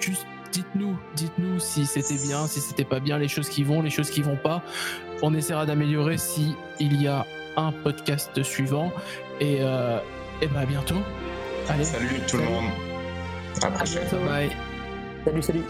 [0.00, 3.90] juste dites-nous, dites-nous si c'était bien, si c'était pas bien, les choses qui vont, les
[3.90, 4.62] choses qui vont pas.
[5.22, 7.24] On essaiera d'améliorer si il y a
[7.56, 8.90] un podcast suivant.
[9.40, 9.98] Et, euh,
[10.42, 10.96] et bah à bientôt.
[11.68, 12.64] Allez, Salut tout le monde.
[13.56, 14.02] À la À prochaine.
[14.10, 14.24] bientôt.
[14.26, 14.50] bye.
[15.24, 15.62] Salut, salut.